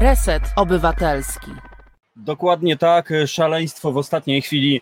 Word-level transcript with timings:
Reset 0.00 0.42
Obywatelski. 0.56 1.50
Dokładnie 2.16 2.76
tak, 2.76 3.12
szaleństwo 3.26 3.92
w 3.92 3.96
ostatniej 3.96 4.42
chwili. 4.42 4.80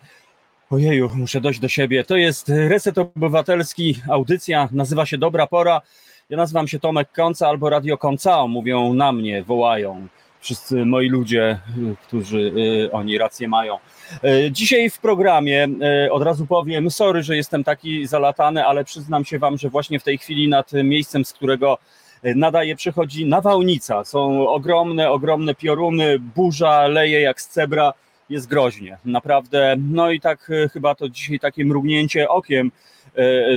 Ojeju, 0.69 1.09
muszę 1.13 1.41
dojść 1.41 1.59
do 1.59 1.67
siebie. 1.67 2.03
To 2.03 2.17
jest 2.17 2.49
Reset 2.49 2.97
Obywatelski, 2.97 4.01
audycja, 4.09 4.69
nazywa 4.71 5.05
się 5.05 5.17
Dobra 5.17 5.47
Pora. 5.47 5.81
Ja 6.29 6.37
nazywam 6.37 6.67
się 6.67 6.79
Tomek 6.79 7.11
Konca 7.11 7.47
albo 7.47 7.69
Radio 7.69 7.97
Koncao, 7.97 8.47
mówią 8.47 8.93
na 8.93 9.11
mnie, 9.11 9.43
wołają 9.43 10.07
wszyscy 10.45 10.85
moi 10.85 11.09
ludzie, 11.09 11.59
którzy 12.07 12.37
y, 12.87 12.91
oni 12.91 13.17
rację 13.17 13.47
mają. 13.47 13.77
Y, 14.23 14.51
dzisiaj 14.51 14.89
w 14.89 14.99
programie 14.99 15.67
y, 16.05 16.11
od 16.11 16.23
razu 16.23 16.47
powiem, 16.47 16.91
sorry, 16.91 17.23
że 17.23 17.35
jestem 17.35 17.63
taki 17.63 18.07
zalatany, 18.07 18.65
ale 18.65 18.83
przyznam 18.83 19.25
się 19.25 19.39
wam, 19.39 19.57
że 19.57 19.69
właśnie 19.69 19.99
w 19.99 20.03
tej 20.03 20.17
chwili 20.17 20.47
nad 20.47 20.71
miejscem, 20.73 21.25
z 21.25 21.33
którego 21.33 21.77
nadaje, 22.35 22.75
przychodzi 22.75 23.25
nawałnica. 23.25 24.03
Są 24.03 24.47
ogromne, 24.47 25.11
ogromne 25.11 25.55
pioruny, 25.55 26.19
burza 26.19 26.87
leje 26.87 27.21
jak 27.21 27.41
z 27.41 27.47
cebra, 27.47 27.93
jest 28.29 28.47
groźnie, 28.47 28.97
naprawdę. 29.05 29.75
No 29.77 30.11
i 30.11 30.19
tak 30.19 30.51
chyba 30.73 30.95
to 30.95 31.09
dzisiaj 31.09 31.39
takie 31.39 31.65
mrugnięcie 31.65 32.29
okiem 32.29 32.71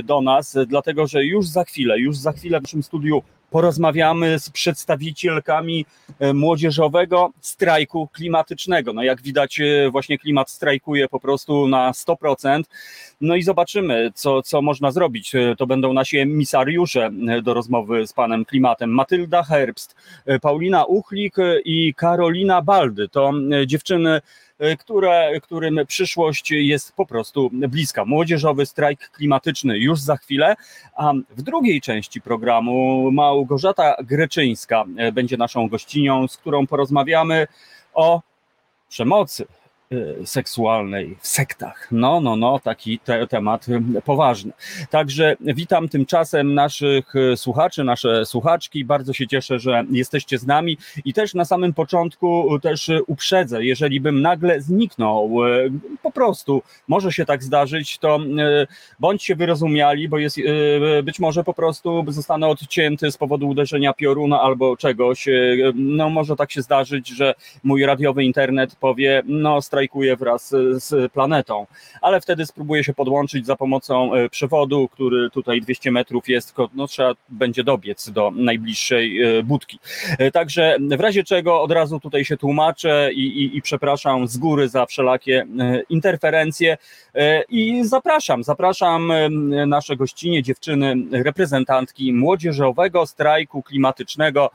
do 0.03 0.21
nas, 0.21 0.57
dlatego 0.67 1.07
że 1.07 1.25
już 1.25 1.47
za 1.47 1.63
chwilę, 1.63 1.99
już 1.99 2.17
za 2.17 2.31
chwilę 2.31 2.59
w 2.59 2.63
naszym 2.63 2.83
studiu 2.83 3.21
porozmawiamy 3.49 4.39
z 4.39 4.49
przedstawicielkami 4.49 5.85
e, 6.19 6.33
młodzieżowego 6.33 7.31
strajku 7.41 8.07
klimatycznego. 8.07 8.93
No 8.93 9.03
jak 9.03 9.21
widać, 9.21 9.59
e, 9.59 9.89
właśnie 9.91 10.17
klimat 10.17 10.49
strajkuje 10.49 11.07
po 11.07 11.19
prostu 11.19 11.67
na 11.67 11.91
100%. 11.91 12.63
No 13.21 13.35
i 13.35 13.43
zobaczymy, 13.43 14.11
co, 14.15 14.41
co 14.41 14.61
można 14.61 14.91
zrobić. 14.91 15.35
E, 15.35 15.55
to 15.57 15.67
będą 15.67 15.93
nasi 15.93 16.17
emisariusze 16.17 17.09
do 17.43 17.53
rozmowy 17.53 18.07
z 18.07 18.13
panem 18.13 18.45
klimatem. 18.45 18.89
Matylda 18.89 19.43
Herbst, 19.43 19.95
Paulina 20.41 20.85
Uchlik 20.85 21.35
i 21.65 21.93
Karolina 21.93 22.61
Baldy. 22.61 23.09
To 23.09 23.33
dziewczyny 23.65 24.21
które, 24.79 25.39
którym 25.41 25.79
przyszłość 25.87 26.51
jest 26.51 26.93
po 26.95 27.05
prostu 27.05 27.49
bliska. 27.51 28.05
Młodzieżowy 28.05 28.65
strajk 28.65 29.09
klimatyczny 29.09 29.77
już 29.77 29.99
za 29.99 30.17
chwilę, 30.17 30.55
a 30.95 31.13
w 31.29 31.41
drugiej 31.41 31.81
części 31.81 32.21
programu 32.21 33.11
Małgorzata 33.11 33.95
Greczyńska 34.03 34.85
e, 34.97 35.11
będzie 35.11 35.37
naszą 35.37 35.67
gościnią, 35.67 36.27
z 36.27 36.37
którą 36.37 36.67
porozmawiamy 36.67 37.47
o 37.93 38.21
przemocy 38.89 39.47
seksualnej 40.25 41.17
w 41.19 41.27
sektach. 41.27 41.87
No, 41.91 42.21
no, 42.21 42.35
no, 42.35 42.59
taki 42.59 42.99
te, 42.99 43.27
temat 43.27 43.69
y, 43.69 44.01
poważny. 44.01 44.51
Także 44.89 45.35
witam 45.41 45.89
tymczasem 45.89 46.53
naszych 46.53 47.15
y, 47.15 47.37
słuchaczy, 47.37 47.83
nasze 47.83 48.25
słuchaczki. 48.25 48.85
Bardzo 48.85 49.13
się 49.13 49.27
cieszę, 49.27 49.59
że 49.59 49.83
jesteście 49.91 50.37
z 50.37 50.45
nami 50.45 50.77
i 51.05 51.13
też 51.13 51.33
na 51.33 51.45
samym 51.45 51.73
początku 51.73 52.59
też 52.59 52.91
uprzedzę, 53.07 53.65
jeżeli 53.65 54.01
bym 54.01 54.21
nagle 54.21 54.61
zniknął, 54.61 55.31
po 56.03 56.11
prostu 56.11 56.61
może 56.87 57.11
się 57.11 57.25
tak 57.25 57.43
zdarzyć, 57.43 57.97
to 57.97 58.19
bądźcie 58.99 59.35
wyrozumiali, 59.35 60.09
bo 60.09 60.17
jest 60.17 60.37
być 61.03 61.19
może 61.19 61.43
po 61.43 61.53
prostu 61.53 62.05
zostanę 62.07 62.47
odcięty 62.47 63.11
z 63.11 63.17
powodu 63.17 63.47
uderzenia 63.47 63.93
pioruna 63.93 64.41
albo 64.41 64.77
czegoś. 64.77 65.25
No 65.75 66.09
może 66.09 66.35
tak 66.35 66.51
się 66.51 66.61
zdarzyć, 66.61 67.07
że 67.07 67.33
mój 67.63 67.85
radiowy 67.85 68.23
internet 68.23 68.75
powie, 68.75 69.21
no 69.25 69.61
strajkuje 69.79 70.15
wraz 70.15 70.49
z 70.71 71.11
planetą, 71.11 71.65
ale 72.01 72.21
wtedy 72.21 72.45
spróbuję 72.45 72.83
się 72.83 72.93
podłączyć 72.93 73.45
za 73.45 73.55
pomocą 73.55 74.13
e, 74.13 74.29
przewodu, 74.29 74.87
który 74.87 75.29
tutaj 75.29 75.61
200 75.61 75.91
metrów 75.91 76.29
jest, 76.29 76.55
no 76.73 76.87
trzeba 76.87 77.13
będzie 77.29 77.63
dobiec 77.63 78.09
do 78.09 78.31
najbliższej 78.35 79.21
e, 79.21 79.43
budki. 79.43 79.79
E, 80.17 80.31
także 80.31 80.77
w 80.97 80.99
razie 80.99 81.23
czego 81.23 81.61
od 81.61 81.71
razu 81.71 81.99
tutaj 81.99 82.25
się 82.25 82.37
tłumaczę 82.37 83.09
i, 83.13 83.43
i, 83.43 83.57
i 83.57 83.61
przepraszam 83.61 84.27
z 84.27 84.37
góry 84.37 84.69
za 84.69 84.85
wszelakie 84.85 85.45
interferencje. 85.89 86.77
I 87.49 87.83
zapraszam, 87.83 88.43
zapraszam 88.43 89.11
nasze 89.67 89.95
gościnie, 89.95 90.43
dziewczyny, 90.43 90.95
reprezentantki 91.11 92.13
młodzieżowego 92.13 93.05
strajku 93.05 93.63
klimatycznego, 93.63 94.49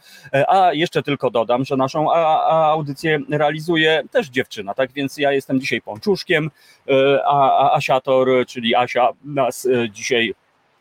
a 0.48 0.72
jeszcze 0.72 1.02
tylko 1.02 1.30
dodam, 1.30 1.64
że 1.64 1.76
naszą 1.76 2.12
audycję 2.12 3.20
realizuje 3.30 4.02
też 4.10 4.28
dziewczyna, 4.28 4.74
tak 4.74 4.92
więc 4.92 5.13
ja 5.18 5.32
jestem 5.32 5.60
dzisiaj 5.60 5.80
pączuszkiem, 5.80 6.50
e, 6.88 7.20
a 7.26 7.72
Asiator, 7.72 8.28
czyli 8.46 8.74
Asia, 8.74 9.08
nas 9.24 9.66
e, 9.66 9.90
dzisiaj 9.90 10.34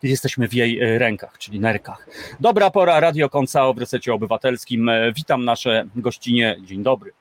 jesteśmy 0.04 0.48
w 0.48 0.54
jej 0.54 0.80
e, 0.80 1.00
rękach, 1.00 1.38
czyli 1.38 1.60
nerkach. 1.60 2.08
Dobra 2.40 2.70
pora, 2.70 3.00
Radio 3.00 3.30
Koncao 3.30 3.74
w 3.74 3.78
Resecie 3.78 4.14
Obywatelskim. 4.14 4.92
Witam 5.16 5.46
nasze 5.46 5.86
gościnie. 5.96 6.58
Dzień 6.64 6.84
dobry. 6.84 7.12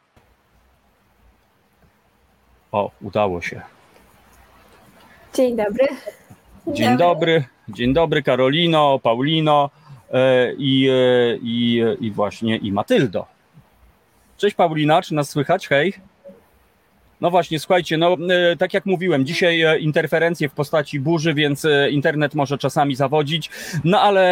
O, 2.73 2.91
udało 3.00 3.43
się. 3.43 3.62
Dzień 5.34 5.56
dobry. 5.56 5.89
Dzień 6.67 6.97
dobry. 6.97 7.44
Dzień 7.69 7.93
dobry 7.93 8.23
Karolino, 8.23 8.99
Paulino 8.99 9.71
i, 10.59 10.91
i, 11.43 11.83
i 12.00 12.11
właśnie 12.11 12.56
i 12.56 12.73
Matyldo. 12.73 13.27
Cześć 14.43 14.56
Paulina, 14.56 15.03
czy 15.03 15.15
nas 15.15 15.31
słychać? 15.31 15.69
Hej. 15.69 15.94
No 17.22 17.31
właśnie, 17.31 17.59
słuchajcie, 17.59 17.99
no 17.99 18.16
e, 18.31 18.56
tak 18.56 18.75
jak 18.75 18.87
mówiłem, 18.87 19.27
dzisiaj 19.27 19.62
e, 19.62 19.78
interferencje 19.78 20.49
w 20.49 20.53
postaci 20.53 21.00
burzy, 21.00 21.34
więc 21.34 21.65
e, 21.65 21.91
internet 21.91 22.34
może 22.34 22.59
czasami 22.59 22.94
zawodzić. 22.94 23.50
No 23.84 24.00
ale 24.00 24.22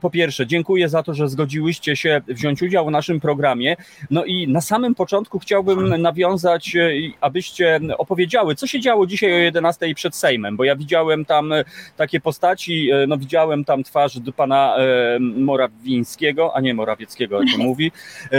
po 0.00 0.10
pierwsze, 0.10 0.46
dziękuję 0.46 0.88
za 0.88 1.02
to, 1.02 1.14
że 1.14 1.28
zgodziłyście 1.28 1.96
się 1.96 2.20
wziąć 2.28 2.62
udział 2.62 2.86
w 2.86 2.90
naszym 2.90 3.20
programie. 3.20 3.76
No 4.10 4.24
i 4.24 4.48
na 4.48 4.60
samym 4.60 4.94
początku 4.94 5.38
chciałbym 5.38 6.02
nawiązać, 6.02 6.76
abyście 7.20 7.80
opowiedziały, 7.98 8.54
co 8.54 8.66
się 8.66 8.80
działo 8.80 9.06
dzisiaj 9.06 9.32
o 9.32 9.36
11 9.36 9.94
przed 9.94 10.16
Sejmem, 10.16 10.56
bo 10.56 10.64
ja 10.64 10.76
widziałem 10.76 11.24
tam 11.24 11.52
takie 11.96 12.20
postaci, 12.20 12.90
no 13.08 13.18
widziałem 13.18 13.64
tam 13.64 13.82
twarz 13.84 14.18
pana 14.36 14.76
Morawińskiego, 15.20 16.56
a 16.56 16.60
nie 16.60 16.74
Morawieckiego, 16.74 17.42
jak 17.42 17.52
to 17.56 17.58
mówi, 17.70 17.92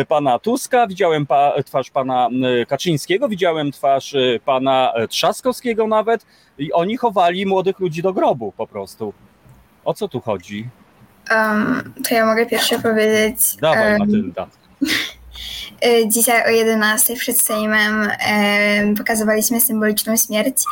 pana 0.07 0.39
Tuska, 0.39 0.87
widziałem 0.87 1.25
pa, 1.25 1.53
twarz 1.65 1.89
pana 1.89 2.29
Kaczyńskiego, 2.67 3.29
widziałem 3.29 3.71
twarz 3.71 3.96
y, 4.13 4.39
pana 4.45 4.93
e, 4.95 5.07
Trzaskowskiego 5.07 5.87
nawet 5.87 6.25
i 6.57 6.73
oni 6.73 6.97
chowali 6.97 7.45
młodych 7.45 7.79
ludzi 7.79 8.01
do 8.01 8.13
grobu 8.13 8.53
po 8.57 8.67
prostu. 8.67 9.13
O 9.85 9.93
co 9.93 10.07
tu 10.07 10.21
chodzi? 10.21 10.69
Um, 11.31 11.93
to 12.09 12.15
ja 12.15 12.25
mogę 12.25 12.45
pierwsze 12.45 12.79
powiedzieć. 12.79 13.55
Dawaj, 13.61 13.91
um, 13.91 13.99
Matylda. 13.99 14.47
Y, 15.85 16.07
dzisiaj 16.07 16.43
o 16.45 16.49
11 16.49 17.15
przed 17.15 17.41
Sejmem 17.41 18.09
pokazywaliśmy 18.97 19.61
symboliczną 19.61 20.17
śmierć 20.17 20.63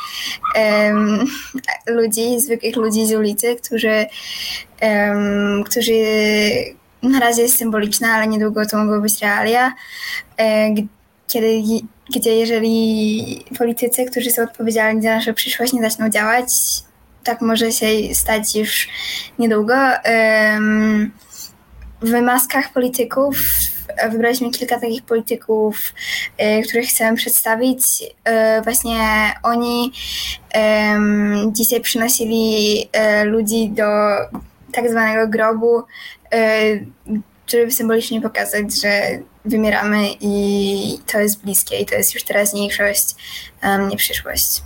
ludzi, 1.88 2.40
zwykłych 2.40 2.76
ludzi 2.76 3.08
z 3.08 3.14
ulicy, 3.14 3.56
którzy, 3.56 4.06
którzy 5.66 5.94
na 7.10 7.20
razie 7.20 7.42
jest 7.42 7.58
symboliczna, 7.58 8.08
ale 8.08 8.28
niedługo 8.28 8.66
to 8.66 8.78
mogą 8.78 9.02
być 9.02 9.22
realia, 9.22 9.74
e, 10.40 10.76
kiedy 11.28 11.62
gdzie 12.10 12.36
jeżeli 12.36 13.46
politycy, 13.58 14.06
którzy 14.06 14.32
są 14.32 14.44
odpowiedzialni 14.44 15.02
za 15.02 15.16
naszą 15.16 15.34
przyszłość, 15.34 15.74
nie 15.74 15.82
zaczną 15.82 16.10
działać, 16.10 16.48
tak 17.24 17.42
może 17.42 17.72
się 17.72 17.88
stać 18.14 18.56
już 18.56 18.90
niedługo. 19.40 19.76
W 22.02 22.22
maskach 22.22 22.74
polityków 22.74 23.38
wybraliśmy 24.10 24.52
kilka 24.52 24.80
takich 24.80 25.04
polityków, 25.04 25.94
y, 26.42 26.62
których 26.68 26.90
chcemy 26.90 27.18
przedstawić. 27.18 28.02
Y, 28.02 28.62
właśnie 28.64 29.00
oni 29.44 29.92
dzisiaj 31.52 31.82
przynosili 31.82 32.82
y, 33.22 33.26
ludzi 33.26 33.70
do 33.70 33.86
tak 34.74 34.90
zwanego 34.90 35.28
grobu, 35.28 35.84
żeby 37.48 37.72
symbolicznie 37.72 38.22
pokazać, 38.22 38.82
że 38.82 39.20
wymieramy 39.46 40.08
i 40.22 40.98
to 41.12 41.20
jest 41.20 41.44
bliskie 41.44 41.80
i 41.80 41.86
to 41.86 41.96
jest 41.96 42.14
już 42.14 42.24
teraźniejszość, 42.24 43.16
nie 43.90 43.98
przyszłość. 43.98 44.62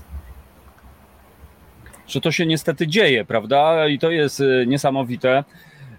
Że 2.08 2.22
to 2.22 2.31
się 2.31 2.46
niestety 2.46 2.88
dzieje, 2.88 3.26
prawda? 3.26 3.88
I 3.88 4.00
to 4.00 4.12
jest 4.12 4.40
y, 4.40 4.66
niesamowite. 4.68 5.44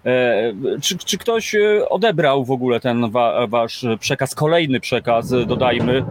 E, 0.05 0.53
czy, 0.81 0.97
czy 0.97 1.17
ktoś 1.17 1.55
y, 1.55 1.89
odebrał 1.89 2.45
w 2.45 2.51
ogóle 2.51 2.79
ten 2.79 3.11
wa, 3.11 3.47
wasz 3.47 3.85
przekaz, 3.99 4.35
kolejny 4.35 4.79
przekaz, 4.79 5.29
dodajmy, 5.29 6.05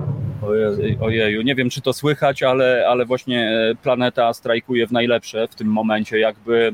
Ojeju, 1.01 1.43
nie 1.43 1.55
wiem 1.55 1.71
czy 1.71 1.81
to 1.81 1.93
słychać, 1.93 2.43
ale, 2.43 2.85
ale 2.89 3.05
właśnie 3.05 3.49
e, 3.71 3.75
planeta 3.75 4.33
strajkuje 4.35 4.87
w 4.87 4.93
najlepsze 4.93 5.49
w 5.49 5.55
tym 5.55 5.69
momencie, 5.69 6.19
jakby 6.19 6.73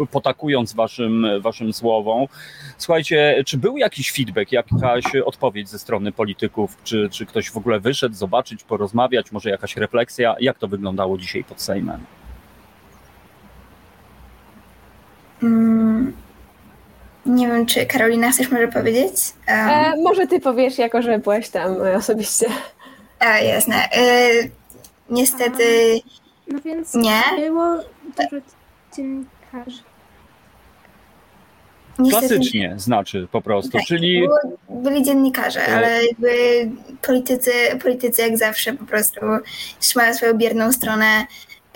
e, 0.00 0.06
potakując 0.06 0.74
waszym, 0.74 1.26
waszym 1.40 1.72
słowom. 1.72 2.26
Słuchajcie, 2.78 3.42
czy 3.46 3.58
był 3.58 3.76
jakiś 3.76 4.12
feedback, 4.12 4.52
jakaś 4.52 5.04
odpowiedź 5.24 5.68
ze 5.68 5.78
strony 5.78 6.12
polityków? 6.12 6.76
Czy, 6.84 7.08
czy 7.12 7.26
ktoś 7.26 7.50
w 7.50 7.56
ogóle 7.56 7.80
wyszedł 7.80 8.14
zobaczyć, 8.14 8.64
porozmawiać, 8.64 9.32
może 9.32 9.50
jakaś 9.50 9.76
refleksja? 9.76 10.36
Jak 10.40 10.58
to 10.58 10.68
wyglądało 10.68 11.18
dzisiaj 11.18 11.44
pod 11.44 11.60
Sejmem? 11.62 12.00
Mm, 15.42 16.12
Nie 17.26 17.46
wiem, 17.46 17.66
czy 17.66 17.86
Karolina 17.86 18.30
chcesz 18.30 18.50
może 18.50 18.68
powiedzieć? 18.68 19.12
Um, 19.48 19.58
E, 19.70 19.92
może 20.02 20.26
ty 20.26 20.40
powiesz, 20.40 20.78
jako 20.78 21.02
że 21.02 21.18
byłaś 21.18 21.48
tam 21.50 21.82
e, 21.86 21.94
osobiście. 21.96 22.46
A, 23.22 23.38
jasne. 23.38 23.88
E, 23.92 24.30
niestety 25.10 25.64
No 26.48 26.60
więc 26.60 26.94
Nie? 26.94 27.22
było 27.36 27.76
dużo 28.16 28.42
dziennikarzy. 28.96 29.82
niestety 31.98 32.28
Klasycznie 32.28 32.74
znaczy 32.76 33.28
po 33.32 33.42
prostu, 33.42 33.70
Tak, 33.72 33.86
czyli 33.86 34.20
było, 34.20 34.38
byli 34.82 35.02
dziennikarze, 35.02 35.68
E. 35.68 35.76
ale 35.76 36.06
jakby 36.06 36.30
politycy, 37.02 37.50
politycy 37.82 38.22
jak 38.22 38.38
zawsze 38.38 38.72
po 38.72 38.84
prostu 38.84 39.20
trzymają 39.80 40.14
swoją 40.14 40.34
bierną 40.34 40.72
stronę 40.72 41.26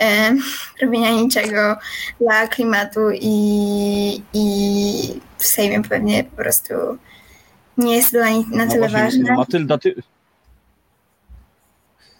e, 0.01 0.35
robienia 0.81 1.11
niczego 1.11 1.75
dla 2.21 2.47
klimatu 2.47 2.99
i, 3.21 4.21
i 4.33 5.19
w 5.37 5.45
Sejmie 5.45 5.83
pewnie 5.83 6.23
po 6.23 6.35
prostu 6.35 6.73
nie 7.77 7.95
jest 7.95 8.11
dla 8.11 8.29
nich 8.29 8.47
na 8.47 8.65
no 8.65 8.71
tyle 8.71 8.89
właśnie, 8.89 9.03
ważne. 9.23 9.35
Matylda, 9.35 9.77
ty... 9.77 9.95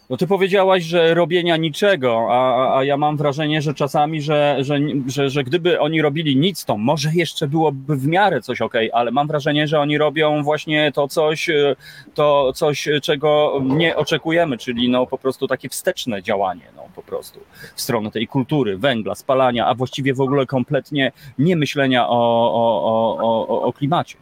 No 0.10 0.18
ty 0.18 0.28
powiedziałaś, 0.28 0.84
że 0.84 1.14
robienia 1.14 1.58
niczego, 1.58 2.28
a, 2.32 2.78
a- 2.78 2.84
ja 2.84 2.98
mam 2.98 3.18
wrażenie, 3.18 3.62
że 3.62 3.74
czasami, 3.74 4.22
że, 4.22 4.58
że, 4.60 4.80
że, 5.08 5.30
że 5.30 5.44
gdyby 5.44 5.80
oni 5.80 6.02
robili 6.02 6.36
nic, 6.38 6.66
to 6.66 6.78
może 6.78 7.10
jeszcze 7.14 7.48
byłoby 7.48 7.96
w 7.96 8.08
miarę 8.08 8.42
coś 8.42 8.62
ok, 8.62 8.74
ale 8.94 9.12
mam 9.12 9.28
wrażenie, 9.28 9.68
że 9.68 9.80
oni 9.80 9.98
robią 9.98 10.44
właśnie 10.44 10.92
to 10.92 11.08
coś, 11.08 11.50
e, 11.50 11.76
to 12.14 12.54
coś, 12.56 12.88
czego 13.02 13.62
nie 13.64 13.96
oczekujemy, 13.96 14.58
czyli 14.58 14.90
no 14.90 15.08
po 15.08 15.18
prostu 15.18 15.48
takie 15.48 15.70
wsteczne 15.70 16.24
działanie, 16.24 16.64
no 16.76 16.84
po 16.96 17.04
prostu 17.04 17.40
w 17.76 17.82
stronę 17.82 18.12
tej 18.12 18.28
kultury, 18.28 18.78
węgla, 18.78 19.16
spalania, 19.16 19.66
a 19.68 19.76
właściwie 19.76 20.14
w 20.14 20.22
ogóle 20.22 20.46
kompletnie 20.46 21.12
nie 21.40 21.56
myślenia 21.56 22.10
o, 22.10 22.52
o, 22.54 23.18
o, 23.22 23.48
o, 23.48 23.62
o 23.62 23.74
klimacie. 23.74 24.18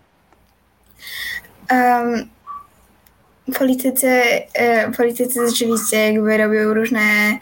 Um, 1.72 2.35
politycy, 3.54 4.08
e, 4.54 4.92
politycy 4.92 5.50
rzeczywiście 5.50 6.12
jakby 6.12 6.38
robią 6.38 6.74
różne, 6.74 7.38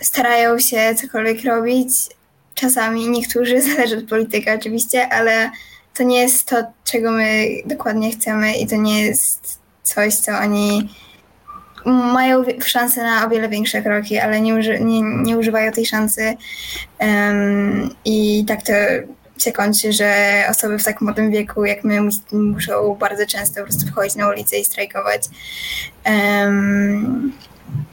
starają 0.00 0.58
się 0.58 0.94
cokolwiek 0.94 1.44
robić. 1.44 1.88
Czasami 2.54 3.08
niektórzy, 3.08 3.62
zależy 3.70 3.98
od 3.98 4.08
polityka 4.08 4.54
oczywiście, 4.54 5.08
ale 5.08 5.50
to 5.94 6.02
nie 6.02 6.20
jest 6.20 6.48
to, 6.48 6.56
czego 6.84 7.10
my 7.10 7.46
dokładnie 7.64 8.10
chcemy 8.10 8.56
i 8.56 8.66
to 8.66 8.76
nie 8.76 9.04
jest 9.04 9.58
coś, 9.82 10.14
co 10.14 10.32
oni 10.32 10.88
mają 11.84 12.44
szansę 12.64 13.02
na 13.02 13.26
o 13.26 13.28
wiele 13.28 13.48
większe 13.48 13.82
kroki, 13.82 14.18
ale 14.18 14.40
nie, 14.40 14.54
uży, 14.54 14.80
nie, 14.80 15.02
nie 15.02 15.38
używają 15.38 15.72
tej 15.72 15.86
szansy 15.86 16.36
Em, 16.98 17.90
i 18.04 18.44
tak 18.48 18.62
to 18.62 18.72
się 19.38 19.52
kończy, 19.52 19.92
że 19.92 20.42
osoby 20.50 20.78
w 20.78 20.84
tak 20.84 21.00
młodym 21.00 21.30
wieku 21.30 21.64
jak 21.64 21.84
my 21.84 22.00
mus, 22.00 22.32
muszą 22.32 22.94
bardzo 22.94 23.26
często 23.26 23.60
po 23.60 23.66
prostu 23.66 23.86
wchodzić 23.86 24.16
na 24.16 24.28
ulicę 24.28 24.58
i 24.58 24.64
strajkować, 24.64 25.22
Em, 26.06 27.32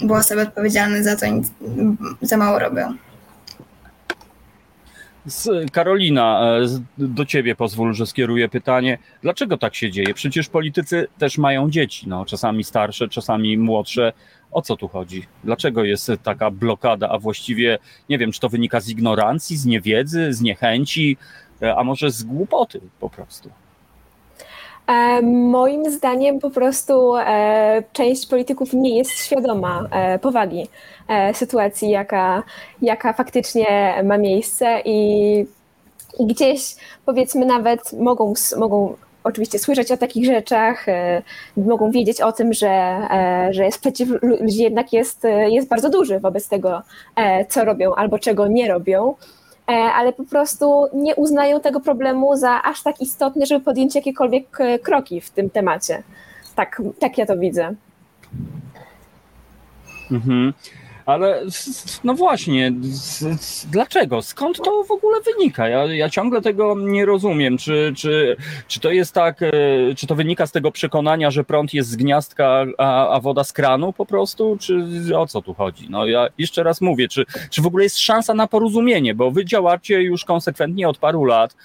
bo 0.02 0.16
osoby 0.16 0.42
odpowiedzialne 0.42 1.04
za 1.04 1.16
to 1.16 1.26
nic, 1.26 1.52
za 2.22 2.38
mało 2.38 2.60
robią. 2.60 2.94
Karolina, 5.72 6.58
e, 6.60 6.80
do 6.98 7.26
ciebie 7.26 7.56
pozwól, 7.56 7.94
że 7.94 8.06
skieruję 8.06 8.50
pytanie. 8.50 8.98
Dlaczego 9.22 9.58
tak 9.58 9.76
się 9.76 9.92
dzieje? 9.92 10.14
Przecież 10.14 10.50
politycy 10.50 11.08
też 11.18 11.38
mają 11.38 11.70
dzieci, 11.70 12.10
no, 12.10 12.26
czasami 12.26 12.64
starsze, 12.64 13.08
czasami 13.08 13.58
młodsze. 13.58 14.14
O 14.54 14.62
co 14.62 14.78
tu 14.78 14.88
chodzi? 14.88 15.24
Dlaczego 15.44 15.84
jest 15.84 16.12
taka 16.24 16.52
blokada, 16.52 17.10
a 17.10 17.20
właściwie 17.20 17.80
nie 18.10 18.18
wiem, 18.18 18.32
czy 18.32 18.40
to 18.40 18.50
wynika 18.50 18.80
z 18.80 18.90
ignorancji, 18.90 19.58
z 19.58 19.66
niewiedzy, 19.66 20.34
z 20.34 20.42
niechęci, 20.42 21.18
e, 21.62 21.76
a 21.76 21.84
może 21.84 22.12
z 22.12 22.24
głupoty 22.24 22.82
po 23.00 23.10
prostu? 23.10 23.50
E, 24.88 25.22
moim 25.22 25.92
zdaniem 25.92 26.40
po 26.40 26.50
prostu 26.50 27.16
e, 27.16 27.84
część 27.94 28.28
polityków 28.28 28.74
nie 28.74 28.98
jest 28.98 29.12
świadoma 29.12 29.88
e, 29.92 30.20
powagi 30.20 30.68
e, 31.08 31.34
sytuacji, 31.34 31.90
jaka, 31.90 32.44
jaka 32.82 33.14
faktycznie 33.14 33.94
ma 34.04 34.18
miejsce 34.18 34.82
i, 34.86 35.46
i 36.20 36.26
gdzieś 36.28 36.76
powiedzmy 37.06 37.46
nawet 37.46 37.94
mogą, 37.94 38.34
mogą 38.58 38.96
oczywiście 39.24 39.60
słyszeć 39.60 39.92
o 39.92 39.98
takich 39.98 40.26
rzeczach, 40.26 40.90
e, 40.90 41.22
mogą 41.58 41.92
wiedzieć 41.92 42.22
o 42.22 42.32
tym, 42.32 42.54
że, 42.54 42.68
e, 42.70 43.48
że 43.52 43.72
sprzeciw 43.72 44.10
lu- 44.10 44.38
ludzi 44.42 44.64
jednak 44.64 44.94
jest, 44.94 45.26
e, 45.26 45.50
jest 45.50 45.68
bardzo 45.68 45.90
duży 45.90 46.20
wobec 46.20 46.50
tego, 46.50 46.82
co 47.50 47.66
robią 47.66 47.96
albo 47.96 48.20
czego 48.20 48.48
nie 48.48 48.68
robią 48.68 49.16
ale 49.96 50.14
po 50.14 50.24
prostu 50.24 50.86
nie 50.94 51.16
uznają 51.16 51.60
tego 51.60 51.80
problemu 51.80 52.36
za 52.36 52.64
aż 52.64 52.84
tak 52.84 53.02
istotny, 53.02 53.46
żeby 53.46 53.66
podjąć 53.66 53.96
jakiekolwiek 53.96 54.58
kroki 54.84 55.22
w 55.22 55.30
tym 55.30 55.50
temacie. 55.50 56.04
Tak, 56.56 56.82
tak 57.00 57.18
ja 57.18 57.26
to 57.26 57.38
widzę. 57.38 57.76
Mhm. 60.12 60.54
Ale 61.06 61.44
no 62.04 62.14
właśnie, 62.14 62.74
dlaczego? 63.72 64.22
Skąd 64.22 64.58
to 64.58 64.84
w 64.84 64.92
ogóle 64.92 65.22
wynika? 65.22 65.70
Ja, 65.70 65.86
ja 65.86 66.10
ciągle 66.10 66.42
tego 66.42 66.76
nie 66.80 67.06
rozumiem. 67.06 67.58
Czy, 67.58 67.94
czy, 67.98 68.38
czy 68.68 68.80
to 68.80 68.92
jest 68.92 69.14
tak, 69.14 69.42
e, 69.42 69.52
czy 69.96 70.08
to 70.08 70.16
wynika 70.16 70.48
z 70.48 70.52
tego 70.52 70.72
przekonania, 70.72 71.32
że 71.32 71.44
prąd 71.44 71.74
jest 71.74 71.90
z 71.90 71.96
gniazdka, 71.96 72.66
a, 72.78 73.10
a 73.10 73.20
woda 73.20 73.44
z 73.44 73.54
kranu 73.54 73.94
po 73.94 74.06
prostu? 74.06 74.58
Czy 74.60 75.18
o 75.18 75.28
co 75.28 75.42
tu 75.42 75.54
chodzi? 75.54 75.88
No 75.90 76.06
ja 76.06 76.28
jeszcze 76.38 76.64
raz 76.64 76.82
mówię, 76.82 77.08
czy, 77.08 77.26
czy 77.50 77.62
w 77.62 77.68
ogóle 77.68 77.84
jest 77.84 78.00
szansa 78.00 78.34
na 78.34 78.48
porozumienie, 78.48 79.16
bo 79.16 79.32
wy 79.32 79.46
działacie 79.46 80.02
już 80.02 80.26
konsekwentnie 80.26 80.90
od 80.90 80.98
paru 80.98 81.26
lat. 81.26 81.56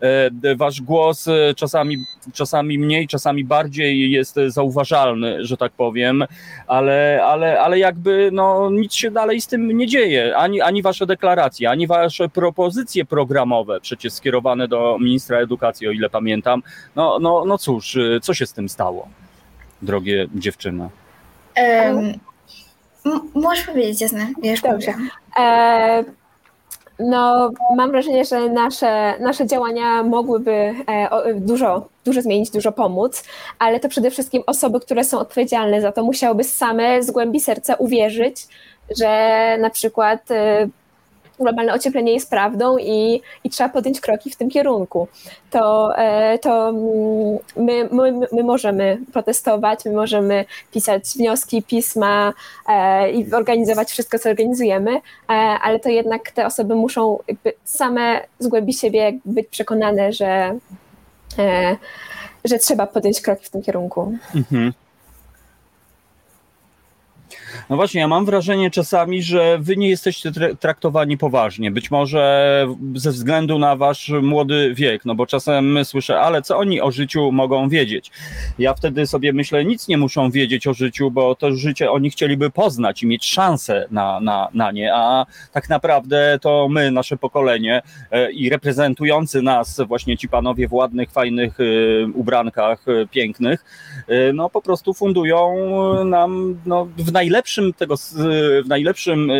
E, 0.00 0.56
Wasz 0.56 0.80
głos 0.80 1.28
e, 1.28 1.54
czasami, 1.54 1.96
czasami 2.32 2.78
mniej, 2.78 3.08
czasami 3.08 3.44
bardziej 3.44 4.10
jest 4.10 4.36
zauważalny, 4.46 5.46
że 5.46 5.56
tak 5.56 5.72
powiem 5.72 6.24
ale, 6.68 7.20
ale, 7.24 7.60
ale 7.60 7.78
jakby 7.78 8.30
no, 8.32 8.70
nic 8.70 8.94
się 8.94 9.10
dalej 9.10 9.40
z 9.40 9.46
tym 9.46 9.76
nie 9.76 9.86
dzieje. 9.86 10.36
Ani, 10.36 10.60
ani 10.60 10.82
wasze 10.82 11.06
deklaracje, 11.06 11.70
ani 11.70 11.86
wasze 11.86 12.28
propozycje 12.28 13.04
programowe, 13.04 13.80
przecież 13.80 14.12
skierowane 14.12 14.68
do 14.68 14.98
ministra 15.00 15.38
edukacji, 15.38 15.88
o 15.88 15.90
ile 15.90 16.10
pamiętam. 16.10 16.62
No, 16.96 17.18
no, 17.20 17.44
no 17.44 17.58
cóż, 17.58 17.94
y, 17.94 18.18
co 18.22 18.34
się 18.34 18.46
z 18.46 18.52
tym 18.52 18.68
stało, 18.68 19.08
drogie 19.82 20.26
dziewczyny? 20.34 20.88
Um, 21.56 22.12
możesz 23.34 23.66
powiedzieć, 23.66 24.00
jasne, 24.00 24.32
ja 24.42 24.50
już 24.50 24.60
Dobrze. 24.60 24.94
E, 25.38 26.04
no, 26.98 27.50
mam 27.76 27.90
wrażenie, 27.90 28.24
że 28.24 28.48
nasze, 28.48 29.14
nasze 29.20 29.46
działania 29.46 30.02
mogłyby 30.02 30.74
e, 30.86 31.34
dużo, 31.34 31.88
dużo 32.04 32.22
zmienić, 32.22 32.50
dużo 32.50 32.72
pomóc, 32.72 33.24
ale 33.58 33.80
to 33.80 33.88
przede 33.88 34.10
wszystkim 34.10 34.42
osoby, 34.46 34.80
które 34.80 35.04
są 35.04 35.18
odpowiedzialne 35.18 35.80
za 35.80 35.92
to, 35.92 36.04
musiałyby 36.04 36.44
same 36.44 37.02
z 37.02 37.10
głębi 37.10 37.40
serca 37.40 37.74
uwierzyć, 37.74 38.46
że 38.98 39.56
na 39.60 39.70
przykład 39.70 40.30
e, 40.30 40.68
globalne 41.40 41.74
ocieplenie 41.74 42.12
jest 42.12 42.30
prawdą 42.30 42.78
i, 42.78 43.22
i 43.44 43.50
trzeba 43.50 43.68
podjąć 43.70 44.00
kroki 44.00 44.30
w 44.30 44.36
tym 44.36 44.50
kierunku. 44.50 45.08
To, 45.50 45.96
e, 45.98 46.38
to 46.38 46.68
mm, 46.68 47.38
my, 47.56 47.88
my, 47.92 48.26
my 48.32 48.42
możemy 48.44 48.98
protestować, 49.12 49.84
my 49.84 49.92
możemy 49.92 50.44
pisać 50.72 51.04
wnioski, 51.16 51.62
pisma 51.62 52.32
e, 52.68 53.12
i 53.12 53.32
organizować 53.32 53.90
wszystko, 53.90 54.18
co 54.18 54.30
organizujemy, 54.30 54.90
e, 54.96 55.00
ale 55.62 55.80
to 55.80 55.88
jednak 55.88 56.30
te 56.30 56.46
osoby 56.46 56.74
muszą 56.74 57.18
same 57.64 58.20
z 58.38 58.46
głębi 58.46 58.72
siebie 58.72 59.18
być 59.24 59.48
przekonane, 59.48 60.12
że, 60.12 60.58
że 62.44 62.58
trzeba 62.58 62.86
podjąć 62.86 63.20
kroki 63.20 63.46
w 63.46 63.50
tym 63.50 63.62
kierunku. 63.62 64.12
Mhm. 64.34 64.72
No 67.70 67.76
właśnie, 67.76 68.00
ja 68.00 68.08
mam 68.08 68.24
wrażenie 68.24 68.70
czasami, 68.70 69.22
że 69.22 69.58
wy 69.60 69.76
nie 69.76 69.88
jesteście 69.88 70.30
tra- 70.30 70.56
traktowani 70.56 71.18
poważnie. 71.18 71.70
Być 71.70 71.90
może 71.90 72.66
ze 72.94 73.10
względu 73.10 73.58
na 73.58 73.76
wasz 73.76 74.12
młody 74.22 74.74
wiek, 74.74 75.04
no 75.04 75.14
bo 75.14 75.26
czasem 75.26 75.84
słyszę, 75.84 76.20
ale 76.20 76.42
co 76.42 76.58
oni 76.58 76.80
o 76.80 76.90
życiu 76.90 77.32
mogą 77.32 77.68
wiedzieć? 77.68 78.10
Ja 78.58 78.74
wtedy 78.74 79.06
sobie 79.06 79.32
myślę, 79.32 79.64
nic 79.64 79.88
nie 79.88 79.98
muszą 79.98 80.30
wiedzieć 80.30 80.66
o 80.66 80.74
życiu, 80.74 81.10
bo 81.10 81.34
to 81.34 81.52
życie 81.52 81.90
oni 81.90 82.10
chcieliby 82.10 82.50
poznać 82.50 83.02
i 83.02 83.06
mieć 83.06 83.26
szansę 83.26 83.86
na, 83.90 84.20
na, 84.20 84.48
na 84.54 84.70
nie, 84.72 84.94
a 84.94 85.26
tak 85.52 85.68
naprawdę 85.68 86.38
to 86.42 86.68
my, 86.70 86.90
nasze 86.90 87.16
pokolenie 87.16 87.82
e, 88.10 88.32
i 88.32 88.50
reprezentujący 88.50 89.42
nas 89.42 89.80
właśnie 89.88 90.16
ci 90.16 90.28
panowie 90.28 90.68
w 90.68 90.72
ładnych, 90.72 91.10
fajnych 91.10 91.58
e, 91.60 91.64
ubrankach 92.14 92.88
e, 92.88 93.06
pięknych, 93.06 93.64
no 94.34 94.50
po 94.50 94.62
prostu 94.62 94.94
fundują 94.94 95.54
nam 96.04 96.58
no, 96.66 96.88
w 96.96 97.12
najlepszym 97.12 97.37
najlepszym 97.38 97.72
tego, 97.72 97.94
w 98.64 98.68
najlepszym 98.68 99.30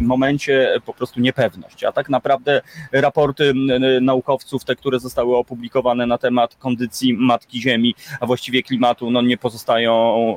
momencie 0.00 0.80
po 0.86 0.94
prostu 0.94 1.20
niepewność, 1.20 1.84
a 1.84 1.92
tak 1.92 2.08
naprawdę 2.08 2.62
raporty 2.92 3.52
naukowców, 4.00 4.64
te, 4.64 4.76
które 4.76 5.00
zostały 5.00 5.36
opublikowane 5.36 6.06
na 6.06 6.18
temat 6.18 6.56
kondycji 6.56 7.14
Matki 7.14 7.62
Ziemi, 7.62 7.94
a 8.20 8.26
właściwie 8.26 8.62
klimatu, 8.62 9.10
no 9.10 9.22
nie 9.22 9.36
pozostają, 9.36 10.36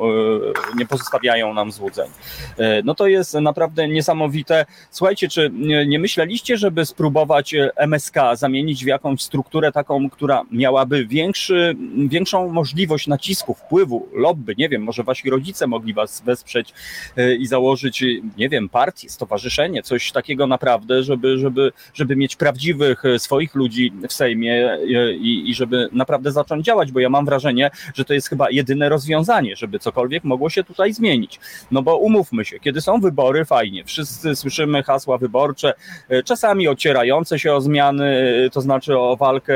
nie 0.78 0.86
pozostawiają 0.86 1.54
nam 1.54 1.72
złudzeń. 1.72 2.10
No 2.84 2.96
to 2.96 3.08
jest 3.08 3.34
naprawdę 3.34 3.88
niesamowite. 3.88 4.66
Słuchajcie, 4.92 5.30
czy 5.30 5.52
nie 5.88 6.00
myśleliście, 6.00 6.58
żeby 6.58 6.86
spróbować 6.86 7.56
MSK 7.76 8.16
zamienić 8.34 8.84
w 8.84 8.88
jakąś 8.88 9.22
strukturę 9.22 9.72
taką, 9.72 10.10
która 10.10 10.44
miałaby 10.52 11.06
większy, 11.06 11.76
większą 12.08 12.50
możliwość 12.50 13.08
nacisku, 13.08 13.54
wpływu, 13.54 14.10
lobby, 14.14 14.56
nie 14.58 14.70
wiem, 14.70 14.84
może 14.84 15.04
wasi 15.04 15.30
rodzice 15.30 15.68
mogli 15.68 15.94
was 15.94 16.22
wesprzeć 16.22 16.47
e, 16.56 17.36
i 17.36 17.48
założyć, 17.48 18.04
nie 18.38 18.50
wiem, 18.50 18.70
partię, 18.70 19.10
stowarzyszenie, 19.10 19.84
coś 19.84 20.12
takiego 20.12 20.48
naprawdę, 20.48 21.04
żeby, 21.04 21.38
żeby, 21.38 21.72
żeby 21.94 22.16
mieć 22.16 22.36
prawdziwych 22.36 23.06
e, 23.06 23.20
swoich 23.20 23.56
ludzi 23.56 23.94
w 24.10 24.14
Sejmie 24.14 24.72
e, 24.72 25.14
i, 25.14 25.50
i 25.50 25.56
żeby 25.56 25.90
naprawdę 25.92 26.32
zacząć 26.32 26.66
działać, 26.66 26.92
bo 26.92 27.00
ja 27.00 27.10
mam 27.10 27.26
wrażenie, 27.26 27.72
że 27.96 28.06
to 28.06 28.14
jest 28.14 28.30
chyba 28.30 28.50
jedyne 28.50 28.90
rozwiązanie, 28.90 29.56
żeby 29.56 29.80
cokolwiek 29.80 30.24
mogło 30.24 30.50
się 30.50 30.64
tutaj 30.64 30.94
zmienić. 30.94 31.40
No 31.72 31.82
bo 31.82 31.98
umówmy 31.98 32.46
się, 32.46 32.60
kiedy 32.60 32.82
są 32.82 33.00
wybory, 33.00 33.46
fajnie, 33.46 33.84
wszyscy 33.86 34.36
słyszymy 34.36 34.84
hasła 34.84 35.18
wyborcze, 35.18 35.74
czasami 36.26 36.68
ocierające 36.68 37.40
się 37.40 37.54
o 37.54 37.62
zmiany, 37.62 38.34
to 38.52 38.62
znaczy 38.62 38.98
o 38.98 39.18
walkę 39.18 39.56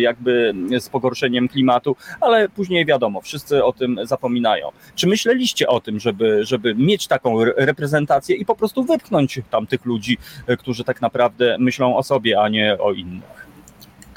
jakby 0.00 0.54
z 0.78 0.88
pogorszeniem 0.88 1.48
klimatu, 1.48 1.96
ale 2.20 2.48
później 2.48 2.86
wiadomo, 2.86 3.20
wszyscy 3.20 3.64
o 3.64 3.72
tym 3.72 3.98
zapominają. 4.02 4.68
Czy 4.94 5.06
myśleliście 5.06 5.68
o 5.68 5.80
tym, 5.80 6.00
żeby, 6.00 6.29
żeby 6.44 6.74
mieć 6.74 7.06
taką 7.06 7.44
reprezentację 7.44 8.36
i 8.36 8.44
po 8.44 8.54
prostu 8.54 8.84
wypchnąć 8.84 9.40
tam 9.50 9.66
tych 9.66 9.84
ludzi, 9.84 10.18
e, 10.46 10.56
którzy 10.56 10.84
tak 10.84 11.00
naprawdę 11.00 11.56
myślą 11.58 11.96
o 11.96 12.02
sobie, 12.02 12.40
a 12.40 12.48
nie 12.48 12.78
o 12.78 12.92
innych? 12.92 13.46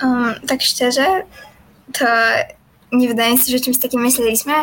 Um, 0.03 0.33
tak 0.47 0.61
szczerze, 0.61 1.05
to 1.93 2.05
nie 2.91 3.07
wydaje 3.07 3.31
mi 3.31 3.37
się, 3.37 3.51
że 3.51 3.59
czymś 3.59 3.79
takim 3.79 4.01
myśleliśmy, 4.01 4.53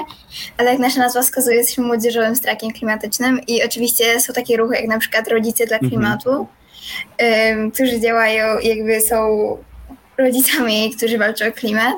ale 0.59 0.71
jak 0.71 0.79
nasza 0.79 1.01
nazwa 1.01 1.23
wskazuje, 1.23 1.57
jesteśmy 1.57 1.85
młodzieżowym 1.85 2.37
strakiem 2.37 2.71
klimatycznym 2.71 3.41
i 3.47 3.65
oczywiście 3.65 4.21
są 4.21 4.33
takie 4.33 4.57
ruchy 4.57 4.75
jak 4.75 4.87
na 4.87 4.99
przykład 4.99 5.29
Rodzice 5.29 5.67
dla 5.67 5.77
mhm. 5.77 5.91
Klimatu, 5.91 6.31
um, 6.31 7.71
którzy 7.71 8.01
działają, 8.01 8.59
jakby 8.59 9.01
są 9.01 9.17
rodzicami, 10.21 10.93
którzy 10.97 11.19
walczą 11.19 11.47
o 11.47 11.53
klimat. 11.53 11.97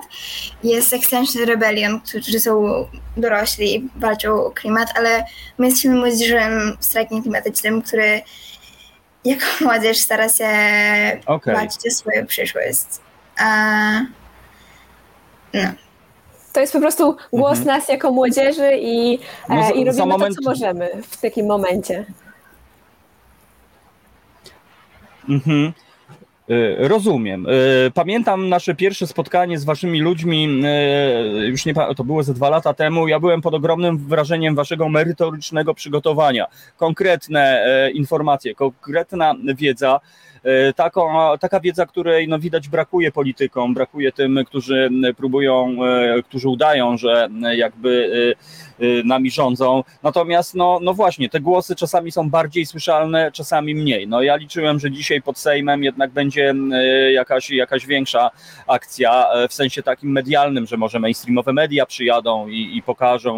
Jest 0.64 0.92
Extension 0.92 1.44
Rebellion, 1.44 2.00
którzy 2.00 2.40
są 2.40 2.86
dorośli, 3.16 3.88
walczą 3.96 4.44
o 4.44 4.50
klimat, 4.50 4.88
ale 4.94 5.24
my 5.58 5.66
jesteśmy 5.66 5.94
młodzieżowym 5.94 6.76
strajkiem 6.80 7.22
klimatycznym, 7.22 7.82
który 7.82 8.22
jako 9.24 9.44
młodzież 9.64 9.98
stara 9.98 10.28
się 10.28 10.48
okay. 11.26 11.54
walczyć 11.54 11.86
o 11.86 11.90
swoją 11.90 12.26
przyszłość. 12.26 12.86
A, 13.38 14.00
no. 15.54 15.70
To 16.52 16.60
jest 16.60 16.72
po 16.72 16.80
prostu 16.80 17.16
głos 17.32 17.58
mhm. 17.58 17.78
nas 17.78 17.88
jako 17.88 18.10
młodzieży 18.10 18.70
i, 18.80 19.18
no, 19.48 19.66
e, 19.66 19.70
i 19.70 19.84
robimy 19.84 20.06
moment... 20.06 20.36
to, 20.36 20.42
co 20.42 20.50
możemy 20.50 21.02
w 21.10 21.16
takim 21.16 21.46
momencie. 21.46 22.06
Mhm. 25.28 25.72
E, 26.52 26.88
rozumiem. 26.88 27.46
E, 27.46 27.50
pamiętam 27.90 28.48
nasze 28.48 28.74
pierwsze 28.74 29.06
spotkanie 29.06 29.58
z 29.58 29.64
waszymi 29.64 30.00
ludźmi, 30.00 30.62
e, 30.64 31.46
już 31.46 31.66
nie 31.66 31.74
to 31.96 32.04
było 32.04 32.22
ze 32.22 32.34
dwa 32.34 32.50
lata 32.50 32.74
temu. 32.74 33.08
Ja 33.08 33.20
byłem 33.20 33.40
pod 33.40 33.54
ogromnym 33.54 33.98
wrażeniem 33.98 34.54
waszego 34.54 34.88
merytorycznego 34.88 35.74
przygotowania. 35.74 36.46
Konkretne 36.76 37.66
informacje, 37.94 38.54
konkretna 38.54 39.34
wiedza. 39.54 40.00
Taką, 40.76 41.08
taka 41.40 41.60
wiedza, 41.60 41.86
której 41.86 42.28
no, 42.28 42.38
widać 42.38 42.68
brakuje 42.68 43.12
politykom, 43.12 43.74
brakuje 43.74 44.12
tym, 44.12 44.38
którzy 44.46 44.90
próbują, 45.16 45.76
którzy 46.24 46.48
udają, 46.48 46.96
że 46.96 47.28
jakby 47.54 48.10
nami 49.04 49.30
rządzą. 49.30 49.84
Natomiast, 50.02 50.54
no, 50.54 50.78
no 50.82 50.94
właśnie, 50.94 51.28
te 51.28 51.40
głosy 51.40 51.76
czasami 51.76 52.12
są 52.12 52.30
bardziej 52.30 52.66
słyszalne, 52.66 53.32
czasami 53.32 53.74
mniej. 53.74 54.08
No 54.08 54.22
ja 54.22 54.36
liczyłem, 54.36 54.80
że 54.80 54.90
dzisiaj 54.90 55.22
pod 55.22 55.38
Sejmem 55.38 55.84
jednak 55.84 56.10
będzie 56.10 56.54
y, 57.08 57.12
jakaś, 57.12 57.50
jakaś 57.50 57.86
większa 57.86 58.30
akcja 58.66 59.32
e, 59.32 59.48
w 59.48 59.54
sensie 59.54 59.82
takim 59.82 60.10
medialnym, 60.10 60.66
że 60.66 60.76
może 60.76 60.98
mainstreamowe 60.98 61.52
media 61.52 61.86
przyjadą 61.86 62.48
i, 62.48 62.76
i 62.76 62.82
pokażą 62.82 63.32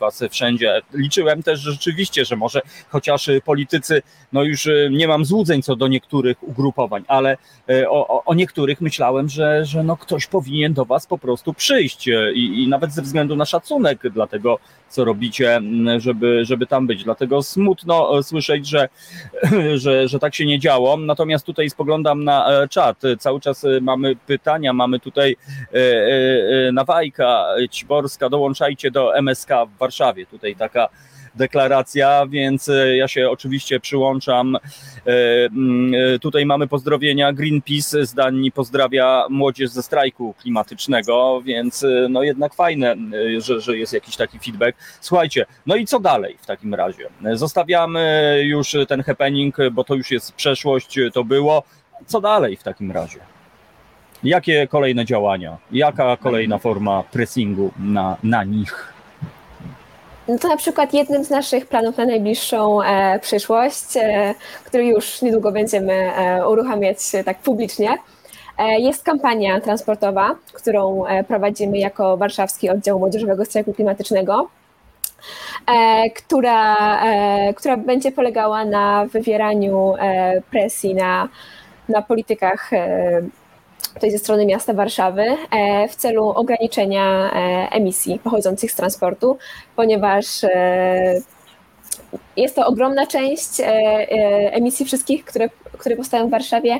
was 0.00 0.24
wszędzie. 0.30 0.82
Liczyłem 0.94 1.42
też 1.42 1.60
że 1.60 1.72
rzeczywiście, 1.72 2.24
że 2.24 2.36
może 2.36 2.60
chociaż 2.88 3.30
politycy, 3.44 4.02
no 4.32 4.42
już 4.42 4.68
nie 4.90 5.08
mam 5.08 5.24
złudzeń 5.24 5.62
co 5.62 5.76
do 5.76 5.88
niektórych 5.88 6.48
ugrupowań, 6.48 7.04
ale 7.08 7.36
o, 7.88 8.24
o 8.24 8.34
niektórych 8.34 8.80
myślałem, 8.80 9.28
że, 9.28 9.64
że 9.64 9.82
no 9.82 9.96
ktoś 9.96 10.26
powinien 10.26 10.72
do 10.72 10.84
was 10.84 11.06
po 11.06 11.18
prostu 11.18 11.54
przyjść 11.54 12.08
i, 12.34 12.62
i 12.62 12.68
nawet 12.68 12.92
ze 12.92 13.02
względu 13.02 13.36
na 13.36 13.44
szacunek 13.44 14.08
dla 14.08 14.26
tego 14.26 14.58
co 14.90 15.04
robicie, 15.04 15.60
żeby, 15.98 16.44
żeby 16.44 16.66
tam 16.66 16.86
być. 16.86 17.04
Dlatego 17.04 17.42
smutno 17.42 18.18
e, 18.18 18.22
słyszeć, 18.22 18.68
że, 18.68 18.88
że, 19.74 20.08
że 20.08 20.18
tak 20.18 20.34
się 20.34 20.46
nie 20.46 20.58
działo. 20.58 20.96
Natomiast 20.96 21.46
tutaj 21.46 21.70
spoglądam 21.70 22.24
na 22.24 22.62
e, 22.62 22.68
czat. 22.68 23.02
Cały 23.18 23.40
czas 23.40 23.64
e, 23.64 23.80
mamy 23.80 24.16
pytania, 24.16 24.72
mamy 24.72 25.00
tutaj 25.00 25.36
Nawajka, 26.72 27.46
Ciborska, 27.70 28.28
dołączajcie 28.28 28.90
do 28.90 29.16
MSK 29.16 29.48
w 29.74 29.78
Warszawie. 29.78 30.26
Tutaj 30.26 30.56
taka 30.56 30.88
deklaracja, 31.34 32.26
więc 32.26 32.68
e, 32.68 32.96
ja 32.96 33.08
się 33.08 33.30
oczywiście 33.30 33.80
przyłączam. 33.80 34.56
E, 34.56 34.60
mm, 35.46 35.92
e, 36.14 36.18
tutaj 36.18 36.46
mamy 36.46 36.68
pozdrowienia. 36.68 37.32
Greenpeace 37.32 38.06
z 38.06 38.14
Danii 38.14 38.52
pozdrawia 38.52 39.26
młodzież 39.30 39.70
ze 39.70 39.82
strajku 39.82 40.34
klimatycznego, 40.40 41.42
więc 41.44 41.86
no 42.08 42.22
jednak 42.22 42.54
fajne, 42.54 42.96
że, 43.38 43.60
że 43.60 43.78
jest 43.78 43.92
jakiś 43.92 44.16
taki 44.16 44.38
feedback. 44.38 44.78
Słuchajcie, 45.00 45.46
no 45.66 45.76
i 45.76 45.86
co 45.86 46.00
dalej 46.00 46.36
w 46.42 46.46
takim 46.46 46.74
razie? 46.74 47.08
Zostawiamy 47.32 48.34
już 48.44 48.76
ten 48.88 49.02
happening, 49.02 49.56
bo 49.72 49.84
to 49.84 49.94
już 49.94 50.10
jest 50.10 50.32
przeszłość, 50.32 50.98
to 51.12 51.24
było. 51.24 51.62
Co 52.06 52.20
dalej 52.20 52.56
w 52.56 52.62
takim 52.62 52.92
razie? 52.92 53.18
Jakie 54.24 54.68
kolejne 54.68 55.04
działania? 55.04 55.58
Jaka 55.72 56.16
kolejna 56.16 56.58
forma 56.58 57.02
pressingu 57.02 57.70
na, 57.78 58.16
na 58.22 58.44
nich? 58.44 58.92
No 60.30 60.38
to 60.38 60.48
na 60.48 60.56
przykład 60.56 60.94
jednym 60.94 61.24
z 61.24 61.30
naszych 61.30 61.66
planów 61.66 61.96
na 61.96 62.06
najbliższą 62.06 62.82
e, 62.82 63.18
przyszłość, 63.18 63.96
e, 63.96 64.34
który 64.64 64.86
już 64.86 65.22
niedługo 65.22 65.52
będziemy 65.52 65.92
e, 65.92 66.48
uruchamiać 66.48 66.98
tak 67.24 67.38
publicznie, 67.38 67.98
e, 68.58 68.80
jest 68.80 69.04
kampania 69.04 69.60
transportowa, 69.60 70.36
którą 70.52 71.06
e, 71.06 71.24
prowadzimy 71.24 71.78
jako 71.78 72.16
Warszawski 72.16 72.70
Oddział 72.70 72.98
Młodzieżowego 72.98 73.44
Strajku 73.44 73.72
Klimatycznego. 73.72 74.48
E, 75.66 76.10
która, 76.10 76.76
która 77.56 77.76
będzie 77.76 78.12
polegała 78.12 78.64
na 78.64 79.06
wywieraniu 79.06 79.94
presji 80.50 80.94
na, 80.94 81.28
na 81.88 82.02
politykach 82.02 82.70
tutaj 83.94 84.10
ze 84.10 84.18
strony 84.18 84.46
miasta 84.46 84.72
Warszawy 84.72 85.22
e, 85.50 85.88
w 85.88 85.96
celu 85.96 86.28
ograniczenia 86.28 87.30
e, 87.32 87.68
emisji 87.72 88.18
pochodzących 88.18 88.72
z 88.72 88.76
transportu, 88.76 89.38
ponieważ 89.76 90.44
e, 90.44 91.20
jest 92.36 92.56
to 92.56 92.66
ogromna 92.66 93.06
część 93.06 93.50
emisji 94.50 94.86
wszystkich, 94.86 95.24
które, 95.24 95.48
które 95.78 95.96
powstają 95.96 96.28
w 96.28 96.30
Warszawie 96.30 96.78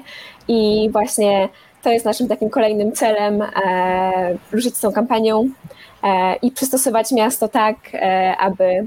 i 0.48 0.88
właśnie 0.92 1.48
to 1.82 1.90
jest 1.90 2.04
naszym 2.04 2.28
takim 2.28 2.50
kolejnym 2.50 2.92
celem, 2.92 3.42
ruszyć 4.52 4.76
z 4.76 4.80
tą 4.80 4.92
kampanią 4.92 5.48
i 6.42 6.50
przystosować 6.50 7.12
miasto 7.12 7.48
tak, 7.48 7.76
aby, 8.38 8.84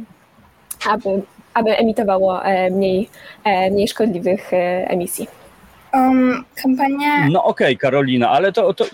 aby, 0.90 1.22
aby 1.54 1.78
emitowało 1.78 2.40
mniej, 2.72 3.10
mniej 3.72 3.88
szkodliwych 3.88 4.52
emisji. 4.88 5.43
Um, 5.94 6.46
kampania. 6.56 7.30
No 7.30 7.44
okej, 7.44 7.68
okay, 7.68 7.76
Karolina, 7.76 8.30
ale 8.30 8.52
to, 8.52 8.74
to, 8.74 8.86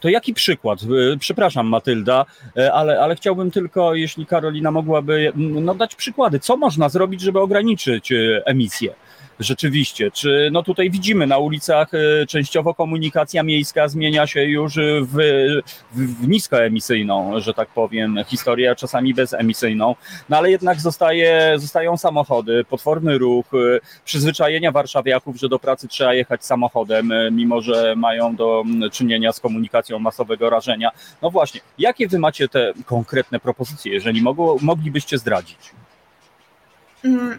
to 0.00 0.08
jaki 0.08 0.34
przykład? 0.34 0.80
Przepraszam, 1.18 1.66
Matylda, 1.66 2.24
y, 2.58 2.72
ale, 2.72 3.00
ale 3.00 3.16
chciałbym 3.16 3.50
tylko, 3.50 3.94
jeśli 3.94 4.26
Karolina 4.26 4.70
mogłaby 4.70 5.32
no, 5.36 5.74
dać 5.74 5.94
przykłady, 5.94 6.38
co 6.38 6.56
można 6.56 6.88
zrobić, 6.88 7.20
żeby 7.20 7.40
ograniczyć 7.40 8.12
y, 8.12 8.42
emisję? 8.44 8.94
Rzeczywiście. 9.40 10.10
Czy 10.10 10.48
no 10.52 10.62
tutaj 10.62 10.90
widzimy 10.90 11.26
na 11.26 11.38
ulicach 11.38 11.88
e, 11.94 12.26
częściowo 12.26 12.74
komunikacja 12.74 13.42
miejska 13.42 13.88
zmienia 13.88 14.26
się 14.26 14.44
już 14.44 14.74
w, 15.02 15.16
w, 15.92 16.28
niskoemisyjną, 16.28 17.40
że 17.40 17.54
tak 17.54 17.68
powiem, 17.68 18.18
historię, 18.26 18.74
czasami 18.76 19.14
bezemisyjną, 19.14 19.94
no 20.28 20.36
ale 20.36 20.50
jednak 20.50 20.80
zostaje, 20.80 21.54
zostają 21.56 21.96
samochody, 21.96 22.64
potworny 22.64 23.18
ruch, 23.18 23.46
e, 23.54 23.80
przyzwyczajenia 24.04 24.72
warszawiaków, 24.72 25.36
że 25.36 25.48
do 25.48 25.58
pracy 25.58 25.88
trzeba 25.88 26.14
jechać 26.14 26.44
samochodem, 26.44 27.12
e, 27.12 27.30
mimo 27.30 27.60
że 27.60 27.94
mają 27.96 28.36
do 28.36 28.64
czynienia 28.92 29.32
z 29.32 29.40
komunikacją 29.40 29.98
masowego 29.98 30.50
rażenia. 30.50 30.90
No 31.22 31.30
właśnie, 31.30 31.60
jakie 31.78 32.08
wy 32.08 32.18
macie 32.18 32.48
te 32.48 32.72
konkretne 32.86 33.40
propozycje, 33.40 33.92
jeżeli 33.92 34.22
mogło, 34.22 34.56
moglibyście 34.60 35.18
zdradzić? 35.18 35.58
Mm. 37.04 37.38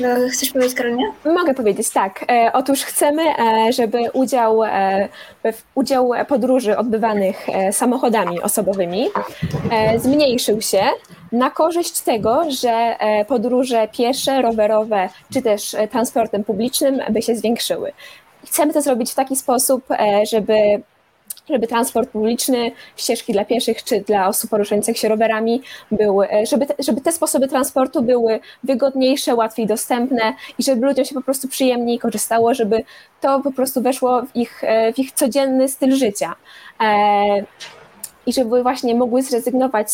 No, 0.00 0.08
chcesz 0.32 0.50
powiedzieć, 0.50 0.74
Karolinie? 0.74 1.12
Mogę 1.24 1.54
powiedzieć 1.54 1.90
tak. 1.90 2.24
E, 2.28 2.50
otóż 2.52 2.82
chcemy, 2.82 3.22
e, 3.22 3.72
żeby 3.72 3.98
udział, 4.12 4.64
e, 4.64 5.08
udział 5.74 6.10
podróży 6.28 6.76
odbywanych 6.76 7.48
e, 7.48 7.72
samochodami 7.72 8.40
osobowymi 8.42 9.08
e, 9.70 9.98
zmniejszył 9.98 10.60
się 10.60 10.82
na 11.32 11.50
korzyść 11.50 12.00
tego, 12.00 12.50
że 12.50 12.70
e, 12.70 13.24
podróże 13.24 13.88
piesze, 13.92 14.42
rowerowe 14.42 15.08
czy 15.32 15.42
też 15.42 15.74
e, 15.74 15.88
transportem 15.88 16.44
publicznym 16.44 17.00
by 17.10 17.22
się 17.22 17.36
zwiększyły. 17.36 17.92
Chcemy 18.46 18.72
to 18.72 18.82
zrobić 18.82 19.12
w 19.12 19.14
taki 19.14 19.36
sposób, 19.36 19.84
e, 19.90 20.26
żeby 20.26 20.54
żeby 21.50 21.66
transport 21.66 22.10
publiczny, 22.10 22.72
ścieżki 22.96 23.32
dla 23.32 23.44
pieszych 23.44 23.84
czy 23.84 24.00
dla 24.00 24.28
osób 24.28 24.50
poruszających 24.50 24.98
się 24.98 25.08
rowerami 25.08 25.62
były, 25.90 26.30
e, 26.30 26.46
żeby 26.46 26.66
te, 26.66 26.74
żeby 26.78 27.00
te 27.00 27.12
sposoby 27.12 27.48
transportu 27.48 28.02
były 28.02 28.40
wygodniejsze, 28.64 29.34
łatwiej 29.34 29.66
dostępne 29.66 30.34
i 30.58 30.62
żeby 30.62 30.86
ludziom 30.86 31.04
się 31.04 31.14
po 31.14 31.22
prostu 31.22 31.48
przyjemniej 31.48 31.98
korzystało, 31.98 32.54
żeby 32.54 32.84
to 33.20 33.40
po 33.40 33.52
prostu 33.52 33.82
weszło 33.82 34.22
w 34.22 34.36
ich, 34.36 34.64
e, 34.64 34.92
w 34.92 34.98
ich 34.98 35.12
codzienny 35.12 35.68
styl 35.68 35.96
życia. 35.96 36.34
E, 36.80 37.44
I 38.26 38.32
żeby 38.32 38.62
właśnie 38.62 38.94
mogły 38.94 39.22
zrezygnować 39.22 39.88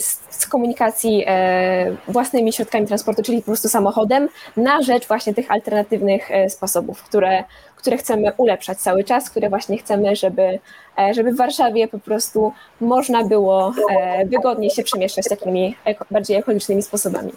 z, 0.00 0.20
z 0.30 0.46
komunikacji 0.46 1.24
e, 1.26 1.96
własnymi 2.08 2.52
środkami 2.52 2.86
transportu, 2.86 3.22
czyli 3.22 3.38
po 3.38 3.44
prostu 3.44 3.68
samochodem, 3.68 4.28
na 4.56 4.82
rzecz 4.82 5.08
właśnie 5.08 5.34
tych 5.34 5.50
alternatywnych 5.50 6.30
e, 6.30 6.50
sposobów, 6.50 7.02
które, 7.02 7.44
które 7.76 7.96
chcemy 7.96 8.32
ulepszać 8.36 8.78
cały 8.78 9.04
czas, 9.04 9.30
które 9.30 9.48
właśnie 9.50 9.78
chcemy, 9.78 10.16
żeby, 10.16 10.58
e, 10.98 11.14
żeby 11.14 11.32
w 11.32 11.36
Warszawie 11.36 11.88
po 11.88 11.98
prostu 11.98 12.52
można 12.80 13.24
było 13.24 13.72
e, 13.90 14.26
wygodniej 14.26 14.70
się 14.70 14.82
przemieszczać 14.82 15.24
takimi 15.28 15.76
bardziej 16.10 16.36
ekologicznymi 16.36 16.82
sposobami. 16.82 17.32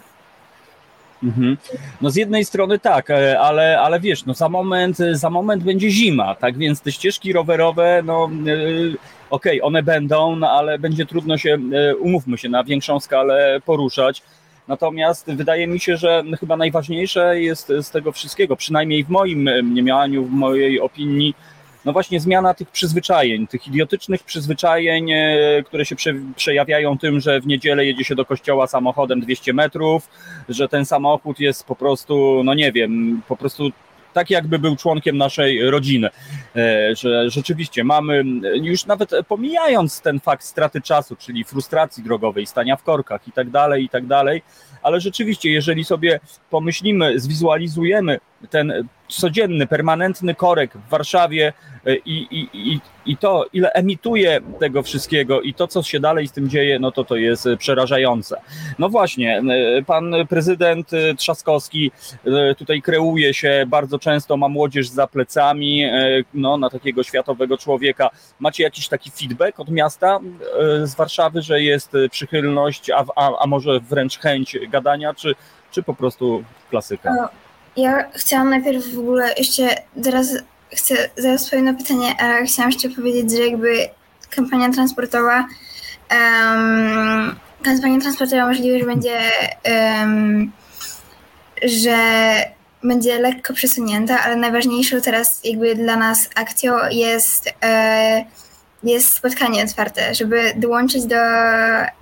Mhm. 1.22 1.56
No 2.00 2.10
z 2.10 2.16
jednej 2.16 2.44
strony 2.44 2.78
tak, 2.78 3.10
e, 3.10 3.40
ale, 3.40 3.80
ale 3.80 4.00
wiesz, 4.00 4.26
no 4.26 4.34
za 4.34 4.48
moment, 4.48 4.96
za 5.12 5.30
moment 5.30 5.62
będzie 5.64 5.90
zima, 5.90 6.34
tak 6.34 6.58
więc 6.58 6.80
te 6.80 6.92
ścieżki 6.92 7.32
rowerowe, 7.32 8.02
no 8.04 8.30
e, 8.46 8.56
okej, 9.30 9.62
one 9.62 9.82
będą, 9.82 10.36
no 10.36 10.50
ale 10.50 10.78
będzie 10.78 11.06
trudno 11.06 11.38
się, 11.38 11.58
e, 11.72 11.96
umówmy 11.96 12.38
się, 12.38 12.48
na 12.48 12.64
większą 12.64 13.00
skalę 13.00 13.60
poruszać. 13.64 14.22
Natomiast 14.68 15.26
wydaje 15.32 15.66
mi 15.66 15.80
się, 15.80 15.96
że 15.96 16.22
chyba 16.40 16.56
najważniejsze 16.56 17.40
jest 17.40 17.72
z 17.82 17.90
tego 17.90 18.12
wszystkiego, 18.12 18.56
przynajmniej 18.56 19.04
w 19.04 19.08
moim 19.08 19.50
mniemaniu, 19.62 20.24
w 20.24 20.30
mojej 20.30 20.80
opinii, 20.80 21.34
no 21.88 21.92
właśnie 21.92 22.20
zmiana 22.20 22.54
tych 22.54 22.70
przyzwyczajeń, 22.70 23.46
tych 23.46 23.66
idiotycznych 23.66 24.22
przyzwyczajeń, 24.22 25.10
e, 25.12 25.62
które 25.66 25.84
się 25.84 25.96
prze, 25.96 26.14
przejawiają 26.36 26.98
tym, 26.98 27.20
że 27.20 27.40
w 27.40 27.46
niedzielę 27.46 27.86
jedzie 27.86 28.04
się 28.04 28.14
do 28.14 28.24
kościoła 28.24 28.66
samochodem 28.66 29.20
200 29.20 29.52
metrów, 29.52 30.08
że 30.48 30.68
ten 30.68 30.84
samochód 30.84 31.40
jest 31.40 31.64
po 31.64 31.76
prostu, 31.76 32.42
no 32.44 32.54
nie 32.54 32.72
wiem, 32.72 33.22
po 33.28 33.36
prostu 33.36 33.70
tak 34.12 34.30
jakby 34.30 34.58
był 34.58 34.76
członkiem 34.76 35.16
naszej 35.16 35.70
rodziny, 35.70 36.10
E, 36.56 36.96
że 36.96 37.30
rzeczywiście 37.30 37.84
mamy, 37.84 38.24
już 38.62 38.86
nawet 38.86 39.10
pomijając 39.28 40.00
ten 40.00 40.20
fakt 40.20 40.44
straty 40.44 40.80
czasu, 40.80 41.16
czyli 41.16 41.44
frustracji 41.44 42.02
drogowej, 42.02 42.46
stania 42.46 42.76
w 42.76 42.82
korkach 42.82 43.28
i 43.28 43.32
tak 43.32 43.50
dalej, 43.50 43.84
i 43.84 43.88
tak 43.88 44.06
dalej, 44.06 44.42
ale 44.82 45.00
rzeczywiście, 45.00 45.50
jeżeli 45.50 45.84
sobie 45.84 46.20
pomyślimy, 46.50 47.20
zwizualizujemy 47.20 48.18
ten 48.50 48.88
codzienny, 49.08 49.66
permanentny 49.66 50.34
korek 50.34 50.72
w 50.76 50.88
Warszawie 50.88 51.52
e, 51.86 51.96
i, 51.96 52.26
i, 52.30 52.48
i, 52.52 52.80
i 53.06 53.16
to, 53.16 53.46
ile 53.52 53.72
emituje 53.72 54.40
tego 54.60 54.82
wszystkiego 54.82 55.40
i 55.40 55.54
to, 55.54 55.66
co 55.66 55.82
się 55.82 56.00
dalej 56.00 56.28
z 56.28 56.32
tym 56.32 56.48
dzieje, 56.48 56.78
no 56.78 56.92
to 56.92 57.04
to 57.04 57.16
jest 57.16 57.46
e, 57.46 57.56
przerażające. 57.56 58.40
No 58.78 58.88
właśnie, 58.88 59.42
e, 59.78 59.82
pan 59.82 60.14
prezydent 60.28 60.90
Trzaskowski 61.16 61.90
tutaj 62.58 62.82
kreuje 62.82 63.34
się 63.34 63.64
bardzo 63.68 63.98
często, 63.98 64.36
ma 64.36 64.48
młodzież 64.48 64.88
za 64.88 65.06
plecami, 65.06 65.84
no, 66.34 66.56
na 66.56 66.70
takiego 66.70 67.02
światowego 67.02 67.58
człowieka. 67.58 68.10
Macie 68.40 68.62
jakiś 68.62 68.88
taki 68.88 69.10
feedback 69.10 69.60
od 69.60 69.70
miasta 69.70 70.18
z 70.84 70.94
Warszawy, 70.94 71.42
że 71.42 71.62
jest 71.62 71.92
przychylność, 72.10 72.90
a, 72.90 73.04
a, 73.16 73.38
a 73.38 73.46
może 73.46 73.80
wręcz 73.80 74.18
chęć 74.18 74.58
gadania, 74.68 75.14
czy, 75.14 75.34
czy 75.70 75.82
po 75.82 75.94
prostu 75.94 76.44
klasyka? 76.70 77.28
Ja 77.78 78.10
chciałam 78.14 78.50
najpierw 78.50 78.94
w 78.94 78.98
ogóle 78.98 79.34
jeszcze 79.38 79.68
teraz 80.04 80.34
chcę 80.72 80.94
zaraz 81.16 81.44
odpowiem 81.44 81.64
na 81.64 81.74
pytanie, 81.74 82.14
a 82.20 82.44
chciałam 82.44 82.70
jeszcze 82.70 82.88
powiedzieć, 82.88 83.30
że 83.30 83.46
jakby 83.46 83.88
kampania 84.30 84.70
transportowa 84.70 85.46
em, 86.08 87.36
kampania 87.62 88.00
transportowa 88.00 88.46
możliwe, 88.46 88.78
że 88.78 88.84
będzie 88.84 89.18
em, 89.62 90.52
że 91.62 91.96
będzie 92.84 93.18
lekko 93.18 93.54
przesunięta, 93.54 94.20
ale 94.20 94.36
najważniejszą 94.36 95.00
teraz 95.00 95.40
jakby 95.44 95.74
dla 95.74 95.96
nas 95.96 96.30
akcją 96.34 96.74
jest 96.90 97.54
e, 97.62 98.24
jest 98.82 99.12
spotkanie 99.12 99.64
otwarte, 99.64 100.14
żeby 100.14 100.52
dołączyć 100.56 101.06
do 101.06 101.16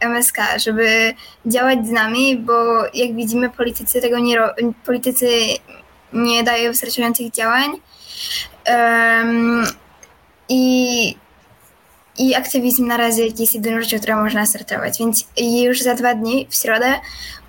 MSK, 0.00 0.36
żeby 0.56 1.14
działać 1.46 1.86
z 1.86 1.90
nami, 1.90 2.36
bo 2.36 2.86
jak 2.94 3.14
widzimy 3.14 3.50
politycy 3.50 4.00
tego 4.00 4.18
nie 4.18 4.38
ro- 4.38 4.54
politycy 4.86 5.28
nie 6.12 6.44
dają 6.44 6.70
wystarczających 6.70 7.32
działań. 7.32 7.70
Em, 8.64 9.66
i, 10.48 11.16
I 12.18 12.34
aktywizm 12.34 12.86
na 12.86 12.96
razie 12.96 13.26
jest 13.26 13.54
jedyną 13.54 13.82
rzeczą, 13.82 13.98
którą 13.98 14.22
można 14.22 14.46
startować. 14.46 14.98
Więc 14.98 15.28
już 15.36 15.80
za 15.80 15.94
dwa 15.94 16.14
dni, 16.14 16.46
w 16.50 16.54
środę 16.54 16.94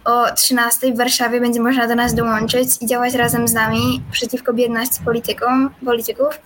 o 0.07 0.31
13 0.35 0.93
w 0.93 0.97
Warszawie 0.97 1.41
będzie 1.41 1.61
można 1.61 1.87
do 1.87 1.95
nas 1.95 2.13
dołączyć 2.13 2.69
i 2.81 2.85
działać 2.85 3.13
razem 3.13 3.47
z 3.47 3.53
nami 3.53 4.03
przeciwko 4.11 4.53
biedności 4.53 5.03
politykom, 5.05 5.69
polityków. 5.85 6.39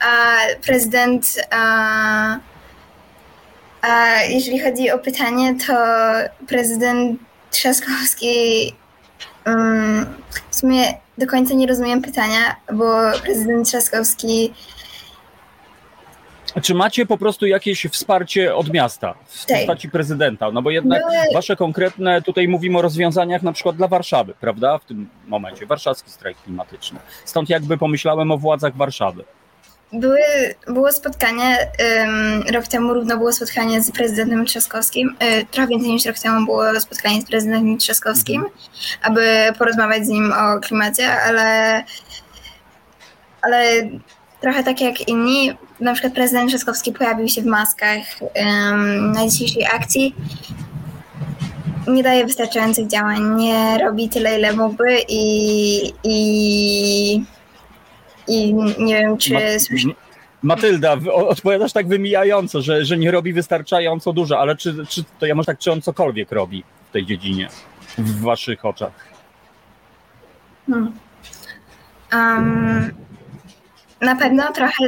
A 0.00 0.36
prezydent, 0.66 1.26
a, 1.50 2.38
a 3.82 4.22
jeżeli 4.22 4.60
chodzi 4.60 4.90
o 4.90 4.98
pytanie, 4.98 5.54
to 5.66 5.74
prezydent 6.46 7.20
Trzaskowski 7.50 8.74
um, 9.46 10.06
w 10.50 10.56
sumie 10.56 10.94
do 11.18 11.26
końca 11.26 11.54
nie 11.54 11.66
rozumiem 11.66 12.02
pytania, 12.02 12.56
bo 12.72 12.84
prezydent 13.22 13.68
Trzaskowski 13.68 14.52
Czy 16.62 16.74
macie 16.74 17.06
po 17.06 17.18
prostu 17.18 17.46
jakieś 17.46 17.86
wsparcie 17.90 18.54
od 18.54 18.72
miasta 18.72 19.14
w 19.26 19.46
Tak. 19.46 19.56
postaci 19.58 19.90
prezydenta? 19.90 20.50
No 20.52 20.62
bo 20.62 20.70
jednak 20.70 21.02
Były- 21.02 21.34
wasze 21.34 21.56
konkretne, 21.56 22.22
tutaj 22.22 22.48
mówimy 22.48 22.78
o 22.78 22.82
rozwiązaniach 22.82 23.42
na 23.42 23.52
przykład 23.52 23.76
dla 23.76 23.88
Warszawy, 23.88 24.34
prawda? 24.40 24.78
W 24.78 24.84
tym 24.84 25.08
momencie, 25.26 25.66
warszawski 25.66 26.10
strajk 26.10 26.38
klimatyczny. 26.44 26.98
Stąd 27.24 27.48
jakby 27.48 27.78
pomyślałem 27.78 28.30
o 28.30 28.38
władzach 28.38 28.76
Warszawy. 28.76 29.24
Były, 29.92 30.20
było 30.66 30.92
spotkanie, 30.92 31.58
um, 31.98 32.42
rok 32.54 32.66
temu 32.66 32.94
równo 32.94 33.16
było 33.16 33.32
spotkanie 33.32 33.82
z 33.82 33.90
prezydentem 33.90 34.46
Trzaskowskim, 34.46 35.16
y, 35.22 35.46
trochę 35.50 35.68
więcej 35.68 35.90
niż 35.90 36.04
rok 36.04 36.18
temu 36.18 36.46
było 36.46 36.80
spotkanie 36.80 37.22
z 37.22 37.24
prezydentem 37.24 37.78
Trzaskowskim, 37.78 38.44
aby 39.02 39.22
porozmawiać 39.58 40.06
z 40.06 40.08
nim 40.08 40.32
o 40.32 40.60
klimacie, 40.60 41.22
ale, 41.22 41.84
ale 43.42 43.88
trochę 44.40 44.64
tak 44.64 44.80
jak 44.80 45.08
inni, 45.08 45.58
na 45.80 45.92
przykład 45.92 46.14
prezydent 46.14 46.48
Trzaskowski 46.48 46.92
pojawił 46.92 47.28
się 47.28 47.42
w 47.42 47.46
maskach 47.46 47.98
em, 48.34 49.12
na 49.12 49.28
dzisiejszej 49.28 49.66
akcji, 49.66 50.14
nie 51.88 52.02
daje 52.02 52.26
wystarczających 52.26 52.86
działań, 52.86 53.36
nie 53.36 53.78
robi 53.78 54.08
tyle, 54.08 54.38
ile 54.38 54.52
mógłby 54.52 54.98
i, 55.08 55.92
i, 56.04 57.24
i 58.28 58.54
nie 58.78 58.94
wiem, 58.94 59.16
czy 59.18 59.34
Ma- 59.34 59.40
słyszy, 59.58 59.88
Matylda, 60.42 60.96
odpowiadasz 61.14 61.72
tak 61.72 61.88
wymijająco, 61.88 62.62
że, 62.62 62.84
że 62.84 62.96
nie 62.96 63.10
robi 63.10 63.32
wystarczająco 63.32 64.12
dużo, 64.12 64.38
ale 64.38 64.56
czy, 64.56 64.86
czy 64.88 65.04
to 65.18 65.26
ja 65.26 65.34
może 65.34 65.46
tak, 65.46 65.58
czy 65.58 65.72
on 65.72 65.82
cokolwiek 65.82 66.32
robi 66.32 66.64
w 66.88 66.92
tej 66.92 67.06
dziedzinie 67.06 67.48
w 67.98 68.20
waszych 68.20 68.64
oczach? 68.64 68.92
Hmm. 70.66 70.92
Um, 72.12 72.94
na 74.00 74.16
pewno 74.16 74.52
trochę. 74.52 74.84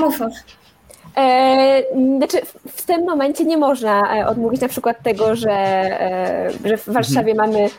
Mów. 0.00 0.18
E, 1.16 1.82
znaczy, 2.18 2.46
w- 2.46 2.72
w 2.72 2.82
tym 2.86 3.04
momencie 3.04 3.44
nie 3.44 3.56
można 3.56 4.16
e, 4.18 4.26
odmówić 4.26 4.60
na 4.60 4.68
przykład 4.68 5.02
tego, 5.02 5.36
że, 5.36 5.50
e, 5.50 6.50
że 6.64 6.76
w 6.76 6.88
Warszawie 6.88 7.34
mamy 7.34 7.70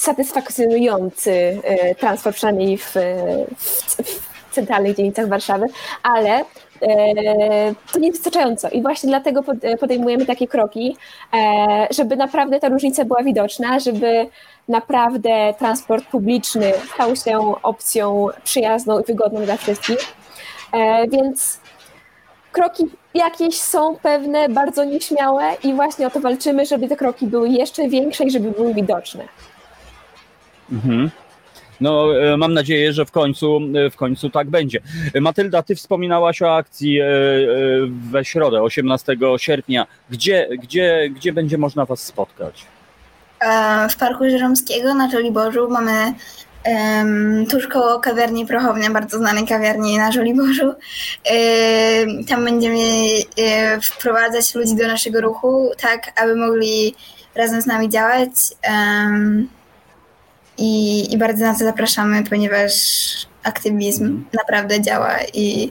satysfakcjonujący 0.00 1.60
e, 1.64 1.94
transport, 1.94 2.36
przynajmniej 2.36 2.78
w, 2.78 2.94
w, 3.58 3.96
w 4.50 4.54
centralnych 4.54 4.96
dzielnicach 4.96 5.28
Warszawy, 5.28 5.66
ale 6.02 6.38
e, 6.40 6.44
to 7.92 7.98
nie 7.98 8.10
wystarczająco 8.10 8.68
i 8.68 8.82
właśnie 8.82 9.08
dlatego 9.08 9.42
pod, 9.42 9.56
podejmujemy 9.80 10.26
takie 10.26 10.48
kroki, 10.48 10.96
e, 11.34 11.88
żeby 11.90 12.16
naprawdę 12.16 12.60
ta 12.60 12.68
różnica 12.68 13.04
była 13.04 13.22
widoczna, 13.22 13.80
żeby 13.80 14.26
naprawdę 14.68 15.54
transport 15.58 16.04
publiczny 16.06 16.72
stał 16.94 17.16
się 17.16 17.62
opcją 17.62 18.26
przyjazną 18.44 19.00
i 19.00 19.04
wygodną 19.04 19.44
dla 19.44 19.56
wszystkich. 19.56 19.98
E, 20.72 21.08
Więc 21.08 21.60
kroki 22.52 22.84
jakieś 23.14 23.60
są 23.60 23.96
pewne, 24.02 24.48
bardzo 24.48 24.84
nieśmiałe 24.84 25.44
i 25.64 25.74
właśnie 25.74 26.06
o 26.06 26.10
to 26.10 26.20
walczymy, 26.20 26.66
żeby 26.66 26.88
te 26.88 26.96
kroki 26.96 27.26
były 27.26 27.48
jeszcze 27.48 27.88
większe 27.88 28.24
i 28.24 28.30
żeby 28.30 28.50
były 28.50 28.74
widoczne. 28.74 29.24
Mhm. 30.72 31.10
No, 31.80 32.20
e, 32.20 32.36
mam 32.36 32.54
nadzieję, 32.54 32.92
że 32.92 33.06
w 33.06 33.10
końcu, 33.10 33.60
e, 33.74 33.90
w 33.90 33.96
końcu 33.96 34.30
tak 34.30 34.50
będzie. 34.50 34.80
Matylda, 35.20 35.62
ty 35.62 35.74
wspominałaś 35.74 36.42
o 36.42 36.56
akcji 36.56 37.00
e, 37.00 37.06
we 38.10 38.24
środę, 38.24 38.62
18 38.62 39.16
sierpnia. 39.36 39.86
Gdzie, 40.10 40.48
gdzie, 40.62 41.10
gdzie 41.14 41.32
będzie 41.32 41.58
można 41.58 41.84
was 41.84 42.02
spotkać? 42.02 42.64
W 43.90 43.96
Parku 43.96 44.30
Żeromskiego 44.30 44.94
na 44.94 45.10
Żoliborzu 45.10 45.68
mamy 45.70 46.14
em, 46.64 47.46
tuż 47.50 47.66
koło 47.66 48.00
kawiarni 48.00 48.46
Prochownia, 48.46 48.90
bardzo 48.90 49.18
znanej 49.18 49.46
kawiarni 49.46 49.98
na 49.98 50.12
Żoliborzu. 50.12 50.74
Tam 52.28 52.44
będziemy 52.44 52.78
wprowadzać 53.82 54.54
ludzi 54.54 54.76
do 54.76 54.86
naszego 54.86 55.20
ruchu, 55.20 55.70
tak 55.80 56.20
aby 56.22 56.36
mogli 56.36 56.94
razem 57.34 57.62
z 57.62 57.66
nami 57.66 57.88
działać. 57.88 58.30
Em, 58.62 59.48
I, 60.60 61.06
i 61.14 61.18
bardzo 61.18 61.44
na 61.44 61.52
to 61.52 61.64
zapraszamy, 61.64 62.24
ponieważ 62.24 62.72
aktywizm 63.44 64.24
naprawdę 64.34 64.82
działa 64.82 65.16
i 65.34 65.70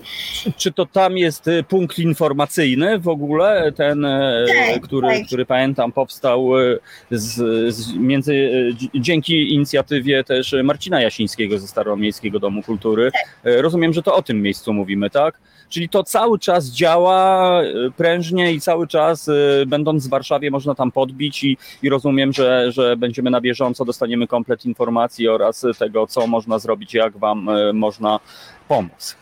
Czy 0.57 0.71
to 0.71 0.85
tam 0.85 1.17
jest 1.17 1.47
e, 1.47 1.63
punkt 1.63 1.99
informacyjny 1.99 2.99
w 2.99 3.07
ogóle, 3.07 3.71
ten, 3.71 4.05
e, 4.05 4.45
Tak, 4.73 4.81
który, 4.81 5.07
tak. 5.07 5.25
który 5.25 5.45
pamiętam 5.45 5.91
powstał 5.91 6.59
e, 6.59 6.63
z, 7.11 7.35
z, 7.75 7.93
między, 7.93 8.33
dzi- 8.77 8.89
dzięki 8.95 9.53
inicjatywie 9.53 10.23
też 10.23 10.55
Marcina 10.63 11.01
Jasińskiego 11.01 11.59
ze 11.59 11.67
Staromiejskiego 11.67 12.39
Domu 12.39 12.63
Kultury. 12.63 13.11
E, 13.43 13.61
Rozumiem, 13.61 13.93
że 13.93 14.01
to 14.03 14.15
o 14.15 14.21
tym 14.21 14.41
miejscu 14.41 14.73
mówimy, 14.73 15.09
tak? 15.09 15.39
Czyli 15.69 15.89
to 15.89 16.03
cały 16.03 16.39
czas 16.39 16.65
działa 16.71 17.61
prężnie 17.97 18.53
i 18.53 18.61
cały 18.61 18.87
czas, 18.87 19.29
będąc 19.67 20.07
w 20.07 20.09
Warszawie, 20.09 20.51
można 20.51 20.75
tam 20.75 20.91
podbić 20.91 21.43
i, 21.43 21.57
i 21.83 21.89
rozumiem, 21.89 22.33
że, 22.33 22.71
że 22.71 22.97
będziemy 22.97 23.29
na 23.29 23.41
bieżąco, 23.41 23.85
dostaniemy 23.85 24.27
komplet 24.27 24.65
informacji 24.65 25.27
oraz 25.27 25.65
tego, 25.79 26.07
co 26.07 26.27
można 26.27 26.59
zrobić, 26.59 26.93
jak 26.93 27.17
wam 27.17 27.49
można 27.73 28.19
pomóc. 28.67 29.15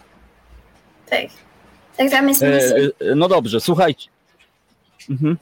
tak. 1.09 1.21
Tak, 1.97 2.09
tam 2.11 2.29
jest 2.29 2.43
E, 2.43 2.49
miejsce, 2.49 2.75
e, 3.11 3.15
No 3.15 3.27
dobrze, 3.27 3.59
słuchajcie. 3.59 4.09
Mhm. 5.09 5.37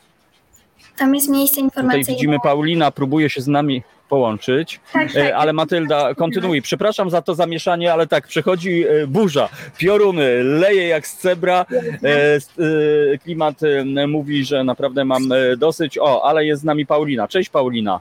tam 0.97 1.15
jest 1.15 1.29
miejsce 1.29 1.55
Tutaj 1.55 1.63
informacyjne. 1.65 2.05
widzimy 2.05 2.38
Paulina, 2.43 2.91
próbuje 2.91 3.29
się 3.29 3.41
z 3.41 3.47
nami 3.47 3.84
połączyć, 4.10 4.79
Tak, 4.93 5.13
tak. 5.13 5.23
E, 5.25 5.38
ale 5.38 5.53
Matylda, 5.53 6.15
kontynuuj. 6.15 6.62
Przepraszam 6.62 7.10
za 7.10 7.21
to 7.21 7.36
zamieszanie, 7.36 7.93
ale 7.93 8.08
tak, 8.08 8.27
przychodzi 8.27 8.86
burza, 9.08 9.49
pioruny, 9.77 10.43
leje 10.43 10.88
jak 10.88 11.08
z 11.08 11.17
cebra, 11.17 11.65
e, 12.03 13.17
klimat 13.17 13.60
mówi, 14.08 14.45
że 14.45 14.63
naprawdę 14.63 15.05
mam 15.05 15.23
dosyć. 15.58 15.97
O, 15.97 16.25
ale 16.25 16.45
jest 16.45 16.62
z 16.62 16.65
nami 16.65 16.86
Paulina. 16.86 17.27
Cześć 17.27 17.49
Paulina. 17.49 17.99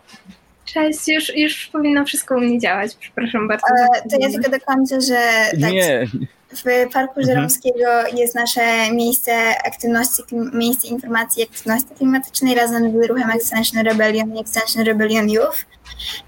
Cześć, 0.65 1.09
już, 1.09 1.37
już 1.37 1.67
powinno 1.67 2.05
wszystko 2.05 2.37
u 2.37 2.41
mnie 2.41 2.59
działać. 2.59 2.97
Przepraszam 3.01 3.49
bardzo. 3.49 3.67
E, 3.95 4.09
To 4.11 4.17
ja 4.21 4.31
tylko 4.31 4.51
dokończę, 4.51 5.01
że 5.01 5.19
tak, 5.61 5.73
Nie, 5.73 6.07
w 6.53 6.93
Parku 6.93 7.21
Mhm. 7.21 7.27
Żeromskiego 7.27 7.89
jest 8.17 8.35
nasze 8.35 8.91
miejsce 8.93 9.33
aktywności, 9.67 10.23
miejsce 10.53 10.89
informacji 10.89 11.43
i 11.43 11.47
aktywności 11.47 11.89
klimatycznej 11.97 12.55
razem 12.55 13.03
z 13.03 13.07
ruchem 13.09 13.31
Extension 13.31 13.85
Rebellion 13.87 14.37
i 14.37 14.41
Extension 14.41 14.85
Rebellion 14.85 15.31
Youth, 15.31 15.65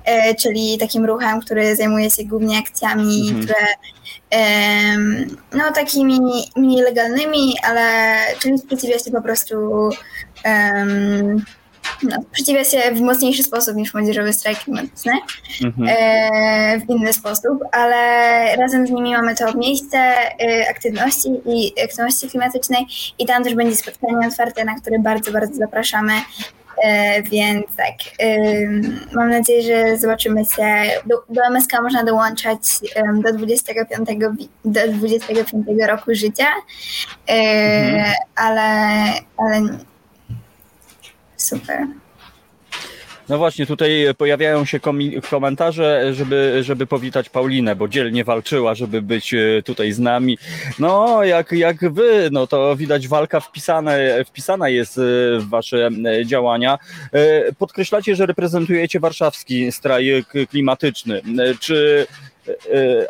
e, 0.05 0.35
czyli 0.35 0.79
takim 0.81 1.05
ruchem, 1.05 1.41
który 1.41 1.77
zajmuje 1.77 2.11
się 2.11 2.25
głównie 2.25 2.59
akcjami, 2.59 3.21
Mhm. 3.29 3.43
które 3.45 3.61
em, 4.31 5.37
no 5.53 5.73
takimi 5.73 6.21
mniej 6.57 6.83
legalnymi, 6.83 7.55
ale 7.63 8.17
czyli 8.39 8.59
sprzeciwia 8.59 8.99
się 8.99 9.11
po 9.11 9.23
prostu 9.23 9.55
no, 12.03 12.17
sprzeciwia 12.33 12.65
się 12.65 12.95
w 12.95 13.01
mocniejszy 13.01 13.43
sposób 13.43 13.77
niż 13.77 13.95
młodzieżowy 13.95 14.33
strajk 14.33 14.59
klimatyczny 14.59 15.13
mhm. 15.65 15.89
e, 15.99 16.81
w 16.81 16.91
inny 16.91 17.13
sposób, 17.13 17.59
ale 17.73 17.97
razem 18.57 18.87
z 18.87 18.91
nimi 18.91 19.13
mamy 19.13 19.35
to 19.37 19.55
miejsce 19.59 19.99
e, 19.99 20.69
aktywności 20.71 21.29
i 21.47 21.73
aktywności 21.85 22.31
klimatycznej 22.31 22.87
i 23.19 23.27
tam 23.27 23.45
też 23.45 23.55
będzie 23.55 23.77
spotkanie 23.77 24.29
otwarte, 24.29 24.65
na 24.65 24.81
które 24.81 24.99
bardzo, 24.99 25.33
bardzo 25.33 25.55
zapraszamy. 25.55 26.13
E, 26.85 27.23
więc 27.23 27.67
tak, 27.77 27.95
ym, 28.27 29.01
mam 29.13 29.31
nadzieję, 29.31 29.63
że 29.63 29.99
zobaczymy 29.99 30.45
się. 30.45 30.91
Do, 31.07 31.23
do 31.29 31.47
MSK 31.47 31.73
można 31.83 32.05
dołączać 32.05 32.59
do 33.25 33.33
25, 33.33 34.09
wi- 34.39 34.49
do 34.65 34.89
25 34.89 35.67
roku 35.89 36.11
życia, 36.15 36.47
e, 37.29 37.33
Mhm. 37.33 38.13
ale, 38.37 38.63
ale 39.37 39.79
super. 41.37 41.87
No 43.29 43.39
właśnie, 43.39 43.67
tutaj 43.67 44.07
pojawiają 44.19 44.65
się 44.65 44.81
komentarze, 45.31 46.15
żeby, 46.15 46.59
żeby 46.63 46.87
powitać 46.87 47.29
Paulinę, 47.29 47.77
bo 47.77 47.89
dzielnie 47.89 48.25
walczyła, 48.25 48.75
żeby 48.75 49.03
być 49.03 49.35
e, 49.35 49.63
tutaj 49.65 49.93
z 49.93 49.99
nami. 49.99 50.39
No, 50.79 51.25
jak, 51.25 51.53
jak 51.53 51.93
wy, 51.93 52.29
no 52.33 52.47
to 52.47 52.77
widać 52.77 53.09
walka 53.09 53.41
wpisane, 53.41 54.25
wpisana 54.25 54.69
jest 54.69 54.99
e, 54.99 55.03
w 55.39 55.49
wasze 55.49 55.91
działania. 56.25 56.79
E, 57.13 57.53
Podkreślacie, 57.53 58.17
że 58.17 58.27
reprezentujecie 58.27 59.01
warszawski 59.01 59.73
strajk 59.73 60.27
klimatyczny. 60.51 61.23
Czy 61.61 62.07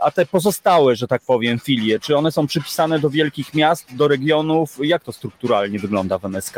a 0.01 0.11
te 0.11 0.27
pozostałe, 0.27 0.97
że 0.97 1.09
tak 1.09 1.23
powiem, 1.23 1.59
filie, 1.59 2.01
czy 2.01 2.17
one 2.17 2.33
są 2.33 2.47
przypisane 2.47 2.99
do 2.99 3.11
wielkich 3.11 3.55
miast, 3.55 3.97
do 3.97 4.09
regionów? 4.09 4.79
Jak 4.83 5.05
to 5.05 5.13
strukturalnie 5.13 5.79
wygląda 5.79 6.19
w 6.19 6.25
MSK? 6.25 6.57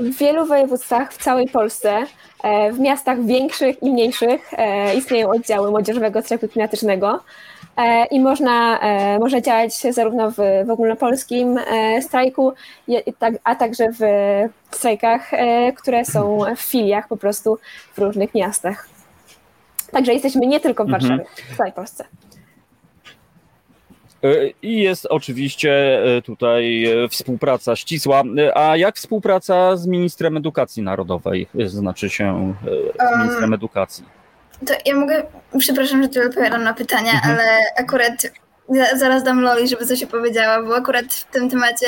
W 0.00 0.16
wielu 0.18 0.46
województwach 0.46 1.12
w 1.12 1.16
całej 1.22 1.48
Polsce, 1.48 1.98
e, 2.42 2.72
w 2.72 2.80
miastach 2.80 3.24
większych 3.24 3.82
i 3.82 3.90
mniejszych 3.90 4.50
e, 4.58 4.94
istnieją 4.94 5.30
oddziały 5.30 5.70
młodzieżowego 5.70 6.22
strajku 6.22 6.48
klimatycznego 6.48 7.20
e, 7.76 8.04
i 8.06 8.20
można, 8.20 8.80
można 9.20 9.40
działać 9.40 9.72
zarówno 9.74 10.30
w, 10.30 10.36
w 10.66 10.70
ogólnopolskim 10.70 11.58
strajku, 12.00 12.52
tak- 13.18 13.34
a 13.44 13.54
także 13.54 13.84
w 13.92 14.02
strajkach, 14.76 15.30
które 15.76 16.04
są 16.04 16.38
w 16.56 16.60
filiach 16.60 17.08
po 17.08 17.16
prostu 17.16 17.58
w 17.94 17.98
różnych 17.98 18.34
miastach. 18.34 18.88
Także 19.92 20.12
jesteśmy 20.12 20.46
nie 20.46 20.60
tylko 20.60 20.84
w 20.84 20.88
Mhm. 20.88 21.02
Warszawie, 21.02 21.30
w 21.52 21.56
całej 21.56 21.72
Polsce. 21.72 22.04
E, 24.24 24.48
I 24.62 24.82
jest 24.82 25.06
oczywiście 25.06 26.02
e, 26.16 26.22
tutaj 26.22 26.84
e, 26.84 27.08
współpraca 27.08 27.76
ścisła. 27.76 28.22
A 28.54 28.76
jak 28.76 28.96
współpraca 28.96 29.76
z 29.76 29.86
ministrem 29.86 30.36
edukacji 30.36 30.82
narodowej? 30.82 31.46
Znaczy 31.66 32.10
się 32.10 32.54
z 33.14 33.18
ministrem 33.18 33.54
edukacji. 33.54 34.04
To 34.66 34.74
ja 34.86 34.96
mogę, 34.96 35.22
przepraszam, 35.58 36.02
że 36.02 36.08
tu 36.08 36.20
odpowiadam 36.26 36.64
na 36.64 36.74
pytania, 36.74 37.12
Mhm. 37.12 37.34
ale 37.34 37.44
akurat 37.78 38.12
za, 38.68 38.98
zaraz 38.98 39.22
dam 39.22 39.40
Loli, 39.40 39.68
żeby 39.68 39.86
coś 39.86 40.02
opowiedziała, 40.02 40.62
bo 40.62 40.76
akurat 40.76 41.06
w 41.14 41.24
tym 41.24 41.50
temacie 41.50 41.86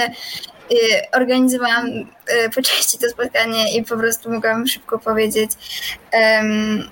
y, 0.73 0.77
organizowałam 1.16 1.87
y, 1.87 2.07
po 2.55 2.62
części 2.62 2.99
to 2.99 3.09
spotkanie 3.09 3.77
i 3.77 3.85
po 3.85 3.97
prostu 3.97 4.31
mogłam 4.31 4.66
szybko 4.66 4.99
powiedzieć. 4.99 5.51
Em, 6.11 6.88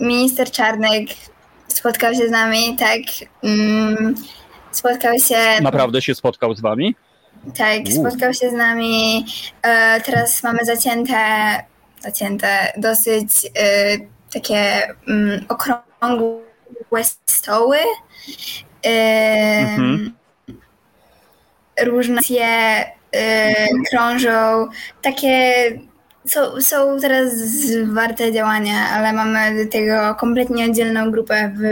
minister 0.00 0.50
Czarnek 0.50 1.08
spotkał 1.68 2.14
się 2.14 2.28
z 2.28 2.30
nami, 2.30 2.76
tak. 2.78 3.00
mm, 3.44 4.14
spotkał 4.76 5.18
się. 5.18 5.36
Naprawdę 5.62 6.02
się 6.02 6.14
spotkał 6.14 6.54
z 6.54 6.60
wami? 6.60 6.94
Tak, 7.58 7.80
U. 7.86 7.90
spotkał 7.90 8.34
się 8.34 8.50
z 8.50 8.52
nami. 8.52 9.26
E, 9.62 10.00
teraz 10.00 10.42
mamy 10.42 10.64
zacięte, 10.64 11.16
zacięte 12.00 12.72
dosyć 12.76 13.28
e, 13.44 13.98
takie 14.32 14.88
mm, 15.08 15.44
okrągłe 15.48 17.04
stoły. 17.26 17.78
E, 18.86 19.58
Mhm. 19.60 20.14
Różne 21.82 22.20
e, 23.12 23.54
krążą. 23.90 24.68
Takie 25.02 25.54
są, 26.26 26.60
są 26.60 27.00
teraz 27.00 27.32
zwarte 27.34 28.32
działania, 28.32 28.88
ale 28.90 29.12
mamy 29.12 29.64
do 29.64 29.70
tego 29.70 30.14
kompletnie 30.14 30.64
oddzielną 30.64 31.10
grupę 31.10 31.52
w 31.56 31.62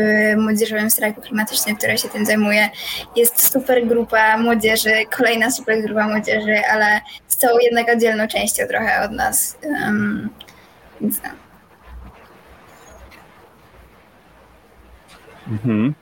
Młodzieżowym 0.40 0.90
Strajku 0.90 1.20
Klimatycznym, 1.20 1.76
która 1.76 1.96
się 1.96 2.08
tym 2.08 2.26
zajmuje. 2.26 2.70
Jest 3.16 3.52
super 3.52 3.86
grupa 3.86 4.38
młodzieży, 4.38 4.92
kolejna 5.16 5.50
super 5.50 5.82
grupa 5.82 6.08
młodzieży, 6.08 6.62
ale 6.72 7.00
są 7.28 7.48
jednak 7.62 7.88
oddzielną 7.88 8.28
częścią 8.28 8.66
trochę 8.66 9.04
od 9.04 9.10
nas. 9.10 9.58
Um, 9.62 10.30
więc 11.00 11.20
no. 11.22 11.30
Mhm. 15.48 15.94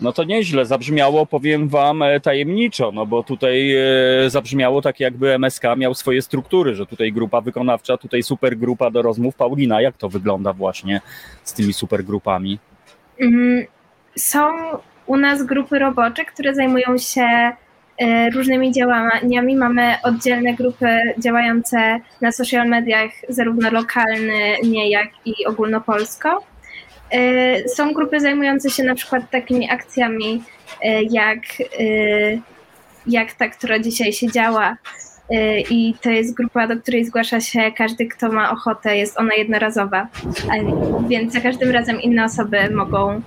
No 0.00 0.12
to 0.12 0.24
nieźle, 0.24 0.66
zabrzmiało, 0.66 1.26
powiem 1.26 1.68
wam, 1.68 2.02
e, 2.02 2.20
tajemniczo, 2.20 2.92
no 2.92 3.06
bo 3.06 3.22
tutaj 3.22 3.74
e, 3.74 4.30
zabrzmiało 4.30 4.82
tak 4.82 5.00
jakby 5.00 5.34
MSK 5.38 5.62
miał 5.76 5.94
swoje 5.94 6.22
struktury, 6.22 6.74
że 6.74 6.86
tutaj 6.86 7.12
grupa 7.12 7.40
wykonawcza, 7.40 7.96
tutaj 7.96 8.22
supergrupa 8.22 8.90
do 8.90 9.02
rozmów. 9.02 9.34
Paulina, 9.34 9.80
jak 9.80 9.96
to 9.96 10.08
wygląda 10.08 10.52
właśnie 10.52 11.00
z 11.44 11.52
tymi 11.52 11.72
supergrupami? 11.72 12.58
Mm, 13.20 13.64
Są 14.18 14.48
u 15.06 15.16
nas 15.16 15.42
grupy 15.42 15.78
robocze, 15.78 16.24
które 16.24 16.54
zajmują 16.54 16.98
się 16.98 17.26
e, 17.98 18.30
różnymi 18.30 18.72
działaniami. 18.72 19.56
Mamy 19.56 19.94
oddzielne 20.02 20.54
grupy 20.54 20.86
działające 21.18 22.00
na 22.20 22.32
social 22.32 22.68
mediach, 22.68 23.10
zarówno 23.28 23.70
lokalnie, 23.70 24.90
jak 24.90 25.08
i 25.24 25.46
ogólnopolsko. 25.46 26.42
E, 27.10 27.68
Są 27.68 27.92
grupy 27.92 28.20
zajmujące 28.20 28.70
się 28.70 28.84
na 28.84 28.94
przykład 28.94 29.30
takimi 29.30 29.70
akcjami, 29.70 30.42
e, 30.82 31.02
jak, 31.02 31.38
e, 31.60 31.84
jak 33.06 33.32
ta, 33.32 33.48
która 33.48 33.78
dzisiaj 33.78 34.12
się 34.12 34.32
działa. 34.32 34.76
I 35.70 35.94
to 36.02 36.10
jest 36.10 36.34
grupa, 36.34 36.66
do 36.66 36.76
której 36.76 37.04
zgłasza 37.04 37.40
się 37.40 37.72
każdy, 37.76 38.06
kto 38.06 38.28
ma 38.32 38.50
ochotę. 38.50 38.96
Jest 38.96 39.18
ona 39.18 39.34
jednorazowa, 39.34 40.08
więc 41.08 41.32
za 41.32 41.40
każdym 41.40 41.70
razem 41.70 42.00
inne 42.00 42.24
osoby 42.24 42.70
mogą 42.70 43.22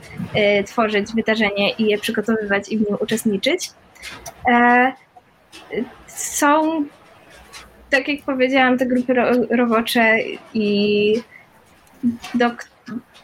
tworzyć 0.65 1.07
wydarzenie 1.15 1.71
i 1.71 1.85
je 1.85 1.97
przygotowywać 1.97 2.69
i 2.69 2.77
w 2.77 2.81
nim 2.81 2.97
uczestniczyć. 2.99 3.69
Są, 6.07 6.83
tak 7.89 8.07
jak 8.07 8.21
powiedziałam, 8.25 8.77
te 8.77 8.85
grupy 8.85 9.13
ro- 9.13 9.47
robocze 9.49 10.17
i 10.53 11.13
do, 12.33 12.49
k- 12.51 12.65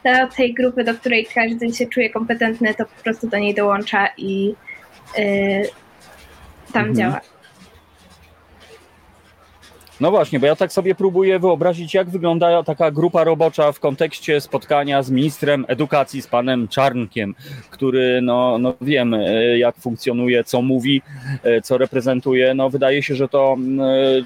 do 0.05 0.27
tej 0.35 0.53
grupy, 0.53 0.83
do 0.83 0.93
której 0.93 1.25
każdy 1.35 1.73
się 1.73 1.85
czuje 1.85 2.09
kompetentny, 2.09 2.73
to 2.73 2.85
po 2.85 3.03
prostu 3.03 3.27
do 3.27 3.37
niej 3.37 3.53
dołącza 3.53 4.07
i 4.17 4.55
e, 5.17 5.23
tam 6.73 6.85
Mhm. 6.89 6.95
działa. 6.95 7.21
No 9.99 10.11
właśnie, 10.11 10.39
bo 10.39 10.45
ja 10.45 10.55
tak 10.55 10.73
sobie 10.73 10.95
próbuję 10.95 11.39
wyobrazić, 11.39 11.93
jak 11.93 12.09
wygląda 12.09 12.63
taka 12.63 12.91
grupa 12.91 13.23
robocza 13.23 13.71
w 13.71 13.79
kontekście 13.79 14.41
spotkania 14.41 15.03
z 15.03 15.11
ministrem 15.11 15.65
edukacji, 15.67 16.21
z 16.21 16.27
panem 16.27 16.67
Czarnkiem, 16.67 17.35
który, 17.69 18.19
no, 18.21 18.57
no 18.57 18.73
wiemy, 18.81 19.57
jak 19.57 19.75
funkcjonuje, 19.75 20.43
co 20.43 20.61
mówi, 20.61 21.01
e, 21.43 21.61
co 21.61 21.77
reprezentuje. 21.77 22.53
No 22.53 22.69
wydaje 22.69 23.03
się, 23.03 23.15
że 23.15 23.27
to, 23.27 23.57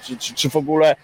czy, 0.03 0.17
czy, 0.17 0.33
czy 0.33 0.49
w 0.49 0.55
ogóle 0.55 0.95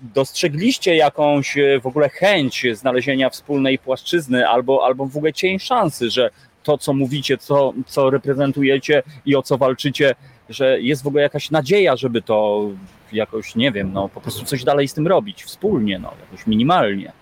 dostrzegliście 0.00 0.96
jakąś 0.96 1.58
e, 1.58 1.80
w 1.80 1.86
ogóle 1.86 2.08
chęć 2.08 2.66
znalezienia 2.72 3.30
wspólnej 3.30 3.78
płaszczyzny 3.78 4.48
albo, 4.48 4.84
albo 4.86 5.06
w 5.06 5.16
ogóle 5.16 5.32
cień 5.32 5.58
szansy, 5.58 6.10
że 6.10 6.30
to, 6.62 6.78
co 6.78 6.92
mówicie, 6.92 7.38
co, 7.38 7.72
co 7.86 8.10
reprezentujecie 8.10 9.02
i 9.26 9.36
o 9.36 9.42
co 9.42 9.58
walczycie, 9.58 10.14
że 10.48 10.80
jest 10.80 11.02
w 11.02 11.06
ogóle 11.06 11.22
jakaś 11.22 11.50
nadzieja, 11.50 11.96
żeby 11.96 12.22
to 12.22 12.68
jakoś, 13.12 13.54
nie 13.54 13.72
wiem, 13.72 13.92
no 13.92 14.08
po 14.08 14.20
prostu 14.20 14.44
coś 14.44 14.64
dalej 14.64 14.88
z 14.88 14.94
tym 14.94 15.06
robić, 15.06 15.44
wspólnie, 15.44 15.98
no 15.98 16.12
jakoś 16.20 16.46
minimalnie. 16.46 17.12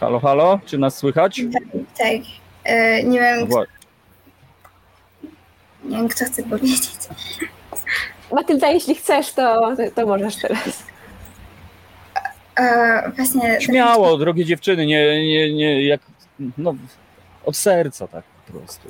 Halo, 0.00 0.20
halo, 0.20 0.60
czy 0.66 0.78
nas 0.78 0.96
słychać? 0.96 1.40
Tak. 1.98 2.20
E, 2.64 3.02
nie 3.02 3.20
wiem, 3.20 3.46
Wła- 3.48 3.64
nie 5.84 5.96
wiem, 5.96 6.08
kto 6.08 6.24
chce 6.24 6.42
powiedzieć. 6.42 6.90
Matylda, 8.32 8.68
jeśli 8.68 8.94
chcesz, 8.94 9.32
to, 9.32 9.76
to, 9.94 10.06
możesz 10.06 10.36
teraz. 10.36 10.82
E, 12.58 13.12
właśnie. 13.16 13.60
Śmiało, 13.60 14.18
drogie 14.18 14.44
dziewczyny, 14.44 14.86
nie, 14.86 15.28
nie, 15.28 15.54
nie, 15.54 15.86
jak, 15.86 16.00
no, 16.58 16.74
od 17.44 17.56
serca 17.56 18.08
tak 18.08 18.24
po 18.46 18.52
prostu. 18.52 18.88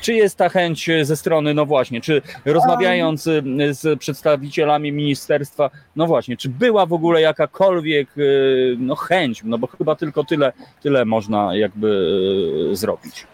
Czy 0.00 0.14
jest 0.14 0.36
ta 0.36 0.48
chęć 0.48 0.90
ze 1.02 1.16
strony, 1.16 1.54
no 1.54 1.66
właśnie, 1.66 2.00
czy 2.00 2.22
rozmawiając 2.44 3.22
z 3.70 3.98
przedstawicielami 3.98 4.92
ministerstwa, 4.92 5.70
no 5.96 6.06
właśnie, 6.06 6.36
czy 6.36 6.48
była 6.48 6.86
w 6.86 6.92
ogóle 6.92 7.20
jakakolwiek 7.20 8.18
y, 8.18 8.76
no, 8.78 8.96
chęć, 8.96 9.40
no 9.44 9.58
bo 9.58 9.66
chyba 9.66 9.96
tylko 9.96 10.24
tyle, 10.24 10.52
tyle 10.82 11.04
można 11.04 11.56
jakby 11.56 11.88
y, 12.72 12.76
zrobić. 12.76 13.26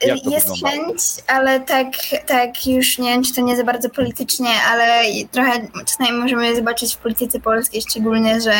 To 0.00 0.08
Jest 0.08 0.24
wyglądało? 0.24 0.56
chęć, 0.86 1.02
ale 1.26 1.60
tak, 1.60 1.86
tak 2.26 2.66
już 2.66 2.98
nie 2.98 3.10
wiem, 3.10 3.22
czy 3.24 3.34
to 3.34 3.40
nie 3.40 3.56
za 3.56 3.64
bardzo 3.64 3.90
politycznie, 3.90 4.48
ale 4.70 5.02
trochę 5.30 5.52
czasami 5.86 6.12
możemy 6.18 6.56
zobaczyć 6.56 6.94
w 6.94 6.98
polityce 6.98 7.40
polskiej 7.40 7.82
szczególnie, 7.82 8.40
że 8.40 8.52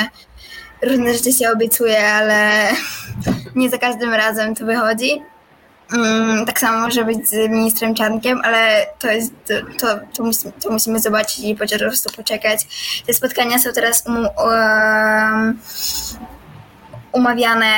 różne 0.83 1.15
rzeczy 1.15 1.33
się 1.33 1.51
obiecuje, 1.51 2.09
ale 2.09 2.69
nie 3.55 3.71
za 3.71 3.79
każdym 3.79 4.15
razem 4.15 4.55
to 4.55 4.65
wychodzi. 4.67 5.23
Mm, 5.95 6.47
Tak 6.47 6.61
samo 6.61 6.79
może 6.81 7.05
być 7.05 7.29
z 7.29 7.51
ministrem 7.51 7.95
Czarnkiem, 7.95 8.41
ale 8.45 8.87
to 8.99 9.11
jest, 9.11 9.33
to, 9.79 9.87
to, 10.17 10.25
musimy, 10.25 10.53
to 10.53 10.71
musimy 10.71 11.01
zobaczyć 11.01 11.39
i 11.39 11.55
po 11.57 11.67
prostu 11.79 12.11
poczekać. 12.17 12.61
Te 13.07 13.15
spotkania 13.15 13.59
są 13.59 13.73
teraz 13.73 14.05
um, 14.07 14.29
um, 14.37 15.59
umawiane 17.13 17.73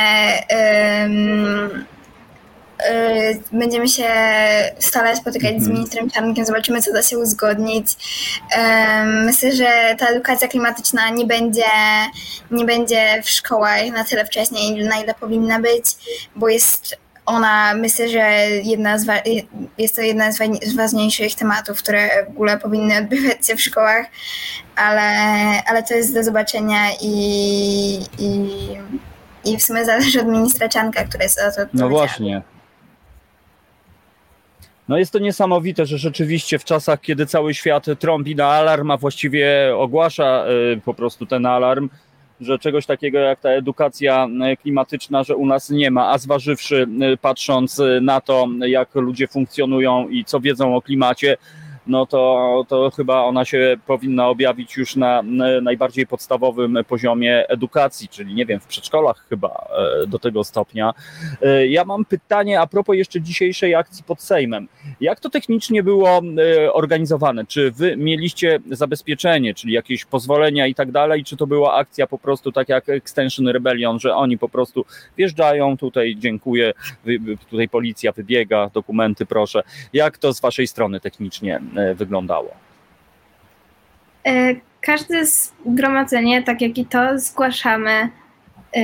um, 0.51 1.71
y, 1.71 1.94
będziemy 3.53 3.89
się 3.89 4.09
stale 4.79 5.17
spotykać 5.17 5.51
z 5.51 5.55
Mhm. 5.55 5.73
ministrem 5.73 6.11
Czarnkiem, 6.11 6.45
zobaczymy, 6.45 6.83
co 6.83 6.93
da 6.93 7.03
się 7.03 7.19
uzgodnić. 7.19 7.87
Myślę, 9.07 9.53
że 9.53 9.97
ta 9.99 10.07
edukacja 10.09 10.49
klimatyczna 10.49 11.11
nie 11.11 11.27
będzie, 11.27 11.65
nie 12.51 12.65
będzie 12.65 13.23
w 13.25 13.31
szkołach 13.31 13.87
na 13.93 14.05
tyle 14.05 14.25
wcześniej, 14.27 14.85
na 14.85 14.97
ile 15.01 15.15
powinna 15.15 15.61
być, 15.61 15.85
bo 16.37 16.49
jest 16.49 16.97
ona, 17.27 17.75
myślę, 17.75 18.09
że 18.09 18.21
jedna 18.51 18.99
z 18.99 19.07
jest 19.79 19.97
to 19.97 20.03
jedna 20.03 20.33
z 20.33 20.39
wa- 20.39 20.45
z 20.67 20.75
ważniejszych 20.77 21.35
tematów, 21.35 21.79
które 21.79 22.27
w 22.27 22.29
ogóle 22.29 22.59
powinny 22.59 22.99
odbywać 22.99 23.47
się 23.47 23.57
w 23.57 23.61
szkołach, 23.61 24.07
ale, 24.77 25.03
ale 25.67 25.83
to 25.83 25.95
jest 25.95 26.15
do 26.15 26.25
zobaczenia 26.25 26.81
i, 27.01 27.15
i, 28.19 28.49
i 29.45 29.57
w 29.59 29.63
sumie 29.63 29.85
zależy 29.85 30.21
od 30.21 30.27
ministra 30.27 30.69
Czanka, 30.69 31.05
który 31.05 31.25
jest 31.25 31.37
za 31.37 31.53
to 31.53 31.61
No 31.75 31.89
właśnie. 31.89 32.43
No 34.89 34.99
jest 34.99 35.13
to 35.13 35.19
niesamowite, 35.19 35.87
że 35.87 35.99
rzeczywiście 35.99 36.59
w 36.59 36.65
czasach, 36.65 37.01
kiedy 37.01 37.27
cały 37.27 37.55
świat 37.55 37.87
trąbi 37.99 38.37
na 38.37 38.47
alarm, 38.47 38.91
a 38.91 38.97
właściwie 38.97 39.77
ogłasza 39.77 40.45
y, 40.77 40.81
po 40.81 40.95
prostu 40.95 41.27
ten 41.27 41.47
alarm, 41.47 41.89
że 42.41 42.59
czegoś 42.59 42.87
takiego 42.87 43.19
jak 43.19 43.41
ta 43.41 43.49
edukacja 43.49 44.29
y, 44.53 44.57
klimatyczna, 44.57 45.23
że 45.23 45.37
u 45.37 45.47
nas 45.47 45.71
nie 45.71 45.91
ma, 45.91 46.11
a 46.11 46.19
zważywszy, 46.19 46.87
y, 47.13 47.17
patrząc 47.17 47.83
na 48.01 48.21
to, 48.21 48.49
jak 48.67 48.95
ludzie 48.95 49.29
funkcjonują 49.29 50.09
i 50.09 50.25
co 50.25 50.41
wiedzą 50.41 50.77
o 50.77 50.83
klimacie, 50.83 51.37
no 51.87 52.07
to, 52.07 52.65
to 52.69 52.91
chyba 52.91 53.23
ona 53.23 53.45
się 53.45 53.77
powinna 53.87 54.29
objawić 54.29 54.77
już 54.77 54.97
na, 54.97 55.23
na 55.23 55.61
najbardziej 55.61 56.07
podstawowym 56.07 56.79
poziomie 56.89 57.49
edukacji, 57.49 58.09
czyli 58.09 58.35
nie 58.35 58.47
wiem, 58.47 58.61
w 58.61 58.67
przedszkolach 58.67 59.27
chyba 59.29 59.69
e, 60.03 60.07
do 60.07 60.19
tego 60.19 60.45
stopnia. 60.45 60.95
E, 61.43 61.67
Ja 61.67 61.85
mam 61.85 62.05
pytanie 62.05 62.61
a 62.61 62.67
propos 62.67 62.97
jeszcze 62.97 63.21
dzisiejszej 63.21 63.75
akcji 63.75 64.05
pod 64.05 64.23
Sejmem. 64.23 64.69
Jak 65.01 65.21
to 65.21 65.31
technicznie 65.31 65.83
było 65.83 66.23
e, 66.39 66.73
organizowane? 66.73 67.47
Czy 67.47 67.71
wy 67.71 67.97
mieliście 67.97 68.59
zabezpieczenie, 68.71 69.55
czyli 69.55 69.73
jakieś 69.73 70.05
pozwolenia 70.05 70.67
i 70.67 70.75
tak 70.75 70.93
dalej, 70.93 71.25
czy 71.25 71.37
to 71.37 71.47
była 71.47 71.75
akcja 71.75 72.07
po 72.07 72.19
prostu 72.19 72.53
tak 72.53 72.69
jak 72.69 72.89
Extension 72.89 73.49
Rebellion, 73.49 74.01
że 74.01 74.15
oni 74.15 74.39
po 74.39 74.49
prostu 74.49 74.85
wjeżdżają, 75.17 75.77
tutaj 75.77 76.17
dziękuję, 76.19 76.73
tutaj 77.51 77.69
policja 77.69 78.13
wybiega, 78.13 78.71
dokumenty 78.75 79.27
proszę. 79.27 79.63
Jak 79.93 80.19
to 80.19 80.35
z 80.35 80.41
waszej 80.41 80.67
strony 80.67 81.01
technicznie 81.01 81.61
wyglądało? 81.95 82.51
E, 84.27 84.55
Każde 84.81 85.27
zgromadzenie, 85.27 86.43
tak 86.43 86.61
jak 86.61 86.79
i 86.79 86.87
to, 86.87 87.19
zgłaszamy 87.19 88.09
e, 88.77 88.83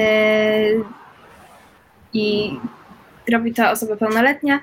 i 2.13 2.53
robi 3.33 3.55
to 3.55 3.71
osoba 3.71 3.97
pełnoletnia 3.97 4.55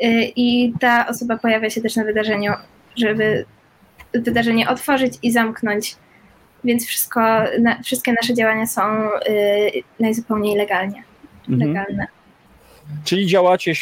e, 0.00 0.24
i 0.24 0.72
ta 0.80 1.06
osoba 1.08 1.36
pojawia 1.36 1.70
się 1.70 1.80
też 1.80 1.96
na 1.96 2.04
wydarzeniu, 2.04 2.52
żeby 2.96 3.44
wydarzenie 4.14 4.68
otworzyć 4.68 5.14
i 5.22 5.32
zamknąć. 5.32 5.96
Więc 6.64 6.86
wszystko, 6.86 7.20
na, 7.60 7.82
wszystkie 7.82 8.12
nasze 8.12 8.34
działania 8.34 8.66
są 8.66 8.82
e, 8.82 9.20
najzupełniej 10.00 10.56
legalnie, 10.56 11.02
Mhm. 11.48 11.68
legalne. 11.68 12.06
Czyli 13.04 13.26
działacie 13.26 13.74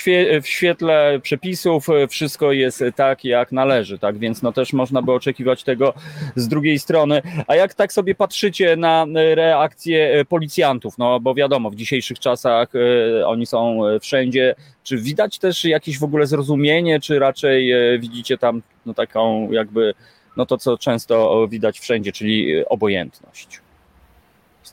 w 0.42 0.48
świetle 0.48 1.20
przepisów, 1.22 1.88
e, 1.88 2.08
wszystko 2.08 2.52
jest 2.52 2.84
tak, 2.96 3.24
jak 3.24 3.52
należy, 3.52 3.98
tak? 3.98 4.18
Więc 4.18 4.42
no 4.42 4.52
też 4.52 4.72
można 4.72 5.02
by 5.02 5.12
oczekiwać 5.12 5.64
tego 5.64 5.94
z 6.36 6.48
drugiej 6.48 6.78
strony. 6.78 7.22
A 7.46 7.56
jak 7.56 7.74
tak 7.74 7.92
sobie 7.92 8.14
patrzycie 8.14 8.76
na 8.76 9.06
e, 9.14 9.34
reakcję 9.34 10.12
e, 10.12 10.24
policjantów, 10.24 10.98
no 10.98 11.20
bo 11.20 11.34
wiadomo, 11.34 11.70
w 11.70 11.74
dzisiejszych 11.74 12.18
czasach 12.18 12.68
e, 12.74 13.26
oni 13.26 13.46
są 13.46 13.86
e, 13.86 14.00
wszędzie. 14.00 14.54
Czy 14.84 14.96
widać 14.96 15.38
też 15.38 15.64
jakieś 15.64 15.98
w 15.98 16.04
ogóle 16.04 16.26
zrozumienie, 16.26 17.00
czy 17.00 17.18
raczej 17.18 17.72
e, 17.72 17.98
widzicie 17.98 18.38
tam 18.38 18.62
no 18.86 18.94
taką 18.94 19.52
jakby, 19.52 19.94
no 20.36 20.46
to 20.46 20.58
co 20.58 20.78
często 20.78 21.48
widać 21.48 21.80
wszędzie, 21.80 22.12
czyli 22.12 22.54
e, 22.54 22.68
obojętność? 22.68 23.60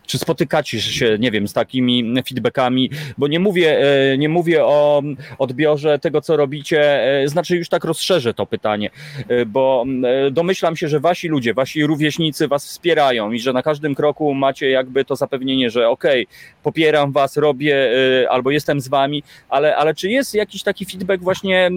Czy 0.06 0.17
spotykacie 0.17 0.82
się, 0.82 1.17
nie 1.19 1.32
wiem, 1.32 1.47
z 1.47 1.54
takimi 1.54 2.13
feedbackami? 2.28 2.89
Bo 3.17 3.28
nie 3.28 3.39
mówię, 3.39 3.80
e, 4.12 4.17
nie 4.17 4.30
mówię 4.30 4.65
o 4.65 5.02
odbiorze 5.38 5.99
tego, 5.99 6.21
co 6.21 6.38
robicie, 6.38 7.04
e, 7.23 7.28
znaczy 7.28 7.58
już 7.58 7.69
tak 7.69 7.84
rozszerzę 7.84 8.34
to 8.34 8.45
pytanie, 8.45 8.89
e, 9.28 9.45
bo 9.45 9.86
domyślam 10.32 10.75
się, 10.75 10.88
że 10.88 10.99
wasi 10.99 11.28
ludzie, 11.28 11.54
wasi 11.54 11.86
rówieśnicy 11.86 12.47
was 12.47 12.65
wspierają 12.65 13.32
i 13.32 13.39
że 13.39 13.54
na 13.54 13.63
każdym 13.63 13.95
kroku 13.95 14.34
macie 14.34 14.69
jakby 14.69 15.06
to 15.06 15.15
zapewnienie, 15.15 15.69
że 15.69 15.89
okej, 15.89 16.28
popieram 16.63 17.12
was, 17.12 17.38
robię 17.38 17.89
albo 18.30 18.52
jestem 18.52 18.82
z 18.82 18.88
wami, 18.88 19.23
ale, 19.49 19.75
ale 19.75 19.95
czy 19.95 20.10
jest 20.10 20.36
jakiś 20.36 20.63
taki 20.63 20.86
feedback 20.86 21.23
właśnie, 21.23 21.71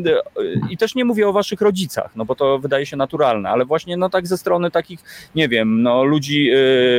i 0.71 0.77
też 0.77 0.95
nie 0.95 1.05
mówię 1.05 1.29
o 1.29 1.33
waszych 1.33 1.61
rodzicach, 1.61 2.17
no 2.17 2.25
bo 2.25 2.35
to 2.35 2.59
wydaje 2.59 2.87
się 2.87 2.97
naturalne, 2.97 3.49
ale 3.51 3.65
właśnie 3.65 3.97
no 3.97 4.11
tak 4.11 4.27
ze 4.27 4.39
strony 4.39 4.71
takich, 4.71 5.01
nie 5.35 5.49
wiem, 5.49 5.83
no 5.83 6.05
ludzi, 6.05 6.51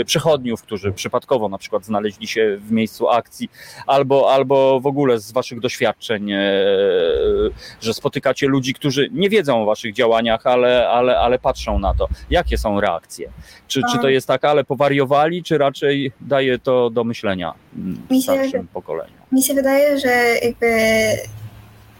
przechodniów, 0.05 0.61
którzy 0.61 0.93
przypadkowo 1.03 1.49
na 1.49 1.57
przykład 1.57 1.85
znaleźli 1.85 2.27
się 2.27 2.57
w 2.57 2.71
miejscu 2.71 3.09
akcji, 3.09 3.49
albo, 3.87 4.33
albo 4.33 4.79
w 4.79 4.87
ogóle 4.87 5.19
z 5.19 5.31
waszych 5.31 5.59
doświadczeń, 5.59 6.31
e, 6.31 6.41
że 7.81 7.93
spotykacie 7.93 8.47
ludzi, 8.47 8.73
którzy 8.73 9.09
nie 9.11 9.29
wiedzą 9.29 9.61
o 9.61 9.65
waszych 9.65 9.93
działaniach, 9.93 10.47
ale, 10.47 10.89
ale, 10.89 11.19
ale 11.19 11.39
patrzą 11.39 11.79
na 11.79 11.93
to. 11.93 12.07
Jakie 12.29 12.57
są 12.57 12.81
reakcje? 12.81 13.29
Czy, 13.67 13.81
czy 13.91 13.99
to 13.99 14.09
jest 14.09 14.27
tak, 14.27 14.45
ale 14.45 14.63
powariowali, 14.63 15.43
czy 15.43 15.57
raczej 15.57 16.11
daje 16.21 16.59
to 16.59 16.89
do 16.89 17.03
myślenia 17.03 17.53
starszym 18.21 18.67
pokoleniu? 18.67 19.13
Mi 19.31 19.43
się 19.43 19.53
wydaje, 19.53 19.99
że 19.99 20.35
jakby 20.43 20.67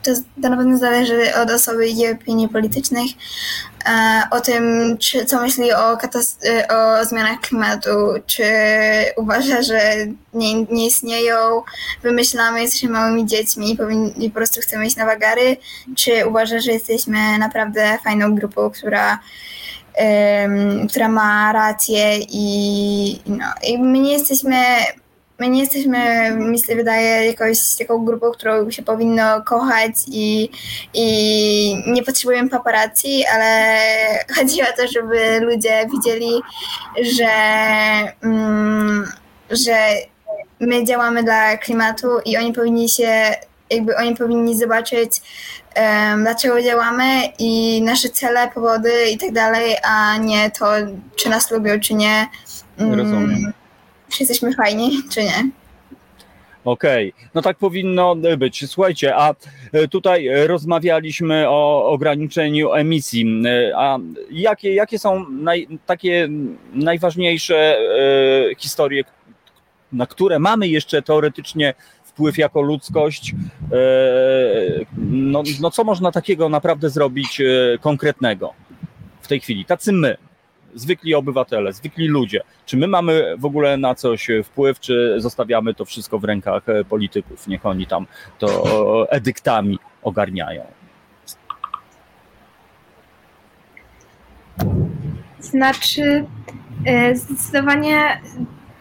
to, 0.03 0.11
na 0.37 0.57
pewno 0.57 0.77
zależy 0.77 1.35
od 1.43 1.51
osoby 1.51 1.87
i 1.87 2.11
opinii 2.11 2.49
politycznych, 2.49 3.11
o 4.31 4.41
tym, 4.41 4.97
czy, 4.97 5.25
co 5.25 5.41
myśli 5.41 5.73
o, 5.73 5.93
e, 5.93 6.67
o 6.67 7.05
zmianach 7.05 7.39
klimatu, 7.39 7.89
czy 8.25 8.43
uważa, 9.17 9.61
że 9.61 9.79
nie, 10.33 10.63
nie 10.63 10.87
istnieją, 10.87 11.61
wymyślamy, 12.03 12.61
jesteśmy 12.61 12.89
małymi 12.89 13.25
dziećmi 13.25 13.71
i, 13.71 13.77
powin- 13.77 14.13
i 14.17 14.29
po 14.29 14.35
prostu 14.35 14.61
chcemy 14.61 14.85
iść 14.85 14.95
na 14.95 15.05
wagary, 15.05 15.57
czy 15.95 16.27
uważa, 16.27 16.59
że 16.59 16.71
jesteśmy 16.71 17.37
naprawdę 17.37 17.97
fajną 18.03 18.35
grupą, 18.35 18.69
która 18.69 19.19
em, 19.95 20.87
która 20.87 21.09
ma 21.09 21.53
rację 21.53 22.17
i, 22.19 23.19
no, 23.25 23.45
i 23.63 23.77
my 23.77 23.99
nie 23.99 24.13
jesteśmy 24.13 24.57
my 25.43 25.49
nie 25.49 25.59
jesteśmy, 25.59 26.31
mi 26.31 26.59
się 26.59 26.75
wydaje, 26.75 27.25
jakąś 27.25 27.57
taką 27.79 28.05
grupą, 28.05 28.31
którą 28.31 28.71
się 28.71 28.83
powinno 28.83 29.41
kochać 29.41 29.91
i, 30.07 30.49
i 30.93 31.03
nie 31.87 32.03
potrzebujemy 32.03 32.49
paparazzi, 32.49 33.25
ale 33.33 33.75
chodzi 34.35 34.61
o 34.61 34.65
to, 34.77 34.87
żeby 34.93 35.39
ludzie 35.39 35.87
widzieli, 35.93 36.41
że, 37.17 37.33
mm, 38.23 39.11
że 39.49 39.75
my 40.59 40.85
działamy 40.85 41.23
dla 41.23 41.57
klimatu 41.57 42.07
i 42.25 42.37
oni 42.37 42.53
powinni 42.53 42.89
się, 42.89 43.35
jakby 43.69 43.95
oni 43.95 44.15
powinni 44.15 44.57
zobaczyć, 44.57 45.21
em, 45.75 46.21
dlaczego 46.21 46.61
działamy 46.61 47.21
i 47.39 47.81
nasze 47.81 48.09
cele, 48.09 48.51
powody 48.53 49.09
i 49.11 49.17
tak 49.17 49.31
dalej, 49.31 49.75
a 49.83 50.17
nie 50.17 50.51
to, 50.51 50.65
czy 51.15 51.29
nas 51.29 51.51
lubią, 51.51 51.79
czy 51.79 51.93
nie. 51.93 52.27
Mm, 52.77 52.99
Rozumiem. 52.99 53.53
Czy 54.13 54.23
jesteśmy 54.23 54.53
fajni, 54.53 54.91
czy 55.11 55.23
nie. 55.23 55.49
Okej, 56.65 57.13
no 57.33 57.41
tak 57.41 57.57
powinno 57.57 58.15
być. 58.37 58.69
Słuchajcie, 58.69 59.15
a 59.15 59.35
e, 59.71 59.87
tutaj 59.87 60.29
rozmawialiśmy 60.47 61.49
o 61.49 61.89
ograniczeniu 61.89 62.73
emisji. 62.73 63.43
E, 63.45 63.77
A 63.77 63.99
jakie, 64.31 64.73
jakie 64.73 64.99
są 64.99 65.29
naj, 65.29 65.67
takie 65.85 66.27
najważniejsze 66.73 67.55
e, 67.57 68.55
historie, 68.57 69.03
na 69.91 70.05
które 70.05 70.39
mamy 70.39 70.67
jeszcze 70.67 71.01
teoretycznie 71.01 71.73
wpływ 72.03 72.37
jako 72.37 72.61
ludzkość? 72.61 73.35
No, 74.97 75.43
no 75.61 75.71
co 75.71 75.83
można 75.83 76.11
takiego 76.11 76.49
naprawdę 76.49 76.89
zrobić 76.89 77.41
konkretnego 77.81 78.53
w 79.21 79.27
tej 79.27 79.39
chwili? 79.39 79.65
Tacy 79.65 79.93
my, 79.93 80.17
zwykli 80.75 81.15
obywatele, 81.15 81.73
zwykli 81.73 82.07
ludzie. 82.07 82.41
Czy 82.65 82.77
my 82.77 82.87
mamy 82.87 83.35
w 83.37 83.45
ogóle 83.45 83.77
na 83.77 83.95
coś 83.95 84.27
wpływ, 84.43 84.79
czy 84.79 85.15
zostawiamy 85.17 85.73
to 85.73 85.85
wszystko 85.85 86.19
w 86.19 86.23
rękach 86.23 86.69
e, 86.69 86.85
polityków? 86.85 87.47
Niech 87.47 87.65
oni 87.65 87.87
tam 87.87 88.07
to 88.39 89.07
edyktami 89.11 89.79
ogarniają. 90.03 90.63
Znaczy, 95.39 96.25
e, 96.85 97.15
zdecydowanie 97.15 97.97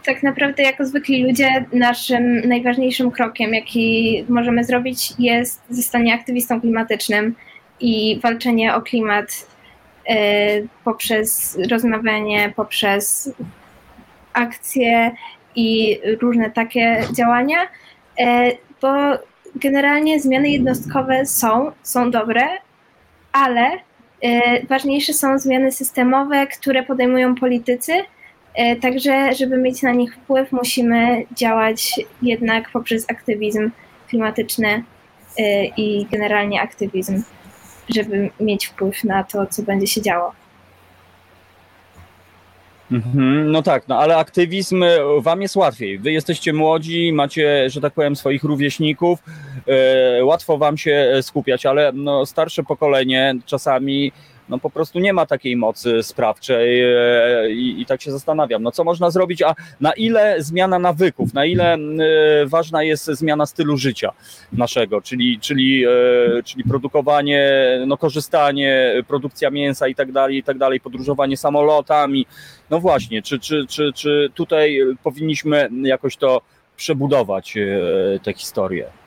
tak 0.05 0.23
naprawdę 0.23 0.63
jako 0.63 0.85
zwykli 0.85 1.23
ludzie 1.23 1.65
naszym 1.73 2.41
najważniejszym 2.47 3.11
krokiem, 3.11 3.53
jaki 3.53 4.25
możemy 4.29 4.63
zrobić 4.63 5.13
jest 5.19 5.61
zostanie 5.69 6.13
aktywistą 6.13 6.61
klimatycznym 6.61 7.35
i 7.79 8.19
walczenie 8.23 8.75
o 8.75 8.81
klimat 8.81 9.52
poprzez 10.83 11.57
rozmawianie, 11.71 12.53
poprzez 12.55 13.31
akcje 14.33 15.11
i 15.55 15.99
różne 16.21 16.51
takie 16.51 17.03
działania, 17.13 17.57
e, 18.19 18.51
bo 18.81 18.93
generalnie 19.55 20.19
zmiany 20.19 20.49
jednostkowe 20.49 21.25
są, 21.25 21.71
są 21.83 22.11
dobre, 22.11 22.41
ale 23.31 23.71
E, 24.23 24.65
Ważniejsze 24.65 25.13
są 25.13 25.39
zmiany 25.39 25.71
systemowe, 25.71 26.47
które 26.47 26.83
podejmują 26.83 27.35
politycy. 27.35 27.93
E, 28.55 28.75
Także, 28.75 29.33
żeby 29.33 29.57
mieć 29.57 29.81
na 29.81 29.91
nich 29.91 30.15
wpływ, 30.15 30.51
musimy 30.51 31.25
działać 31.31 31.99
jednak 32.21 32.69
poprzez 32.71 33.09
aktywizm 33.09 33.71
klimatyczny 34.09 34.83
e, 35.39 35.65
i 35.65 36.07
generalnie 36.11 36.61
aktywizm, 36.61 37.23
żeby 37.95 38.29
mieć 38.39 38.65
wpływ 38.65 39.03
na 39.03 39.23
to, 39.23 39.45
co 39.47 39.63
będzie 39.63 39.87
się 39.87 40.01
działo. 40.01 40.31
Mhm, 42.91 43.51
no 43.51 43.61
tak, 43.61 43.87
no 43.87 43.99
ale 43.99 44.17
aktywizm 44.17 44.83
e, 44.83 44.97
wam 45.21 45.41
jest 45.41 45.55
łatwiej. 45.55 45.99
Wy 45.99 46.11
jesteście 46.11 46.53
młodzi, 46.53 47.13
macie, 47.13 47.69
że 47.69 47.81
tak 47.81 47.93
powiem, 47.93 48.15
swoich 48.15 48.43
rówieśników, 48.43 49.19
e, 49.67 50.25
łatwo 50.25 50.57
wam 50.57 50.77
się 50.77 50.91
e, 50.91 51.23
skupiać, 51.23 51.65
ale 51.65 51.91
no, 51.95 52.25
starsze 52.25 52.63
pokolenie 52.63 53.35
czasami 53.45 54.11
no, 54.49 54.59
po 54.59 54.69
prostu 54.69 54.99
nie 54.99 55.13
ma 55.13 55.25
takiej 55.25 55.55
mocy 55.55 56.03
sprawczej 56.03 56.81
e, 56.81 57.51
i, 57.51 57.81
i 57.81 57.85
tak 57.85 58.01
się 58.01 58.11
zastanawiam, 58.11 58.63
no 58.63 58.71
co 58.71 58.83
można 58.83 59.11
zrobić, 59.11 59.41
a 59.41 59.55
na 59.81 59.91
ile 59.93 60.35
zmiana 60.43 60.79
nawyków, 60.79 61.33
na 61.33 61.45
ile 61.45 61.73
e, 61.73 61.79
ważna 62.45 62.83
jest 62.83 63.05
zmiana 63.05 63.45
stylu 63.45 63.77
życia 63.77 64.11
naszego, 64.53 65.01
czyli, 65.01 65.39
czyli, 65.39 65.85
e, 65.85 65.89
czyli 66.43 66.63
produkowanie, 66.63 67.51
no, 67.87 67.97
korzystanie, 67.97 69.03
produkcja 69.07 69.49
mięsa 69.49 69.87
i 69.87 69.95
tak 69.95 70.11
dalej, 70.11 70.37
i 70.37 70.43
tak 70.43 70.57
dalej, 70.57 70.79
podróżowanie 70.79 71.37
samolotami, 71.37 72.25
no 72.69 72.79
właśnie, 72.79 73.21
czy, 73.21 73.39
czy, 73.39 73.65
czy, 73.67 73.93
czy 73.95 74.29
tutaj 74.33 74.79
powinniśmy 75.03 75.69
jakoś 75.83 76.17
to 76.17 76.41
przebudować, 76.75 77.53
te 78.23 78.33
historie? 78.33 79.02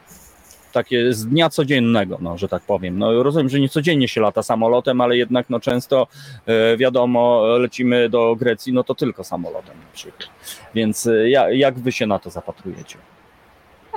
Takie 0.76 1.12
z 1.12 1.26
dnia 1.26 1.50
codziennego, 1.50 2.18
no, 2.20 2.38
że 2.38 2.48
tak 2.48 2.62
powiem. 2.62 2.98
No, 2.98 3.22
rozumiem, 3.22 3.48
że 3.48 3.60
nie 3.60 3.68
codziennie 3.68 4.08
się 4.08 4.20
lata 4.20 4.42
samolotem, 4.42 5.00
ale 5.00 5.16
jednak 5.16 5.50
no, 5.50 5.60
często 5.60 6.06
e, 6.46 6.76
wiadomo, 6.76 7.46
lecimy 7.58 8.08
do 8.08 8.36
Grecji, 8.36 8.72
no 8.72 8.84
to 8.84 8.94
tylko 8.94 9.24
samolotem 9.24 9.76
na 9.76 9.92
przykład. 9.92 10.28
Więc 10.74 11.06
e, 11.06 11.30
ja, 11.30 11.50
jak 11.50 11.78
wy 11.78 11.92
się 11.92 12.06
na 12.06 12.18
to 12.18 12.30
zapatrujecie? 12.30 12.96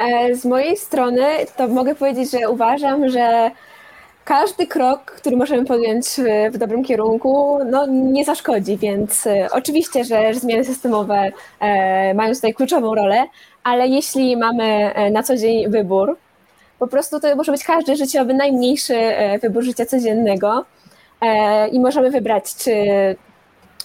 E, 0.01 0.35
Z 0.35 0.45
mojej 0.45 0.77
strony 0.77 1.25
to 1.57 1.67
mogę 1.67 1.95
powiedzieć, 1.95 2.31
że 2.31 2.49
uważam, 2.49 3.09
że 3.09 3.51
każdy 4.25 4.67
krok, 4.67 5.05
który 5.05 5.37
możemy 5.37 5.65
podjąć 5.65 6.05
w 6.51 6.57
dobrym 6.57 6.83
kierunku, 6.83 7.59
no, 7.71 7.87
nie 7.87 8.25
zaszkodzi, 8.25 8.77
więc 8.77 9.27
oczywiście, 9.51 10.03
że 10.03 10.33
zmiany 10.33 10.63
systemowe 10.63 11.31
mają 12.15 12.33
tutaj 12.33 12.53
kluczową 12.53 12.95
rolę, 12.95 13.25
ale 13.63 13.87
jeśli 13.87 14.37
mamy 14.37 14.93
na 15.11 15.23
co 15.23 15.37
dzień 15.37 15.69
wybór, 15.69 16.17
po 16.79 16.87
prostu 16.87 17.19
to 17.19 17.35
może 17.35 17.51
być 17.51 17.63
każdy 17.63 17.95
życiowy, 17.95 18.33
najmniejszy 18.33 18.95
e, 18.95 19.39
wybór 19.39 19.63
życia 19.63 19.85
codziennego. 19.85 20.65
E, 21.21 21.67
i 21.67 21.79
możemy 21.79 22.11
wybrać, 22.11 22.55
czy, 22.55 22.75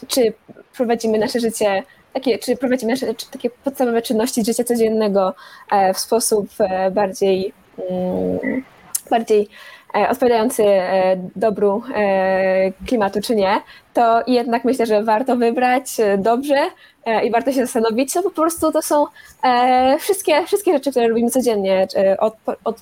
czy 0.09 0.33
prowadzimy 0.77 1.19
nasze 1.19 1.41
życie 1.41 1.83
takie, 2.13 2.39
czy 2.39 2.57
prowadzimy 2.57 2.93
nasze 2.93 3.15
czy 3.15 3.31
takie 3.31 3.51
podstawowe 3.51 4.03
czynności 4.03 4.45
życia 4.45 4.65
codziennego 4.65 5.35
e, 5.73 5.95
w 5.95 5.99
sposób 5.99 6.49
bardziej, 6.93 7.53
mm, 7.91 8.65
bardziej 9.11 9.49
odpowiadający 10.11 10.65
e, 10.65 11.17
dobru 11.37 11.83
e, 11.95 12.73
klimatu, 12.87 13.21
czy 13.21 13.37
nie, 13.37 13.61
to 13.95 14.23
jednak 14.27 14.65
myślę, 14.65 14.87
że 14.87 15.03
warto 15.03 15.37
wybrać 15.37 16.01
e, 16.01 16.19
dobrze 16.19 16.59
e, 17.05 17.27
i 17.27 17.31
warto 17.31 17.53
się 17.53 17.67
zastanowić, 17.67 18.15
no 18.15 18.23
po 18.23 18.31
prostu 18.31 18.73
to 18.73 18.83
są 18.83 19.07
e, 19.45 19.97
wszystkie, 19.99 20.47
wszystkie 20.47 20.73
rzeczy, 20.73 20.91
które 20.91 21.09
robimy 21.09 21.31
codziennie, 21.31 21.87
e, 21.97 22.21
od, 22.21 22.35
od 22.65 22.77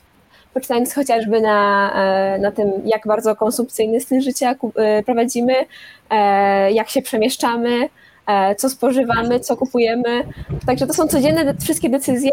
poczynając 0.54 0.94
chociażby 0.94 1.40
na, 1.40 1.90
e, 1.94 2.38
na 2.38 2.52
tym, 2.52 2.72
jak 2.84 3.06
bardzo 3.06 3.36
konsumpcyjny 3.36 4.00
styl 4.00 4.20
życia 4.20 4.54
e, 4.74 5.02
prowadzimy, 5.02 5.54
e, 6.10 6.72
jak 6.72 6.88
się 6.88 7.02
przemieszczamy, 7.02 7.88
e, 8.26 8.54
co 8.54 8.70
spożywamy, 8.70 9.40
co 9.40 9.56
kupujemy. 9.56 10.24
Także 10.66 10.86
to 10.86 10.94
są 10.94 11.08
codzienne 11.08 11.54
wszystkie 11.64 11.88
decyzje, 11.88 12.32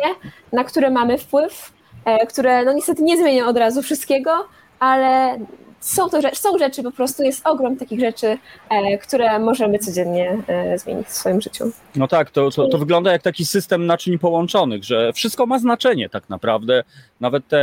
na 0.54 0.64
które 0.64 0.90
mamy 0.90 1.18
wpływ, 1.18 1.72
e, 2.06 2.26
które 2.28 2.66
no 2.66 2.74
niestety 2.74 3.04
nie 3.04 3.18
zmienią 3.18 3.48
od 3.48 3.58
razu 3.58 3.82
wszystkiego, 3.82 4.32
ale 4.80 5.40
są 5.80 6.10
to 6.10 6.22
rzeczy, 6.22 6.36
są 6.36 6.58
rzeczy 6.58 6.84
po 6.84 6.92
prostu, 6.92 7.24
jest 7.24 7.48
ogrom 7.48 7.78
takich 7.78 8.00
rzeczy, 8.00 8.38
e, 8.70 8.98
które 8.98 9.40
możemy 9.40 9.80
codziennie 9.80 10.38
e, 10.48 10.80
zmienić 10.80 11.08
w 11.08 11.14
swoim 11.14 11.42
życiu. 11.42 11.72
No 11.96 12.08
tak, 12.08 12.32
to, 12.32 12.52
to, 12.52 12.68
to 12.68 12.78
wygląda 12.78 13.12
jak 13.12 13.22
taki 13.22 13.46
system 13.46 13.86
naczyń 13.86 14.20
połączonych, 14.20 14.84
że 14.84 15.14
wszystko 15.14 15.46
ma 15.46 15.60
znaczenie 15.60 16.10
tak 16.10 16.30
naprawdę, 16.30 16.84
nawet 17.20 17.48
te 17.48 17.58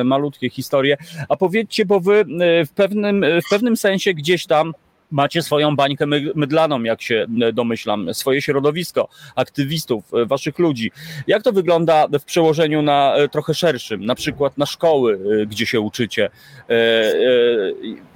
e, 0.00 0.04
malutkie 0.04 0.50
historie. 0.50 0.96
A 1.28 1.36
powiedzcie, 1.36 1.86
bo 1.86 2.00
wy 2.00 2.24
w 2.66 2.70
pewnym, 2.74 3.24
w 3.46 3.50
pewnym 3.50 3.76
sensie 3.76 4.14
gdzieś 4.14 4.46
tam 4.46 4.72
macie 5.10 5.42
swoją 5.42 5.76
bańkę 5.76 6.06
my- 6.06 6.32
mydlaną, 6.34 6.82
jak 6.82 7.02
się 7.02 7.26
e, 7.42 7.52
domyślam, 7.52 8.14
swoje 8.14 8.42
środowisko 8.42 9.08
aktywistów, 9.36 10.14
e, 10.14 10.26
waszych 10.26 10.58
ludzi. 10.58 10.90
Jak 11.26 11.42
to 11.42 11.52
wygląda 11.52 12.06
w 12.20 12.24
przełożeniu 12.24 12.82
na 12.82 13.14
e, 13.14 13.28
trochę 13.28 13.54
szerszym, 13.54 14.04
na 14.04 14.14
przykład 14.14 14.58
na 14.58 14.66
szkoły, 14.66 15.18
gdzie 15.46 15.66
się 15.66 15.80
uczycie? 15.80 16.30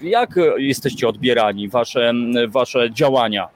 Jak 0.00 0.34
jesteście 0.56 1.08
odbierani, 1.08 1.68
wasze, 1.68 2.12
wasze 2.48 2.90
działania? 2.90 3.48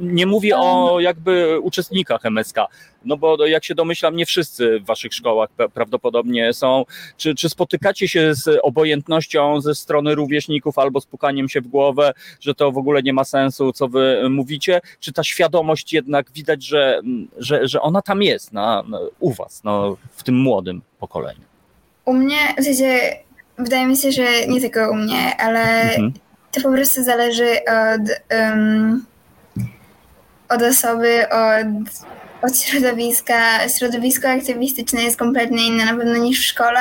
Nie 0.00 0.26
mówię 0.26 0.56
o 0.58 1.00
jakby 1.00 1.60
uczestnikach 1.60 2.24
MSK, 2.26 2.56
no 3.04 3.16
bo 3.16 3.46
jak 3.46 3.64
się 3.64 3.74
domyślam, 3.74 4.16
nie 4.16 4.26
wszyscy 4.26 4.80
w 4.80 4.84
waszych 4.86 5.14
szkołach 5.14 5.50
pra- 5.58 5.68
prawdopodobnie 5.68 6.52
są. 6.52 6.84
Czy, 7.16 7.34
czy 7.34 7.48
spotykacie 7.48 8.08
się 8.08 8.34
z 8.34 8.58
obojętnością 8.62 9.60
ze 9.60 9.74
strony 9.74 10.14
rówieśników 10.14 10.78
albo 10.78 11.00
z 11.00 11.06
pukaniem 11.06 11.48
się 11.48 11.60
w 11.60 11.68
głowę, 11.68 12.12
że 12.40 12.54
to 12.54 12.72
w 12.72 12.78
ogóle 12.78 13.02
nie 13.02 13.12
ma 13.12 13.24
sensu, 13.24 13.72
co 13.72 13.88
wy 13.88 14.26
mówicie? 14.30 14.80
Czy 15.00 15.12
ta 15.12 15.24
świadomość 15.24 15.92
jednak 15.92 16.32
widać, 16.32 16.64
że, 16.66 17.00
że, 17.38 17.68
że 17.68 17.80
ona 17.80 18.02
tam 18.02 18.22
jest 18.22 18.52
na, 18.52 18.82
na, 18.88 18.98
u 19.20 19.32
was, 19.32 19.64
no, 19.64 19.96
w 20.10 20.22
tym 20.22 20.38
młodym 20.38 20.82
pokoleniu? 20.98 21.40
U 22.04 22.12
mnie, 22.14 22.36
w 22.60 22.64
sensie, 22.64 23.00
wydaje 23.58 23.86
mi 23.86 23.96
się, 23.96 24.12
że 24.12 24.46
nie 24.48 24.60
tylko 24.60 24.90
u 24.90 24.94
mnie, 24.94 25.36
ale 25.36 25.60
Mhm. 25.82 26.12
to 26.52 26.60
po 26.60 26.72
prostu 26.72 27.02
zależy 27.02 27.48
od, 27.68 28.10
em, 28.28 29.04
od 30.48 30.62
osoby, 30.62 31.26
od, 31.30 32.06
od 32.42 32.58
środowiska. 32.58 33.68
Środowisko 33.78 34.28
aktywistyczne 34.28 35.02
jest 35.02 35.16
kompletnie 35.16 35.66
inne 35.66 35.84
na 35.84 35.96
pewno 35.96 36.16
niż 36.16 36.40
w 36.40 36.44
szkole 36.44 36.80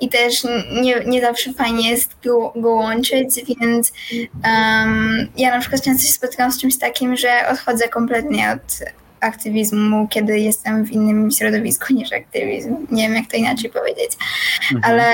i 0.00 0.08
też 0.08 0.44
nie, 0.82 1.04
nie 1.06 1.20
zawsze 1.20 1.52
fajnie 1.52 1.90
jest 1.90 2.10
go, 2.24 2.52
go 2.56 2.70
łączyć, 2.70 3.40
więc 3.60 3.92
em, 4.42 5.28
ja 5.36 5.50
na 5.50 5.60
przykład 5.60 5.82
często 5.82 6.06
się 6.06 6.12
spotykam 6.12 6.52
z 6.52 6.60
czymś 6.60 6.78
takim, 6.78 7.16
że 7.16 7.48
odchodzę 7.52 7.88
kompletnie 7.88 8.52
od 8.52 8.86
aktywizmu, 9.20 10.08
kiedy 10.08 10.40
jestem 10.40 10.84
w 10.84 10.90
innym 10.90 11.30
środowisku 11.30 11.94
niż 11.94 12.12
aktywizm. 12.12 12.86
Nie 12.90 13.02
wiem, 13.02 13.14
jak 13.14 13.26
to 13.30 13.36
inaczej 13.36 13.70
powiedzieć. 13.70 14.10
Ale, 14.82 15.12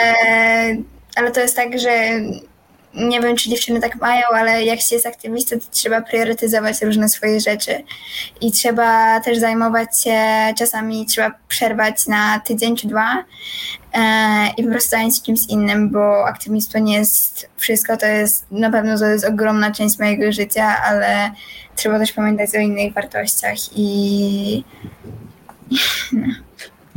ale 1.16 1.30
to 1.30 1.40
jest 1.40 1.56
tak, 1.56 1.78
że 1.78 1.90
nie 2.94 3.20
wiem, 3.20 3.36
czy 3.36 3.50
dziewczyny 3.50 3.80
tak 3.80 3.96
mają, 3.96 4.22
ale 4.34 4.64
jak 4.64 4.80
się 4.80 4.94
jest 4.94 5.06
aktywistą, 5.06 5.58
to 5.58 5.66
trzeba 5.70 6.02
priorytetyzować 6.02 6.82
różne 6.82 7.08
swoje 7.08 7.40
rzeczy. 7.40 7.84
I 8.40 8.52
trzeba 8.52 9.20
też 9.20 9.38
zajmować 9.38 10.02
się, 10.02 10.18
czasami 10.58 11.06
trzeba 11.06 11.30
przerwać 11.48 12.06
na 12.06 12.40
tydzień 12.40 12.76
czy 12.76 12.88
dwa 12.88 13.24
e, 13.94 14.48
i 14.56 14.62
po 14.62 14.70
prostu 14.70 14.90
zająć 14.90 15.16
się 15.16 15.22
czymś 15.22 15.40
innym, 15.48 15.90
bo 15.90 16.26
aktywizm 16.26 16.72
to 16.72 16.78
nie 16.78 16.94
jest 16.94 17.50
wszystko, 17.56 17.96
to 17.96 18.06
jest 18.06 18.46
na 18.50 18.70
pewno 18.70 18.98
to 18.98 19.06
jest 19.06 19.24
ogromna 19.24 19.70
część 19.70 19.98
mojego 19.98 20.32
życia, 20.32 20.82
ale 20.84 21.30
trzeba 21.76 21.98
też 21.98 22.12
pamiętać 22.12 22.50
o 22.54 22.58
innych 22.58 22.92
wartościach 22.92 23.58
i 23.76 24.64
No 26.12 26.26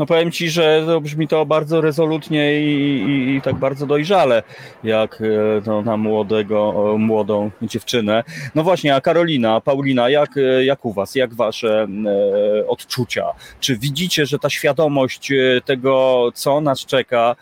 powiem 0.06 0.32
ci, 0.32 0.50
że 0.50 0.84
to 0.86 1.02
brzmi 1.02 1.28
to 1.28 1.46
bardzo 1.46 1.82
rezolutnie 1.82 2.62
i, 2.62 3.02
i, 3.02 3.36
i 3.36 3.42
tak 3.42 3.56
bardzo 3.56 3.86
dojrzale, 3.86 4.44
jak 4.84 5.22
e, 5.22 5.62
to 5.62 5.82
na 5.82 5.98
młodego, 5.98 6.74
młodą 6.98 7.52
dziewczynę. 7.62 8.24
No 8.56 8.64
właśnie, 8.64 8.96
a 8.96 9.02
Karolina, 9.02 9.62
Paulina, 9.62 10.10
jak, 10.10 10.38
e, 10.38 10.66
jak 10.66 10.86
u 10.86 10.94
was, 10.94 11.16
jak 11.16 11.34
wasze 11.34 11.88
e, 12.06 12.68
odczucia? 12.68 13.26
Czy 13.60 13.78
widzicie, 13.78 14.26
że 14.26 14.40
ta 14.40 14.50
świadomość 14.50 15.32
tego, 15.66 16.30
co 16.34 16.62
nas 16.62 16.86
czeka, 16.86 17.36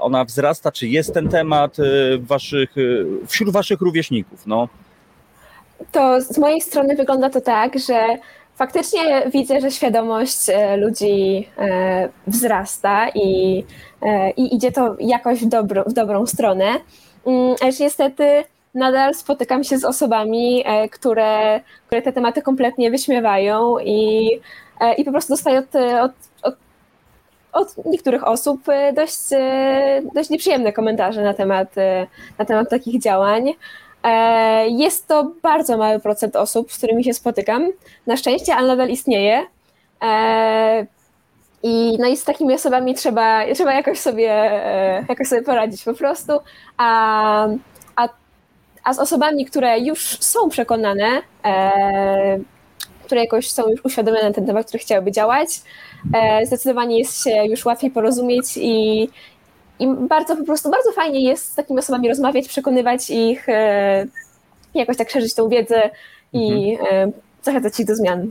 ona 0.00 0.24
wzrasta, 0.24 0.72
czy 0.72 0.88
jest 0.88 1.14
ten 1.14 1.28
temat 1.28 1.76
waszych, 2.18 2.74
wśród 3.26 3.50
waszych 3.50 3.80
rówieśników? 3.80 4.46
No. 4.46 4.68
To 5.92 6.20
z 6.20 6.38
mojej 6.38 6.60
strony 6.60 6.96
wygląda 6.96 7.30
to 7.30 7.40
tak, 7.40 7.78
że 7.78 8.18
faktycznie 8.62 9.30
widzę, 9.30 9.60
że 9.60 9.70
świadomość 9.70 10.48
e, 10.48 10.76
ludzi 10.76 11.48
e, 11.58 12.08
wzrasta 12.26 13.08
i, 13.14 13.64
e, 14.02 14.30
i 14.30 14.54
idzie 14.54 14.72
to 14.72 14.96
jakoś 15.00 15.44
w, 15.44 15.48
dobro, 15.48 15.84
w 15.84 15.92
dobrą 15.92 16.26
stronę. 16.26 16.66
Mm, 17.26 17.54
Lecz 17.62 17.78
niestety 17.80 18.44
nadal 18.74 19.14
spotykam 19.14 19.64
się 19.64 19.78
z 19.78 19.84
osobami, 19.84 20.64
które, 20.90 21.60
które 21.86 22.02
te 22.02 22.12
tematy 22.12 22.42
kompletnie 22.42 22.90
wyśmiewają 22.90 23.78
i, 23.78 24.30
i 24.98 25.04
po 25.04 25.10
prostu 25.10 25.32
dostaję 25.32 25.58
od, 25.58 25.74
od, 26.02 26.12
od, 26.42 26.54
od 27.52 27.86
niektórych 27.86 28.28
osób 28.28 28.60
dość, 28.94 29.20
dość 30.14 30.30
nieprzyjemne 30.30 30.72
komentarze 30.72 31.22
na 31.22 31.34
temat, 31.34 31.74
na 32.38 32.44
temat 32.44 32.70
takich 32.70 33.02
działań. 33.02 33.54
E, 34.04 34.68
Jest 34.68 35.08
to 35.08 35.32
bardzo 35.42 35.76
mały 35.76 36.00
procent 36.00 36.36
osób, 36.36 36.72
z 36.72 36.78
którymi 36.78 37.04
się 37.04 37.14
spotykam. 37.14 37.68
Na 38.06 38.16
szczęście, 38.16 38.54
ale 38.54 38.68
nadal 38.68 38.88
istnieje. 38.88 39.46
E, 40.02 40.86
I, 41.62 41.96
no 42.00 42.06
i 42.08 42.16
z 42.16 42.24
takimi 42.24 42.54
osobami 42.54 42.94
trzeba, 42.94 43.54
trzeba 43.54 43.74
jakoś, 43.74 43.98
sobie, 43.98 44.30
e, 44.30 45.04
jakoś 45.08 45.28
sobie 45.28 45.42
poradzić 45.42 45.84
po 45.84 45.94
prostu. 45.94 46.32
A, 46.76 47.46
a, 47.96 48.08
a 48.84 48.94
z 48.94 48.98
osobami, 48.98 49.44
które 49.44 49.78
już 49.80 50.18
są 50.20 50.48
przekonane, 50.48 51.22
które 53.04 53.20
jakoś 53.20 53.50
są 53.50 53.68
już 53.70 53.84
uświadomione 53.84 54.28
na 54.28 54.34
ten 54.34 54.46
temat, 54.46 54.66
które 54.66 54.78
chciałyby 54.78 55.12
działać, 55.12 55.48
zdecydowanie 56.44 56.98
jest 56.98 57.24
się 57.24 57.44
już 57.44 57.64
łatwiej 57.64 57.90
porozumieć 57.90 58.56
i, 58.56 59.08
i 59.78 59.86
bardzo 60.08 60.36
po 60.36 60.44
prostu, 60.44 60.70
bardzo 60.70 60.92
fajnie 60.92 61.24
jest 61.24 61.52
z 61.52 61.54
takimi 61.54 61.78
osobami 61.78 62.08
rozmawiać, 62.08 62.48
przekonywać 62.48 63.10
ich, 63.10 63.48
e, 63.48 64.06
jakoś 64.74 64.96
tak 64.96 65.10
szerzyć 65.10 65.34
tą 65.34 65.48
wiedzę 65.48 65.90
i 66.32 66.76
e, 66.90 67.12
zachęcać 67.42 67.80
ich 67.80 67.86
do 67.86 67.96
zmian. 67.96 68.30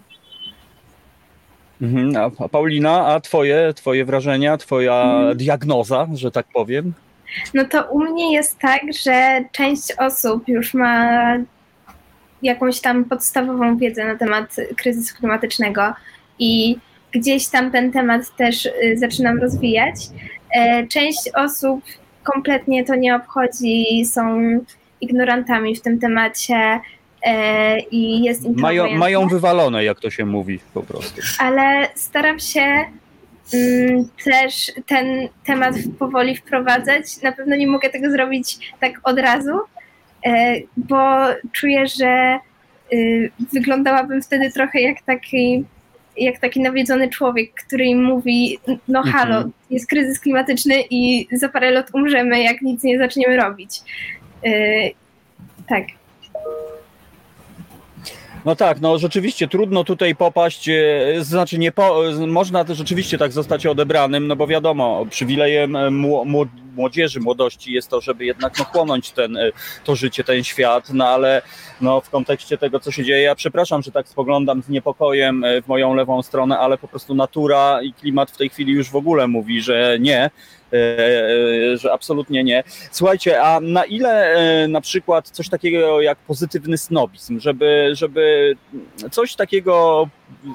Mhm. 1.82 2.32
A 2.40 2.48
Paulina, 2.50 3.06
a 3.06 3.20
twoje, 3.20 3.74
twoje 3.76 4.06
wrażenia, 4.06 4.58
twoja 4.58 5.22
diagnoza, 5.36 6.08
że 6.14 6.32
tak 6.32 6.46
powiem? 6.54 6.94
No 7.54 7.66
to 7.66 7.84
u 7.84 8.00
mnie 8.00 8.34
jest 8.34 8.60
tak, 8.60 8.82
że 9.04 9.44
część 9.52 9.94
osób 9.98 10.48
już 10.48 10.74
ma 10.74 11.38
jakąś 12.42 12.82
tam 12.82 13.06
podstawową 13.06 13.78
wiedzę 13.78 14.06
na 14.06 14.16
temat 14.16 14.56
kryzysu 14.78 15.16
klimatycznego 15.18 15.94
i 16.40 16.78
gdzieś 17.12 17.48
tam 17.48 17.72
ten 17.72 17.92
temat 17.92 18.36
też 18.36 18.66
y, 18.66 18.98
zaczynam 18.98 19.40
rozwijać. 19.40 19.96
E, 20.56 20.88
Część 20.88 21.30
osób 21.36 21.84
kompletnie 22.24 22.86
to 22.86 22.96
nie 22.96 23.16
obchodzi, 23.16 24.06
są 24.06 24.42
ignorantami 25.02 25.76
w 25.76 25.82
tym 25.82 26.00
temacie 26.00 26.80
e, 27.26 27.80
i 27.80 28.24
jest 28.24 28.48
Mają, 28.50 28.98
mają 28.98 29.28
wywalone, 29.28 29.84
jak 29.84 30.00
to 30.00 30.10
się 30.10 30.26
mówi 30.26 30.60
po 30.74 30.84
prostu. 30.84 31.22
ale 31.40 31.88
staram 31.96 32.40
się 32.40 32.62
mm, 33.54 34.08
też 34.26 34.72
ten 34.86 35.30
temat 35.46 35.76
powoli 36.00 36.38
wprowadzać. 36.38 37.22
Na 37.22 37.32
pewno 37.32 37.56
nie 37.56 37.68
mogę 37.68 37.90
tego 37.90 38.12
zrobić 38.12 38.74
tak 38.80 38.92
od 39.04 39.20
razu, 39.20 39.60
e, 40.26 40.56
bo 40.78 41.00
czuję, 41.52 41.88
że 41.88 42.40
y, 42.94 43.32
wyglądałabym 43.54 44.22
wtedy 44.22 44.52
trochę 44.52 44.82
jak 44.82 45.02
taki, 45.02 45.66
jak 46.18 46.40
taki 46.40 46.60
nawiedzony 46.62 47.10
człowiek, 47.10 47.54
który 47.54 47.86
im 47.86 48.04
mówi: 48.04 48.60
No, 48.88 49.04
halo, 49.04 49.36
Mhm. 49.36 49.52
jest 49.70 49.88
kryzys 49.88 50.20
klimatyczny 50.20 50.76
i 50.90 51.28
za 51.32 51.50
parę 51.50 51.72
lat 51.72 51.88
umrzemy, 51.94 52.44
jak 52.44 52.62
nic 52.62 52.84
nie 52.84 52.98
zaczniemy 52.98 53.38
robić. 53.38 53.80
Y, 54.46 54.92
tak. 55.68 55.84
No 58.46 58.56
tak, 58.56 58.82
no 58.82 58.98
rzeczywiście 58.98 59.48
trudno 59.48 59.84
tutaj 59.84 60.16
popaść, 60.16 60.70
e, 60.70 60.80
znaczy 61.20 61.58
nie 61.58 61.72
po, 61.72 62.02
można 62.28 62.66
też 62.66 62.78
rzeczywiście 62.78 63.18
tak 63.18 63.32
zostać 63.32 63.66
odebranym, 63.66 64.28
no 64.28 64.36
bo 64.36 64.48
wiadomo, 64.48 65.06
przywilejem 65.10 65.76
e, 65.76 65.80
mło- 65.90 66.26
młod- 66.26 66.62
młodzieży, 66.76 67.20
młodości 67.20 67.74
jest 67.74 67.90
to, 67.90 68.02
żeby 68.02 68.26
jednak 68.26 68.60
no, 68.60 68.66
chłonąć 68.66 69.12
ten, 69.12 69.38
e, 69.38 69.52
to 69.84 69.96
życie, 69.96 70.24
ten 70.24 70.44
świat, 70.44 70.90
no 70.94 71.08
ale 71.08 71.42
no, 71.82 72.02
w 72.02 72.10
kontekście 72.10 72.58
tego, 72.58 72.80
co 72.80 72.92
się 72.92 73.04
dzieje, 73.04 73.22
ja 73.22 73.36
przepraszam, 73.36 73.82
że 73.82 73.92
tak 73.92 74.08
spoglądam 74.08 74.64
z 74.64 74.70
niepokojem 74.70 75.44
e, 75.44 75.62
w 75.62 75.68
moją 75.68 75.94
lewą 75.94 76.22
stronę, 76.22 76.60
ale 76.60 76.78
po 76.78 76.88
prostu 76.88 77.16
natura 77.16 77.82
i 77.82 77.94
klimat 77.94 78.32
w 78.32 78.38
tej 78.38 78.50
chwili 78.50 78.74
już 78.74 78.90
w 78.90 78.96
ogóle 78.96 79.28
mówi, 79.28 79.62
że 79.62 79.98
nie, 80.00 80.20
e, 80.26 80.30
że 81.76 81.94
absolutnie 81.94 82.44
nie. 82.44 82.64
Słuchajcie, 82.92 83.44
a 83.44 83.60
na 83.60 83.86
ile 83.86 84.34
e, 84.34 84.68
na 84.68 84.82
przykład 84.82 85.30
coś 85.30 85.50
takiego 85.50 86.02
jak 86.02 86.18
pozytywny 86.18 86.78
snobizm, 86.78 87.40
żeby, 87.40 87.90
żeby 87.94 88.56
coś 89.12 89.36
takiego 89.36 90.08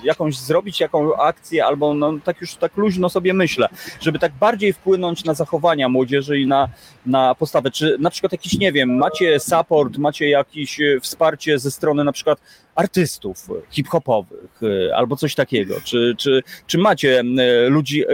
jakąś 0.05 0.39
zrobić, 0.39 0.81
jaką 0.81 1.17
akcję, 1.17 1.65
albo 1.67 1.95
no, 1.95 2.13
tak 2.25 2.41
już 2.41 2.57
tak 2.57 2.77
luźno 2.77 3.09
sobie 3.09 3.35
myślę, 3.35 3.69
żeby 4.01 4.19
tak 4.19 4.33
bardziej 4.33 4.73
wpłynąć 4.73 5.25
na 5.25 5.35
zachowania 5.35 5.89
młodzieży 5.89 6.41
i 6.41 6.47
na, 6.47 6.69
na 7.07 7.35
postawę. 7.35 7.71
Czy 7.71 7.97
na 8.01 8.11
przykład 8.11 8.33
jakiś, 8.33 8.59
nie 8.59 8.73
wiem, 8.73 8.97
macie 8.97 9.41
support, 9.41 9.99
macie 9.99 10.29
jakieś 10.29 10.81
e, 10.81 11.01
wsparcie 11.01 11.59
ze 11.59 11.71
strony 11.71 12.05
na 12.05 12.13
przykład 12.13 12.41
artystów 12.75 13.49
hip-hopowych 13.71 14.61
e, 14.63 14.97
albo 14.97 15.17
coś 15.17 15.35
takiego? 15.35 15.75
Czy, 15.85 16.15
czy, 16.19 16.43
czy 16.67 16.79
macie 16.79 17.21
e, 17.21 17.69
ludzi 17.69 18.05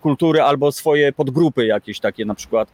kultury 0.00 0.42
albo 0.42 0.72
swoje 0.72 1.12
podgrupy 1.12 1.66
jakieś 1.66 2.00
takie 2.00 2.24
na 2.24 2.34
przykład 2.34 2.72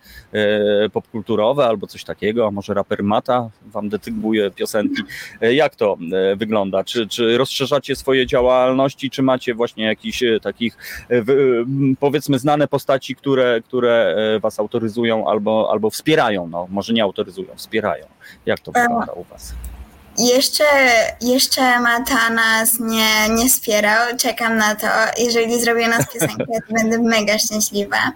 popkulturowe 0.92 1.66
albo 1.66 1.86
coś 1.86 2.04
takiego? 2.04 2.46
A 2.46 2.50
może 2.50 2.74
raper 2.74 3.02
Mata 3.02 3.50
wam 3.66 3.88
detygbuje 3.88 4.50
piosenki? 4.50 5.02
Jak 5.40 5.76
to 5.76 5.96
wygląda? 6.36 6.84
Czy, 6.84 7.06
czy 7.06 7.38
rozszerzacie 7.38 7.96
swoje 7.96 8.05
działalności, 8.26 9.10
czy 9.10 9.22
macie 9.22 9.54
właśnie 9.54 9.84
jakichś 9.84 10.22
e, 10.22 10.40
takich 10.40 10.76
e, 11.10 11.22
powiedzmy 12.00 12.38
znane 12.38 12.68
postaci, 12.68 13.16
które, 13.16 13.60
które 13.60 14.16
e, 14.36 14.40
was 14.40 14.60
autoryzują 14.60 15.28
albo, 15.28 15.68
albo 15.70 15.90
wspierają? 15.90 16.48
No, 16.48 16.66
może 16.70 16.92
nie 16.92 17.02
autoryzują, 17.02 17.48
wspierają. 17.56 18.06
Jak 18.46 18.60
to 18.60 18.72
wygląda 18.72 19.12
u 19.12 19.24
was? 19.24 19.54
Jeszcze, 20.18 20.64
jeszcze 21.20 21.80
Mata 21.80 22.30
nas 22.30 22.80
nie, 22.80 23.28
nie 23.34 23.48
wspierał. 23.48 24.16
Czekam 24.16 24.56
na 24.56 24.74
to. 24.74 24.86
Jeżeli 25.18 25.60
zrobię 25.60 25.88
nas 25.88 26.12
piosenkę, 26.12 26.44
to 26.68 26.74
będę 26.74 26.98
mega 26.98 27.38
szczęśliwa. 27.38 28.12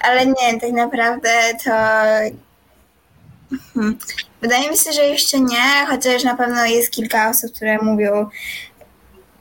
Ale 0.00 0.26
nie, 0.26 0.60
tak 0.60 0.72
naprawdę 0.72 1.30
to. 1.64 1.70
Hmm. 3.74 3.98
Wydaje 4.42 4.70
mi 4.70 4.76
się, 4.76 4.92
że 4.92 5.02
jeszcze 5.02 5.40
nie, 5.40 5.86
chociaż 5.88 6.24
na 6.24 6.36
pewno 6.36 6.64
jest 6.64 6.90
kilka 6.90 7.30
osób, 7.30 7.52
które 7.52 7.78
mówią, 7.78 8.30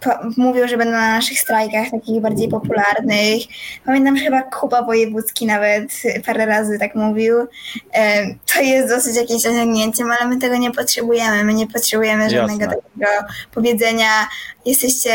po, 0.01 0.09
mówią, 0.37 0.67
że 0.67 0.77
będą 0.77 0.91
na 0.91 1.13
naszych 1.15 1.39
strajkach 1.39 1.91
takich 1.91 2.21
bardziej 2.21 2.47
popularnych. 2.49 3.41
Pamiętam, 3.85 4.17
że 4.17 4.23
chyba 4.23 4.41
Kuba 4.41 4.81
Wojewódzki 4.83 5.45
nawet 5.45 5.91
parę 6.25 6.45
razy 6.45 6.79
tak 6.79 6.95
mówił. 6.95 7.47
E, 7.93 8.27
To 8.53 8.61
jest 8.61 8.89
dosyć 8.89 9.15
jakimś 9.15 9.45
osiągnięciem, 9.45 10.11
ale 10.11 10.29
my 10.29 10.37
tego 10.41 10.57
nie 10.57 10.71
potrzebujemy. 10.71 11.43
My 11.43 11.53
nie 11.53 11.67
potrzebujemy 11.67 12.29
żadnego 12.29 12.61
Jasne. 12.63 12.75
takiego 12.75 13.27
powiedzenia. 13.53 14.27
Jesteście, 14.65 15.13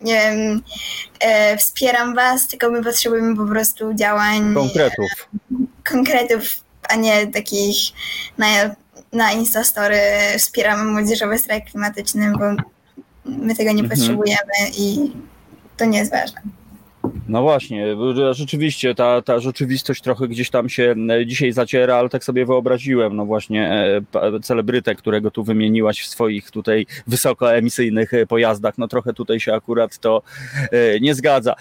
nie 0.00 0.14
wiem, 0.14 0.62
e, 1.20 1.56
wspieram 1.56 2.14
was, 2.14 2.46
tylko 2.46 2.70
my 2.70 2.84
potrzebujemy 2.84 3.36
po 3.36 3.46
prostu 3.46 3.94
działań 3.94 4.54
Konkretów. 4.54 5.28
konkretów, 5.90 6.42
a 6.88 6.94
nie 6.96 7.26
takich 7.26 7.76
na, 8.38 8.46
na 9.12 9.32
Instastory 9.32 10.00
wspieramy 10.38 10.84
młodzieżowy 10.84 11.38
strajk 11.38 11.64
klimatyczny, 11.70 12.32
bo 12.38 12.62
my 13.28 13.54
tego 13.56 13.72
nie 13.72 13.82
Mhm. 13.82 13.88
potrzebujemy 14.00 14.52
i 14.78 15.12
to 15.76 15.84
nie 15.84 15.98
jest 15.98 16.10
ważne. 16.10 16.40
No 17.28 17.42
właśnie, 17.42 17.86
rzeczywiście 18.30 18.94
ta, 18.94 19.22
ta 19.22 19.40
rzeczywistość 19.40 20.02
trochę 20.02 20.28
gdzieś 20.28 20.50
tam 20.50 20.68
się 20.68 20.94
e, 21.10 21.26
dzisiaj 21.26 21.52
zaciera, 21.52 21.96
ale 21.96 22.08
tak 22.08 22.24
sobie 22.24 22.46
wyobraziłem, 22.46 23.16
no 23.16 23.26
właśnie 23.26 23.72
e, 24.14 24.40
celebrytę, 24.40 24.94
którego 24.94 25.30
tu 25.30 25.44
wymieniłaś 25.44 26.00
w 26.00 26.06
swoich 26.06 26.50
tutaj 26.50 26.86
wysokoemisyjnych 27.06 28.14
e, 28.14 28.26
pojazdach, 28.26 28.78
no 28.78 28.88
trochę 28.88 29.12
tutaj 29.12 29.40
się 29.40 29.54
akurat 29.54 29.98
to 29.98 30.22
nie 31.00 31.14
zgadza. 31.14 31.54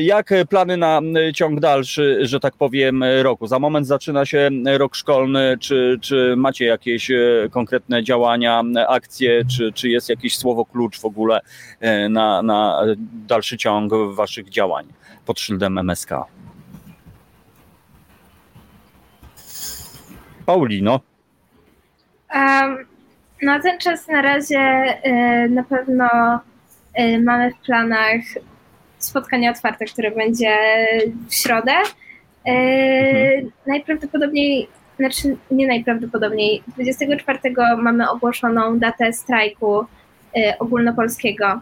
Jak 0.00 0.30
plany 0.48 0.76
na 0.76 1.00
ciąg 1.34 1.60
dalszy, 1.60 2.18
że 2.20 2.40
tak 2.40 2.56
powiem, 2.56 3.04
roku? 3.22 3.46
Za 3.46 3.58
moment 3.58 3.86
zaczyna 3.86 4.26
się 4.26 4.50
rok 4.64 4.96
szkolny, 4.96 5.56
czy, 5.60 5.98
czy 6.00 6.34
macie 6.36 6.64
jakieś 6.64 7.10
konkretne 7.50 8.04
działania, 8.04 8.62
akcje, 8.88 9.44
czy, 9.44 9.72
czy 9.72 9.88
jest 9.88 10.08
jakieś 10.08 10.36
słowo 10.36 10.64
klucz 10.64 11.00
w 11.00 11.04
ogóle 11.04 11.40
na, 12.10 12.42
na 12.42 12.82
dalszy 13.28 13.56
ciąg 13.56 13.92
waszych 14.14 14.48
działań 14.48 14.86
pod 15.26 15.40
szyldem 15.40 15.78
MSK. 15.78 16.10
Paulino, 20.46 21.00
Um, 22.34 22.76
na 23.42 23.60
ten 23.60 23.78
czas 23.78 24.08
na 24.08 24.22
razie 24.22 24.58
e, 24.58 25.48
na 25.48 25.62
pewno 25.64 26.08
e, 26.94 27.18
mamy 27.18 27.50
w 27.50 27.58
planach 27.66 28.20
spotkanie 28.98 29.50
otwarte, 29.50 29.84
które 29.84 30.10
będzie 30.10 30.56
w 31.28 31.34
środę. 31.34 31.72
E, 32.46 32.52
Mhm. 32.52 33.50
Najprawdopodobniej, 33.66 34.68
znaczy 34.98 35.36
nie 35.50 35.66
najprawdopodobniej, 35.66 36.62
24 36.68 37.38
mamy 37.78 38.10
ogłoszoną 38.10 38.78
datę 38.78 39.12
strajku 39.12 39.84
e, 40.36 40.58
ogólnopolskiego. 40.58 41.60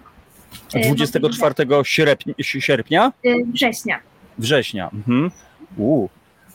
E, 0.74 0.80
24 0.94 1.54
sierpnia, 1.84 2.34
sierpnia? 2.40 3.12
e, 3.24 3.30
Września. 3.52 4.00
Września. 4.38 4.90
Mhm. 4.94 5.30
U. 5.78 6.08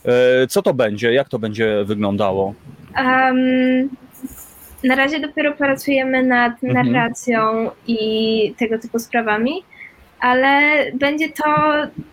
E, 0.05 0.47
Co 0.47 0.61
to 0.61 0.73
będzie? 0.73 1.13
Jak 1.13 1.29
to 1.29 1.39
będzie 1.39 1.83
wyglądało? 1.85 2.53
Um, 2.97 3.89
na 4.83 4.95
razie 4.95 5.19
dopiero 5.19 5.53
pracujemy 5.53 6.23
nad 6.23 6.63
Mhm. 6.63 6.91
narracją 6.91 7.69
i 7.87 8.53
tego 8.57 8.79
typu 8.79 8.99
sprawami, 8.99 9.63
ale 10.19 10.61
będzie 10.93 11.29
to 11.29 11.43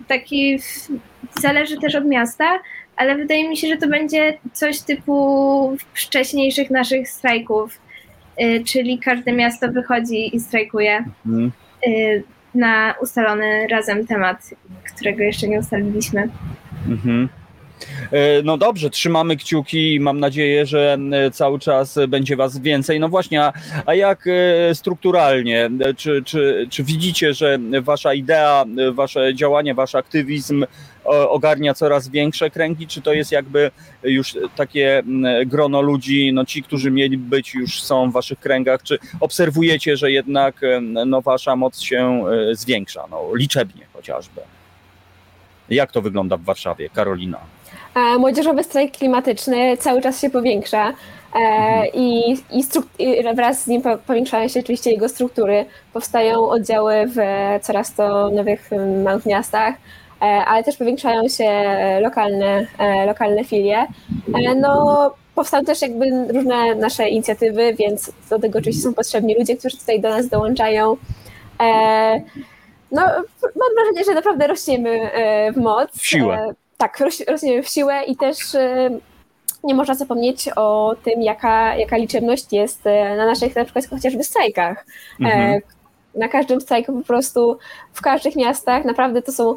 taki. 0.08 0.58
Zależy 1.40 1.76
też 1.80 1.94
od 1.94 2.06
miasta, 2.06 2.58
ale 2.96 3.16
wydaje 3.16 3.48
mi 3.48 3.56
się, 3.56 3.68
że 3.68 3.76
to 3.76 3.88
będzie 3.88 4.38
coś 4.52 4.80
typu 4.80 5.76
wcześniejszych 5.94 6.70
naszych 6.70 7.08
strajków, 7.08 7.78
y, 8.42 8.64
czyli 8.64 8.98
każde 8.98 9.32
miasto 9.32 9.72
wychodzi 9.72 10.36
i 10.36 10.40
strajkuje 10.40 11.04
Mhm. 11.26 11.52
Y, 11.86 12.22
na 12.54 12.94
ustalony 13.02 13.66
razem 13.70 14.06
temat, 14.06 14.50
którego 14.94 15.22
jeszcze 15.22 15.48
nie 15.48 15.58
ustaliliśmy. 15.58 16.28
Mhm. 16.88 17.28
E, 18.12 18.42
No 18.42 18.56
dobrze, 18.56 18.90
trzymamy 18.90 19.36
kciuki. 19.36 20.00
Mam 20.00 20.20
nadzieję, 20.20 20.66
że 20.66 20.98
e, 21.12 21.30
cały 21.30 21.58
czas 21.58 21.98
będzie 22.08 22.36
Was 22.36 22.58
więcej. 22.58 23.00
No 23.00 23.08
właśnie, 23.08 23.42
a, 23.42 23.52
a 23.86 23.94
jak 23.94 24.26
e, 24.26 24.74
strukturalnie? 24.74 25.70
Czy, 25.96 26.22
czy, 26.24 26.66
czy 26.70 26.84
widzicie, 26.84 27.34
że 27.34 27.58
Wasza 27.82 28.14
idea, 28.14 28.64
Wasze 28.92 29.34
działanie, 29.34 29.74
Wasz 29.74 29.94
aktywizm 29.94 30.66
ogarnia 31.28 31.74
coraz 31.74 32.08
większe 32.08 32.50
kręgi? 32.50 32.86
Czy 32.86 33.02
to 33.02 33.12
jest 33.12 33.32
jakby 33.32 33.70
już 34.02 34.34
takie 34.56 35.02
grono 35.46 35.80
ludzi, 35.80 36.32
no 36.32 36.44
ci, 36.44 36.62
którzy 36.62 36.90
mieli 36.90 37.18
być, 37.18 37.54
już 37.54 37.82
są 37.82 38.10
w 38.10 38.12
Waszych 38.12 38.40
kręgach? 38.40 38.82
Czy 38.82 38.98
obserwujecie, 39.20 39.96
że 39.96 40.10
jednak 40.10 40.60
no, 41.06 41.22
Wasza 41.22 41.56
moc 41.56 41.80
się 41.80 42.24
zwiększa, 42.52 43.04
no, 43.10 43.34
liczebnie 43.34 43.86
chociażby? 43.92 44.40
Jak 45.70 45.92
to 45.92 46.02
wygląda 46.02 46.36
w 46.36 46.42
Warszawie, 46.42 46.90
Karolina? 46.90 47.55
E, 47.96 48.18
Młodzieżowy 48.18 48.64
strajk 48.64 48.96
klimatyczny 48.96 49.76
cały 49.76 50.02
czas 50.02 50.20
się 50.20 50.30
powiększa 50.30 50.92
e, 51.34 51.86
i, 51.88 52.32
i, 52.32 52.64
struk- 52.64 52.86
i 52.98 53.34
wraz 53.34 53.62
z 53.62 53.66
nim 53.66 53.82
po- 53.82 53.98
powiększają 53.98 54.48
się 54.48 54.60
oczywiście 54.60 54.90
jego 54.90 55.08
struktury. 55.08 55.64
Powstają 55.92 56.48
oddziały 56.48 56.94
w 57.06 57.16
coraz 57.64 57.94
to 57.94 58.30
nowych 58.30 58.72
em, 58.72 59.02
małych 59.02 59.26
miastach, 59.26 59.74
e, 60.22 60.24
ale 60.24 60.64
też 60.64 60.76
powiększają 60.76 61.28
się 61.28 61.50
lokalne, 62.00 62.66
lokalne 63.06 63.44
filie. 63.44 63.86
No, 64.56 65.14
powstały 65.34 65.64
też 65.64 65.82
jakby 65.82 66.04
różne 66.32 66.74
nasze 66.74 67.08
inicjatywy, 67.08 67.74
więc 67.74 68.12
do 68.30 68.38
tego 68.38 68.58
oczywiście 68.58 68.82
są 68.82 68.94
potrzebni 68.94 69.34
ludzie, 69.38 69.56
którzy 69.56 69.76
tutaj 69.78 70.00
do 70.00 70.08
nas 70.08 70.28
dołączają. 70.28 70.96
No, 72.92 73.02
mam 73.42 73.70
wrażenie, 73.76 74.04
że 74.06 74.14
naprawdę 74.14 74.46
rośniemy 74.46 75.10
w 75.54 75.56
moc. 75.56 75.90
W 75.98 76.06
siłę. 76.06 76.54
Tak, 76.76 77.00
roś- 77.00 77.24
rośniemy 77.28 77.62
w 77.62 77.68
siłę 77.68 78.04
i 78.04 78.16
też 78.16 78.54
e, 78.54 78.90
nie 79.64 79.74
można 79.74 79.94
zapomnieć 79.94 80.48
o 80.56 80.94
tym, 81.04 81.22
jaka, 81.22 81.76
jaka 81.76 81.96
liczebność 81.96 82.52
jest 82.52 82.86
e, 82.86 83.16
na 83.16 83.26
naszych 83.26 83.56
na 83.56 83.64
przykład 83.64 83.86
chociażby 83.86 84.24
strajkach. 84.24 84.86
Mhm. 85.20 85.40
E, 85.54 85.60
Na 86.18 86.28
każdym 86.28 86.60
strajku 86.60 86.92
po 86.92 87.04
prostu 87.06 87.58
w 87.92 88.00
każdych 88.02 88.36
miastach 88.36 88.84
naprawdę 88.84 89.22
to 89.22 89.32
są 89.32 89.56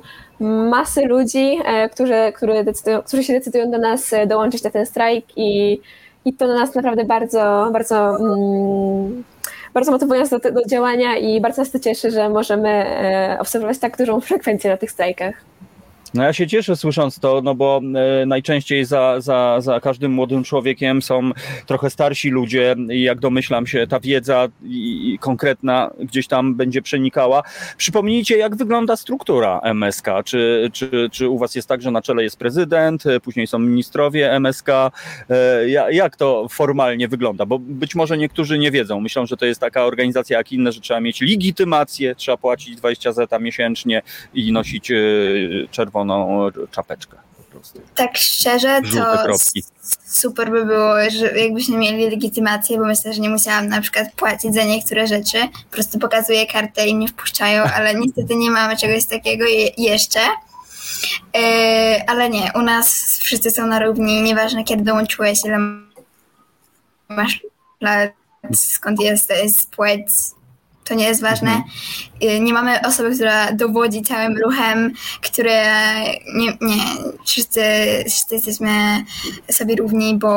masy 0.70 1.06
ludzi, 1.06 1.60
którzy, 1.92 2.34
którzy, 2.36 2.64
decydują, 2.64 3.02
którzy 3.02 3.24
się 3.24 3.34
decydują 3.34 3.72
do 3.72 3.78
nas 3.78 4.12
dołączyć 4.28 4.64
na 4.64 4.70
ten 4.70 4.86
strajk 4.86 5.26
i, 5.36 5.80
i 6.26 6.34
to 6.34 6.48
na 6.48 6.60
nas 6.60 6.76
naprawdę 6.76 7.06
bardzo, 7.06 7.70
bardzo, 7.74 8.16
mm, 8.20 9.24
bardzo 9.74 9.92
motywuje 9.92 10.20
nas 10.20 10.30
do, 10.30 10.40
do 10.40 10.66
działania 10.66 11.18
i 11.18 11.42
bardzo 11.42 11.62
nas 11.62 11.72
to 11.72 11.80
cieszy, 11.80 12.12
że 12.12 12.30
możemy 12.30 12.86
obserwować 13.40 13.78
tak 13.80 13.98
dużą 13.98 14.22
frekwencję 14.22 14.72
na 14.72 14.78
tych 14.78 14.92
strajkach. 14.92 15.36
No 16.14 16.24
ja 16.24 16.34
się 16.34 16.48
cieszę 16.48 16.76
słysząc 16.76 17.20
to, 17.20 17.42
no 17.44 17.56
bo 17.56 17.82
e, 18.22 18.26
najczęściej 18.26 18.86
za, 18.86 19.22
za, 19.22 19.58
za 19.62 19.80
każdym 19.80 20.12
młodym 20.12 20.44
człowiekiem 20.44 21.02
są 21.02 21.32
trochę 21.66 21.90
starsi 21.90 22.30
ludzie 22.30 22.76
i 22.90 23.02
jak 23.02 23.20
domyślam 23.20 23.68
się, 23.68 23.88
ta 23.88 24.00
wiedza 24.00 24.48
i, 24.64 25.14
i 25.14 25.20
konkretna 25.20 25.92
gdzieś 26.00 26.28
tam 26.28 26.56
będzie 26.56 26.82
przenikała. 26.82 27.44
Przypomnijcie, 27.78 28.38
jak 28.38 28.56
wygląda 28.56 28.96
struktura 28.96 29.60
MSK? 29.64 30.06
Czy, 30.26 30.70
czy, 30.74 31.10
czy 31.12 31.30
u 31.30 31.38
was 31.38 31.56
jest 31.56 31.68
tak, 31.68 31.82
że 31.82 31.92
na 31.92 32.02
czele 32.02 32.24
jest 32.24 32.38
prezydent, 32.40 33.06
e, 33.06 33.20
później 33.20 33.48
są 33.48 33.60
ministrowie 33.60 34.32
MSK? 34.40 34.70
E, 34.70 35.70
ja- 35.70 35.92
Jak 35.92 36.16
to 36.16 36.48
formalnie 36.50 37.08
wygląda? 37.08 37.46
Bo 37.46 37.60
być 37.60 37.96
może 37.96 38.18
niektórzy 38.18 38.60
nie 38.60 38.72
wiedzą. 38.72 39.00
Myślą, 39.02 39.26
że 39.26 39.38
to 39.38 39.46
jest 39.46 39.62
taka 39.62 39.86
organizacja 39.86 40.38
jak 40.38 40.52
inne, 40.52 40.72
że 40.72 40.82
trzeba 40.82 41.00
mieć 41.00 41.22
legitymację, 41.22 42.16
trzeba 42.16 42.38
płacić 42.38 42.76
20 42.76 43.12
zeta 43.14 43.40
miesięcznie 43.40 44.02
i 44.34 44.52
nosić 44.52 44.92
e, 44.92 44.96
czerwoną 45.72 45.99
czapeczkę 46.72 47.18
po 47.38 47.44
prostu. 47.52 47.82
Tak 47.96 48.18
szczerze, 48.18 48.82
to 48.82 49.28
super 50.06 50.52
by 50.52 50.66
było, 50.66 50.94
że 51.10 51.40
jakbyśmy 51.40 51.78
mieli 51.78 52.10
legitymację, 52.10 52.78
bo 52.78 52.86
myślę, 52.86 53.14
że 53.14 53.22
nie 53.22 53.30
musiałam 53.30 53.68
na 53.68 53.82
przykład 53.82 54.14
płacić 54.16 54.54
za 54.54 54.64
niektóre 54.64 55.08
rzeczy. 55.08 55.38
Po 55.70 55.74
prostu 55.74 56.00
pokazuję 56.00 56.48
kartę 56.48 56.88
i 56.88 56.96
mnie 56.96 57.08
wpuszczają, 57.08 57.64
ale 57.76 57.96
niestety 57.96 58.36
nie 58.36 58.52
mamy 58.52 58.78
czegoś 58.78 59.06
takiego 59.06 59.46
je- 59.46 59.72
jeszcze. 59.78 60.20
Yy, 61.34 62.08
ale 62.08 62.30
nie, 62.30 62.52
u 62.56 62.62
nas 62.62 63.20
wszyscy 63.20 63.52
są 63.52 63.68
na 63.68 63.80
równi, 63.80 64.22
nieważne 64.22 64.64
kiedy 64.64 64.84
dołączyłeś, 64.84 65.46
ile 65.46 65.58
masz 67.10 67.42
lat, 67.82 68.12
skąd 68.54 69.02
jesteś, 69.02 69.52
płeć, 69.72 70.08
to 70.90 70.96
nie 70.96 71.06
jest 71.06 71.22
ważne. 71.22 71.50
Mhm. 71.52 71.64
Yy, 72.22 72.40
Nie 72.40 72.54
mamy 72.54 72.80
osoby, 72.88 73.16
która 73.16 73.52
dowodzi 73.52 74.02
całym 74.02 74.38
ruchem, 74.38 74.94
które 75.22 75.64
nie, 76.36 76.48
nie 76.62 76.84
wszyscy, 77.26 77.62
wszyscy 78.10 78.36
jesteśmy 78.36 78.70
sobie 79.52 79.76
równi, 79.76 80.18
bo, 80.18 80.28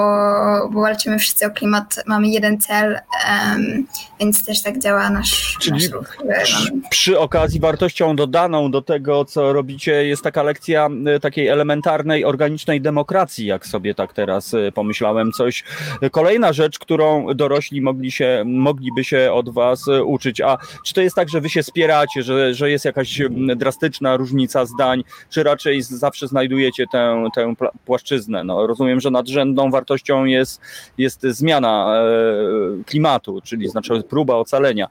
bo 0.72 0.80
walczymy 0.80 1.18
wszyscy 1.18 1.46
o 1.46 1.50
klimat, 1.50 1.96
mamy 2.06 2.28
jeden 2.28 2.60
cel, 2.60 2.98
em, 3.28 3.86
więc 4.20 4.44
też 4.44 4.62
tak 4.62 4.78
działa 4.78 5.10
nasz, 5.10 5.56
Czyli 5.60 5.72
nasz 5.82 5.90
ruch. 5.90 6.16
mamy- 6.18 6.82
Przy 6.90 7.18
okazji 7.18 7.60
wartością 7.60 8.16
dodaną 8.16 8.70
do 8.70 8.82
tego, 8.82 9.24
co 9.24 9.52
robicie, 9.52 9.92
jest 10.06 10.22
taka 10.22 10.42
lekcja 10.42 10.88
e, 11.16 11.20
takiej 11.20 11.48
elementarnej, 11.48 12.24
organicznej 12.24 12.80
demokracji, 12.80 13.46
jak 13.46 13.66
sobie 13.66 13.94
tak 13.94 14.12
teraz 14.12 14.54
e, 14.54 14.72
pomyślałem. 14.72 15.32
Coś. 15.32 15.64
Kolejna 16.10 16.52
rzecz, 16.52 16.78
którą 16.78 17.26
dorośli 17.34 17.80
mogli 17.80 18.10
się, 18.12 18.42
mogliby 18.46 19.04
się 19.04 19.32
od 19.32 19.50
was 19.54 19.84
uczyć. 20.04 20.40
A 20.42 20.58
czy 20.86 20.94
to 20.94 21.00
jest 21.00 21.16
tak, 21.16 21.28
że 21.28 21.40
wy 21.40 21.48
się 21.48 21.62
spieracie, 21.62 22.22
że, 22.22 22.54
że 22.54 22.70
jest 22.70 22.84
jakaś 22.84 23.20
m, 23.20 23.46
drastyczna 23.56 24.16
różnica 24.16 24.66
zdań, 24.66 25.04
czy 25.30 25.42
raczej 25.42 25.82
zawsze 25.82 26.28
znajdujecie 26.28 26.84
tę, 26.92 27.28
tę 27.34 27.54
płaszczyznę? 27.84 28.44
No, 28.44 28.66
rozumiem, 28.66 29.00
że 29.00 29.10
nadrzędną 29.10 29.70
wartością 29.70 30.24
jest, 30.24 30.60
jest 30.98 31.22
zmiana 31.22 31.94
e, 31.96 32.84
klimatu, 32.84 33.40
czyli 33.44 33.68
znaczy 33.68 34.02
próba 34.08 34.34
ocalenia. 34.34 34.86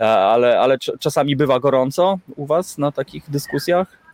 E, 0.00 0.04
ale, 0.18 0.60
ale 0.60 0.76
cz- 0.76 0.98
czasami 0.98 1.36
bywa 1.36 1.60
gorąco 1.60 2.18
u 2.36 2.46
Was 2.46 2.78
na 2.78 2.92
takich 2.92 3.30
dyskusjach? 3.30 4.05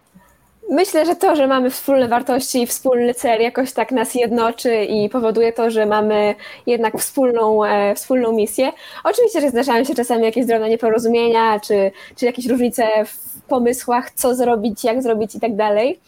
Myślę, 0.70 1.06
że 1.06 1.16
to, 1.16 1.36
że 1.36 1.46
mamy 1.46 1.70
wspólne 1.70 2.08
wartości 2.08 2.62
i 2.62 2.66
wspólny 2.66 3.14
cel 3.14 3.42
jakoś 3.42 3.72
tak 3.72 3.92
nas 3.92 4.14
jednoczy 4.14 4.84
i 4.84 5.08
powoduje 5.08 5.52
to, 5.52 5.70
że 5.70 5.86
mamy 5.86 6.34
jednak 6.66 6.98
wspólną, 6.98 7.64
e, 7.64 7.94
wspólną 7.94 8.32
misję. 8.32 8.72
Oczywiście, 9.04 9.40
że 9.40 9.50
zdarzają 9.50 9.84
się 9.84 9.94
czasami 9.94 10.24
jakieś 10.24 10.46
drobne 10.46 10.68
nieporozumienia, 10.68 11.60
czy, 11.60 11.90
czy 12.16 12.26
jakieś 12.26 12.46
różnice 12.46 12.84
w 13.06 13.42
pomysłach, 13.42 14.10
co 14.10 14.34
zrobić, 14.34 14.84
jak 14.84 15.02
zrobić 15.02 15.34
i 15.34 15.40
tak 15.40 15.56
dalej, 15.56 16.00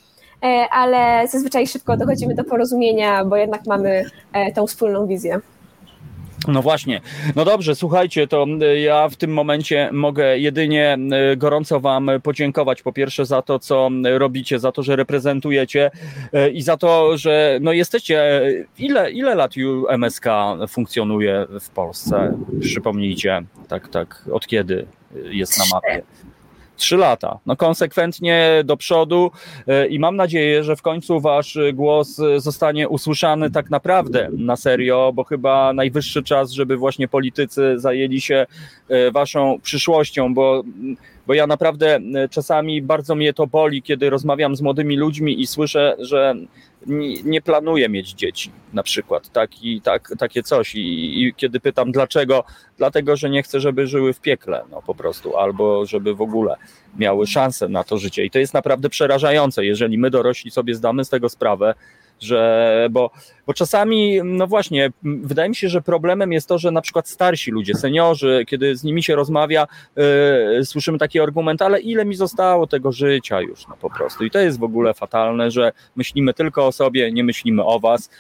e, 0.43 0.69
ale 0.71 1.29
zazwyczaj 1.29 1.67
szybko 1.67 1.97
dochodzimy 1.97 2.35
do 2.35 2.45
porozumienia, 2.45 3.25
bo 3.25 3.37
jednak 3.37 3.67
mamy 3.67 4.05
e, 4.33 4.53
tą 4.53 4.67
wspólną 4.67 5.07
wizję. 5.07 5.41
No 6.49 6.63
właśnie. 6.63 7.01
No 7.37 7.45
dobrze, 7.45 7.75
słuchajcie, 7.75 8.27
to 8.27 8.47
y, 8.63 8.81
ja 8.81 9.09
w 9.09 9.17
tym 9.17 9.33
momencie 9.33 9.91
mogę 9.93 10.39
jedynie 10.39 10.99
y, 11.33 11.37
gorąco 11.37 11.81
Wam 11.81 12.11
podziękować 12.23 12.83
po 12.83 12.93
pierwsze 12.93 13.27
za 13.27 13.43
to, 13.43 13.59
co 13.59 13.91
robicie, 14.05 14.59
za 14.59 14.73
to, 14.73 14.83
że 14.83 14.97
reprezentujecie 14.97 15.91
y, 16.35 16.51
i 16.51 16.63
za 16.63 16.77
to, 16.77 17.17
że 17.17 17.59
no 17.63 17.73
jesteście. 17.73 18.43
Ile, 18.79 19.11
ile 19.11 19.35
lat 19.35 19.55
MSK 19.99 20.27
funkcjonuje 20.69 21.47
w 21.61 21.71
Polsce? 21.71 22.39
Przypomnijcie, 22.61 23.43
tak, 23.69 23.89
tak, 23.89 24.25
od 24.33 24.47
kiedy 24.47 24.87
jest 25.31 25.59
na 25.59 25.65
mapie? 25.73 26.03
Trzy 26.77 26.97
lata. 26.97 27.39
No 27.47 27.57
konsekwentnie 27.57 28.63
do 28.65 28.77
przodu 28.77 29.31
e, 29.67 29.87
i 29.87 29.99
mam 29.99 30.17
nadzieję, 30.17 30.65
że 30.65 30.77
w 30.77 30.83
końcu 30.83 31.21
wasz 31.21 31.57
e, 31.57 31.73
głos 31.73 32.21
e, 32.21 32.41
zostanie 32.41 32.89
usłyszany 32.89 33.51
tak 33.51 33.71
naprawdę 33.71 34.29
na 34.33 34.57
serio, 34.57 35.13
bo 35.15 35.25
chyba 35.25 35.73
najwyższy 35.73 36.23
czas, 36.23 36.51
żeby 36.51 36.77
właśnie 36.77 37.09
politycy 37.09 37.75
zajęli 37.77 38.21
się 38.21 38.47
waszą 39.13 39.59
przyszłością, 39.63 40.35
bo, 40.35 40.63
bo 41.27 41.35
ja 41.35 41.47
naprawdę 41.47 42.01
czasami 42.31 42.83
bardzo 42.83 43.15
mnie 43.15 43.33
to 43.33 43.47
boli, 43.47 43.83
kiedy 43.83 44.11
rozmawiam 44.11 44.57
z 44.57 44.61
młodymi 44.61 44.97
ludźmi 44.97 45.41
i 45.41 45.47
słyszę, 45.47 45.97
że 45.99 46.35
nie, 47.25 47.43
planuję 47.43 47.89
mieć 47.89 48.13
dzieci, 48.13 48.51
na 48.73 48.83
przykład, 48.83 49.33
taki, 49.33 49.81
tak, 49.81 50.13
takie 50.19 50.43
coś. 50.43 50.75
I, 50.75 51.23
I 51.23 51.35
kiedy 51.35 51.61
pytam 51.61 51.93
dlaczego, 51.93 52.45
dlatego, 52.79 53.17
że 53.17 53.31
nie 53.31 53.43
chcę, 53.43 53.61
żeby 53.61 53.87
żyły 53.87 54.13
w 54.13 54.21
piekle, 54.21 54.63
no 54.71 54.83
po 54.83 54.95
prostu, 54.95 55.37
albo 55.37 55.87
żeby 55.87 56.15
w 56.15 56.21
ogóle 56.21 56.57
miały 56.99 57.27
szansę 57.27 57.69
na 57.69 57.85
to 57.85 57.99
życie. 57.99 58.25
I 58.25 58.31
to 58.31 58.39
jest 58.39 58.55
naprawdę 58.55 58.89
przerażające, 58.89 59.65
jeżeli 59.65 59.99
my 59.99 60.11
dorośli 60.11 60.51
sobie 60.51 60.75
zdamy 60.75 61.05
z 61.05 61.09
tego 61.09 61.29
sprawę, 61.29 61.75
że, 62.21 62.89
bo, 62.91 63.11
bo 63.47 63.55
czasami, 63.55 64.21
no 64.25 64.47
właśnie, 64.47 64.91
wydaje 65.03 65.49
mi 65.49 65.57
się, 65.57 65.69
że 65.69 65.83
problemem 65.83 66.33
jest 66.33 66.49
to, 66.49 66.59
że 66.59 66.71
na 66.71 66.81
przykład 66.81 67.09
starsi 67.09 67.51
ludzie, 67.51 67.75
seniorzy, 67.75 68.45
kiedy 68.49 68.77
z 68.77 68.85
nimi 68.85 69.03
się 69.03 69.17
rozmawia, 69.17 69.67
yy, 69.97 70.65
słyszymy 70.65 70.99
taki 70.99 71.21
argument, 71.21 71.63
ale 71.63 71.81
ile 71.81 72.05
mi 72.05 72.15
zostało 72.15 72.67
tego 72.67 72.93
życia 72.93 73.41
już, 73.41 73.69
no 73.69 73.77
po 73.81 73.91
prostu. 73.91 74.25
I 74.25 74.31
to 74.31 74.39
jest 74.39 74.59
w 74.59 74.65
ogóle 74.65 74.95
fatalne, 74.95 75.51
że 75.51 75.73
myślimy 75.97 76.35
tylko 76.35 76.67
o 76.67 76.73
sobie, 76.73 77.13
nie 77.13 77.25
myślimy 77.25 77.65
o 77.65 77.81
was 77.81 78.11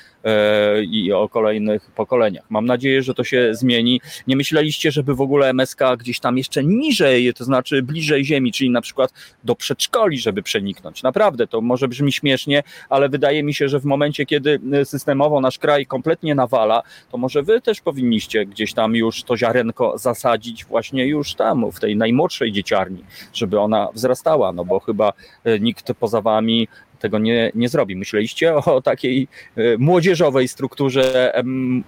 i 0.90 1.12
o 1.12 1.28
kolejnych 1.28 1.90
pokoleniach. 1.90 2.44
Mam 2.50 2.66
nadzieję, 2.66 3.02
że 3.02 3.14
to 3.14 3.24
się 3.24 3.54
zmieni. 3.54 4.00
Nie 4.26 4.36
myśleliście, 4.36 4.90
żeby 4.90 5.14
w 5.14 5.20
ogóle 5.20 5.48
MSK 5.48 5.80
gdzieś 5.98 6.20
tam 6.20 6.38
jeszcze 6.38 6.64
niżej, 6.64 7.34
to 7.34 7.44
znaczy 7.44 7.82
bliżej 7.82 8.24
ziemi, 8.24 8.52
czyli 8.52 8.70
na 8.70 8.80
przykład 8.80 9.12
do 9.44 9.54
przedszkoli, 9.54 10.18
żeby 10.18 10.42
przeniknąć. 10.42 11.02
Naprawdę, 11.02 11.46
to 11.46 11.60
może 11.60 11.88
brzmi 11.88 12.12
śmiesznie, 12.12 12.62
ale 12.88 13.08
wydaje 13.08 13.42
mi 13.42 13.54
się, 13.54 13.68
że 13.68 13.80
w 13.80 13.84
momencie, 13.84 14.26
kiedy 14.26 14.60
y, 14.80 14.84
systemowo 14.84 15.40
nasz 15.40 15.58
kraj 15.58 15.86
kompletnie 15.86 16.34
nawala, 16.34 16.82
to 17.10 17.18
może 17.18 17.42
wy 17.42 17.60
też 17.60 17.80
powinniście 17.80 18.46
gdzieś 18.46 18.74
tam 18.74 18.96
już 18.96 19.22
to 19.22 19.36
ziarenko 19.36 19.98
zasadzić 19.98 20.64
właśnie 20.64 21.06
już 21.06 21.34
tam, 21.34 21.72
w 21.72 21.80
tej 21.80 21.96
najmłodszej 21.96 22.52
dzieciarni, 22.52 23.04
żeby 23.32 23.60
ona 23.60 23.88
wzrastała, 23.94 24.52
no 24.52 24.64
bo 24.64 24.80
chyba 24.80 25.12
y, 25.46 25.60
nikt 25.60 25.92
poza 25.92 26.20
wami 26.20 26.68
tego 27.04 27.18
nie, 27.18 27.52
nie 27.54 27.68
zrobi. 27.68 27.96
Myśleliście 27.96 28.54
o 28.54 28.82
takiej 28.82 29.28
y, 29.58 29.76
młodzieżowej 29.78 30.48
strukturze 30.48 31.32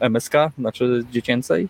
MSK, 0.00 0.32
znaczy 0.58 1.02
dziecięcej? 1.12 1.68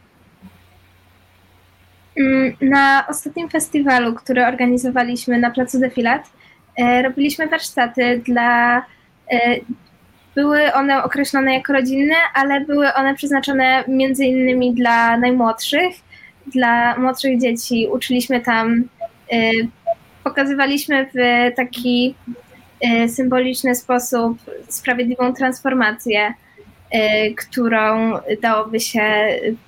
Mm, 2.16 2.52
Na 2.60 3.04
ostatnim 3.08 3.48
festiwalu, 3.48 4.14
który 4.14 4.46
organizowaliśmy 4.46 5.38
na 5.38 5.50
Placu 5.50 5.78
Defilat, 5.80 6.30
e, 6.76 7.02
robiliśmy 7.02 7.46
warsztaty 7.46 8.22
dla. 8.24 8.78
e, 9.30 9.56
Były 10.34 10.72
one 10.72 11.02
określone 11.04 11.54
jako 11.54 11.72
rodzinne, 11.72 12.14
ale 12.34 12.60
były 12.60 12.94
one 12.94 13.14
przeznaczone 13.14 13.84
między 13.88 14.24
innymi 14.24 14.74
dla 14.74 15.16
najmłodszych, 15.18 15.94
dla 16.46 16.98
młodszych 16.98 17.40
dzieci. 17.40 17.86
Uczyliśmy 17.92 18.40
tam, 18.40 18.84
e, 19.32 19.50
pokazywaliśmy 20.24 21.06
w 21.14 21.18
taki 21.56 22.14
e, 22.28 22.45
symboliczny 23.08 23.74
sposób 23.74 24.38
sprawiedliwą 24.68 25.34
transformację, 25.34 26.34
e, 26.90 27.30
którą 27.30 28.12
dałoby 28.42 28.80
się 28.80 29.02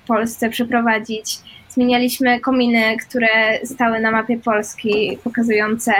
w 0.03 0.07
Polsce 0.07 0.49
przeprowadzić 0.49 1.39
zmienialiśmy 1.69 2.39
kominy, 2.39 2.97
które 3.07 3.59
stały 3.65 3.99
na 3.99 4.11
mapie 4.11 4.37
Polski, 4.37 5.17
pokazujące 5.23 5.93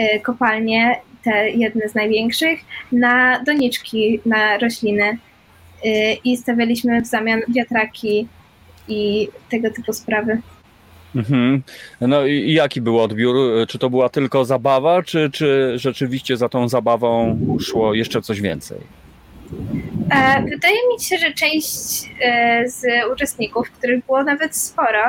y, 0.00 0.20
kopalnie, 0.20 1.00
te 1.24 1.50
jedne 1.50 1.88
z 1.88 1.94
największych, 1.94 2.60
na 2.92 3.44
doniczki, 3.44 4.20
na 4.26 4.58
rośliny 4.58 5.18
i 6.24 6.36
stawialiśmy 6.36 7.02
w 7.02 7.06
zamian 7.06 7.40
wiatraki 7.48 8.28
i 8.88 9.28
tego 9.50 9.70
typu 9.70 9.92
sprawy. 9.92 10.40
Mhm. 11.16 11.62
No 12.00 12.26
i 12.26 12.52
jaki 12.52 12.80
był 12.80 13.00
odbiór? 13.00 13.36
Czy 13.68 13.78
to 13.78 13.90
była 13.90 14.08
tylko 14.08 14.44
zabawa, 14.44 15.02
czy, 15.02 15.30
czy 15.32 15.72
rzeczywiście 15.76 16.36
za 16.36 16.48
tą 16.48 16.68
zabawą 16.68 17.38
szło 17.60 17.94
jeszcze 17.94 18.22
coś 18.22 18.40
więcej? 18.40 18.78
E, 20.10 20.42
Wydaje 20.42 20.76
mi 20.94 21.04
się, 21.04 21.18
że 21.18 21.32
część 21.32 22.10
e, 22.22 22.64
z 22.68 22.82
uczestników, 23.12 23.70
których 23.70 24.04
było 24.06 24.24
nawet 24.24 24.56
sporo, 24.56 25.02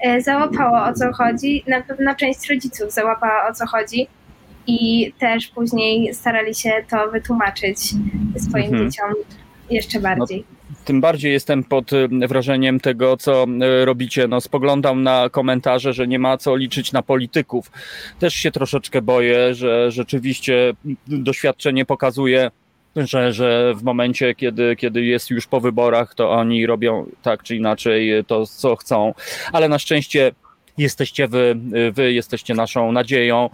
e, 0.00 0.20
załapało 0.20 0.84
o 0.84 0.92
co 0.92 1.12
chodzi. 1.12 1.64
Na 1.66 1.82
pewno 1.82 2.14
część 2.14 2.50
rodziców 2.50 2.92
załapała 2.92 3.48
o 3.50 3.54
co 3.54 3.66
chodzi. 3.66 4.06
i 4.66 5.12
też 5.18 5.46
później 5.46 6.14
starali 6.14 6.54
się 6.54 6.70
to 6.90 7.10
wytłumaczyć 7.10 7.78
swoim 8.38 8.64
Mhm. 8.64 8.90
dzieciom 8.90 9.14
jeszcze 9.70 10.00
bardziej. 10.00 10.44
Tym 10.84 11.00
bardziej 11.00 11.32
jestem 11.32 11.64
pod 11.64 11.92
y, 11.92 12.08
wrażeniem 12.08 12.80
tego, 12.80 13.16
co 13.16 13.46
y, 13.82 13.84
robicie. 13.84 14.28
No, 14.28 14.40
spoglądam 14.40 15.02
na 15.02 15.28
komentarze, 15.30 15.92
że 15.92 16.08
nie 16.08 16.18
ma 16.18 16.36
co 16.36 16.56
liczyć 16.56 16.92
na 16.92 17.02
polityków. 17.02 17.70
Też 18.18 18.34
się 18.34 18.50
troszeczkę 18.50 19.02
boję, 19.02 19.54
że 19.54 19.90
rzeczywiście 19.90 20.72
doświadczenie 21.06 21.84
pokazuje, 21.84 22.50
że, 22.96 23.32
że 23.32 23.74
w 23.76 23.82
momencie, 23.82 24.34
kiedy, 24.34 24.76
kiedy 24.76 25.04
jest 25.04 25.30
już 25.30 25.46
po 25.46 25.60
wyborach, 25.60 26.14
to 26.14 26.30
oni 26.30 26.66
robią 26.66 27.06
tak 27.22 27.42
czy 27.42 27.56
inaczej 27.56 28.24
to, 28.26 28.46
co 28.46 28.76
chcą. 28.76 29.14
Ale 29.52 29.68
na 29.68 29.78
szczęście 29.78 30.32
jesteście 30.80 31.28
wy, 31.28 31.56
wy 31.92 32.12
jesteście 32.12 32.54
naszą 32.54 32.92
nadzieją. 32.92 33.50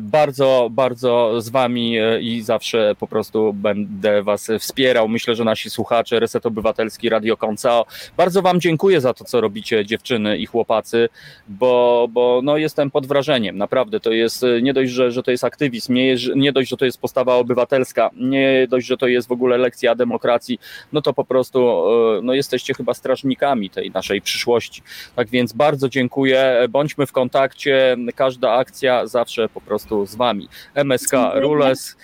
Bardzo, 0.00 0.68
bardzo 0.70 1.40
z 1.40 1.48
wami 1.48 1.96
i 2.20 2.42
zawsze 2.42 2.94
po 2.98 3.06
prostu 3.06 3.52
będę 3.52 4.22
was 4.22 4.50
wspierał. 4.58 5.08
Myślę, 5.08 5.34
że 5.34 5.44
nasi 5.44 5.70
słuchacze 5.70 6.20
Reset 6.20 6.46
Obywatelski 6.46 7.08
Radio 7.08 7.36
Koncao. 7.36 7.86
Bardzo 8.16 8.42
wam 8.42 8.60
dziękuję 8.60 9.00
za 9.00 9.14
to, 9.14 9.24
co 9.24 9.40
robicie 9.40 9.86
dziewczyny 9.86 10.38
i 10.38 10.46
chłopacy, 10.46 11.08
bo, 11.48 12.08
bo 12.10 12.40
no 12.44 12.56
jestem 12.56 12.90
pod 12.90 13.06
wrażeniem. 13.06 13.58
Naprawdę 13.58 14.00
to 14.00 14.12
jest 14.12 14.44
nie 14.62 14.72
dość, 14.72 14.92
że, 14.92 15.12
że 15.12 15.22
to 15.22 15.30
jest 15.30 15.44
aktywizm, 15.44 15.94
nie, 15.94 16.16
nie 16.36 16.52
dość, 16.52 16.70
że 16.70 16.76
to 16.76 16.84
jest 16.84 17.00
postawa 17.00 17.34
obywatelska, 17.34 18.10
nie 18.16 18.66
dość, 18.70 18.86
że 18.86 18.96
to 18.96 19.06
jest 19.06 19.28
w 19.28 19.32
ogóle 19.32 19.58
lekcja 19.58 19.94
demokracji, 19.94 20.60
no 20.92 21.02
to 21.02 21.12
po 21.12 21.24
prostu 21.24 21.82
no 22.22 22.34
jesteście 22.34 22.74
chyba 22.74 22.94
strażnikami 22.94 23.70
tej 23.70 23.90
naszej 23.90 24.20
przyszłości. 24.20 24.82
Tak 25.16 25.28
więc 25.28 25.52
bardzo 25.52 25.88
dziękuję. 25.88 26.61
Bądźmy 26.68 27.06
w 27.06 27.12
kontakcie. 27.12 27.96
Każda 28.14 28.52
akcja 28.52 29.06
zawsze 29.06 29.48
po 29.48 29.60
prostu 29.60 30.06
z 30.06 30.14
wami. 30.14 30.48
MSK 30.74 31.12
Rules. 31.34 31.96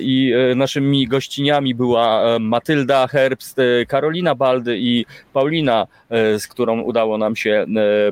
I 0.00 0.32
naszymi 0.56 1.08
gościniami 1.08 1.74
była 1.74 2.38
Matylda 2.40 3.06
Herbst, 3.06 3.56
Karolina 3.88 4.34
Baldy 4.34 4.78
i 4.78 5.06
Paulina, 5.32 5.86
z 6.10 6.46
którą 6.46 6.80
udało 6.80 7.18
nam 7.18 7.36
się 7.36 7.66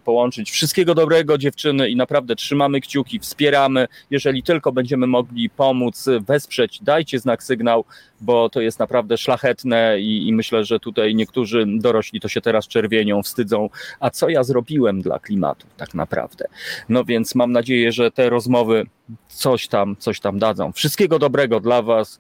połączyć. 0.05 0.51
Wszystkiego 0.51 0.95
dobrego, 0.95 1.39
dziewczyny, 1.39 1.91
i 1.91 1.97
naprawdę 1.97 2.37
trzymamy 2.37 2.81
kciuki, 2.81 3.19
wspieramy. 3.19 3.89
Jeżeli 4.11 4.43
tylko 4.43 4.73
będziemy 4.73 5.07
mogli 5.07 5.51
pomóc, 5.51 6.07
wesprzeć, 6.21 6.83
dajcie 6.83 7.19
znak 7.19 7.43
sygnał, 7.43 7.85
bo 8.21 8.49
to 8.49 8.61
jest 8.61 8.79
naprawdę 8.79 9.19
szlachetne 9.19 10.01
i, 10.01 10.29
i 10.29 10.33
myślę, 10.33 10.65
że 10.65 10.81
tutaj 10.81 11.15
niektórzy 11.15 11.65
dorośli 11.69 12.21
to 12.21 12.29
się 12.29 12.41
teraz 12.41 12.69
czerwienią, 12.69 13.23
wstydzą. 13.23 13.69
A 14.01 14.11
co 14.11 14.29
ja 14.29 14.45
zrobiłem 14.45 15.03
dla 15.03 15.19
klimatu, 15.19 15.67
tak 15.77 15.95
naprawdę? 15.95 16.45
No 16.89 17.05
więc 17.05 17.35
mam 17.35 17.53
nadzieję, 17.53 17.93
że 17.93 18.11
te 18.11 18.31
rozmowy 18.31 18.87
coś 19.29 19.69
tam, 19.69 19.97
coś 19.99 20.21
tam 20.21 20.39
dadzą. 20.39 20.73
Wszystkiego 20.73 21.19
dobrego 21.19 21.50
dla 21.59 21.83
Was. 21.83 22.19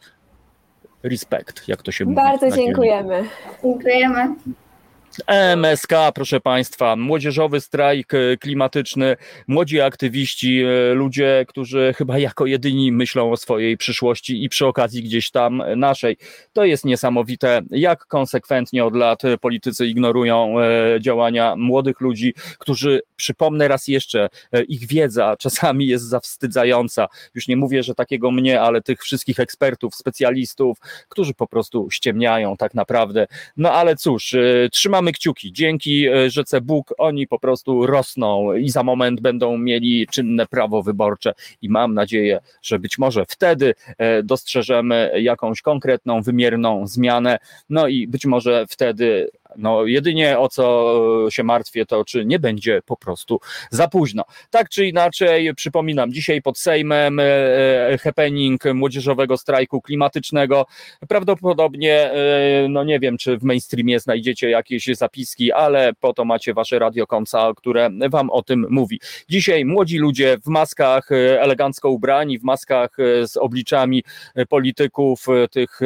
Respekt, 1.02 1.68
jak 1.68 1.82
to 1.82 1.92
się 1.92 2.04
mówi. 2.04 2.16
Bardzo 2.16 2.50
dziękujemy. 2.50 3.24
Dziękujemy. 3.62 4.34
MSK, 5.56 5.92
proszę 6.14 6.40
Państwa, 6.40 6.96
młodzieżowy 6.96 7.60
strajk 7.60 8.12
klimatyczny, 8.40 9.16
młodzi 9.46 9.80
aktywiści, 9.80 10.62
ludzie, 10.94 11.44
którzy 11.48 11.94
chyba 11.96 12.18
jako 12.18 12.46
jedyni 12.46 12.92
myślą 12.92 13.32
o 13.32 13.36
swojej 13.36 13.76
przyszłości 13.76 14.44
i 14.44 14.48
przy 14.48 14.66
okazji 14.66 15.02
gdzieś 15.02 15.30
tam 15.30 15.62
naszej. 15.76 16.16
To 16.52 16.64
jest 16.64 16.84
niesamowite, 16.84 17.62
jak 17.70 18.06
konsekwentnie 18.06 18.84
od 18.84 18.96
lat 18.96 19.22
politycy 19.40 19.86
ignorują 19.86 20.54
działania 21.00 21.56
młodych 21.56 22.00
ludzi, 22.00 22.34
którzy, 22.58 23.00
przypomnę 23.16 23.68
raz 23.68 23.88
jeszcze, 23.88 24.28
ich 24.68 24.86
wiedza 24.86 25.36
czasami 25.36 25.86
jest 25.86 26.04
zawstydzająca. 26.04 27.08
Już 27.34 27.48
nie 27.48 27.56
mówię, 27.56 27.82
że 27.82 27.94
takiego 27.94 28.30
mnie, 28.30 28.60
ale 28.60 28.82
tych 28.82 29.00
wszystkich 29.00 29.40
ekspertów, 29.40 29.94
specjalistów, 29.94 30.78
którzy 31.08 31.34
po 31.34 31.46
prostu 31.46 31.90
ściemniają 31.90 32.56
tak 32.56 32.74
naprawdę. 32.74 33.26
No 33.56 33.72
ale 33.72 33.96
cóż, 33.96 34.36
trzymamy 34.72 34.99
trzymamy 35.00 35.12
kciuki. 35.12 35.52
Dzięki 35.52 36.06
rzece 36.26 36.60
Bóg 36.60 36.94
oni 36.98 37.26
po 37.26 37.38
prostu 37.38 37.86
rosną 37.86 38.54
i 38.54 38.68
za 38.70 38.82
moment 38.82 39.20
będą 39.20 39.58
mieli 39.58 40.06
czynne 40.06 40.46
prawo 40.46 40.82
wyborcze 40.82 41.34
i 41.62 41.68
mam 41.68 41.94
nadzieję, 41.94 42.40
że 42.62 42.78
być 42.78 42.98
może 42.98 43.24
wtedy 43.28 43.74
dostrzeżemy 44.24 45.12
jakąś 45.20 45.62
konkretną, 45.62 46.22
wymierną 46.22 46.86
zmianę. 46.86 47.38
No 47.70 47.88
i 47.88 48.06
być 48.06 48.26
może 48.26 48.66
wtedy 48.68 49.30
no, 49.56 49.86
jedynie 49.86 50.38
o 50.38 50.48
co 50.48 51.26
się 51.30 51.42
martwię, 51.42 51.86
to 51.86 52.04
czy 52.04 52.24
nie 52.24 52.38
będzie 52.38 52.80
po 52.86 52.96
prostu 52.96 53.40
za 53.70 53.88
późno. 53.88 54.24
Tak 54.50 54.68
czy 54.68 54.86
inaczej, 54.86 55.54
przypominam, 55.54 56.12
dzisiaj 56.12 56.42
pod 56.42 56.58
Sejmem 56.58 57.20
happening 58.02 58.64
młodzieżowego 58.74 59.36
strajku 59.36 59.82
klimatycznego. 59.82 60.66
Prawdopodobnie, 61.08 62.10
no 62.68 62.84
nie 62.84 63.00
wiem, 63.00 63.18
czy 63.18 63.38
w 63.38 63.42
mainstreamie 63.42 64.00
znajdziecie 64.00 64.50
jakieś 64.50 64.86
zapiski, 64.86 65.52
ale 65.52 65.92
po 66.00 66.12
to 66.12 66.24
macie 66.24 66.54
wasze 66.54 66.78
radiokonca, 66.78 67.52
które 67.56 67.90
wam 68.10 68.30
o 68.30 68.42
tym 68.42 68.66
mówi. 68.70 69.00
Dzisiaj 69.28 69.64
młodzi 69.64 69.98
ludzie 69.98 70.36
w 70.44 70.48
maskach 70.48 71.08
elegancko 71.38 71.90
ubrani, 71.90 72.38
w 72.38 72.42
maskach 72.42 72.96
z 73.26 73.36
obliczami 73.36 74.04
polityków, 74.48 75.26
tych 75.50 75.80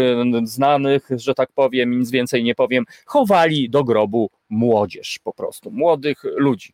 znanych, 0.45 1.09
że 1.17 1.35
tak 1.35 1.49
powiem, 1.55 1.99
nic 1.99 2.11
więcej 2.11 2.45
nie 2.45 2.55
powiem, 2.55 2.85
chowali 3.07 3.54
do 3.71 3.85
grobu 3.85 4.31
młodzież 4.49 5.19
po 5.25 5.33
prostu, 5.33 5.71
młodych 5.71 6.25
ludzi. 6.25 6.73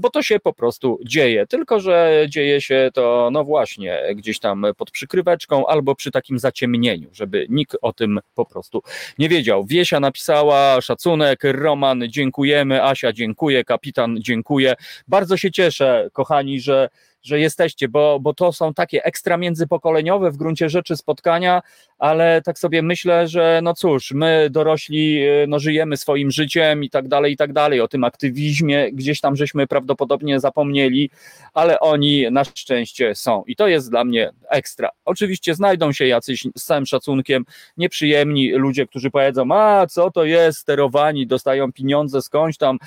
Bo 0.00 0.10
to 0.10 0.22
się 0.22 0.40
po 0.40 0.52
prostu 0.52 0.98
dzieje, 1.04 1.46
tylko 1.46 1.80
że 1.80 2.26
dzieje 2.28 2.60
się 2.60 2.90
to, 2.94 3.28
no 3.32 3.44
właśnie, 3.44 4.02
gdzieś 4.14 4.38
tam 4.38 4.66
pod 4.76 4.90
przykryweczką 4.90 5.66
albo 5.66 5.94
przy 5.94 6.10
takim 6.10 6.38
zaciemnieniu, 6.38 7.08
żeby 7.12 7.46
nikt 7.48 7.76
o 7.82 7.92
tym 7.92 8.20
po 8.34 8.44
prostu 8.44 8.82
nie 9.18 9.28
wiedział. 9.28 9.64
Wiesia 9.64 10.00
napisała 10.00 10.80
szacunek, 10.80 11.40
Roman, 11.42 12.02
dziękujemy, 12.08 12.84
Asia, 12.84 13.12
dziękuję, 13.12 13.64
kapitan, 13.64 14.16
dziękuję. 14.20 14.74
Bardzo 15.08 15.36
się 15.36 15.50
cieszę, 15.50 16.08
kochani, 16.12 16.60
że 16.60 16.88
że 17.24 17.40
jesteście, 17.40 17.88
bo, 17.88 18.20
bo 18.20 18.34
to 18.34 18.52
są 18.52 18.74
takie 18.74 19.04
ekstra 19.04 19.36
międzypokoleniowe 19.36 20.30
w 20.30 20.36
gruncie 20.36 20.68
rzeczy 20.68 20.96
spotkania, 20.96 21.62
ale 21.98 22.42
tak 22.42 22.58
sobie 22.58 22.82
myślę, 22.82 23.28
że 23.28 23.60
no 23.62 23.74
cóż, 23.74 24.12
my 24.12 24.48
dorośli 24.50 25.20
no, 25.48 25.58
żyjemy 25.58 25.96
swoim 25.96 26.30
życiem 26.30 26.84
i 26.84 26.90
tak 26.90 27.08
dalej, 27.08 27.32
i 27.32 27.36
tak 27.36 27.52
dalej. 27.52 27.80
O 27.80 27.88
tym 27.88 28.04
aktywizmie 28.04 28.92
gdzieś 28.92 29.20
tam 29.20 29.36
żeśmy 29.36 29.66
prawdopodobnie 29.66 30.40
zapomnieli, 30.40 31.10
ale 31.54 31.80
oni 31.80 32.26
na 32.30 32.44
szczęście 32.44 33.14
są 33.14 33.44
i 33.46 33.56
to 33.56 33.68
jest 33.68 33.90
dla 33.90 34.04
mnie 34.04 34.30
ekstra. 34.50 34.90
Oczywiście 35.04 35.54
znajdą 35.54 35.92
się 35.92 36.06
jacyś 36.06 36.44
z 36.56 36.64
całym 36.64 36.86
szacunkiem 36.86 37.44
nieprzyjemni 37.76 38.52
ludzie, 38.52 38.86
którzy 38.86 39.10
powiedzą, 39.10 39.52
a 39.52 39.86
co 39.86 40.10
to 40.10 40.24
jest, 40.24 40.58
sterowani, 40.58 41.26
dostają 41.26 41.72
pieniądze 41.72 42.22
skądś 42.22 42.58
tam, 42.58 42.78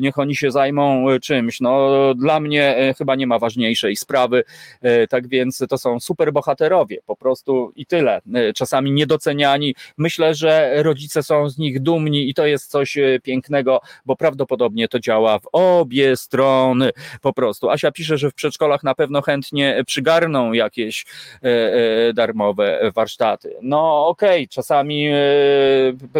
niech 0.00 0.18
oni 0.18 0.36
się 0.36 0.50
zajmą 0.50 1.06
czymś. 1.22 1.60
No 1.60 1.90
dla 2.14 2.40
mnie 2.40 2.94
chyba 2.98 3.14
nie 3.14 3.26
ma 3.26 3.38
ważniejszego 3.38 3.79
sprawy. 3.96 4.44
Tak 5.08 5.28
więc 5.28 5.64
to 5.68 5.78
są 5.78 6.00
super 6.00 6.32
bohaterowie, 6.32 6.98
po 7.06 7.16
prostu 7.16 7.72
i 7.76 7.86
tyle. 7.86 8.20
Czasami 8.54 8.92
niedoceniani. 8.92 9.74
Myślę, 9.98 10.34
że 10.34 10.82
rodzice 10.82 11.22
są 11.22 11.48
z 11.48 11.58
nich 11.58 11.80
dumni 11.80 12.28
i 12.28 12.34
to 12.34 12.46
jest 12.46 12.70
coś 12.70 12.98
pięknego, 13.22 13.80
bo 14.06 14.16
prawdopodobnie 14.16 14.88
to 14.88 15.00
działa 15.00 15.38
w 15.38 15.48
obie 15.52 16.16
strony 16.16 16.90
po 17.20 17.32
prostu. 17.32 17.70
Asia 17.70 17.92
pisze, 17.92 18.18
że 18.18 18.30
w 18.30 18.34
przedszkolach 18.34 18.82
na 18.82 18.94
pewno 18.94 19.22
chętnie 19.22 19.82
przygarną 19.86 20.52
jakieś 20.52 21.06
darmowe 22.14 22.90
warsztaty. 22.94 23.54
No 23.62 24.06
okej, 24.06 24.30
okay, 24.30 24.48
czasami 24.48 25.08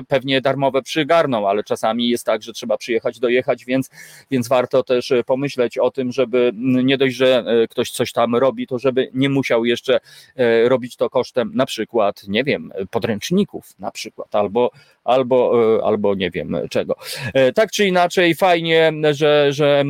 pewnie 0.08 0.40
darmowe 0.40 0.82
przygarną, 0.82 1.48
ale 1.48 1.64
czasami 1.64 2.08
jest 2.08 2.26
tak, 2.26 2.42
że 2.42 2.52
trzeba 2.52 2.76
przyjechać, 2.76 3.20
dojechać, 3.20 3.64
więc, 3.64 3.90
więc 4.30 4.48
warto 4.48 4.82
też 4.82 5.12
pomyśleć 5.26 5.78
o 5.78 5.90
tym, 5.90 6.12
żeby 6.12 6.52
nie 6.54 6.98
dość, 6.98 7.16
że 7.16 7.44
ktoś 7.70 7.90
coś 7.90 8.12
tam 8.12 8.36
robi, 8.36 8.66
to 8.66 8.78
żeby 8.78 9.10
nie 9.14 9.28
musiał 9.28 9.64
jeszcze 9.64 10.00
robić 10.64 10.96
to 10.96 11.10
kosztem 11.10 11.50
na 11.54 11.66
przykład, 11.66 12.28
nie 12.28 12.44
wiem, 12.44 12.72
podręczników 12.90 13.66
na 13.78 13.90
przykład, 13.90 14.34
albo, 14.34 14.70
albo, 15.04 15.80
albo 15.84 16.14
nie 16.14 16.30
wiem 16.30 16.56
czego. 16.70 16.96
Tak 17.54 17.70
czy 17.70 17.86
inaczej, 17.86 18.34
fajnie, 18.34 18.92
że, 19.10 19.52
że 19.52 19.84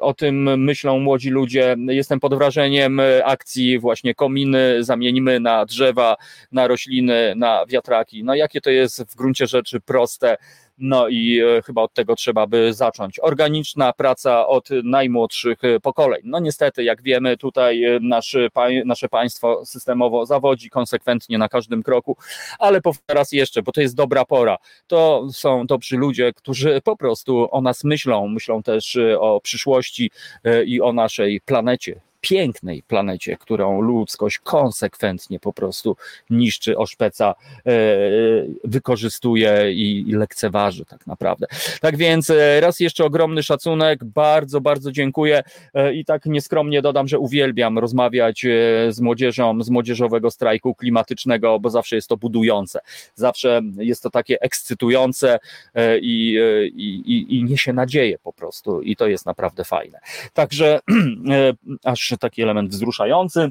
o 0.00 0.14
tym 0.14 0.64
myślą 0.64 0.98
młodzi 0.98 1.30
ludzie. 1.30 1.76
Jestem 1.88 2.20
pod 2.20 2.34
wrażeniem 2.34 3.00
akcji 3.24 3.78
właśnie 3.78 4.14
kominy, 4.14 4.84
zamienimy 4.84 5.40
na 5.40 5.64
drzewa, 5.64 6.16
na 6.52 6.66
rośliny, 6.66 7.34
na 7.36 7.66
wiatraki. 7.66 8.24
No 8.24 8.34
jakie 8.34 8.60
to 8.60 8.70
jest 8.70 9.02
w 9.12 9.16
gruncie 9.16 9.46
rzeczy 9.46 9.80
proste. 9.80 10.36
No 10.84 11.08
i 11.08 11.40
chyba 11.66 11.82
od 11.82 11.94
tego 11.94 12.14
trzeba 12.14 12.46
by 12.46 12.74
zacząć. 12.74 13.20
Organiczna 13.20 13.92
praca 13.92 14.46
od 14.46 14.68
najmłodszych 14.84 15.58
pokoleń. 15.82 16.22
No 16.24 16.38
niestety, 16.38 16.84
jak 16.84 17.02
wiemy, 17.02 17.36
tutaj 17.36 17.82
nasz, 18.00 18.36
nasze 18.84 19.08
państwo 19.08 19.66
systemowo 19.66 20.26
zawodzi 20.26 20.70
konsekwentnie 20.70 21.38
na 21.38 21.48
każdym 21.48 21.82
kroku, 21.82 22.16
ale 22.58 22.80
powtarzam 22.80 23.16
raz 23.16 23.32
jeszcze, 23.32 23.62
bo 23.62 23.72
to 23.72 23.80
jest 23.80 23.96
dobra 23.96 24.24
pora. 24.24 24.56
To 24.86 25.28
są 25.32 25.66
dobrzy 25.66 25.96
ludzie, 25.96 26.32
którzy 26.32 26.80
po 26.84 26.96
prostu 26.96 27.48
o 27.50 27.60
nas 27.60 27.84
myślą, 27.84 28.28
myślą 28.28 28.62
też 28.62 28.98
o 29.18 29.40
przyszłości 29.40 30.10
i 30.66 30.80
o 30.80 30.92
naszej 30.92 31.40
planecie 31.40 32.00
pięknej 32.22 32.82
planecie, 32.82 33.36
którą 33.36 33.80
ludzkość 33.80 34.38
konsekwentnie 34.38 35.40
po 35.40 35.52
prostu 35.52 35.96
niszczy, 36.30 36.78
oszpeca, 36.78 37.34
e, 37.66 37.72
wykorzystuje 38.64 39.72
i, 39.72 40.12
lekceważy 40.12 40.84
tak 40.84 41.06
naprawdę. 41.06 41.46
Tak 41.80 41.96
więc 41.96 42.30
e, 42.30 42.60
raz 42.60 42.80
jeszcze 42.80 43.04
ogromny 43.04 43.42
szacunek, 43.42 44.04
bardzo, 44.04 44.60
bardzo 44.60 44.92
dziękuję 44.92 45.42
e, 45.74 45.94
i 45.94 46.04
tak 46.04 46.26
nieskromnie 46.26 46.82
dodam, 46.82 47.08
że 47.08 47.18
uwielbiam 47.18 47.78
rozmawiać 47.78 48.46
z 48.88 49.00
młodzieżą 49.00 49.62
z 49.62 49.70
młodzieżowego 49.70 50.30
strajku 50.30 50.74
klimatycznego, 50.74 51.60
bo 51.60 51.70
zawsze 51.70 51.96
jest 51.96 52.08
to 52.08 52.16
budujące, 52.16 52.80
zawsze 53.14 53.60
jest 53.76 54.02
to 54.02 54.10
takie 54.10 54.40
ekscytujące 54.40 55.38
i, 56.00 56.38
i, 56.76 57.38
i 57.38 57.44
niesie 57.44 57.72
nadzieję 57.72 58.18
po 58.18 58.32
prostu 58.32 58.82
i 58.82 58.96
to 58.96 59.06
jest 59.06 59.26
naprawdę 59.26 59.64
fajne. 59.64 60.00
Także 60.34 60.80
aż 61.84 62.11
taki 62.18 62.42
element 62.42 62.70
wzruszający. 62.70 63.50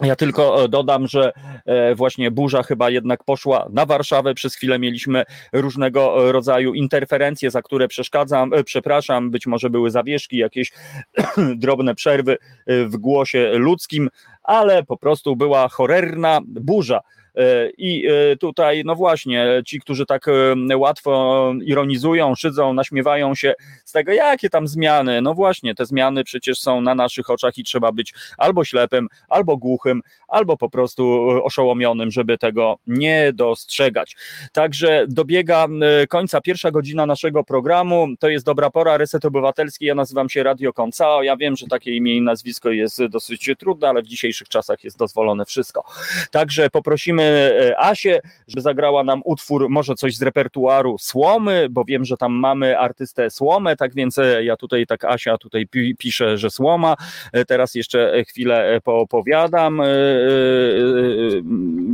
Ja 0.00 0.16
tylko 0.16 0.64
e, 0.64 0.68
dodam, 0.68 1.06
że 1.06 1.32
e, 1.66 1.94
właśnie 1.94 2.30
burza 2.30 2.62
chyba 2.62 2.90
jednak 2.90 3.24
poszła 3.24 3.68
na 3.72 3.86
Warszawę. 3.86 4.34
Przez 4.34 4.54
chwilę 4.54 4.78
mieliśmy 4.78 5.24
różnego 5.52 6.32
rodzaju 6.32 6.74
interferencje, 6.74 7.50
za 7.50 7.62
które 7.62 7.88
przeszkadzam, 7.88 8.54
e, 8.54 8.64
przepraszam, 8.64 9.30
być 9.30 9.46
może 9.46 9.70
były 9.70 9.90
zawieszki, 9.90 10.36
jakieś 10.36 10.72
drobne 11.56 11.94
przerwy 11.94 12.36
w 12.66 12.96
głosie 12.96 13.52
ludzkim, 13.54 14.08
ale 14.42 14.82
po 14.82 14.96
prostu 14.96 15.36
była 15.36 15.68
horrorna 15.68 16.40
burza. 16.46 17.00
E, 17.36 17.70
I 17.78 18.06
e, 18.06 18.36
tutaj, 18.36 18.82
no 18.84 18.94
właśnie, 18.94 19.62
ci, 19.66 19.80
którzy 19.80 20.06
tak 20.06 20.28
e, 20.28 20.76
łatwo 20.76 21.52
ironizują, 21.64 22.34
szydzą, 22.34 22.72
naśmiewają 22.72 23.34
się 23.34 23.54
z 23.84 23.92
tego, 23.92 24.12
jakie 24.12 24.50
tam 24.50 24.68
zmiany. 24.68 25.22
No 25.22 25.34
właśnie, 25.34 25.74
te 25.74 25.86
zmiany 25.86 26.24
przecież 26.24 26.60
są 26.60 26.80
na 26.80 26.94
naszych 26.94 27.30
oczach 27.30 27.58
i 27.58 27.64
trzeba 27.64 27.92
być 27.92 28.14
albo 28.38 28.64
ślepym, 28.64 29.08
albo 29.28 29.56
głuchym, 29.56 30.02
albo 30.28 30.56
po 30.56 30.70
prostu 30.70 31.28
oszołomionym, 31.44 32.10
żeby 32.10 32.38
tego 32.38 32.78
nie 32.86 33.32
dostrzegać. 33.32 34.16
Także 34.52 35.04
dobiega 35.08 35.66
końca 36.08 36.40
pierwsza 36.40 36.70
godzina 36.70 37.06
naszego 37.06 37.44
programu. 37.44 38.08
To 38.18 38.28
jest 38.28 38.46
dobra 38.46 38.70
pora, 38.70 38.96
Reset 38.96 39.24
Obywatelski. 39.24 39.84
Ja 39.84 39.94
nazywam 39.94 40.28
się 40.28 40.42
Radio 40.42 40.72
Koncao. 40.72 41.22
Ja 41.22 41.36
wiem, 41.36 41.56
że 41.56 41.66
takie 41.66 41.96
imię 41.96 42.16
i 42.16 42.22
nazwisko 42.22 42.70
jest 42.70 43.04
dosyć 43.06 43.50
trudne, 43.58 43.88
ale 43.88 44.02
w 44.02 44.06
dzisiejszych 44.06 44.48
czasach 44.48 44.84
jest 44.84 44.98
dozwolone 44.98 45.44
wszystko. 45.44 45.84
Także 46.30 46.70
poprosimy 46.70 47.21
E, 47.22 47.80
Asię, 47.80 48.20
żeby 48.48 48.60
zagrała 48.60 49.04
nam 49.04 49.22
utwór, 49.24 49.70
może 49.70 49.94
coś 49.94 50.16
z 50.16 50.22
repertuaru 50.22 50.96
Słomy, 50.98 51.66
bo 51.70 51.84
wiem, 51.84 52.04
że 52.04 52.16
tam 52.16 52.32
mamy 52.32 52.78
artystę 52.78 53.30
Słomę, 53.30 53.76
tak 53.76 53.94
więc 53.94 54.18
e, 54.18 54.44
ja 54.44 54.56
tutaj, 54.56 54.86
tak 54.86 55.04
Asia 55.04 55.38
tutaj 55.38 55.66
pisze, 55.98 56.38
że 56.38 56.50
Słoma. 56.50 56.96
E, 57.32 57.44
teraz 57.44 57.74
jeszcze 57.74 58.24
chwilę 58.28 58.80
poopowiadam, 58.84 59.82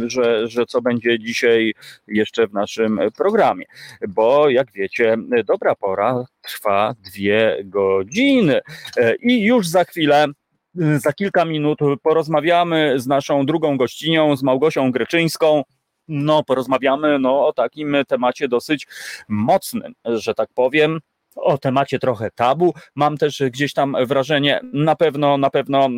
że, 0.06 0.48
że 0.48 0.66
co 0.66 0.82
będzie 0.82 1.18
dzisiaj 1.18 1.74
jeszcze 2.08 2.46
w 2.46 2.52
naszym 2.52 3.00
programie, 3.16 3.64
bo 4.08 4.50
jak 4.50 4.72
wiecie, 4.72 5.16
dobra 5.46 5.74
pora 5.74 6.24
trwa 6.42 6.94
dwie 7.04 7.56
godziny 7.64 8.60
i 9.20 9.44
już 9.44 9.68
za 9.68 9.84
chwilę 9.84 10.26
za 10.96 11.12
kilka 11.12 11.44
minut 11.44 11.78
porozmawiamy 12.02 13.00
z 13.00 13.06
naszą 13.06 13.46
drugą 13.46 13.76
gościnią, 13.76 14.36
z 14.36 14.42
Małgosią 14.42 14.92
Greczyńską. 14.92 15.62
No, 16.08 16.44
porozmawiamy 16.44 17.18
no, 17.18 17.46
o 17.46 17.52
takim 17.52 17.96
temacie 18.08 18.48
dosyć 18.48 18.86
mocnym, 19.28 19.94
że 20.04 20.34
tak 20.34 20.48
powiem 20.54 21.00
o 21.41 21.59
temacie 21.59 21.99
trochę 21.99 22.30
tabu. 22.30 22.74
Mam 22.95 23.16
też 23.16 23.43
gdzieś 23.51 23.72
tam 23.72 23.97
wrażenie, 24.07 24.61
na 24.72 24.97
pewno, 24.97 25.39
na 25.39 25.51
pewno 25.51 25.89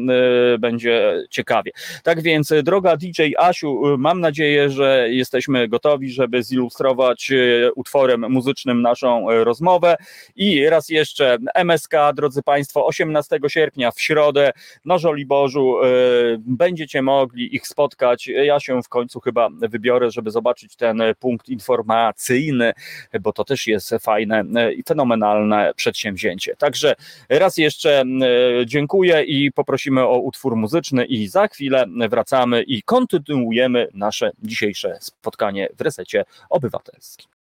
y, 0.55 0.59
będzie 0.59 1.23
ciekawie. 1.31 1.71
Tak 2.03 2.23
więc, 2.23 2.53
droga 2.63 2.97
DJ 2.97 3.23
Asiu, 3.39 3.95
y, 3.95 3.99
mam 3.99 4.21
nadzieję, 4.21 4.71
że 4.71 5.09
jesteśmy 5.11 5.69
gotowi, 5.69 6.11
żeby 6.11 6.43
zilustrować 6.43 7.31
y, 7.31 7.71
utworem 7.77 8.31
muzycznym 8.33 8.83
naszą 8.83 9.27
rozmowę. 9.45 9.97
I 10.37 10.69
raz 10.69 10.89
jeszcze 10.89 11.39
MSK, 11.55 11.95
drodzy 12.15 12.43
Państwo, 12.43 12.87
18 12.87 13.39
sierpnia 13.49 13.91
w 13.91 14.01
środę 14.01 14.53
na 14.85 14.99
Żoliborzu 14.99 15.77
będziecie 16.39 17.03
mogli 17.03 17.55
ich 17.57 17.67
spotkać. 17.67 18.27
Ja 18.27 18.61
się 18.61 18.83
w 18.83 18.89
końcu 18.89 19.21
chyba 19.21 19.49
wybiorę, 19.61 20.11
żeby 20.11 20.31
zobaczyć 20.31 20.77
ten 20.77 21.03
punkt 21.19 21.49
informacyjny, 21.49 22.73
bo 23.21 23.33
to 23.33 23.45
też 23.45 23.67
jest 23.67 23.95
fajne 24.01 24.45
i 24.77 24.83
fenomenalne 24.83 25.30
fenomenalne 25.31 25.75
przedsięwzięcie. 25.75 26.57
Także 26.57 26.95
raz 27.29 27.57
jeszcze 27.57 28.05
dziękuję 28.67 29.23
i 29.23 29.53
poprosimy 29.53 30.03
o 30.03 30.19
utwór 30.19 30.57
muzyczny 30.57 31.05
i 31.05 31.29
za 31.29 31.49
chwilę 31.49 31.87
wracamy 32.11 32.63
i 32.63 32.83
kontynuujemy 32.83 33.89
nasze 33.95 34.33
dzisiejsze 34.43 34.99
spotkanie 35.01 35.69
w 35.77 35.81
resecie 35.81 36.25
obywatelskim. 36.51 37.40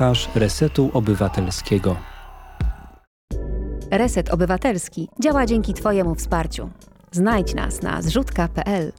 Słuchasz 0.00 0.28
Resetu 0.34 0.90
Obywatelskiego. 0.92 1.96
Reset 3.90 4.30
Obywatelski 4.30 5.08
działa 5.22 5.46
dzięki 5.46 5.74
Twojemu 5.74 6.14
wsparciu. 6.14 6.70
Znajdź 7.12 7.54
nas 7.54 7.82
na 7.82 8.02
zrzutka.pl. 8.02 8.92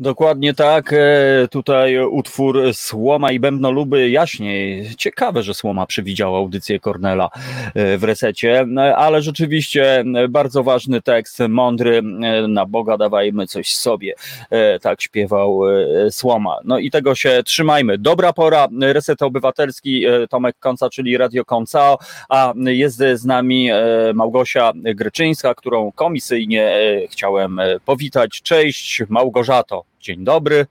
Dokładnie 0.00 0.54
tak. 0.54 0.92
E, 0.92 1.48
tutaj 1.50 1.98
utwór 1.98 2.74
Słoma 2.74 3.32
i 3.32 3.40
Bębnoluby 3.40 4.10
jaśniej. 4.10 4.90
Ciekawe, 4.98 5.42
że 5.42 5.54
Słoma 5.54 5.86
przewidziała 5.86 6.38
audycję 6.38 6.80
Kornela 6.80 7.30
e, 7.74 7.98
w 7.98 8.04
resecie, 8.04 8.66
e, 8.76 8.96
ale 8.96 9.22
rzeczywiście 9.22 10.04
bardzo 10.28 10.62
ważny 10.62 11.02
tekst, 11.02 11.38
mądry, 11.48 12.02
na 12.48 12.66
Boga 12.66 12.96
dawajmy 12.96 13.46
coś 13.46 13.74
sobie. 13.74 14.14
Tak 14.82 15.02
śpiewał 15.02 15.60
Słoma. 16.10 16.56
No 16.64 16.78
i 16.78 16.90
tego 16.90 17.14
się 17.14 17.42
trzymajmy. 17.44 17.98
Dobra 17.98 18.32
pora, 18.32 18.68
Reset 18.80 19.22
Obywatelski, 19.22 20.04
Tomek 20.30 20.56
Konca, 20.58 20.90
czyli 20.90 21.16
Radio 21.16 21.44
Koncao, 21.44 21.98
a 22.28 22.52
jest 22.56 22.98
z 23.14 23.24
nami 23.24 23.70
Małgosia 24.14 24.72
Gryczyńska, 24.74 25.54
którą 25.54 25.92
komisyjnie 25.92 26.72
chciałem 27.10 27.60
powitać. 27.84 28.42
Cześć 28.42 29.02
Małgorzato. 29.08 29.87
Dzień 30.08 30.24
dobry. 30.24 30.66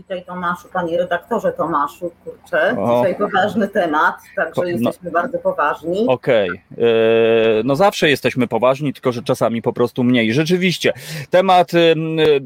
Witaj 0.00 0.24
Tomaszu, 0.24 0.68
panie 0.72 0.98
redaktorze 0.98 1.52
Tomaszu, 1.52 2.10
kurczę, 2.24 2.76
o. 2.78 2.96
dzisiaj 2.96 3.18
poważny 3.18 3.68
temat, 3.68 4.14
także 4.36 4.62
no. 4.62 4.68
jesteśmy 4.68 5.10
bardzo 5.10 5.38
poważni. 5.38 6.06
Okej, 6.08 6.50
okay. 6.50 7.62
no 7.64 7.76
zawsze 7.76 8.10
jesteśmy 8.10 8.48
poważni, 8.48 8.92
tylko 8.92 9.12
że 9.12 9.22
czasami 9.22 9.62
po 9.62 9.72
prostu 9.72 10.04
mniej. 10.04 10.32
Rzeczywiście, 10.32 10.92
temat 11.30 11.72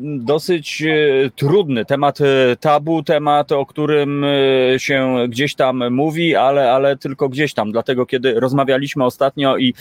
dosyć 0.05 0.83
e, 0.83 1.31
trudny, 1.37 1.85
temat 1.85 2.21
e, 2.21 2.57
tabu, 2.57 3.03
temat, 3.03 3.53
o 3.53 3.67
którym 3.67 4.25
e, 4.25 4.79
się 4.79 5.17
gdzieś 5.29 5.55
tam 5.55 5.95
mówi, 5.95 6.37
ale, 6.37 6.73
ale 6.73 6.97
tylko 6.97 7.29
gdzieś 7.29 7.55
tam, 7.55 7.73
dlatego 7.73 8.07
kiedy 8.07 8.41
rozmawialiśmy 8.41 9.05
ostatnio 9.05 9.57
i 9.57 9.75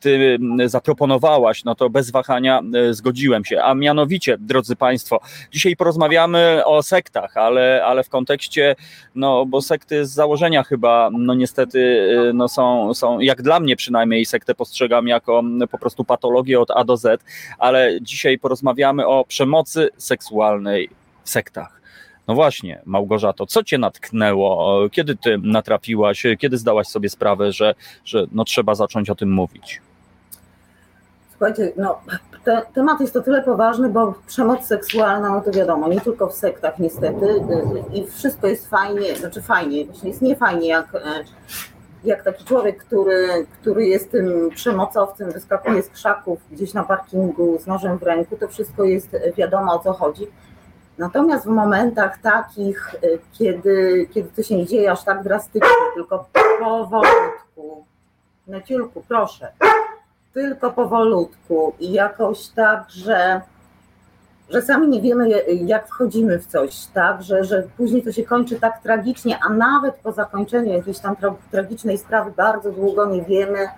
ty 0.00 0.38
zaproponowałaś, 0.66 1.64
no 1.64 1.74
to 1.74 1.90
bez 1.90 2.10
wahania 2.10 2.62
zgodziłem 2.90 3.44
się, 3.44 3.62
a 3.62 3.74
mianowicie, 3.74 4.36
drodzy 4.38 4.76
Państwo, 4.76 5.20
dzisiaj 5.50 5.76
porozmawiamy 5.76 6.62
o 6.64 6.82
sektach, 6.82 7.05
sektach, 7.06 7.36
ale, 7.36 7.84
ale 7.84 8.04
w 8.04 8.08
kontekście, 8.08 8.76
no 9.14 9.46
bo 9.46 9.62
sekty 9.62 10.06
z 10.06 10.10
założenia 10.10 10.62
chyba, 10.62 11.10
no 11.12 11.34
niestety, 11.34 11.78
y, 11.78 12.32
no 12.34 12.48
są, 12.48 12.94
są, 12.94 13.20
jak 13.20 13.42
dla 13.42 13.60
mnie 13.60 13.76
przynajmniej, 13.76 14.24
sektę 14.24 14.54
postrzegam 14.54 15.06
jako 15.08 15.42
po 15.70 15.78
prostu 15.78 16.04
patologię 16.04 16.60
od 16.60 16.70
A 16.70 16.84
do 16.84 16.96
Z, 16.96 17.22
ale 17.58 17.98
dzisiaj 18.00 18.38
porozmawiamy 18.38 19.06
o 19.06 19.24
przemocy 19.24 19.88
seksualnej 19.96 20.90
w 21.24 21.30
sektach. 21.30 21.80
No 22.28 22.34
właśnie, 22.34 22.82
Małgorzato, 22.84 23.46
co 23.46 23.62
cię 23.62 23.78
natknęło? 23.78 24.80
Kiedy 24.90 25.16
ty 25.16 25.38
natrafiłaś, 25.42 26.22
kiedy 26.38 26.58
zdałaś 26.58 26.86
sobie 26.86 27.08
sprawę, 27.08 27.52
że, 27.52 27.74
że 28.04 28.26
no 28.32 28.44
trzeba 28.44 28.74
zacząć 28.74 29.10
o 29.10 29.14
tym 29.14 29.32
mówić? 29.32 29.80
Słuchajcie, 31.38 31.72
no, 31.76 32.00
te, 32.44 32.62
temat 32.74 33.00
jest 33.00 33.16
o 33.16 33.22
tyle 33.22 33.42
poważny, 33.42 33.88
bo 33.88 34.14
przemoc 34.26 34.66
seksualna, 34.66 35.30
no 35.30 35.40
to 35.40 35.50
wiadomo, 35.50 35.88
nie 35.88 36.00
tylko 36.00 36.26
w 36.28 36.34
sektach 36.34 36.78
niestety 36.78 37.26
i 37.92 38.06
wszystko 38.06 38.46
jest 38.46 38.70
fajnie, 38.70 39.16
znaczy 39.16 39.42
fajnie, 39.42 39.84
właśnie 39.84 40.08
jest 40.08 40.22
niefajnie, 40.22 40.68
jak, 40.68 40.94
e, 40.94 41.24
jak 42.04 42.22
taki 42.22 42.44
człowiek, 42.44 42.84
który, 42.84 43.46
który 43.60 43.86
jest 43.86 44.10
tym 44.10 44.50
przemocowcem, 44.54 45.30
wyskakuje 45.32 45.82
z 45.82 45.88
krzaków 45.88 46.38
gdzieś 46.50 46.74
na 46.74 46.84
parkingu 46.84 47.58
z 47.58 47.66
nożem 47.66 47.98
w 47.98 48.02
ręku, 48.02 48.36
to 48.36 48.48
wszystko 48.48 48.84
jest 48.84 49.16
wiadomo 49.36 49.72
o 49.72 49.78
co 49.78 49.92
chodzi. 49.92 50.26
Natomiast 50.98 51.44
w 51.44 51.50
momentach 51.50 52.18
takich, 52.18 52.94
e, 52.94 52.98
kiedy, 53.32 54.08
kiedy 54.14 54.28
to 54.28 54.42
się 54.42 54.56
nie 54.56 54.66
dzieje 54.66 54.92
aż 54.92 55.04
tak 55.04 55.22
drastycznie, 55.22 55.68
tylko 55.94 56.28
powolutku, 56.60 57.84
Neciulku, 58.46 59.04
proszę, 59.08 59.52
tylko 60.36 60.72
powolutku 60.72 61.72
i 61.80 61.92
jakoś 61.92 62.48
tak, 62.48 62.84
że, 62.90 63.40
że 64.50 64.62
sami 64.62 64.88
nie 64.88 65.00
wiemy, 65.00 65.28
jak 65.64 65.88
wchodzimy 65.88 66.38
w 66.38 66.46
coś, 66.46 66.86
tak, 66.86 67.22
że, 67.22 67.44
że 67.44 67.62
później 67.76 68.02
to 68.02 68.12
się 68.12 68.24
kończy 68.24 68.60
tak 68.60 68.82
tragicznie, 68.82 69.38
a 69.48 69.48
nawet 69.48 69.94
po 69.94 70.12
zakończeniu 70.12 70.72
jakiejś 70.72 70.98
tam 70.98 71.16
tra 71.16 71.34
tragicznej 71.50 71.98
sprawy 71.98 72.32
bardzo 72.36 72.72
długo 72.72 73.06
nie 73.06 73.22
wiemy, 73.22 73.68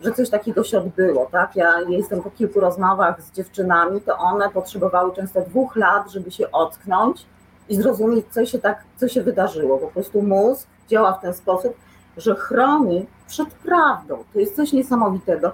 że 0.00 0.12
coś 0.12 0.30
takiego 0.30 0.64
się 0.64 0.78
odbyło, 0.78 1.28
tak? 1.32 1.56
Ja 1.56 1.80
jestem 1.88 2.22
po 2.22 2.30
kilku 2.30 2.60
rozmowach 2.60 3.22
z 3.22 3.32
dziewczynami, 3.32 4.00
to 4.00 4.18
one 4.18 4.50
potrzebowały 4.50 5.14
często 5.14 5.40
dwóch 5.40 5.76
lat, 5.76 6.10
żeby 6.10 6.30
się 6.30 6.50
ocknąć 6.50 7.26
i 7.68 7.76
zrozumieć, 7.76 8.26
co 8.30 8.46
się 8.46 8.58
tak, 8.58 8.84
co 8.96 9.08
się 9.08 9.22
wydarzyło. 9.22 9.78
Po 9.78 9.86
prostu 9.86 10.22
mózg 10.22 10.68
działa 10.88 11.12
w 11.12 11.20
ten 11.20 11.34
sposób, 11.34 11.76
że 12.16 12.34
chroni 12.34 13.06
przed 13.26 13.48
prawdą. 13.48 14.24
To 14.32 14.40
jest 14.40 14.56
coś 14.56 14.72
niesamowitego. 14.72 15.52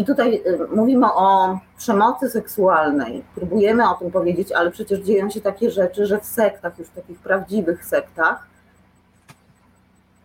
I 0.00 0.04
tutaj 0.04 0.42
y, 0.46 0.76
mówimy 0.76 1.06
o 1.06 1.58
przemocy 1.78 2.30
seksualnej, 2.30 3.24
próbujemy 3.34 3.90
o 3.90 3.94
tym 3.94 4.10
powiedzieć, 4.10 4.52
ale 4.52 4.70
przecież 4.70 5.00
dzieją 5.00 5.30
się 5.30 5.40
takie 5.40 5.70
rzeczy, 5.70 6.06
że 6.06 6.20
w 6.20 6.24
sektach, 6.24 6.78
już 6.78 6.88
takich 6.88 7.18
prawdziwych 7.18 7.84
sektach, 7.84 8.46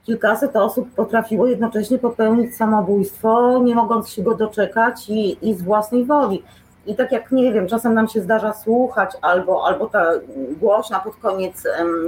kilkaset 0.06 0.56
osób 0.56 0.90
potrafiło 0.96 1.48
jednocześnie 1.48 1.98
popełnić 1.98 2.56
samobójstwo, 2.56 3.60
nie 3.60 3.76
mogąc 3.76 4.10
się 4.10 4.24
go 4.24 4.36
doczekać 4.36 5.10
i, 5.10 5.50
i 5.50 5.54
z 5.54 5.62
własnej 5.62 6.06
woli. 6.06 6.44
I 6.86 6.96
tak 6.96 7.12
jak 7.12 7.32
nie 7.32 7.54
wiem, 7.54 7.68
czasem 7.68 7.94
nam 7.94 8.08
się 8.08 8.22
zdarza 8.22 8.54
słuchać, 8.54 9.12
albo, 9.22 9.68
albo 9.68 9.88
ta 9.88 10.12
głośna 10.60 11.00
pod 11.00 11.16
koniec 11.16 11.64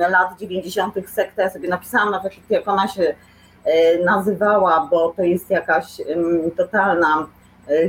lat 0.09 0.39
90. 0.39 0.95
sekta, 1.09 1.41
ja 1.41 1.49
sobie 1.49 1.70
napisałam 1.70 2.11
nawet 2.11 2.34
jak 2.49 2.68
ona 2.68 2.88
się 2.88 3.15
e, 3.63 4.03
nazywała, 4.03 4.88
bo 4.91 5.13
to 5.18 5.24
jest 5.24 5.49
jakaś 5.49 6.01
totalna 6.57 7.28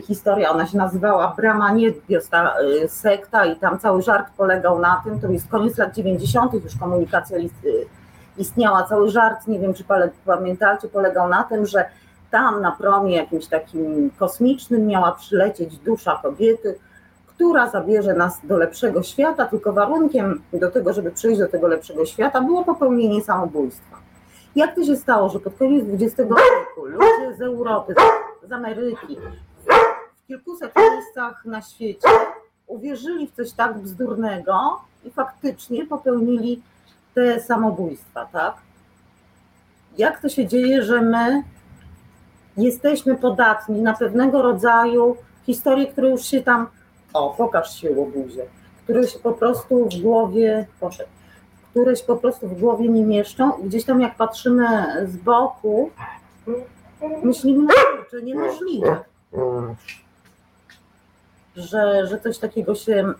historia, 0.06 0.50
ona 0.50 0.66
się 0.66 0.78
nazywała 0.78 1.34
Brama 1.36 1.72
Niebios, 1.72 2.28
ta 2.28 2.54
e, 2.84 2.88
sekta 2.88 3.46
i 3.46 3.56
tam 3.56 3.78
cały 3.78 4.02
żart 4.02 4.32
polegał 4.36 4.78
na 4.78 5.00
tym, 5.04 5.20
to 5.20 5.28
jest 5.28 5.48
koniec 5.48 5.78
lat 5.78 5.94
90. 5.94 6.54
już 6.54 6.76
komunikacja 6.76 7.38
e, 7.38 7.42
istniała, 8.38 8.82
cały 8.82 9.10
żart, 9.10 9.46
nie 9.46 9.58
wiem 9.58 9.74
czy 9.74 9.84
pamiętacie, 10.24 10.88
polegał 10.88 11.28
na 11.28 11.42
tym, 11.42 11.66
że 11.66 11.84
tam 12.30 12.60
na 12.60 12.72
promie 12.72 13.16
jakimś 13.16 13.46
takim 13.46 14.10
kosmicznym 14.18 14.86
miała 14.86 15.12
przylecieć 15.12 15.78
dusza 15.78 16.20
kobiety, 16.22 16.78
która 17.26 17.70
zabierze 17.70 18.14
nas 18.14 18.40
do 18.44 18.56
lepszego 18.56 19.02
świata, 19.02 19.46
tylko 19.46 19.72
warunkiem 19.72 20.42
do 20.52 20.70
tego, 20.70 20.92
żeby 20.92 21.10
przyjść 21.10 21.40
do 21.40 21.48
tego 21.48 21.68
lepszego 21.68 22.06
świata 22.06 22.40
było 22.40 22.64
popełnienie 22.64 23.22
samobójstwa. 23.24 23.96
Jak 24.56 24.74
to 24.74 24.84
się 24.84 24.96
stało, 24.96 25.28
że 25.28 25.40
pod 25.40 25.56
koniec 25.56 25.84
XX 25.92 26.16
wieku 26.16 26.86
ludzie 26.86 27.36
z 27.38 27.42
Europy, 27.42 27.94
z 28.48 28.52
Ameryki, 28.52 29.16
kilkuset 30.28 30.72
miejscach 30.76 31.44
na 31.44 31.62
świecie 31.62 32.08
uwierzyli 32.66 33.26
w 33.26 33.32
coś 33.32 33.52
tak 33.52 33.78
bzdurnego 33.78 34.80
i 35.04 35.10
faktycznie 35.10 35.86
popełnili 35.86 36.62
te 37.14 37.40
samobójstwa, 37.40 38.26
tak? 38.26 38.54
Jak 39.98 40.20
to 40.20 40.28
się 40.28 40.46
dzieje, 40.46 40.82
że 40.82 41.02
my 41.02 41.42
jesteśmy 42.56 43.16
podatni 43.16 43.82
na 43.82 43.94
pewnego 43.94 44.42
rodzaju 44.42 45.16
historie, 45.46 45.86
które 45.86 46.10
już 46.10 46.22
się 46.22 46.42
tam, 46.42 46.66
o, 47.12 47.34
pokaż 47.38 47.80
się 47.80 47.90
łobuzie, 47.90 48.46
które 48.84 49.06
się 49.06 49.18
po 49.18 49.32
prostu 49.32 49.88
w 49.88 50.02
głowie, 50.02 50.66
proszę, 50.80 51.04
które 51.70 51.96
się 51.96 52.04
po 52.04 52.16
prostu 52.16 52.48
w 52.48 52.60
głowie 52.60 52.88
nie 52.88 53.04
mieszczą 53.04 53.58
i 53.58 53.64
gdzieś 53.64 53.84
tam 53.84 54.00
jak 54.00 54.16
patrzymy 54.16 54.66
z 55.06 55.16
boku, 55.16 55.90
myślimy, 57.22 57.66
kurczę, 57.96 58.22
niemożliwe 58.22 59.04
że, 61.58 62.06
że 62.06 62.20
coś 62.20 62.38
takiego 62.38 62.74
się 62.74 62.92
mm, 62.92 63.14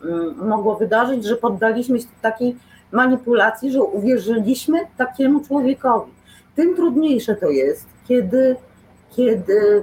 mogło 0.49 0.77
wydarzyć, 0.77 1.25
że 1.25 1.37
poddaliśmy 1.37 2.01
się 2.01 2.07
takiej 2.23 2.57
manipulacji, 2.93 3.73
że 3.73 3.83
uwierzyliśmy 3.83 4.79
takiemu 4.97 5.41
człowiekowi. 5.41 6.13
Tym 6.57 6.77
trudniejsze 6.77 7.35
to 7.35 7.51
jest, 7.51 7.87
kiedy, 8.09 8.57
kiedy 9.11 9.83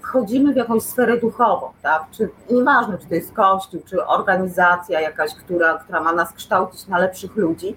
wchodzimy 0.00 0.52
w 0.52 0.56
jakąś 0.56 0.82
sferę 0.82 1.20
duchową, 1.20 1.66
tak? 1.82 2.02
Czy, 2.10 2.28
nieważne, 2.50 2.98
czy 2.98 3.06
to 3.06 3.14
jest 3.14 3.32
kościół, 3.32 3.80
czy 3.86 4.06
organizacja 4.06 5.00
jakaś, 5.00 5.34
która, 5.34 5.78
która 5.78 6.00
ma 6.00 6.12
nas 6.12 6.32
kształcić 6.32 6.86
na 6.86 6.98
lepszych 6.98 7.36
ludzi, 7.36 7.76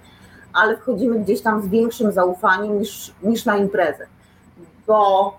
ale 0.52 0.76
wchodzimy 0.76 1.18
gdzieś 1.18 1.40
tam 1.40 1.62
z 1.62 1.68
większym 1.68 2.12
zaufaniem 2.12 2.78
niż, 2.78 3.14
niż 3.22 3.44
na 3.44 3.56
imprezę. 3.56 4.06
Bo 4.86 5.36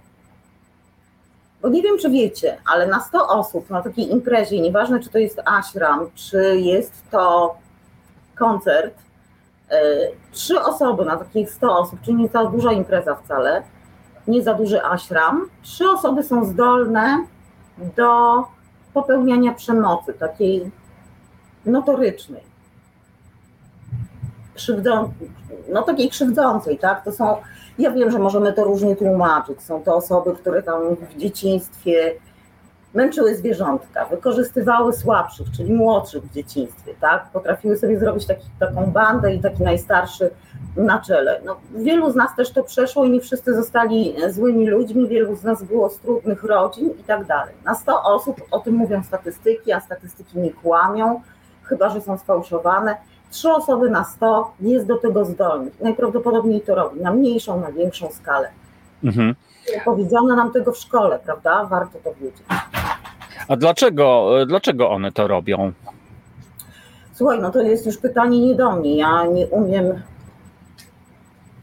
bo 1.66 1.72
nie 1.72 1.82
wiem, 1.82 1.98
czy 1.98 2.10
wiecie, 2.10 2.58
ale 2.74 2.88
na 2.88 3.00
100 3.00 3.28
osób 3.28 3.70
na 3.70 3.82
takiej 3.82 4.12
imprezie, 4.12 4.62
nieważne 4.62 5.00
czy 5.00 5.10
to 5.10 5.18
jest 5.18 5.42
ashram, 5.46 6.10
czy 6.16 6.60
jest 6.60 7.04
to 7.12 7.56
koncert, 8.36 8.94
e, 9.70 9.78
trzy 10.32 10.62
osoby 10.62 11.06
na 11.06 11.18
takich 11.18 11.52
100 11.52 11.78
osób, 11.78 12.02
czyli 12.02 12.18
nie 12.18 12.28
za 12.28 12.46
duża 12.46 12.72
impreza 12.72 13.16
wcale, 13.16 13.64
nie 14.28 14.44
za 14.44 14.54
duży 14.54 14.84
ashram, 14.84 15.50
trzy 15.62 15.90
osoby 15.90 16.24
są 16.24 16.46
zdolne 16.46 17.26
do 17.78 18.44
popełniania 18.94 19.54
przemocy, 19.54 20.14
takiej 20.14 20.72
notorycznej. 21.66 22.44
krzywdą, 24.56 25.14
no 25.74 25.82
takiej 25.82 26.10
krzywdzącej, 26.10 26.78
tak? 26.78 27.04
To 27.04 27.12
są, 27.12 27.38
ja 27.80 27.92
wiem, 27.92 28.12
że 28.12 28.20
możemy 28.20 28.54
to 28.54 28.64
różnie 28.64 28.96
tłumaczyć. 28.96 29.62
Są 29.62 29.84
to 29.84 29.96
osoby, 29.96 30.34
które 30.34 30.64
tam 30.64 30.96
w 30.96 31.18
dzieciństwie 31.18 32.16
męczyły 32.94 33.36
zwierzątka, 33.36 34.06
wykorzystywały 34.06 34.94
słabszych, 34.94 35.48
czyli 35.58 35.74
młodszych 35.74 36.24
w 36.24 36.34
dzieciństwie, 36.34 36.94
tak? 37.02 37.30
Potrafiły 37.34 37.78
sobie 37.78 38.00
zrobić 38.00 38.26
taki, 38.26 38.46
taką 38.60 38.86
bandę 38.86 39.34
i 39.34 39.40
taki 39.40 39.64
najstarszy 39.64 40.30
na 40.78 41.00
czele. 41.00 41.42
No, 41.46 41.56
wielu 41.76 42.12
z 42.12 42.16
nas 42.16 42.36
też 42.36 42.52
to 42.52 42.64
przeszło 42.64 43.06
i 43.06 43.10
nie 43.10 43.22
wszyscy 43.22 43.56
zostali 43.56 44.16
złymi 44.30 44.68
ludźmi, 44.68 45.08
wielu 45.08 45.36
z 45.36 45.44
nas 45.44 45.64
było 45.64 45.90
z 45.90 46.00
trudnych 46.00 46.44
rodzin 46.44 46.90
i 47.00 47.04
tak 47.04 47.26
dalej. 47.26 47.56
Na 47.66 47.76
100 47.76 48.04
osób, 48.04 48.42
o 48.52 48.60
tym 48.60 48.76
mówią 48.76 49.04
statystyki, 49.04 49.74
a 49.74 49.80
statystyki 49.80 50.40
nie 50.40 50.52
kłamią, 50.52 51.22
chyba 51.64 51.90
że 51.90 52.02
są 52.02 52.18
sfałszowane. 52.18 52.96
Trzy 53.36 53.52
osoby 53.54 53.90
na 53.90 54.04
100 54.04 54.52
jest 54.60 54.88
do 54.88 54.98
tego 54.98 55.26
zdolnych. 55.26 55.82
Najprawdopodobniej 55.82 56.62
to 56.62 56.76
robi 56.76 57.02
na 57.02 57.14
mniejszą, 57.14 57.60
na 57.62 57.72
większą 57.72 58.12
skalę. 58.12 58.50
Mhm. 59.04 59.36
Powiedziano 59.86 60.36
nam 60.36 60.52
tego 60.52 60.72
w 60.72 60.78
szkole, 60.78 61.20
prawda? 61.26 61.66
Warto 61.66 62.00
to 62.04 62.14
wiedzieć. 62.14 62.44
A 63.48 63.56
dlaczego, 63.56 64.32
dlaczego 64.48 64.90
one 64.90 65.12
to 65.12 65.28
robią? 65.28 65.72
Słuchaj, 67.14 67.40
no 67.42 67.52
to 67.52 67.62
jest 67.62 67.86
już 67.86 67.98
pytanie 67.98 68.48
nie 68.48 68.56
do 68.56 68.72
mnie. 68.72 68.98
Ja 68.98 69.26
nie 69.26 69.48
umiem. 69.48 70.02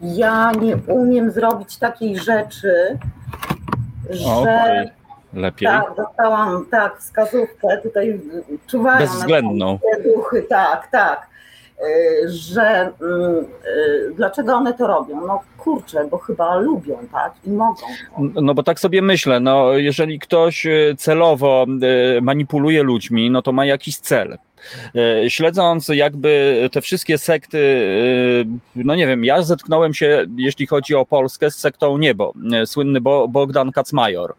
Ja 0.00 0.52
nie 0.52 0.76
umiem 0.76 1.30
zrobić 1.30 1.78
takiej 1.78 2.16
rzeczy, 2.18 2.98
że. 4.10 4.26
Okej, 4.26 4.90
Lepiej. 5.32 5.68
Tak, 5.68 5.84
dostałam 5.96 6.66
tak 6.70 6.98
wskazówkę, 6.98 7.78
tutaj 7.82 8.20
czuwają 8.66 8.94
na 9.00 9.00
Bezwzględną. 9.06 9.78
te 9.78 10.02
duchy, 10.02 10.42
tak, 10.42 10.88
tak, 10.90 11.31
że 12.26 12.92
mm, 13.00 13.44
y, 13.66 14.14
dlaczego 14.16 14.54
one 14.54 14.74
to 14.74 14.86
robią? 14.86 15.26
No 15.26 15.40
kurczę, 15.58 16.08
bo 16.10 16.18
chyba 16.18 16.56
lubią, 16.56 16.98
tak, 17.12 17.32
i 17.44 17.50
mogą. 17.50 17.86
No 18.18 18.54
bo 18.54 18.62
tak 18.62 18.80
sobie 18.80 19.02
myślę, 19.02 19.40
no 19.40 19.72
jeżeli 19.72 20.18
ktoś 20.18 20.66
e, 20.66 20.94
celowo 20.98 21.66
e, 22.16 22.20
manipuluje 22.20 22.82
ludźmi, 22.82 23.30
no 23.30 23.42
to 23.42 23.52
ma 23.52 23.66
jakiś 23.66 23.96
cel. 23.96 24.38
E, 24.94 25.30
Śledząc 25.30 25.88
jakby 25.88 26.68
te 26.72 26.80
wszystkie 26.80 27.18
sekty, 27.18 27.58
e, 28.44 28.58
no 28.76 28.94
nie 28.94 29.06
wiem, 29.06 29.24
ja 29.24 29.42
zetknąłem 29.42 29.94
się, 29.94 30.26
jeśli 30.36 30.66
chodzi 30.66 30.94
o 30.94 31.06
Polskę, 31.06 31.50
z 31.50 31.58
sektą 31.58 31.98
Niebo. 31.98 32.32
E, 32.52 32.66
Słynny 32.66 33.00
Bo- 33.00 33.28
Bogdan 33.28 33.72
Kacmajor, 33.72 34.34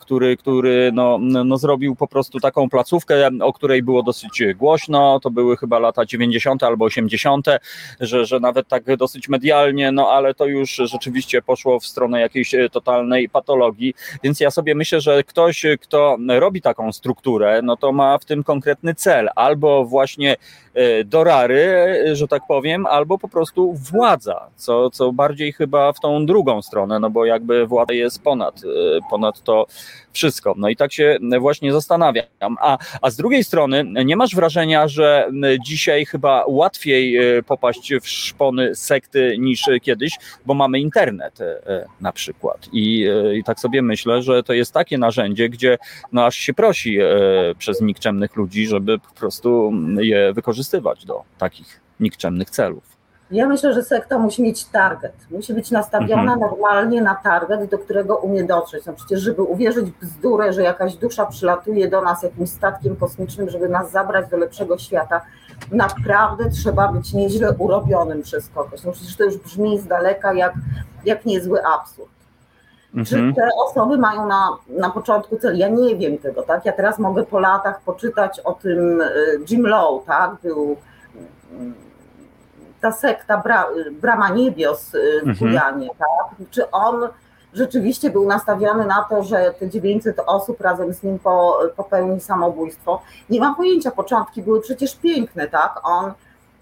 który, 0.00 0.36
który 0.36 0.90
no, 0.94 1.18
no 1.20 1.58
zrobił 1.58 1.96
po 1.96 2.06
prostu 2.06 2.40
taką 2.40 2.70
placówkę, 2.70 3.30
o 3.42 3.52
której 3.52 3.82
było 3.82 4.02
dosyć 4.02 4.42
głośno, 4.56 5.20
to 5.22 5.30
były 5.30 5.56
chyba 5.56 5.78
lata 5.78 6.04
90. 6.06 6.62
albo 6.62 6.84
80., 6.84 7.46
że, 8.00 8.26
że 8.26 8.40
nawet 8.40 8.68
tak 8.68 8.96
dosyć 8.96 9.28
medialnie, 9.28 9.92
no 9.92 10.08
ale 10.08 10.34
to 10.34 10.46
już 10.46 10.70
rzeczywiście 10.70 11.42
poszło 11.42 11.80
w 11.80 11.86
stronę 11.86 12.20
jakiejś 12.20 12.54
totalnej 12.72 13.28
patologii, 13.28 13.94
więc 14.22 14.40
ja 14.40 14.50
sobie 14.50 14.74
myślę, 14.74 15.00
że 15.00 15.24
ktoś, 15.24 15.66
kto 15.80 16.16
robi 16.28 16.62
taką 16.62 16.92
strukturę, 16.92 17.60
no 17.62 17.76
to 17.76 17.92
ma 17.92 18.18
w 18.18 18.24
tym 18.24 18.44
konkretny 18.60 18.94
cel, 18.94 19.28
albo 19.36 19.84
właśnie 19.84 20.36
e, 20.74 21.04
dorary, 21.04 21.64
e, 22.10 22.16
że 22.16 22.28
tak 22.28 22.42
powiem, 22.48 22.86
albo 22.86 23.18
po 23.18 23.28
prostu 23.28 23.72
władza, 23.72 24.46
co, 24.56 24.90
co 24.90 25.12
bardziej 25.12 25.52
chyba 25.52 25.92
w 25.92 26.00
tą 26.00 26.26
drugą 26.26 26.62
stronę, 26.62 26.98
no 27.00 27.10
bo 27.10 27.24
jakby 27.24 27.66
władza 27.66 27.92
jest 27.92 28.22
ponad, 28.22 28.62
e, 28.64 29.00
ponad 29.10 29.42
to 29.42 29.66
wszystko. 30.12 30.54
No 30.56 30.68
i 30.68 30.76
tak 30.76 30.92
się 30.92 31.18
właśnie 31.40 31.72
zastanawiam. 31.72 32.26
A, 32.60 32.78
a 33.02 33.10
z 33.10 33.16
drugiej 33.16 33.44
strony, 33.44 33.84
nie 34.04 34.16
masz 34.16 34.34
wrażenia, 34.34 34.88
że 34.88 35.30
dzisiaj 35.66 36.06
chyba 36.06 36.44
łatwiej 36.46 37.18
popaść 37.46 37.94
w 38.02 38.08
szpony 38.08 38.74
sekty 38.74 39.36
niż 39.38 39.64
kiedyś, 39.82 40.18
bo 40.46 40.54
mamy 40.54 40.80
internet 40.80 41.38
na 42.00 42.12
przykład. 42.12 42.68
I, 42.72 43.06
I 43.34 43.44
tak 43.44 43.60
sobie 43.60 43.82
myślę, 43.82 44.22
że 44.22 44.42
to 44.42 44.52
jest 44.52 44.72
takie 44.72 44.98
narzędzie, 44.98 45.48
gdzie 45.48 45.78
no 46.12 46.24
aż 46.24 46.34
się 46.34 46.54
prosi 46.54 46.98
przez 47.58 47.80
nikczemnych 47.80 48.36
ludzi, 48.36 48.49
żeby 48.68 48.98
po 48.98 49.14
prostu 49.14 49.72
je 49.96 50.32
wykorzystywać 50.32 51.04
do 51.04 51.22
takich 51.38 51.80
nikczemnych 52.00 52.50
celów. 52.50 52.90
Ja 53.30 53.48
myślę, 53.48 53.74
że 53.74 53.82
sekta 53.82 54.18
musi 54.18 54.42
mieć 54.42 54.64
target. 54.64 55.12
Musi 55.30 55.54
być 55.54 55.70
nastawiona 55.70 56.22
Mhm. 56.22 56.40
normalnie 56.40 57.02
na 57.02 57.14
target, 57.14 57.70
do 57.70 57.78
którego 57.78 58.16
umie 58.16 58.44
dotrzeć. 58.44 58.86
No 58.86 58.92
przecież, 58.92 59.20
żeby 59.20 59.42
uwierzyć 59.42 59.86
w 59.86 60.00
bzdurę, 60.04 60.52
że 60.52 60.62
jakaś 60.62 60.94
dusza 60.96 61.26
przylatuje 61.26 61.88
do 61.88 62.02
nas 62.02 62.22
jakimś 62.22 62.50
statkiem 62.50 62.96
kosmicznym, 62.96 63.50
żeby 63.50 63.68
nas 63.68 63.90
zabrać 63.90 64.30
do 64.30 64.36
lepszego 64.36 64.78
świata, 64.78 65.20
naprawdę 65.72 66.50
trzeba 66.50 66.92
być 66.92 67.12
nieźle 67.12 67.52
urobionym 67.58 68.22
przez 68.22 68.48
kogoś. 68.48 68.82
No 68.84 68.92
przecież 68.92 69.16
to 69.16 69.24
już 69.24 69.36
brzmi 69.36 69.78
z 69.78 69.86
daleka 69.86 70.34
jak, 70.34 70.54
jak 71.04 71.24
niezły 71.26 71.64
absurd. 71.66 72.10
Czy 73.06 73.16
Mhm. 73.16 73.34
te 73.34 73.48
osoby 73.56 73.98
mają 73.98 74.26
na, 74.26 74.48
na 74.68 74.90
początku 74.90 75.36
cel? 75.36 75.58
Ja 75.58 75.68
nie 75.68 75.96
wiem 75.96 76.18
tego, 76.18 76.42
tak? 76.42 76.64
Ja 76.64 76.72
teraz 76.72 76.98
mogę 76.98 77.22
po 77.24 77.40
latach 77.40 77.80
poczytać 77.80 78.40
o 78.40 78.52
tym 78.52 79.00
y, 79.00 79.06
Jim 79.50 79.66
Lowe, 79.66 80.06
tak? 80.06 80.30
Był 80.42 80.76
mm, 81.52 81.74
ta 82.80 82.92
sekta 82.92 83.36
Bra, 83.38 83.66
Brama 84.02 84.28
Niebios 84.28 84.94
y, 84.94 85.20
w 85.24 85.28
Mhm. 85.28 85.36
Gujanie, 85.50 85.88
tak? 85.98 86.36
Czy 86.50 86.70
on 86.70 87.08
rzeczywiście 87.54 88.10
był 88.10 88.26
nastawiony 88.26 88.86
na 88.86 89.06
to, 89.10 89.22
że 89.24 89.54
te 89.58 89.68
900 89.68 90.20
osób 90.26 90.60
razem 90.60 90.94
z 90.94 91.02
nim 91.02 91.18
po, 91.18 91.58
popełni 91.76 92.20
samobójstwo? 92.20 93.02
Nie 93.30 93.40
mam 93.40 93.54
pojęcia, 93.54 93.90
początki 93.90 94.42
były 94.42 94.60
przecież 94.60 94.96
piękne, 94.96 95.48
tak? 95.48 95.80
On 95.82 96.12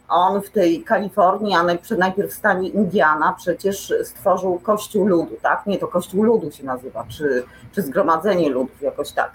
on 0.09 0.43
w 0.43 0.51
tej 0.51 0.83
Kalifornii, 0.83 1.55
a 1.55 1.63
najpierw, 1.99 2.31
w 2.31 2.35
stanie 2.35 2.69
Indiana 2.69 3.35
przecież 3.39 3.95
stworzył 4.05 4.59
Kościół 4.59 5.07
Ludu, 5.07 5.37
tak? 5.43 5.67
Nie, 5.67 5.79
to 5.79 5.89
Kościół 5.89 6.23
Ludu 6.23 6.51
się 6.51 6.65
nazywa, 6.65 7.05
czy, 7.09 7.45
czy 7.73 7.83
Zgromadzenie 7.83 8.51
Ludów, 8.51 8.83
jakoś 8.83 9.13
tak. 9.13 9.31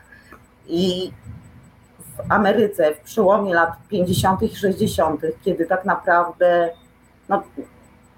I 0.67 1.11
w 1.99 2.31
Ameryce 2.31 2.95
w 2.95 2.99
przełomie 2.99 3.53
lat 3.53 3.69
50. 3.89 4.41
i 4.41 4.55
60., 4.55 5.21
kiedy 5.45 5.65
tak 5.65 5.85
naprawdę 5.85 6.69
no, 7.29 7.43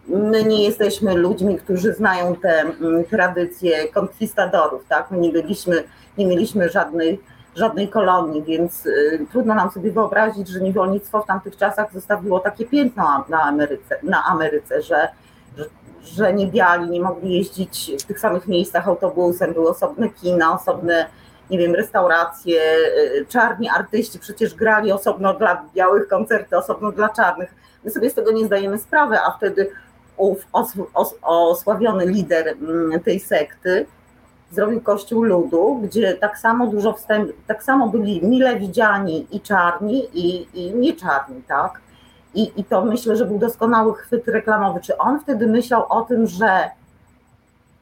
my 0.07 0.43
nie 0.43 0.63
jesteśmy 0.63 1.13
ludźmi, 1.13 1.57
którzy 1.57 1.93
znają 1.93 2.35
te 2.35 2.61
mm, 2.61 3.05
tradycje 3.05 3.87
konkwistadorów, 3.87 4.85
tak? 4.89 5.11
My 5.11 5.17
nie 5.17 5.31
byliśmy, 5.31 5.83
nie 6.17 6.25
mieliśmy 6.25 6.69
żadnej 6.69 7.19
żadnej 7.55 7.87
kolonii, 7.87 8.43
więc 8.43 8.85
y, 8.85 9.25
trudno 9.31 9.55
nam 9.55 9.71
sobie 9.71 9.91
wyobrazić, 9.91 10.47
że 10.47 10.61
niewolnictwo 10.61 11.21
w 11.21 11.25
tamtych 11.25 11.57
czasach 11.57 11.93
zostawiło 11.93 12.39
takie 12.39 12.65
piętno 12.65 13.25
na 13.29 13.41
Ameryce, 13.41 13.99
na 14.03 14.23
Ameryce 14.23 14.81
że, 14.81 15.09
że, 15.57 15.65
że 16.03 16.33
niebiali 16.33 16.89
nie 16.89 17.01
mogli 17.01 17.37
jeździć 17.37 17.91
w 17.99 18.03
tych 18.03 18.19
samych 18.19 18.47
miejscach 18.47 18.87
autobusem, 18.87 19.53
były 19.53 19.69
osobne 19.69 20.09
kina, 20.09 20.53
osobne, 20.53 21.05
nie 21.49 21.57
wiem, 21.57 21.75
restauracje, 21.75 22.61
y, 23.15 23.25
czarni 23.29 23.69
artyści 23.69 24.19
przecież 24.19 24.55
grali 24.55 24.91
osobno 24.91 25.33
dla 25.33 25.65
białych 25.75 26.07
koncerty, 26.07 26.57
osobno 26.57 26.91
dla 26.91 27.09
czarnych. 27.09 27.55
My 27.83 27.91
sobie 27.91 28.09
z 28.09 28.13
tego 28.13 28.31
nie 28.31 28.45
zdajemy 28.45 28.77
sprawy, 28.77 29.17
a 29.19 29.31
wtedy 29.31 29.71
ów 30.17 30.47
os, 30.53 30.73
os, 30.93 31.15
osławiony 31.21 32.05
lider 32.05 32.47
mm, 32.47 32.99
tej 32.99 33.19
sekty 33.19 33.85
zrobił 34.51 34.81
Kościół 34.81 35.23
Ludu, 35.23 35.79
gdzie 35.83 36.13
tak 36.13 36.37
samo 36.37 36.67
dużo 36.67 36.93
wstęp, 36.93 37.31
tak 37.47 37.63
samo 37.63 37.87
byli 37.87 38.25
mile 38.25 38.59
widziani 38.59 39.27
i 39.31 39.41
czarni, 39.41 40.07
i, 40.13 40.47
i 40.53 40.73
nieczarni, 40.73 41.43
tak? 41.47 41.81
I, 42.35 42.51
I 42.55 42.63
to 42.63 42.85
myślę, 42.85 43.15
że 43.15 43.25
był 43.25 43.39
doskonały 43.39 43.93
chwyt 43.93 44.27
reklamowy. 44.27 44.79
Czy 44.79 44.97
on 44.97 45.19
wtedy 45.19 45.47
myślał 45.47 45.85
o 45.89 46.01
tym, 46.01 46.27
że, 46.27 46.69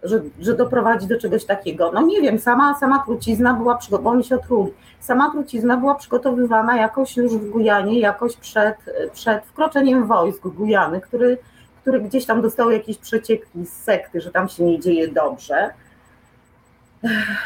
że, 0.04 0.22
że 0.40 0.56
doprowadzi 0.56 1.08
do 1.08 1.20
czegoś 1.20 1.46
takiego? 1.46 1.92
No 1.94 2.02
nie 2.02 2.22
wiem, 2.22 2.40
sama, 2.40 2.76
sama 2.80 3.04
trucizna 3.06 3.54
była 3.54 3.78
przygotowana, 3.78 4.18
bo 4.18 4.24
się 4.24 4.36
otruli. 4.36 4.74
Sama 5.00 5.32
trucizna 5.32 5.78
była 5.78 5.96
przygotowywana 5.96 6.78
jakoś 6.78 7.18
już 7.18 7.34
w 7.34 7.50
Gujanie, 7.50 8.00
jakoś 8.00 8.36
przed, 8.36 8.76
przed 9.14 9.44
wkroczeniem 9.46 10.08
wojsk 10.08 10.48
Gujany, 10.48 11.02
który, 11.02 11.38
który 11.82 12.02
gdzieś 12.02 12.26
tam 12.26 12.42
dostał 12.42 12.72
jakieś 12.72 12.98
przecieki 12.98 13.66
z 13.66 13.74
sekty, 13.74 14.22
że 14.22 14.32
tam 14.32 14.50
się 14.50 14.64
nie 14.64 14.80
dzieje 14.80 15.08
dobrze. 15.08 15.74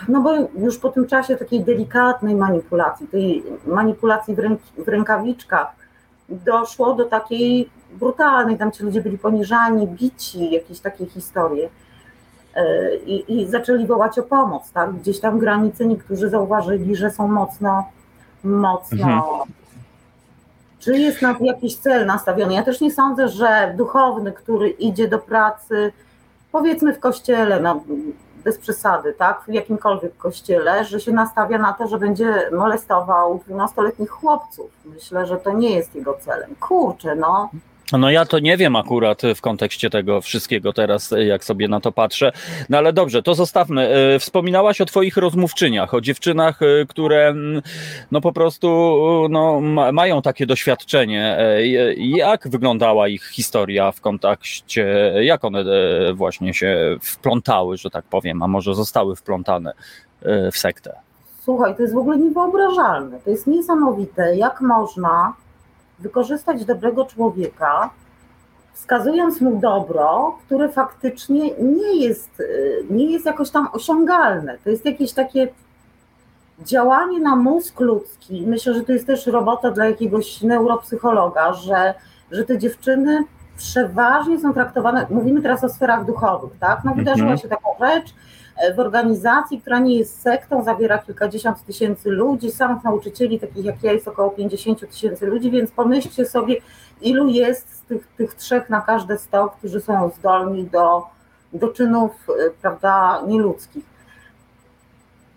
No 0.07 0.21
bo 0.21 0.34
już 0.59 0.77
po 0.77 0.89
tym 0.89 1.07
czasie 1.07 1.35
takiej 1.35 1.63
delikatnej 1.63 2.35
manipulacji, 2.35 3.07
tej 3.07 3.43
manipulacji 3.65 4.35
w, 4.35 4.39
ręk, 4.39 4.59
w 4.77 4.88
rękawiczkach, 4.88 5.67
doszło 6.29 6.93
do 6.93 7.05
takiej 7.05 7.69
brutalnej, 7.93 8.57
tam 8.57 8.71
ci 8.71 8.84
ludzie 8.84 9.01
byli 9.01 9.17
poniżani, 9.17 9.88
bici, 9.88 10.51
jakieś 10.51 10.79
takie 10.79 11.05
historie. 11.05 11.69
Yy, 12.55 12.97
I, 13.05 13.41
I 13.41 13.47
zaczęli 13.47 13.88
wołać 13.88 14.19
o 14.19 14.23
pomoc, 14.23 14.71
tak? 14.71 14.93
Gdzieś 14.93 15.19
tam 15.19 15.39
granice 15.39 15.85
niektórzy 15.85 16.29
zauważyli, 16.29 16.95
że 16.95 17.11
są 17.11 17.27
mocno, 17.27 17.85
mocno. 18.43 19.07
Mhm. 19.07 19.53
Czy 20.79 20.97
jest 20.97 21.21
na 21.21 21.35
jakiś 21.41 21.75
cel 21.75 22.05
nastawiony? 22.05 22.53
Ja 22.53 22.63
też 22.63 22.81
nie 22.81 22.91
sądzę, 22.91 23.27
że 23.27 23.73
duchowny, 23.77 24.31
który 24.31 24.69
idzie 24.69 25.07
do 25.07 25.19
pracy, 25.19 25.91
powiedzmy 26.51 26.93
w 26.93 26.99
kościele, 26.99 27.59
no, 27.59 27.84
bez 28.47 28.57
przesady, 28.57 29.13
tak, 29.13 29.41
w 29.47 29.53
jakimkolwiek 29.53 30.17
kościele, 30.17 30.85
że 30.85 30.99
się 30.99 31.11
nastawia 31.11 31.57
na 31.57 31.73
to, 31.73 31.87
że 31.87 31.99
będzie 31.99 32.49
molestował 32.51 33.39
12-letnich 33.49 34.09
chłopców. 34.09 34.71
Myślę, 34.85 35.25
że 35.25 35.37
to 35.37 35.51
nie 35.53 35.75
jest 35.75 35.95
jego 35.95 36.13
celem. 36.13 36.55
Kurczę, 36.59 37.15
no. 37.15 37.49
No 37.93 38.11
ja 38.11 38.26
to 38.26 38.39
nie 38.39 38.57
wiem 38.57 38.76
akurat 38.76 39.22
w 39.35 39.41
kontekście 39.41 39.89
tego 39.89 40.22
wszystkiego 40.22 40.73
teraz, 40.73 41.14
jak 41.27 41.43
sobie 41.43 41.68
na 41.68 41.80
to 41.80 41.91
patrzę. 41.91 42.31
No 42.69 42.77
ale 42.77 42.93
dobrze, 42.93 43.23
to 43.23 43.35
zostawmy. 43.35 43.89
E, 43.89 44.19
wspominałaś 44.19 44.81
o 44.81 44.85
twoich 44.85 45.18
rozmówczyniach, 45.18 45.93
o 45.93 46.01
dziewczynach, 46.01 46.61
e, 46.61 46.85
które 46.85 47.27
mm, 47.27 47.61
no 48.11 48.22
po 48.22 48.31
prostu 48.31 48.68
no, 49.30 49.61
mają 49.93 50.22
takie 50.22 50.45
doświadczenie. 50.45 51.38
E, 51.39 51.65
jak 51.95 52.47
wyglądała 52.47 53.07
ich 53.07 53.26
historia 53.26 53.91
w 53.91 54.01
kontakcie, 54.01 55.14
jak 55.22 55.45
one 55.45 55.64
właśnie 56.14 56.53
się 56.53 56.97
wplątały, 57.01 57.77
że 57.77 57.89
tak 57.89 58.05
powiem, 58.05 58.43
a 58.43 58.47
może 58.47 58.76
zostały 58.76 59.15
wplątane 59.15 59.73
w 60.51 60.57
sektę? 60.57 60.95
Słuchaj, 61.43 61.76
to 61.76 61.81
jest 61.81 61.93
w 61.93 61.97
ogóle 61.97 62.18
niewyobrażalne. 62.18 63.19
To 63.19 63.30
jest 63.30 63.47
niesamowite, 63.47 64.35
jak 64.35 64.61
można 64.61 65.34
wykorzystać 65.99 66.65
dobrego 66.65 67.05
człowieka, 67.05 67.89
wskazując 68.73 69.41
mu 69.41 69.59
dobro, 69.59 70.37
które 70.45 70.69
faktycznie 70.69 71.51
nie 71.57 71.95
jest, 71.95 72.39
y, 72.39 72.85
nie 72.89 73.11
jest 73.11 73.25
jakoś 73.25 73.49
tam 73.49 73.67
osiągalne. 73.73 74.57
To 74.63 74.69
jest 74.69 74.85
jakieś 74.85 75.13
takie 75.13 75.47
działanie 76.59 77.19
na 77.19 77.35
mózg 77.35 77.79
ludzki. 77.79 78.43
Myślę, 78.47 78.73
że 78.73 78.81
to 78.81 78.91
jest 78.91 79.07
też 79.07 79.27
robota 79.27 79.71
dla 79.71 79.85
jakiegoś 79.85 80.41
neuropsychologa, 80.41 81.53
że, 81.53 81.93
że 82.31 82.43
te 82.43 82.57
dziewczyny 82.57 83.23
przeważnie 83.57 84.39
są 84.39 84.53
traktowane, 84.53 85.07
mówimy 85.09 85.41
teraz 85.41 85.63
o 85.63 85.69
sferach 85.69 86.05
duchowych, 86.05 86.51
tak? 86.59 86.83
No 86.83 86.93
wydarzyła 86.93 87.31
mhm. 87.31 87.37
się 87.37 87.47
taka 87.47 87.69
rzecz, 87.79 88.13
w 88.75 88.79
organizacji, 88.79 89.61
która 89.61 89.79
nie 89.79 89.97
jest 89.97 90.21
sektą, 90.21 90.63
zawiera 90.63 90.97
kilkadziesiąt 90.97 91.65
tysięcy 91.65 92.09
ludzi, 92.09 92.51
samych 92.51 92.84
nauczycieli, 92.84 93.39
takich 93.39 93.65
jak 93.65 93.84
ja, 93.84 93.91
jest 93.91 94.07
około 94.07 94.29
50 94.29 94.89
tysięcy 94.89 95.25
ludzi, 95.25 95.51
więc 95.51 95.71
pomyślcie 95.71 96.25
sobie, 96.25 96.55
ilu 97.01 97.27
jest 97.27 97.75
z 97.75 97.81
tych, 97.81 98.07
tych 98.07 98.34
trzech 98.34 98.69
na 98.69 98.81
każde 98.81 99.17
sto, 99.17 99.53
którzy 99.57 99.81
są 99.81 100.11
zdolni 100.19 100.63
do, 100.63 101.03
do 101.53 101.67
czynów, 101.67 102.11
e, 102.29 102.49
prawda, 102.61 103.21
nieludzkich. 103.27 103.97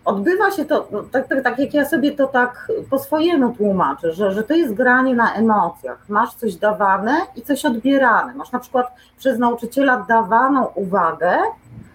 Odbywa 0.05 0.51
się 0.51 0.65
to, 0.65 0.87
no, 0.91 1.03
tak, 1.03 1.27
tak, 1.27 1.43
tak 1.43 1.59
jak 1.59 1.73
ja 1.73 1.85
sobie 1.85 2.11
to 2.11 2.27
tak 2.27 2.71
po 2.89 2.99
swojemu 2.99 3.53
tłumaczę, 3.55 4.13
że, 4.13 4.31
że 4.31 4.43
to 4.43 4.53
jest 4.53 4.73
granie 4.73 5.15
na 5.15 5.33
emocjach. 5.33 6.09
Masz 6.09 6.33
coś 6.33 6.55
dawane 6.55 7.17
i 7.35 7.41
coś 7.41 7.65
odbierane. 7.65 8.33
Masz 8.33 8.51
na 8.51 8.59
przykład 8.59 8.87
przez 9.17 9.39
nauczyciela 9.39 10.05
dawaną 10.09 10.65
uwagę, 10.65 11.37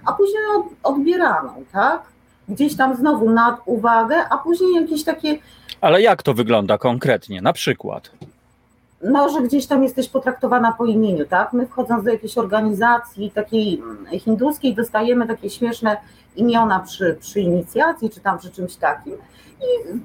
a 0.06 0.12
później 0.12 0.42
odbieraną, 0.82 1.64
tak? 1.72 2.02
Gdzieś 2.48 2.76
tam 2.76 2.96
znowu 2.96 3.30
nad 3.30 3.60
uwagę, 3.64 4.16
a 4.30 4.38
później 4.38 4.74
jakieś 4.74 5.04
takie. 5.04 5.38
Ale 5.80 6.02
jak 6.02 6.22
to 6.22 6.34
wygląda 6.34 6.78
konkretnie? 6.78 7.42
Na 7.42 7.52
przykład? 7.52 8.10
No, 9.02 9.28
że 9.28 9.42
gdzieś 9.42 9.66
tam 9.66 9.82
jesteś 9.82 10.08
potraktowana 10.08 10.72
po 10.72 10.86
imieniu, 10.86 11.26
tak? 11.26 11.52
My 11.52 11.66
wchodząc 11.66 12.04
do 12.04 12.10
jakiejś 12.10 12.38
organizacji 12.38 13.30
takiej 13.30 13.82
hinduskiej, 14.20 14.74
dostajemy 14.74 15.26
takie 15.26 15.50
śmieszne 15.50 15.96
imiona 16.36 16.80
przy, 16.80 17.16
przy 17.20 17.40
inicjacji, 17.40 18.10
czy 18.10 18.20
tam 18.20 18.38
przy 18.38 18.50
czymś 18.50 18.76
takim. 18.76 19.14
I 19.60 19.98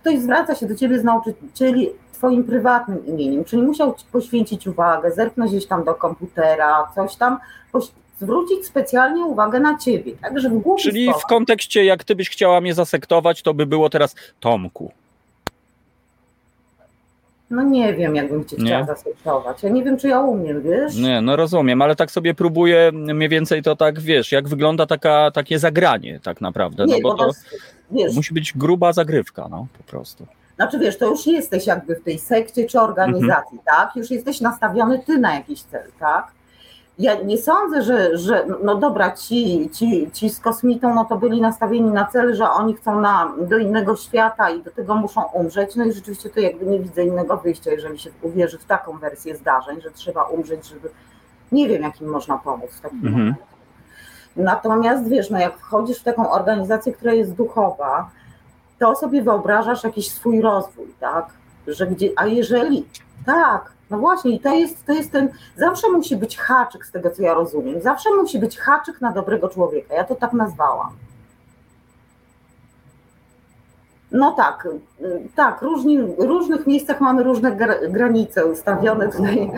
ktoś 0.00 0.18
zwraca 0.18 0.54
się 0.54 0.66
do 0.66 0.74
ciebie 0.74 0.98
z 0.98 1.04
nauczycieli 1.04 1.90
twoim 2.12 2.44
prywatnym 2.44 3.06
imieniem, 3.06 3.44
czyli 3.44 3.62
musiał 3.62 3.94
poświęcić 4.12 4.66
uwagę, 4.66 5.12
zerknąć 5.12 5.50
gdzieś 5.50 5.66
tam 5.66 5.84
do 5.84 5.94
komputera, 5.94 6.88
coś 6.94 7.16
tam, 7.16 7.38
zwrócić 8.20 8.66
specjalnie 8.66 9.24
uwagę 9.24 9.60
na 9.60 9.78
ciebie. 9.78 10.12
Także 10.22 10.50
w 10.50 10.58
głowie 10.58 10.82
Czyli 10.82 11.12
w 11.12 11.26
kontekście, 11.28 11.84
jak 11.84 12.04
ty 12.04 12.14
byś 12.14 12.30
chciała 12.30 12.60
mnie 12.60 12.74
zasektować, 12.74 13.42
to 13.42 13.54
by 13.54 13.66
było 13.66 13.90
teraz 13.90 14.14
Tomku. 14.40 14.92
No 17.50 17.62
nie 17.62 17.94
wiem, 17.94 18.14
jakbym 18.14 18.44
cię 18.44 18.56
chciała 18.56 18.84
zasektować. 18.84 19.62
Ja 19.62 19.68
nie 19.68 19.84
wiem, 19.84 19.96
czy 19.96 20.08
ja 20.08 20.20
umiem, 20.20 20.62
wiesz? 20.62 20.96
Nie, 20.96 21.20
no 21.20 21.36
rozumiem, 21.36 21.82
ale 21.82 21.96
tak 21.96 22.10
sobie 22.10 22.34
próbuję 22.34 22.90
mniej 22.92 23.28
więcej 23.28 23.62
to 23.62 23.76
tak, 23.76 24.00
wiesz, 24.00 24.32
jak 24.32 24.48
wygląda 24.48 24.86
taka, 24.86 25.30
takie 25.30 25.58
zagranie 25.58 26.20
tak 26.22 26.40
naprawdę. 26.40 26.84
Nie, 26.84 26.94
no 26.94 27.00
bo 27.02 27.14
to, 27.14 27.30
wiesz, 27.90 28.14
musi 28.14 28.34
być 28.34 28.52
gruba 28.56 28.92
zagrywka, 28.92 29.48
no 29.50 29.66
po 29.78 29.84
prostu. 29.84 30.26
Znaczy 30.56 30.78
wiesz, 30.78 30.98
to 30.98 31.06
już 31.06 31.26
jesteś 31.26 31.66
jakby 31.66 31.96
w 31.96 32.02
tej 32.02 32.18
sekcie 32.18 32.66
czy 32.66 32.80
organizacji, 32.80 33.58
mhm. 33.58 33.62
tak? 33.66 33.96
Już 33.96 34.10
jesteś 34.10 34.40
nastawiony 34.40 34.98
ty 34.98 35.18
na 35.18 35.34
jakiś 35.34 35.62
cel, 35.62 35.90
tak? 36.00 36.26
Ja 36.98 37.22
nie 37.22 37.38
sądzę, 37.38 37.82
że, 37.82 38.18
że 38.18 38.46
no 38.62 38.74
dobra, 38.74 39.10
ci, 39.10 39.70
ci, 39.70 40.10
ci 40.12 40.30
z 40.30 40.40
kosmitą, 40.40 40.94
no 40.94 41.04
to 41.04 41.16
byli 41.16 41.40
nastawieni 41.40 41.90
na 41.90 42.04
cel, 42.04 42.34
że 42.34 42.50
oni 42.50 42.74
chcą 42.74 43.00
na, 43.00 43.32
do 43.38 43.58
innego 43.58 43.96
świata 43.96 44.50
i 44.50 44.62
do 44.62 44.70
tego 44.70 44.94
muszą 44.94 45.22
umrzeć. 45.22 45.76
No 45.76 45.84
i 45.84 45.92
rzeczywiście 45.92 46.30
to 46.30 46.40
jakby 46.40 46.66
nie 46.66 46.78
widzę 46.78 47.04
innego 47.04 47.36
wyjścia, 47.36 47.70
jeżeli 47.70 47.98
się 47.98 48.10
uwierzy 48.22 48.58
w 48.58 48.64
taką 48.64 48.98
wersję 48.98 49.36
zdarzeń, 49.36 49.80
że 49.80 49.90
trzeba 49.90 50.22
umrzeć, 50.22 50.68
żeby 50.68 50.90
nie 51.52 51.68
wiem, 51.68 51.82
jak 51.82 52.00
im 52.00 52.08
można 52.08 52.38
pomóc 52.38 52.70
w 52.70 52.80
takim 52.80 52.98
mhm. 52.98 53.18
momencie. 53.18 53.42
Natomiast 54.36 55.08
wiesz, 55.08 55.30
no 55.30 55.38
jak 55.38 55.58
wchodzisz 55.58 55.98
w 55.98 56.04
taką 56.04 56.30
organizację, 56.30 56.92
która 56.92 57.12
jest 57.12 57.34
duchowa, 57.34 58.10
to 58.78 58.96
sobie 58.96 59.22
wyobrażasz 59.22 59.84
jakiś 59.84 60.10
swój 60.10 60.40
rozwój, 60.40 60.86
tak? 61.00 61.26
Że 61.66 61.86
gdzie, 61.86 62.10
a 62.16 62.26
jeżeli 62.26 62.86
tak, 63.26 63.73
no 63.90 63.98
właśnie, 63.98 64.30
i 64.30 64.40
to 64.40 64.54
jest, 64.54 64.86
to 64.86 64.92
jest 64.92 65.12
ten, 65.12 65.28
zawsze 65.56 65.90
musi 65.90 66.16
być 66.16 66.38
haczyk 66.38 66.86
z 66.86 66.90
tego, 66.90 67.10
co 67.10 67.22
ja 67.22 67.34
rozumiem, 67.34 67.82
zawsze 67.82 68.10
musi 68.10 68.38
być 68.38 68.58
haczyk 68.58 69.00
na 69.00 69.12
dobrego 69.12 69.48
człowieka, 69.48 69.94
ja 69.94 70.04
to 70.04 70.14
tak 70.14 70.32
nazwałam. 70.32 70.90
No 74.14 74.32
tak, 74.32 74.68
tak, 75.34 75.62
różni, 75.62 75.98
w 75.98 76.18
różnych 76.18 76.66
miejscach 76.66 77.00
mamy 77.00 77.22
różne 77.22 77.56
granice 77.88 78.46
ustawione 78.46 79.08
tutaj. 79.08 79.50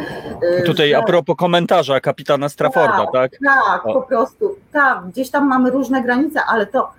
Y, 0.61 0.63
tutaj 0.63 0.91
że... 0.91 0.99
a 0.99 1.03
propos 1.03 1.37
komentarza 1.37 2.01
kapitana 2.01 2.49
Strafforda, 2.49 3.07
tak? 3.13 3.33
Tak, 3.45 3.65
tak 3.67 3.83
po 3.83 4.03
prostu, 4.03 4.57
tak, 4.73 5.07
gdzieś 5.07 5.31
tam 5.31 5.49
mamy 5.49 5.71
różne 5.71 6.03
granice, 6.03 6.41
ale 6.45 6.67
to 6.67 6.91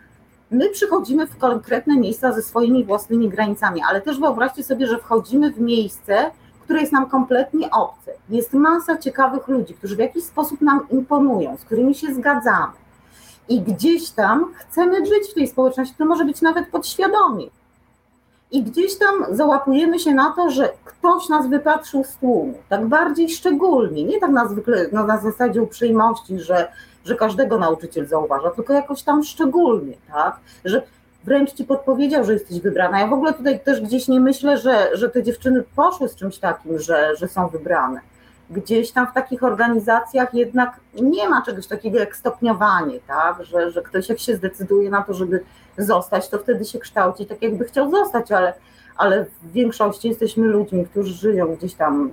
my 0.51 0.69
przychodzimy 0.69 1.27
w 1.27 1.37
konkretne 1.37 1.97
miejsca 1.97 2.31
ze 2.31 2.41
swoimi 2.41 2.85
własnymi 2.85 3.29
granicami, 3.29 3.81
ale 3.89 4.01
też 4.01 4.19
wyobraźcie 4.19 4.63
sobie, 4.63 4.87
że 4.87 4.97
wchodzimy 4.97 5.51
w 5.51 5.59
miejsce, 5.59 6.31
które 6.68 6.80
jest 6.81 6.94
nam 6.94 7.10
kompletnie 7.10 7.72
obce. 7.72 8.11
Jest 8.30 8.53
masa 8.53 8.98
ciekawych 8.98 9.48
ludzi, 9.48 9.73
którzy 9.73 9.95
w 9.95 9.99
jakiś 9.99 10.23
sposób 10.23 10.61
nam 10.61 10.88
imponują, 10.89 11.57
z 11.57 11.65
którymi 11.65 11.95
się 11.95 12.14
zgadzamy. 12.14 12.73
I 13.49 13.61
gdzieś 13.61 14.10
tam 14.10 14.53
chcemy 14.56 15.06
żyć 15.06 15.31
w 15.31 15.34
tej 15.34 15.48
społeczności, 15.48 15.95
to 15.98 16.06
może 16.06 16.26
być 16.26 16.41
nawet 16.41 16.68
podświadomie. 16.68 17.48
I 18.52 18.64
gdzieś 18.64 18.98
tam 18.98 19.35
załapujemy 19.35 19.99
się 19.99 20.14
na 20.14 20.31
to, 20.31 20.52
że 20.52 20.69
ktoś 20.85 21.30
nas 21.30 21.48
wypatrzył 21.48 22.03
z 22.03 22.15
tłumu, 22.15 22.53
tak 22.69 22.85
bardziej 22.85 23.30
szczególnie, 23.30 24.03
nie 24.03 24.19
tak 24.19 24.31
na 24.31 24.48
zwykle 24.48 24.85
no, 24.91 25.06
na 25.06 25.18
zasadzie 25.18 25.61
uprzejmości, 25.61 26.39
że, 26.39 26.72
że 27.06 27.15
każdego 27.15 27.60
nauczyciel 27.60 28.07
zauważa, 28.07 28.49
tylko 28.49 28.73
jakoś 28.73 29.03
tam 29.03 29.23
szczególnie, 29.23 29.94
tak? 30.14 30.39
Że 30.65 30.81
wręcz 31.27 31.53
ci 31.53 31.63
podpowiedział, 31.63 32.23
że 32.23 32.33
jesteś 32.33 32.59
wybrana. 32.59 32.99
Ja 32.99 33.07
w 33.07 33.13
ogóle 33.13 33.33
tutaj 33.33 33.59
też 33.59 33.81
gdzieś 33.81 34.07
nie 34.07 34.19
myślę, 34.19 34.57
że, 34.57 34.89
że 34.93 35.09
te 35.09 35.23
dziewczyny 35.23 35.63
poszły 35.75 36.09
z 36.09 36.15
czymś 36.15 36.37
takim, 36.37 36.79
że, 36.79 37.15
że 37.15 37.27
są 37.27 37.47
wybrane. 37.47 37.99
Gdzieś 38.49 38.91
tam 38.91 39.07
w 39.07 39.13
takich 39.13 39.43
organizacjach 39.43 40.33
jednak 40.33 40.79
nie 41.01 41.29
ma 41.29 41.41
czegoś 41.41 41.67
takiego 41.67 41.99
jak 41.99 42.15
stopniowanie, 42.15 42.99
tak? 43.07 43.43
że, 43.43 43.71
że 43.71 43.81
ktoś 43.81 44.09
jak 44.09 44.19
się 44.19 44.35
zdecyduje 44.35 44.89
na 44.89 45.01
to, 45.01 45.13
żeby 45.13 45.43
zostać, 45.77 46.29
to 46.29 46.37
wtedy 46.37 46.65
się 46.65 46.79
kształci 46.79 47.25
tak, 47.25 47.41
jakby 47.41 47.65
chciał 47.65 47.91
zostać, 47.91 48.31
ale, 48.31 48.53
ale 48.97 49.25
w 49.25 49.51
większości 49.51 50.07
jesteśmy 50.07 50.47
ludźmi, 50.47 50.85
którzy 50.85 51.13
żyją 51.13 51.55
gdzieś 51.55 51.73
tam 51.73 52.11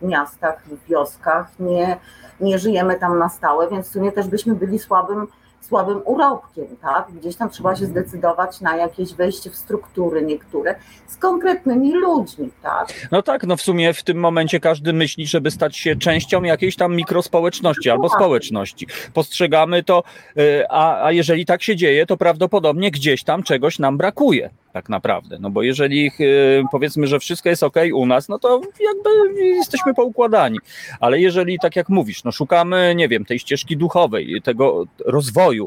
w 0.00 0.04
miastach, 0.06 0.62
w 0.66 0.88
wioskach, 0.88 1.50
nie, 1.60 1.96
nie 2.40 2.58
żyjemy 2.58 2.98
tam 2.98 3.18
na 3.18 3.28
stałe, 3.28 3.70
więc 3.70 3.88
w 3.88 3.92
sumie 3.92 4.12
też 4.12 4.26
byśmy 4.26 4.54
byli 4.54 4.78
słabym 4.78 5.26
słabym 5.72 6.00
urobkiem, 6.04 6.66
tak? 6.82 7.06
Gdzieś 7.20 7.36
tam 7.36 7.50
trzeba 7.50 7.76
się 7.76 7.86
zdecydować 7.86 8.60
na 8.60 8.76
jakieś 8.76 9.14
wejście 9.14 9.50
w 9.50 9.56
struktury 9.56 10.22
niektóre 10.22 10.74
z 11.06 11.16
konkretnymi 11.16 11.92
ludźmi, 11.92 12.50
tak? 12.62 13.08
No 13.10 13.22
tak, 13.22 13.46
no 13.46 13.56
w 13.56 13.62
sumie 13.62 13.94
w 13.94 14.02
tym 14.02 14.18
momencie 14.18 14.60
każdy 14.60 14.92
myśli, 14.92 15.26
żeby 15.26 15.50
stać 15.50 15.76
się 15.76 15.96
częścią 15.96 16.42
jakiejś 16.42 16.76
tam 16.76 16.96
mikrospołeczności 16.96 17.90
albo 17.90 18.08
społeczności. 18.08 18.86
Postrzegamy 19.14 19.82
to, 19.82 20.02
y, 20.38 20.64
a, 20.68 21.04
a 21.04 21.12
jeżeli 21.12 21.46
tak 21.46 21.62
się 21.62 21.76
dzieje, 21.76 22.06
to 22.06 22.16
prawdopodobnie 22.16 22.90
gdzieś 22.90 23.24
tam 23.24 23.42
czegoś 23.42 23.78
nam 23.78 23.96
brakuje 23.96 24.50
tak 24.72 24.88
naprawdę. 24.88 25.38
No 25.40 25.50
bo 25.50 25.62
jeżeli 25.62 26.10
y, 26.20 26.64
powiedzmy, 26.72 27.06
że 27.06 27.18
wszystko 27.18 27.48
jest 27.48 27.62
ok 27.62 27.76
u 27.94 28.06
nas, 28.06 28.28
no 28.28 28.38
to 28.38 28.60
jakby 28.80 29.44
jesteśmy 29.44 29.94
poukładani. 29.94 30.58
Ale 31.00 31.20
jeżeli, 31.20 31.58
tak 31.58 31.76
jak 31.76 31.88
mówisz, 31.88 32.24
no 32.24 32.32
szukamy, 32.32 32.94
nie 32.96 33.08
wiem, 33.08 33.24
tej 33.24 33.38
ścieżki 33.38 33.76
duchowej, 33.76 34.42
tego 34.42 34.84
rozwoju, 35.06 35.61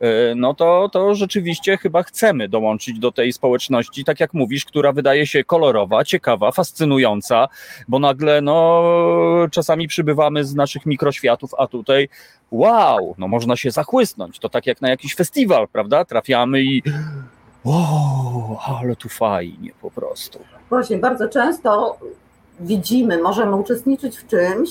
e, 0.00 0.34
no 0.34 0.54
to, 0.54 0.88
to 0.92 1.14
rzeczywiście 1.14 1.76
chyba 1.76 2.02
chcemy 2.02 2.48
dołączyć 2.48 2.98
do 2.98 3.12
tej 3.12 3.32
społeczności, 3.32 4.04
tak 4.04 4.20
jak 4.20 4.34
mówisz, 4.34 4.64
która 4.64 4.92
wydaje 4.92 5.26
się 5.26 5.44
kolorowa, 5.44 6.04
ciekawa, 6.04 6.52
fascynująca, 6.52 7.48
bo 7.88 7.98
nagle 7.98 8.40
no, 8.40 8.82
czasami 9.50 9.88
przybywamy 9.88 10.44
z 10.44 10.54
naszych 10.54 10.86
mikroświatów, 10.86 11.50
a 11.58 11.66
tutaj 11.66 12.08
wow, 12.50 13.14
no 13.18 13.28
można 13.28 13.56
się 13.56 13.70
zachłysnąć. 13.70 14.38
To 14.38 14.48
tak 14.48 14.66
jak 14.66 14.80
na 14.80 14.88
jakiś 14.90 15.14
festiwal, 15.14 15.68
prawda? 15.68 16.04
Trafiamy 16.04 16.62
i 16.62 16.82
wow, 17.64 18.58
ale 18.66 18.96
tu 18.96 19.08
fajnie 19.08 19.70
po 19.80 19.90
prostu. 19.90 20.38
Właśnie, 20.68 20.98
bardzo 20.98 21.28
często 21.28 21.98
widzimy, 22.60 23.22
możemy 23.22 23.56
uczestniczyć 23.56 24.16
w 24.16 24.26
czymś, 24.26 24.70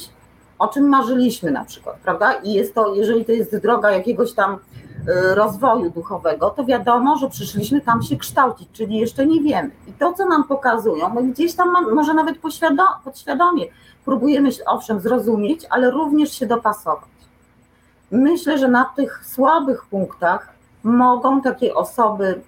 o 0.60 0.68
czym 0.68 0.90
marzyliśmy 0.90 1.52
na 1.52 1.65
przykład, 1.65 1.95
prawda? 1.95 2.34
I 2.34 2.53
jest 2.53 2.76
to, 2.76 2.95
jeżeli 2.95 3.26
to 3.26 3.32
jest 3.32 3.57
droga 3.57 3.91
jakiegoś 3.91 4.34
tam 4.34 4.53
y, 4.53 5.36
rozwoju 5.36 5.90
duchowego, 5.90 6.49
to 6.49 6.65
wiadomo, 6.65 7.18
że 7.18 7.30
przyszliśmy 7.30 7.82
tam 7.82 8.02
się 8.02 8.18
kształcić, 8.18 8.69
czyli 8.73 8.98
jeszcze 8.98 9.26
nie 9.26 9.41
wiemy. 9.41 9.72
I 9.88 9.94
to, 9.94 10.14
co 10.14 10.26
nam 10.26 10.44
pokazują, 10.44 11.10
my 11.10 11.23
gdzieś 11.23 11.56
tam 11.56 11.94
może 11.94 12.14
nawet 12.14 12.38
podświadomie 13.03 13.65
próbujemy, 14.06 14.49
owszem, 14.65 14.99
zrozumieć, 14.99 15.65
ale 15.69 15.91
również 15.91 16.32
się 16.32 16.45
dopasować. 16.45 17.10
Myślę, 18.11 18.57
że 18.57 18.68
na 18.68 18.86
tych 18.86 19.26
słabych 19.26 19.86
punktach 19.86 20.49
mogą 20.84 21.41
takie 21.41 21.76
osoby, 21.76 22.41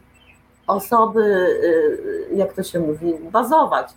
osoby, 0.67 1.21
y, 1.23 2.35
jak 2.35 2.53
to 2.53 2.63
się 2.63 2.79
mówi, 2.79 3.13
bazować 3.31 3.87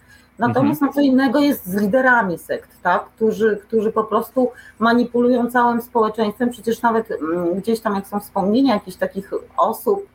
Natomiast 0.41 0.83
mhm. 0.83 0.89
no 0.89 0.95
co 0.95 1.01
innego 1.01 1.39
jest 1.39 1.67
z 1.67 1.75
liderami 1.75 2.39
sekt, 2.39 2.83
tak? 2.83 3.05
którzy, 3.05 3.57
którzy 3.62 3.93
po 3.93 4.05
prostu 4.05 4.51
manipulują 4.79 5.51
całym 5.51 5.83
społeczeństwem. 5.83 6.51
Przecież 6.51 6.83
nawet 6.83 7.11
mm, 7.11 7.55
gdzieś 7.55 7.81
tam, 7.81 7.95
jak 7.95 8.07
są 8.07 8.21
wspomnienia 8.21 8.75
jakichś 8.75 8.97
takich 8.97 9.31
osób, 9.57 10.07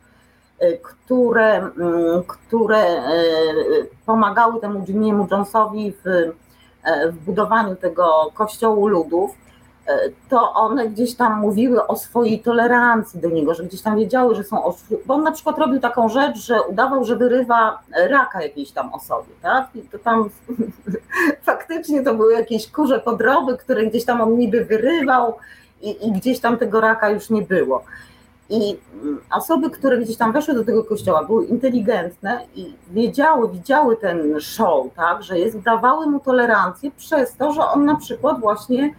y, 0.62 0.80
które, 0.84 1.58
mm, 1.58 2.24
które 2.28 3.12
y, 3.14 3.90
pomagały 4.06 4.62
temu 4.62 4.84
Jimiemu 4.88 5.28
Jonesowi 5.32 5.94
w, 6.04 6.08
y, 6.08 6.34
w 7.12 7.26
budowaniu 7.26 7.76
tego 7.76 8.32
kościołu 8.34 8.88
ludów, 8.88 9.45
to 10.30 10.54
one 10.54 10.90
gdzieś 10.90 11.16
tam 11.16 11.40
mówiły 11.40 11.88
o 11.88 11.96
swojej 11.96 12.40
tolerancji 12.40 13.22
do 13.22 13.30
niego, 13.30 13.54
że 13.54 13.64
gdzieś 13.64 13.82
tam 13.82 13.98
wiedziały, 13.98 14.36
że 14.36 14.44
są 14.44 14.74
bo 15.06 15.14
on 15.14 15.24
na 15.24 15.32
przykład 15.32 15.58
robił 15.58 15.80
taką 15.80 16.10
rzecz, 16.10 16.38
że 16.38 16.62
udawał, 16.62 17.06
że 17.06 17.16
wyrywa 17.16 17.80
raka 18.10 18.42
jakiejś 18.42 18.72
tam 18.72 18.94
osobie, 18.94 19.34
tak? 19.42 19.68
I 19.76 19.82
to 19.82 20.00
tam 20.00 20.30
faktycznie 21.44 22.04
to 22.04 22.16
były 22.16 22.34
jakieś 22.34 22.72
kurze 22.72 23.00
podroby, 23.00 23.58
które 23.58 23.86
gdzieś 23.86 24.06
tam 24.06 24.22
on 24.22 24.38
niby 24.38 24.66
wyrywał 24.66 25.34
i, 25.82 26.08
i 26.08 26.12
gdzieś 26.12 26.40
tam 26.40 26.58
tego 26.58 26.82
raka 26.82 27.10
już 27.10 27.30
nie 27.30 27.42
było. 27.42 27.84
I 28.50 28.78
mm, 29.04 29.22
osoby, 29.32 29.70
które 29.70 29.98
gdzieś 29.98 30.18
tam 30.18 30.32
weszły 30.32 30.54
do 30.54 30.66
tego 30.66 30.84
kościoła, 30.84 31.24
były 31.24 31.46
inteligentne 31.46 32.42
i 32.56 32.74
wiedziały, 32.92 33.52
widziały 33.52 33.98
ten 33.98 34.40
show, 34.40 34.94
tak, 34.96 35.24
że 35.24 35.40
jest, 35.40 35.60
dawały 35.60 36.08
mu 36.08 36.20
tolerancję 36.20 36.92
przez 36.98 37.36
to, 37.36 37.54
że 37.54 37.62
on 37.62 37.86
na 37.86 37.96
przykład 37.96 38.40
właśnie 38.40 38.94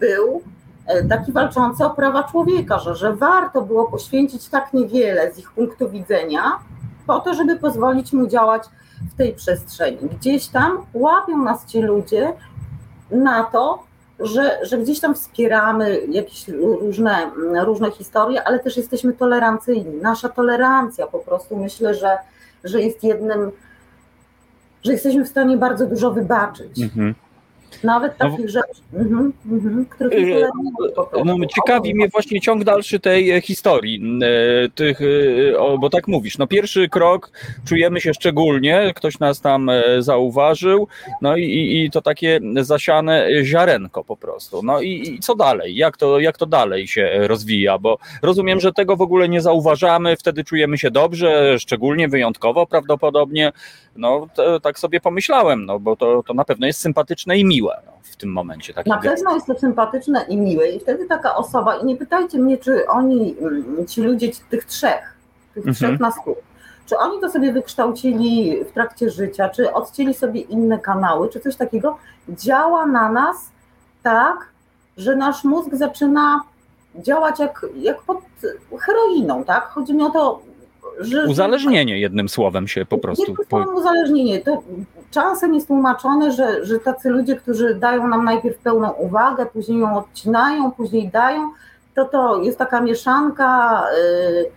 był 0.00 0.42
e, 0.86 1.04
taki 1.04 1.32
walczący 1.32 1.84
o 1.84 1.90
prawa 1.90 2.22
człowieka, 2.22 2.78
że, 2.78 2.94
że 2.94 3.16
warto 3.16 3.62
było 3.62 3.90
poświęcić 3.90 4.48
tak 4.48 4.72
niewiele 4.72 5.32
z 5.32 5.38
ich 5.38 5.52
punktu 5.52 5.90
widzenia 5.90 6.42
po 7.06 7.20
to, 7.20 7.34
żeby 7.34 7.56
pozwolić 7.56 8.12
mu 8.12 8.26
działać 8.26 8.62
w 9.12 9.16
tej 9.16 9.32
przestrzeni. 9.32 9.98
Gdzieś 10.18 10.46
tam 10.46 10.78
łapią 10.94 11.38
nas 11.38 11.66
ci 11.66 11.82
ludzie 11.82 12.32
na 13.10 13.44
to, 13.44 13.82
że, 14.20 14.58
że 14.62 14.78
gdzieś 14.78 15.00
tam 15.00 15.14
wspieramy 15.14 16.00
jakieś 16.08 16.48
różne, 16.48 17.30
różne 17.64 17.90
historie, 17.90 18.44
ale 18.44 18.58
też 18.58 18.76
jesteśmy 18.76 19.12
tolerancyjni. 19.12 19.96
Nasza 20.02 20.28
tolerancja 20.28 21.06
po 21.06 21.18
prostu 21.18 21.56
myślę, 21.56 21.94
że, 21.94 22.18
że 22.64 22.80
jest 22.80 23.04
jednym, 23.04 23.50
że 24.82 24.92
jesteśmy 24.92 25.24
w 25.24 25.28
stanie 25.28 25.56
bardzo 25.56 25.86
dużo 25.86 26.10
wybaczyć. 26.10 26.82
Mhm. 26.82 27.14
Nawet 27.84 28.12
no 28.20 28.30
takich 28.30 28.46
no, 28.46 28.50
rzeczy, 28.50 28.82
mm 28.94 29.32
-hmm, 29.48 29.86
których 29.88 30.26
nie 30.26 30.28
yy, 30.28 30.48
no, 31.24 31.36
Ciekawi 31.46 31.94
mnie 31.94 32.08
właśnie 32.08 32.40
ciąg 32.40 32.64
dalszy 32.64 33.00
tej 33.00 33.30
e, 33.30 33.40
historii, 33.40 34.02
e, 34.22 34.68
tych, 34.68 35.00
e, 35.00 35.78
bo 35.80 35.90
tak 35.90 36.08
mówisz, 36.08 36.38
no 36.38 36.46
pierwszy 36.46 36.88
krok, 36.88 37.30
czujemy 37.68 38.00
się 38.00 38.14
szczególnie, 38.14 38.92
ktoś 38.96 39.18
nas 39.18 39.40
tam 39.40 39.70
zauważył, 39.98 40.88
no 41.22 41.36
i, 41.36 41.82
i 41.84 41.90
to 41.90 42.02
takie 42.02 42.40
zasiane 42.60 43.28
ziarenko 43.42 44.04
po 44.04 44.16
prostu. 44.16 44.62
No 44.62 44.80
i, 44.80 45.14
i 45.14 45.20
co 45.20 45.34
dalej? 45.34 45.76
Jak 45.76 45.96
to, 45.96 46.20
jak 46.20 46.38
to 46.38 46.46
dalej 46.46 46.86
się 46.86 47.10
rozwija? 47.14 47.78
Bo 47.78 47.98
rozumiem, 48.22 48.60
że 48.60 48.72
tego 48.72 48.96
w 48.96 49.02
ogóle 49.02 49.28
nie 49.28 49.40
zauważamy, 49.40 50.16
wtedy 50.16 50.44
czujemy 50.44 50.78
się 50.78 50.90
dobrze, 50.90 51.58
szczególnie 51.58 52.08
wyjątkowo 52.08 52.66
prawdopodobnie. 52.66 53.52
No 53.96 54.28
to, 54.34 54.60
tak 54.60 54.78
sobie 54.78 55.00
pomyślałem, 55.00 55.66
no 55.66 55.80
bo 55.80 55.96
to, 55.96 56.22
to 56.26 56.34
na 56.34 56.44
pewno 56.44 56.66
jest 56.66 56.80
sympatyczne 56.80 57.38
i 57.38 57.44
miłe 57.44 57.61
no, 57.86 57.92
w 58.02 58.16
tym 58.16 58.32
momencie. 58.32 58.74
Na 58.86 58.98
pewno 58.98 59.34
jest 59.34 59.46
to 59.46 59.58
sympatyczne 59.58 60.24
i 60.28 60.36
miłe 60.36 60.68
i 60.68 60.80
wtedy 60.80 61.06
taka 61.06 61.34
osoba, 61.34 61.76
i 61.76 61.84
nie 61.84 61.96
pytajcie 61.96 62.38
mnie, 62.38 62.58
czy 62.58 62.86
oni, 62.88 63.36
mm, 63.40 63.86
ci 63.86 64.02
ludzie, 64.02 64.28
tych 64.50 64.64
trzech, 64.64 65.16
tych 65.54 65.66
mhm. 65.66 65.74
trzech 65.74 66.00
na 66.00 66.10
stół, 66.10 66.36
czy 66.86 66.98
oni 66.98 67.20
to 67.20 67.30
sobie 67.30 67.52
wykształcili 67.52 68.64
w 68.64 68.72
trakcie 68.72 69.10
życia, 69.10 69.48
czy 69.48 69.72
odcięli 69.72 70.14
sobie 70.14 70.40
inne 70.40 70.78
kanały, 70.78 71.28
czy 71.28 71.40
coś 71.40 71.56
takiego, 71.56 71.98
działa 72.28 72.86
na 72.86 73.12
nas 73.12 73.36
tak, 74.02 74.48
że 74.96 75.16
nasz 75.16 75.44
mózg 75.44 75.74
zaczyna 75.74 76.42
działać 76.94 77.38
jak, 77.38 77.66
jak 77.76 78.02
pod 78.02 78.18
heroiną, 78.80 79.44
tak? 79.44 79.68
Chodzi 79.68 79.94
mi 79.94 80.02
o 80.02 80.10
to, 80.10 80.42
że... 81.00 81.26
Uzależnienie 81.26 82.00
jednym 82.00 82.28
słowem 82.28 82.68
się 82.68 82.86
po 82.86 82.98
prostu... 82.98 83.34
Nie 83.52 83.58
uzależnienie, 83.58 84.40
to 84.40 84.62
czasem 85.12 85.54
jest 85.54 85.66
tłumaczone, 85.66 86.32
że, 86.32 86.64
że 86.64 86.78
tacy 86.78 87.10
ludzie, 87.10 87.36
którzy 87.36 87.74
dają 87.74 88.08
nam 88.08 88.24
najpierw 88.24 88.58
pełną 88.58 88.90
uwagę, 88.90 89.46
później 89.46 89.78
ją 89.78 89.98
odcinają, 89.98 90.70
później 90.70 91.08
dają, 91.08 91.50
to 91.94 92.04
to 92.04 92.42
jest 92.42 92.58
taka 92.58 92.80
mieszanka 92.80 93.82
y, 93.98 94.50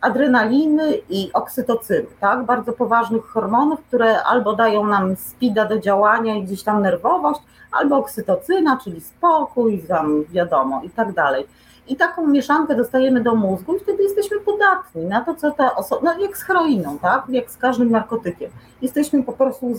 adrenaliny 0.00 0.94
i 1.10 1.30
oksytocyny, 1.32 2.06
tak? 2.20 2.44
Bardzo 2.44 2.72
poważnych 2.72 3.24
hormonów, 3.24 3.80
które 3.80 4.22
albo 4.22 4.56
dają 4.56 4.86
nam 4.86 5.16
spida 5.16 5.64
do 5.64 5.78
działania 5.78 6.36
i 6.36 6.42
gdzieś 6.42 6.62
tam 6.62 6.82
nerwowość, 6.82 7.40
albo 7.72 7.96
oksytocyna, 7.96 8.78
czyli 8.84 9.00
spokój, 9.00 9.82
tam 9.88 10.24
wiadomo 10.24 10.80
i 10.82 10.90
tak 10.90 11.12
dalej. 11.12 11.46
I 11.90 11.96
taką 11.96 12.26
mieszankę 12.26 12.76
dostajemy 12.76 13.20
do 13.20 13.34
mózgu 13.34 13.76
i 13.76 13.80
wtedy 13.80 14.02
jesteśmy 14.02 14.40
podatni 14.40 15.04
na 15.04 15.24
to, 15.24 15.34
co 15.34 15.50
ta 15.50 15.76
osoba, 15.76 16.02
no 16.02 16.20
jak 16.20 16.36
z 16.36 16.42
heroiną, 16.42 16.98
tak? 16.98 17.24
jak 17.28 17.50
z 17.50 17.56
każdym 17.56 17.90
narkotykiem. 17.90 18.50
Jesteśmy 18.82 19.22
po 19.22 19.32
prostu 19.32 19.74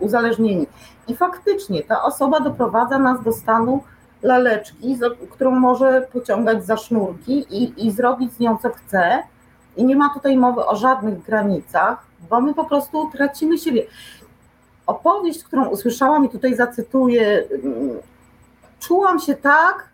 uzależnieni. 0.00 0.66
I 1.08 1.16
faktycznie 1.16 1.82
ta 1.82 2.02
osoba 2.02 2.40
doprowadza 2.40 2.98
nas 2.98 3.22
do 3.22 3.32
stanu 3.32 3.82
laleczki, 4.22 4.98
którą 5.30 5.50
może 5.50 6.08
pociągać 6.12 6.66
za 6.66 6.76
sznurki 6.76 7.46
i, 7.50 7.86
i 7.86 7.90
zrobić 7.90 8.32
z 8.32 8.40
nią 8.40 8.58
co 8.62 8.70
chce. 8.70 9.22
I 9.76 9.84
nie 9.84 9.96
ma 9.96 10.14
tutaj 10.14 10.36
mowy 10.36 10.66
o 10.66 10.76
żadnych 10.76 11.22
granicach, 11.22 12.06
bo 12.30 12.40
my 12.40 12.54
po 12.54 12.64
prostu 12.64 13.10
tracimy 13.12 13.58
siebie. 13.58 13.86
Opowieść, 14.86 15.44
którą 15.44 15.68
usłyszałam 15.68 16.24
i 16.24 16.28
tutaj 16.28 16.54
zacytuję, 16.54 17.44
mm, 17.64 17.90
czułam 18.80 19.18
się 19.18 19.34
tak, 19.34 19.91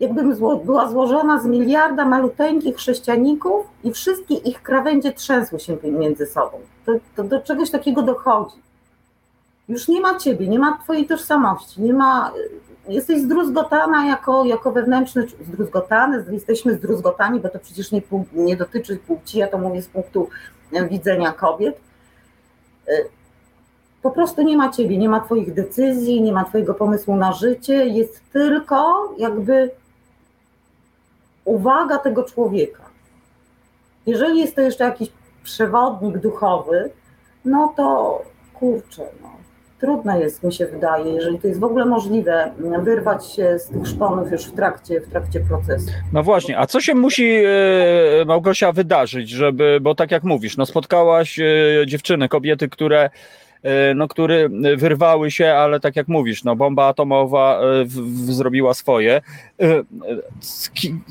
jakbym 0.00 0.34
zło, 0.34 0.56
była 0.56 0.88
złożona 0.88 1.40
z 1.40 1.46
miliarda 1.46 2.04
maluteńkich 2.04 2.76
chrześcijaników 2.76 3.66
i 3.84 3.92
wszystkie 3.92 4.34
ich 4.34 4.62
krawędzie 4.62 5.12
trzęsły 5.12 5.60
się 5.60 5.76
między 5.82 6.26
sobą. 6.26 6.58
To, 6.86 6.92
to 7.16 7.24
do 7.24 7.40
czegoś 7.40 7.70
takiego 7.70 8.02
dochodzi. 8.02 8.56
Już 9.68 9.88
nie 9.88 10.00
ma 10.00 10.18
ciebie, 10.18 10.48
nie 10.48 10.58
ma 10.58 10.78
twojej 10.78 11.06
tożsamości, 11.06 11.82
nie 11.82 11.92
ma, 11.92 12.32
jesteś 12.88 13.20
zdruzgotana 13.20 14.06
jako, 14.06 14.44
jako 14.44 14.72
wewnętrzny, 14.72 15.26
zdruzgotany, 15.48 16.24
jesteśmy 16.30 16.74
zdruzgotani, 16.74 17.40
bo 17.40 17.48
to 17.48 17.58
przecież 17.58 17.92
nie, 17.92 18.02
nie 18.32 18.56
dotyczy 18.56 18.96
płci, 18.96 19.38
ja 19.38 19.48
to 19.48 19.58
mówię 19.58 19.82
z 19.82 19.88
punktu 19.88 20.28
widzenia 20.90 21.32
kobiet. 21.32 21.80
Po 24.02 24.10
prostu 24.10 24.42
nie 24.42 24.56
ma 24.56 24.70
ciebie, 24.70 24.98
nie 24.98 25.08
ma 25.08 25.20
twoich 25.20 25.54
decyzji, 25.54 26.22
nie 26.22 26.32
ma 26.32 26.44
twojego 26.44 26.74
pomysłu 26.74 27.16
na 27.16 27.32
życie, 27.32 27.86
jest 27.86 28.20
tylko 28.32 29.08
jakby 29.18 29.70
uwaga 31.44 31.98
tego 31.98 32.22
człowieka. 32.22 32.82
Jeżeli 34.06 34.40
jest 34.40 34.54
to 34.54 34.60
jeszcze 34.60 34.84
jakiś 34.84 35.08
przewodnik 35.44 36.18
duchowy, 36.18 36.90
no 37.44 37.74
to 37.76 38.22
kurczę, 38.54 39.02
no, 39.22 39.28
trudno 39.80 40.18
jest, 40.18 40.42
mi 40.42 40.52
się 40.52 40.66
wydaje, 40.66 41.12
jeżeli 41.12 41.38
to 41.38 41.46
jest 41.48 41.60
w 41.60 41.64
ogóle 41.64 41.84
możliwe, 41.84 42.50
wyrwać 42.82 43.26
się 43.26 43.58
z 43.58 43.68
tych 43.68 43.86
szponów 43.86 44.32
już 44.32 44.44
w 44.44 44.52
trakcie, 44.52 45.00
w 45.00 45.08
trakcie 45.08 45.40
procesu. 45.40 45.90
No 46.12 46.22
właśnie, 46.22 46.58
a 46.58 46.66
co 46.66 46.80
się 46.80 46.94
musi, 46.94 47.34
e, 47.34 48.24
Małgosia, 48.26 48.72
wydarzyć, 48.72 49.30
żeby, 49.30 49.78
bo 49.82 49.94
tak 49.94 50.10
jak 50.10 50.22
mówisz, 50.22 50.56
no 50.56 50.66
spotkałaś 50.66 51.38
e, 51.38 51.44
dziewczyny, 51.86 52.28
kobiety, 52.28 52.68
które 52.68 53.10
no, 53.94 54.08
który 54.08 54.50
wyrwały 54.76 55.30
się, 55.30 55.52
ale 55.52 55.80
tak 55.80 55.96
jak 55.96 56.08
mówisz, 56.08 56.44
no, 56.44 56.56
bomba 56.56 56.86
atomowa 56.86 57.60
w, 57.84 57.88
w, 57.88 58.32
zrobiła 58.32 58.74
swoje. 58.74 59.20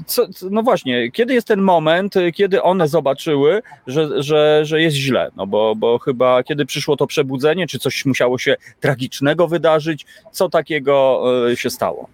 Co, 0.06 0.26
no 0.52 0.64
właśnie, 0.64 1.12
kiedy 1.12 1.34
jest 1.34 1.48
ten 1.48 1.62
moment, 1.62 2.14
kiedy 2.34 2.62
one 2.62 2.88
zobaczyły, 2.88 3.62
że, 3.88 4.24
że, 4.24 4.66
że 4.66 4.82
jest 4.82 4.96
źle? 4.96 5.32
No 5.36 5.48
bo, 5.48 5.76
bo 5.76 6.00
chyba 6.00 6.44
kiedy 6.44 6.66
przyszło 6.66 6.98
to 6.98 7.08
przebudzenie, 7.08 7.68
czy 7.68 7.80
coś 7.80 8.06
musiało 8.06 8.38
się 8.38 8.56
tragicznego 8.80 9.48
wydarzyć, 9.48 10.06
co 10.32 10.50
takiego 10.50 11.24
się 11.56 11.70
stało? 11.70 12.10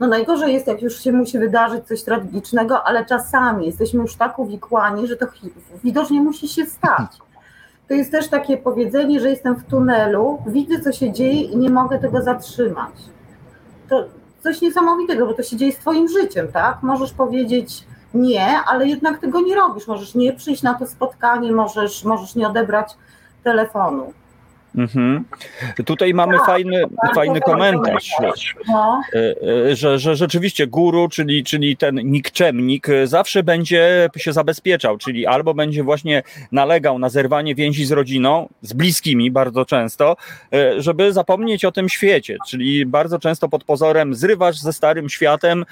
No 0.00 0.06
najgorzej 0.06 0.54
jest, 0.54 0.66
jak 0.66 0.82
już 0.82 1.04
się 1.04 1.12
musi 1.12 1.38
wydarzyć 1.38 1.84
coś 1.84 2.02
tragicznego, 2.02 2.84
ale 2.84 3.06
czasami 3.06 3.66
jesteśmy 3.66 4.02
już 4.02 4.14
tak 4.14 4.38
uwikłani, 4.38 5.06
że 5.06 5.16
to 5.16 5.26
widocznie 5.84 6.20
musi 6.20 6.48
się 6.48 6.66
stać. 6.66 7.10
To 7.88 7.94
jest 7.94 8.12
też 8.12 8.28
takie 8.28 8.56
powiedzenie, 8.56 9.20
że 9.20 9.30
jestem 9.30 9.56
w 9.56 9.64
tunelu, 9.64 10.38
widzę 10.46 10.80
co 10.80 10.92
się 10.92 11.12
dzieje 11.12 11.42
i 11.42 11.56
nie 11.56 11.70
mogę 11.70 11.98
tego 11.98 12.22
zatrzymać. 12.22 12.94
To 13.88 14.04
coś 14.42 14.60
niesamowitego, 14.60 15.26
bo 15.26 15.34
to 15.34 15.42
się 15.42 15.56
dzieje 15.56 15.72
z 15.72 15.78
twoim 15.78 16.08
życiem, 16.08 16.48
tak? 16.52 16.82
Możesz 16.82 17.12
powiedzieć 17.12 17.84
nie, 18.14 18.46
ale 18.66 18.86
jednak 18.86 19.18
tego 19.18 19.40
nie 19.40 19.54
robisz. 19.54 19.86
Możesz 19.86 20.14
nie 20.14 20.32
przyjść 20.32 20.62
na 20.62 20.74
to 20.74 20.86
spotkanie, 20.86 21.52
możesz, 21.52 22.04
możesz 22.04 22.34
nie 22.34 22.48
odebrać 22.48 22.96
telefonu. 23.44 24.12
Mhm. 24.78 25.24
Tutaj 25.86 26.14
mamy 26.14 26.36
tak, 26.36 26.46
fajny, 26.46 26.82
fajny 27.14 27.40
komentarz. 27.40 28.16
E, 29.14 29.34
e, 29.70 29.76
że, 29.76 29.98
że 29.98 30.16
rzeczywiście 30.16 30.66
guru, 30.66 31.08
czyli, 31.08 31.44
czyli 31.44 31.76
ten 31.76 31.94
nikczemnik 31.94 32.88
e, 32.88 33.06
zawsze 33.06 33.42
będzie 33.42 34.08
się 34.16 34.32
zabezpieczał, 34.32 34.98
czyli 34.98 35.26
albo 35.26 35.54
będzie 35.54 35.82
właśnie 35.82 36.22
nalegał 36.52 36.98
na 36.98 37.08
zerwanie 37.08 37.54
więzi 37.54 37.84
z 37.84 37.92
rodziną, 37.92 38.48
z 38.62 38.72
bliskimi 38.72 39.30
bardzo 39.30 39.64
często, 39.64 40.16
żeby 40.78 41.12
zapomnieć 41.12 41.64
o 41.64 41.72
tym 41.72 41.88
świecie, 41.88 42.36
czyli 42.48 42.86
bardzo 42.86 43.18
często 43.18 43.48
pod 43.48 43.64
pozorem 43.64 44.14
zrywasz 44.14 44.58
ze 44.58 44.72
starym 44.72 45.08
światem, 45.08 45.64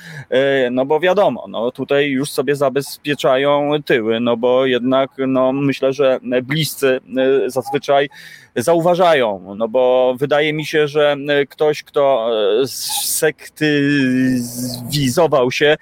no 0.70 0.86
bo 0.86 1.00
wiadomo, 1.00 1.46
no 1.48 1.70
tutaj 1.70 2.10
już 2.10 2.30
sobie 2.30 2.56
zabezpieczają 2.56 3.70
tyły, 3.84 4.20
no 4.20 4.36
bo 4.36 4.66
jednak 4.66 5.10
no 5.26 5.52
myślę, 5.52 5.92
że 5.92 6.20
bliscy 6.42 7.00
zazwyczaj 7.46 8.08
zauważają, 8.56 9.54
no 9.56 9.68
bo 9.68 10.14
wydaje 10.18 10.52
mi 10.52 10.66
się, 10.66 10.88
że 10.88 11.16
ktoś, 11.48 11.82
kto 11.82 12.30
sektywizował 13.04 15.50
się, 15.50 15.76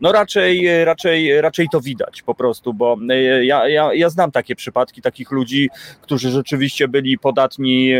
no 0.00 0.12
raczej, 0.12 0.84
raczej, 0.84 1.40
raczej 1.40 1.68
to 1.72 1.80
widać 1.80 2.22
po 2.22 2.34
prostu, 2.34 2.74
bo 2.74 2.96
e, 3.10 3.44
ja, 3.44 3.68
ja, 3.68 3.94
ja 3.94 4.10
znam 4.10 4.30
takie 4.30 4.56
przypadki 4.56 5.02
takich 5.02 5.30
ludzi, 5.30 5.70
którzy 6.00 6.30
rzeczywiście 6.30 6.88
byli 6.88 7.18
podatni 7.18 7.92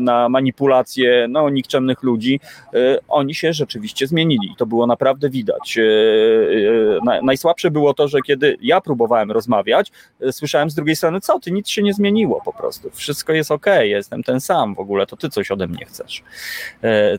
na 0.00 0.28
manipulacje 0.28 1.26
no, 1.28 1.50
nikczemnych 1.50 2.02
ludzi. 2.02 2.40
E, 2.74 2.98
oni 3.08 3.34
się 3.34 3.52
rzeczywiście 3.52 4.06
zmienili 4.06 4.54
to 4.58 4.66
było 4.66 4.86
naprawdę 4.86 5.30
widać. 5.30 5.78
E, 5.78 7.20
najsłabsze 7.22 7.70
było 7.70 7.94
to, 7.94 8.08
że 8.08 8.20
kiedy 8.20 8.56
ja 8.62 8.80
próbowałem 8.80 9.30
rozmawiać, 9.30 9.92
słyszałem 10.30 10.70
z 10.70 10.74
drugiej 10.74 10.96
strony, 10.96 11.20
co 11.20 11.40
ty, 11.40 11.52
nic 11.52 11.68
się 11.68 11.82
nie 11.82 11.94
zmieniło 11.94 12.42
po 12.44 12.52
prostu. 12.52 12.90
Wszystko 12.90 13.32
jest 13.32 13.50
ok, 13.50 13.66
jestem 13.80 14.22
ten 14.22 14.40
sam 14.40 14.74
w 14.74 14.78
ogóle, 14.78 15.06
to 15.06 15.16
ty 15.16 15.28
coś 15.28 15.50
ode 15.50 15.66
mnie 15.66 15.84
chcesz. 15.86 16.22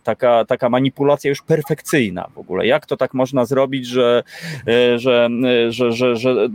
Taka, 0.04 0.46
taka 0.46 0.70
manipulacja 0.70 1.30
już 1.30 1.42
perfekcyjna 1.42 2.28
w 2.36 2.38
ogóle. 2.38 2.68
Jak 2.68 2.86
to 2.86 2.98
tak 2.98 3.14
można 3.14 3.46
zrobić, 3.46 3.88
że 3.88 4.17
że, 4.96 5.30
że, 5.70 5.92
że, 5.92 5.92
że, 5.92 6.16
że 6.16 6.48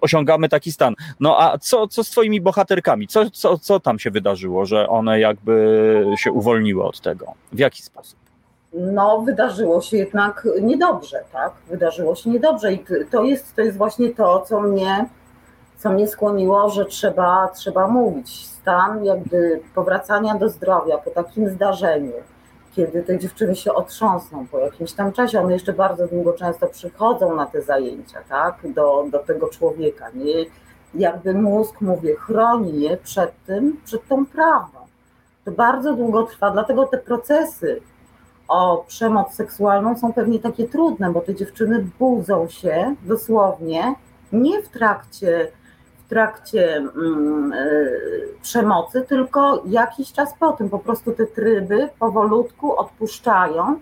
osiągamy 0.00 0.48
taki 0.48 0.72
stan. 0.72 0.94
No 1.20 1.36
a 1.40 1.58
co, 1.58 1.88
co 1.88 2.04
z 2.04 2.10
twoimi 2.10 2.40
bohaterkami? 2.40 3.08
Co, 3.08 3.30
co, 3.30 3.58
co 3.58 3.80
tam 3.80 3.98
się 3.98 4.10
wydarzyło, 4.10 4.66
że 4.66 4.88
one 4.88 5.20
jakby 5.20 6.06
się 6.18 6.32
uwolniły 6.32 6.84
od 6.84 7.00
tego? 7.00 7.26
W 7.52 7.58
jaki 7.58 7.82
sposób? 7.82 8.24
no, 8.74 9.20
wydarzyło 9.20 9.80
się 9.80 9.96
jednak 9.96 10.48
niedobrze, 10.62 11.24
tak? 11.32 11.52
Wydarzyło 11.68 12.14
się 12.14 12.30
niedobrze 12.30 12.72
i 12.72 12.84
to 13.10 13.24
jest, 13.24 13.56
to 13.56 13.62
jest 13.62 13.76
właśnie 13.76 14.10
to, 14.10 14.40
co 14.40 14.60
mnie, 14.60 15.08
co 15.76 15.90
mnie 15.90 16.08
skłoniło, 16.08 16.70
że 16.70 16.84
trzeba, 16.84 17.48
trzeba 17.48 17.88
mówić. 17.88 18.46
Stan 18.46 19.04
jakby 19.04 19.60
powracania 19.74 20.34
do 20.34 20.48
zdrowia 20.48 20.98
po 20.98 21.10
takim 21.10 21.48
zdarzeniu, 21.48 22.12
kiedy 22.76 23.02
te 23.02 23.18
dziewczyny 23.18 23.56
się 23.56 23.74
otrząsną 23.74 24.46
po 24.46 24.58
jakimś 24.58 24.92
tam 24.92 25.12
czasie, 25.12 25.40
one 25.40 25.52
jeszcze 25.52 25.72
bardzo 25.72 26.06
długo 26.08 26.32
często 26.32 26.66
przychodzą 26.66 27.36
na 27.36 27.46
te 27.46 27.62
zajęcia, 27.62 28.18
tak, 28.28 28.72
do, 28.72 29.06
do 29.10 29.18
tego 29.18 29.48
człowieka, 29.48 30.10
nie? 30.14 30.44
Jakby 30.94 31.34
mózg, 31.34 31.80
mówię, 31.80 32.16
chroni 32.16 32.80
je 32.80 32.96
przed 32.96 33.32
tym, 33.46 33.80
przed 33.84 34.08
tą 34.08 34.26
prawdą. 34.26 34.78
To 35.44 35.50
bardzo 35.50 35.94
długo 35.94 36.22
trwa, 36.22 36.50
dlatego 36.50 36.86
te 36.86 36.98
procesy 36.98 37.80
o 38.48 38.84
przemoc 38.88 39.34
seksualną 39.34 39.98
są 39.98 40.12
pewnie 40.12 40.38
takie 40.38 40.68
trudne, 40.68 41.12
bo 41.12 41.20
te 41.20 41.34
dziewczyny 41.34 41.86
budzą 41.98 42.48
się 42.48 42.94
dosłownie 43.02 43.94
nie 44.32 44.62
w 44.62 44.68
trakcie 44.68 45.48
trakcie 46.14 46.76
mm, 46.76 47.52
e, 47.52 47.66
przemocy, 48.42 49.02
tylko 49.02 49.62
jakiś 49.66 50.12
czas 50.12 50.34
po 50.40 50.52
tym 50.52 50.70
po 50.70 50.78
prostu 50.78 51.12
te 51.12 51.26
tryby 51.26 51.88
powolutku 51.98 52.78
odpuszczają, 52.78 53.80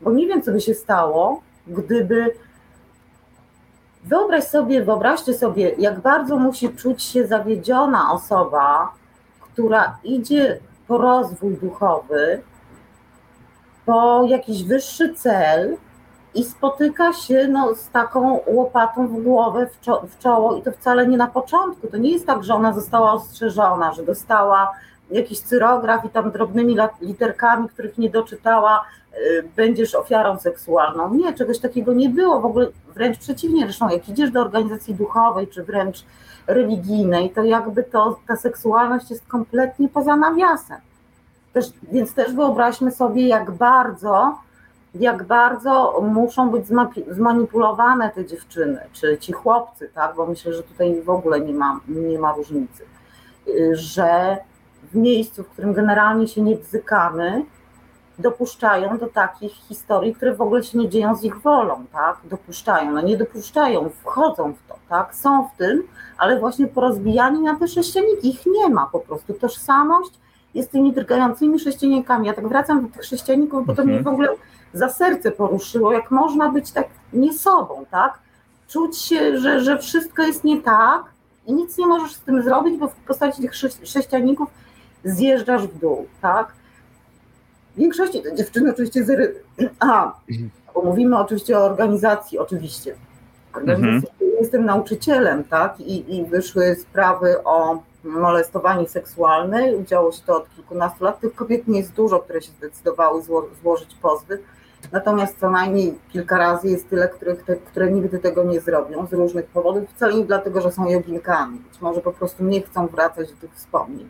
bo 0.00 0.12
nie 0.12 0.26
wiem, 0.26 0.42
co 0.42 0.52
by 0.52 0.60
się 0.60 0.74
stało, 0.74 1.42
gdyby. 1.66 2.34
Wyobraź 4.04 4.44
sobie, 4.44 4.84
wyobraźcie 4.84 5.34
sobie, 5.34 5.74
jak 5.78 6.00
bardzo 6.00 6.36
musi 6.36 6.68
czuć 6.68 7.02
się 7.02 7.26
zawiedziona 7.26 8.12
osoba, 8.12 8.92
która 9.40 9.98
idzie 10.04 10.58
po 10.88 10.98
rozwój 10.98 11.56
duchowy, 11.56 12.42
po 13.86 14.24
jakiś 14.28 14.64
wyższy 14.64 15.14
cel, 15.14 15.76
i 16.34 16.44
spotyka 16.44 17.12
się 17.12 17.48
no, 17.48 17.74
z 17.74 17.90
taką 17.90 18.40
łopatą 18.46 19.08
w 19.08 19.22
głowę, 19.22 19.66
w, 19.66 19.80
czo 19.80 20.02
w 20.06 20.18
czoło 20.18 20.56
i 20.56 20.62
to 20.62 20.72
wcale 20.72 21.06
nie 21.06 21.16
na 21.16 21.26
początku. 21.26 21.86
To 21.88 21.96
nie 21.96 22.10
jest 22.10 22.26
tak, 22.26 22.44
że 22.44 22.54
ona 22.54 22.72
została 22.72 23.12
ostrzeżona, 23.12 23.92
że 23.92 24.02
dostała 24.02 24.72
jakiś 25.10 25.40
cyrograf 25.40 26.04
i 26.04 26.08
tam 26.08 26.30
drobnymi 26.30 26.76
literkami, 27.00 27.68
których 27.68 27.98
nie 27.98 28.10
doczytała, 28.10 28.84
y, 29.14 29.48
będziesz 29.56 29.94
ofiarą 29.94 30.38
seksualną. 30.38 31.14
Nie, 31.14 31.32
czegoś 31.32 31.58
takiego 31.58 31.92
nie 31.92 32.08
było, 32.08 32.40
w 32.40 32.46
ogóle 32.46 32.68
wręcz 32.94 33.18
przeciwnie. 33.18 33.62
Zresztą 33.64 33.88
jak 33.88 34.08
idziesz 34.08 34.30
do 34.30 34.40
organizacji 34.40 34.94
duchowej, 34.94 35.48
czy 35.48 35.62
wręcz 35.62 36.04
religijnej, 36.46 37.30
to 37.30 37.44
jakby 37.44 37.82
to, 37.82 38.18
ta 38.28 38.36
seksualność 38.36 39.10
jest 39.10 39.26
kompletnie 39.26 39.88
poza 39.88 40.16
nawiasem. 40.16 40.80
Też, 41.52 41.66
więc 41.82 42.14
też 42.14 42.34
wyobraźmy 42.34 42.90
sobie, 42.90 43.28
jak 43.28 43.50
bardzo 43.50 44.38
jak 44.94 45.24
bardzo 45.24 46.00
muszą 46.02 46.50
być 46.50 46.64
zmanipulowane 47.08 48.10
te 48.10 48.24
dziewczyny, 48.24 48.80
czy 48.92 49.18
ci 49.18 49.32
chłopcy, 49.32 49.90
tak? 49.94 50.16
bo 50.16 50.26
myślę, 50.26 50.52
że 50.52 50.62
tutaj 50.62 51.02
w 51.02 51.10
ogóle 51.10 51.40
nie 51.40 51.54
ma, 51.54 51.80
nie 51.88 52.18
ma 52.18 52.32
różnicy, 52.32 52.84
że 53.72 54.36
w 54.92 54.94
miejscu, 54.94 55.42
w 55.42 55.48
którym 55.48 55.72
generalnie 55.72 56.28
się 56.28 56.42
nie 56.42 56.56
bzykamy, 56.56 57.44
dopuszczają 58.18 58.98
do 58.98 59.06
takich 59.06 59.52
historii, 59.52 60.14
które 60.14 60.34
w 60.34 60.40
ogóle 60.40 60.62
się 60.62 60.78
nie 60.78 60.88
dzieją 60.88 61.14
z 61.14 61.24
ich 61.24 61.40
wolą, 61.40 61.84
tak? 61.92 62.16
Dopuszczają, 62.24 62.92
no 62.92 63.00
nie 63.00 63.16
dopuszczają, 63.16 63.90
wchodzą 64.02 64.52
w 64.52 64.68
to, 64.68 64.78
tak? 64.88 65.14
Są 65.14 65.48
w 65.48 65.56
tym, 65.56 65.82
ale 66.18 66.40
właśnie 66.40 66.66
porozbijani 66.66 67.40
na 67.40 67.56
te 67.56 67.68
sześcianiki, 67.68 68.28
ich 68.28 68.46
nie 68.46 68.68
ma 68.68 68.86
po 68.86 69.00
prostu. 69.00 69.34
Tożsamość 69.34 70.10
jest 70.54 70.70
tymi 70.70 70.92
drgającymi 70.92 71.58
sześcianikami. 71.58 72.26
Ja 72.26 72.34
tak 72.34 72.48
wracam 72.48 72.86
do 72.86 72.92
tych 72.92 73.04
sześcianików, 73.04 73.66
bo 73.66 73.74
to 73.74 73.84
mnie 73.84 74.00
w 74.00 74.08
ogóle 74.08 74.28
za 74.74 74.88
serce 74.88 75.30
poruszyło, 75.30 75.92
jak 75.92 76.10
można 76.10 76.48
być 76.48 76.72
tak 76.72 76.88
nie 77.12 77.32
sobą, 77.32 77.84
tak? 77.90 78.18
Czuć 78.68 78.98
się, 78.98 79.38
że, 79.38 79.60
że 79.60 79.78
wszystko 79.78 80.22
jest 80.22 80.44
nie 80.44 80.62
tak 80.62 81.04
i 81.46 81.52
nic 81.52 81.78
nie 81.78 81.86
możesz 81.86 82.12
z 82.12 82.20
tym 82.20 82.42
zrobić, 82.42 82.78
bo 82.78 82.88
w 82.88 82.94
postaci 82.94 83.42
tych 83.42 83.54
sześcianików 83.84 84.48
zjeżdżasz 85.04 85.66
w 85.66 85.78
dół, 85.78 86.06
tak? 86.22 86.52
W 87.74 87.78
większości 87.78 88.22
te 88.22 88.34
dziewczyny 88.34 88.70
oczywiście 88.70 89.04
z... 89.04 89.36
Aha, 89.80 90.16
bo 90.74 90.82
mówimy 90.82 91.18
oczywiście 91.18 91.58
o 91.58 91.64
organizacji, 91.64 92.38
oczywiście. 92.38 92.94
Organizacji, 93.54 94.08
mhm. 94.10 94.32
Jestem 94.40 94.64
nauczycielem, 94.64 95.44
tak? 95.44 95.80
I, 95.80 96.16
I 96.16 96.24
wyszły 96.24 96.74
sprawy 96.74 97.44
o 97.44 97.82
molestowaniu 98.04 98.88
seksualne. 98.88 99.84
Działo 99.84 100.12
się 100.12 100.22
to 100.26 100.36
od 100.36 100.54
kilkunastu 100.56 101.04
lat. 101.04 101.20
Tych 101.20 101.34
kobiet 101.34 101.68
nie 101.68 101.78
jest 101.78 101.92
dużo, 101.92 102.18
które 102.20 102.42
się 102.42 102.50
zdecydowały 102.50 103.22
zło, 103.22 103.48
złożyć 103.62 103.94
pozwy. 103.94 104.38
Natomiast 104.92 105.40
co 105.40 105.50
najmniej 105.50 105.98
kilka 106.08 106.38
razy 106.38 106.68
jest 106.68 106.90
tyle, 106.90 107.08
których 107.08 107.44
te, 107.44 107.56
które 107.56 107.92
nigdy 107.92 108.18
tego 108.18 108.44
nie 108.44 108.60
zrobią 108.60 109.06
z 109.06 109.12
różnych 109.12 109.46
powodów, 109.46 109.90
wcale 109.90 110.14
nie 110.14 110.24
dlatego, 110.24 110.60
że 110.60 110.72
są 110.72 110.88
joginkami. 110.88 111.58
Być 111.58 111.80
może 111.80 112.00
po 112.00 112.12
prostu 112.12 112.44
nie 112.44 112.62
chcą 112.62 112.86
wracać 112.86 113.30
do 113.32 113.36
tych 113.36 113.54
wspomnień. 113.54 114.08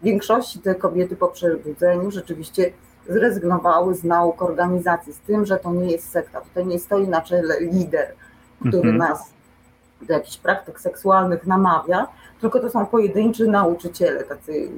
W 0.00 0.04
większości 0.04 0.58
te 0.58 0.74
kobiety 0.74 1.16
po 1.16 1.28
przebudzeniu 1.28 2.10
rzeczywiście 2.10 2.72
zrezygnowały 3.08 3.94
z 3.94 4.04
nauk 4.04 4.42
organizacji, 4.42 5.12
z 5.12 5.18
tym, 5.18 5.46
że 5.46 5.56
to 5.56 5.72
nie 5.72 5.90
jest 5.90 6.10
sekta. 6.10 6.40
Tutaj 6.40 6.66
nie 6.66 6.78
stoi 6.78 7.08
na 7.08 7.20
czele 7.20 7.60
lider, 7.60 8.14
który 8.60 8.90
mhm. 8.90 8.96
nas 8.96 9.30
do 10.02 10.14
jakichś 10.14 10.36
praktyk 10.36 10.80
seksualnych 10.80 11.46
namawia, 11.46 12.06
tylko 12.40 12.60
to 12.60 12.70
są 12.70 12.86
pojedynczy 12.86 13.46
nauczyciele, 13.46 14.24
tacy 14.24 14.70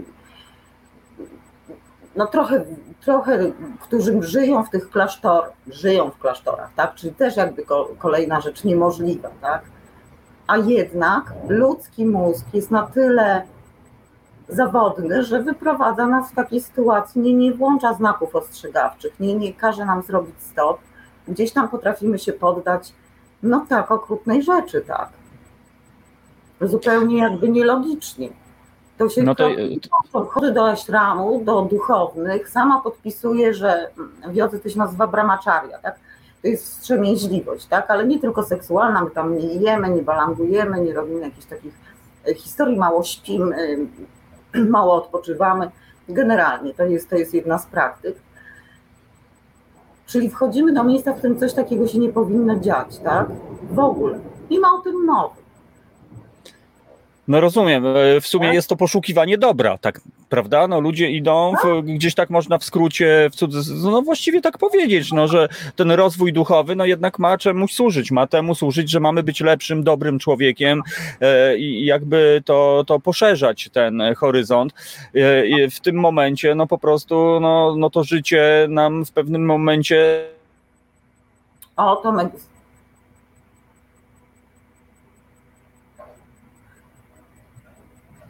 no 2.17 2.27
trochę, 2.27 2.65
trochę, 3.01 3.53
którzy 3.81 4.23
żyją 4.23 4.65
w 4.65 4.71
tych 4.71 4.91
klasztorach, 4.91 5.53
żyją 5.67 6.11
w 6.11 6.19
klasztorach, 6.19 6.71
tak? 6.77 6.95
Czyli 6.95 7.15
też 7.15 7.37
jakby 7.37 7.65
kolejna 7.99 8.41
rzecz 8.41 8.65
niemożliwa, 8.65 9.31
tak? 9.41 9.63
A 10.47 10.57
jednak 10.57 11.35
ludzki 11.49 12.07
mózg 12.07 12.47
jest 12.55 12.71
na 12.71 12.83
tyle 12.83 13.43
zawodny, 14.49 15.23
że 15.23 15.43
wyprowadza 15.43 16.07
nas 16.07 16.31
w 16.31 16.35
takiej 16.35 16.61
sytuacji, 16.61 17.21
nie, 17.21 17.35
nie 17.35 17.55
włącza 17.55 17.95
znaków 17.95 18.37
ostrzegawczych, 18.37 19.21
nie, 19.21 19.35
nie 19.35 19.55
każe 19.55 19.85
nam 19.85 20.03
zrobić 20.03 20.35
stop. 20.39 20.79
Gdzieś 21.29 21.53
tam 21.53 21.69
potrafimy 21.69 22.19
się 22.19 22.33
poddać, 22.33 22.93
no 23.43 23.67
tak, 23.69 23.91
okrutnej 23.91 24.43
rzeczy, 24.43 24.81
tak. 24.81 25.09
Zupełnie 26.61 27.19
jakby 27.19 27.49
nielogicznie. 27.49 28.29
To 28.99 29.09
się 29.09 29.23
no 29.23 29.35
to... 29.35 29.51
Chodzę 30.31 30.53
do 30.53 30.69
ashramu, 30.69 31.45
do 31.45 31.63
duchownych, 31.63 32.49
sama 32.49 32.81
podpisuję, 32.81 33.55
że 33.55 33.91
wiodze 34.29 34.59
to 34.59 34.69
się 34.69 34.79
nazywa 34.79 35.07
brahmacharya, 35.07 35.79
tak? 35.83 35.99
To 36.43 36.49
jest 36.49 36.65
wstrzemięźliwość, 36.65 37.67
tak? 37.67 37.91
Ale 37.91 38.07
nie 38.07 38.19
tylko 38.19 38.43
seksualna, 38.43 39.05
my 39.05 39.11
tam 39.11 39.39
nie 39.39 39.55
jemy, 39.55 39.91
nie 39.91 40.03
balangujemy, 40.03 40.81
nie 40.81 40.95
robimy 40.95 41.21
jakichś 41.21 41.47
takich 41.47 41.75
e, 42.29 42.35
historii, 42.35 42.79
mało 42.79 43.05
śpimy, 43.05 43.79
mało 44.71 44.95
odpoczywamy. 44.95 45.71
Generalnie 46.09 46.75
to 46.75 46.85
jest, 46.85 47.11
to 47.11 47.17
jest 47.17 47.35
jedna 47.35 47.59
z 47.59 47.67
praktyk. 47.67 48.17
Czyli 50.07 50.31
wchodzimy 50.31 50.73
do 50.73 50.85
miejsca, 50.85 51.13
w 51.13 51.19
którym 51.19 51.39
coś 51.39 51.55
takiego 51.55 51.89
się 51.89 51.99
nie 51.99 52.13
powinno 52.13 52.57
dziać, 52.57 52.99
tak? 52.99 53.27
W 53.71 53.79
ogóle. 53.79 54.19
Nie 54.51 54.61
ma 54.61 54.75
o 54.75 54.79
tym 54.79 55.05
mowy. 55.05 55.42
No 57.29 57.41
rozumiem, 57.41 57.87
e, 57.87 58.21
w 58.21 58.27
sumie 58.27 58.47
tak? 58.47 58.55
jest 58.55 58.69
to 58.69 58.77
poszukiwanie 58.77 59.39
dobra, 59.39 59.79
tak, 59.79 60.01
prawda? 60.29 60.69
No 60.69 60.81
ludzie 60.81 61.11
idą, 61.11 61.53
w, 61.59 61.63
tak. 61.63 61.85
gdzieś 61.85 62.15
tak 62.15 62.31
można 62.31 62.59
w 62.59 62.65
skrócie, 62.65 63.31
w 63.33 63.37
cudzysłowie, 63.37 63.81
no 63.83 64.03
właściwie 64.03 64.41
tak 64.41 64.59
powiedzieć, 64.59 65.13
no, 65.13 65.29
że 65.29 65.49
ten 65.77 65.91
rozwój 65.91 66.33
duchowy, 66.33 66.77
no 66.77 66.85
jednak 66.85 67.19
ma 67.19 67.39
czemuś 67.39 67.75
służyć, 67.75 68.11
ma 68.11 68.27
temu 68.27 68.55
służyć, 68.55 68.91
że 68.91 69.01
mamy 69.01 69.23
być 69.23 69.41
lepszym, 69.41 69.85
dobrym 69.85 70.19
człowiekiem 70.19 70.83
e, 71.21 71.57
i 71.59 71.85
jakby 71.85 72.43
to, 72.45 72.85
to 72.87 73.01
poszerzać 73.01 73.71
ten 73.73 74.03
horyzont. 74.17 74.73
E, 75.15 75.71
w 75.71 75.81
tym 75.81 75.97
momencie, 75.97 76.55
no 76.55 76.67
po 76.67 76.79
prostu, 76.79 77.41
no, 77.41 77.77
no 77.77 77.91
to 77.91 78.05
życie 78.05 78.67
nam 78.69 79.05
w 79.05 79.13
pewnym 79.13 79.47
momencie... 79.47 80.25
O, 81.77 81.97
to 81.97 82.13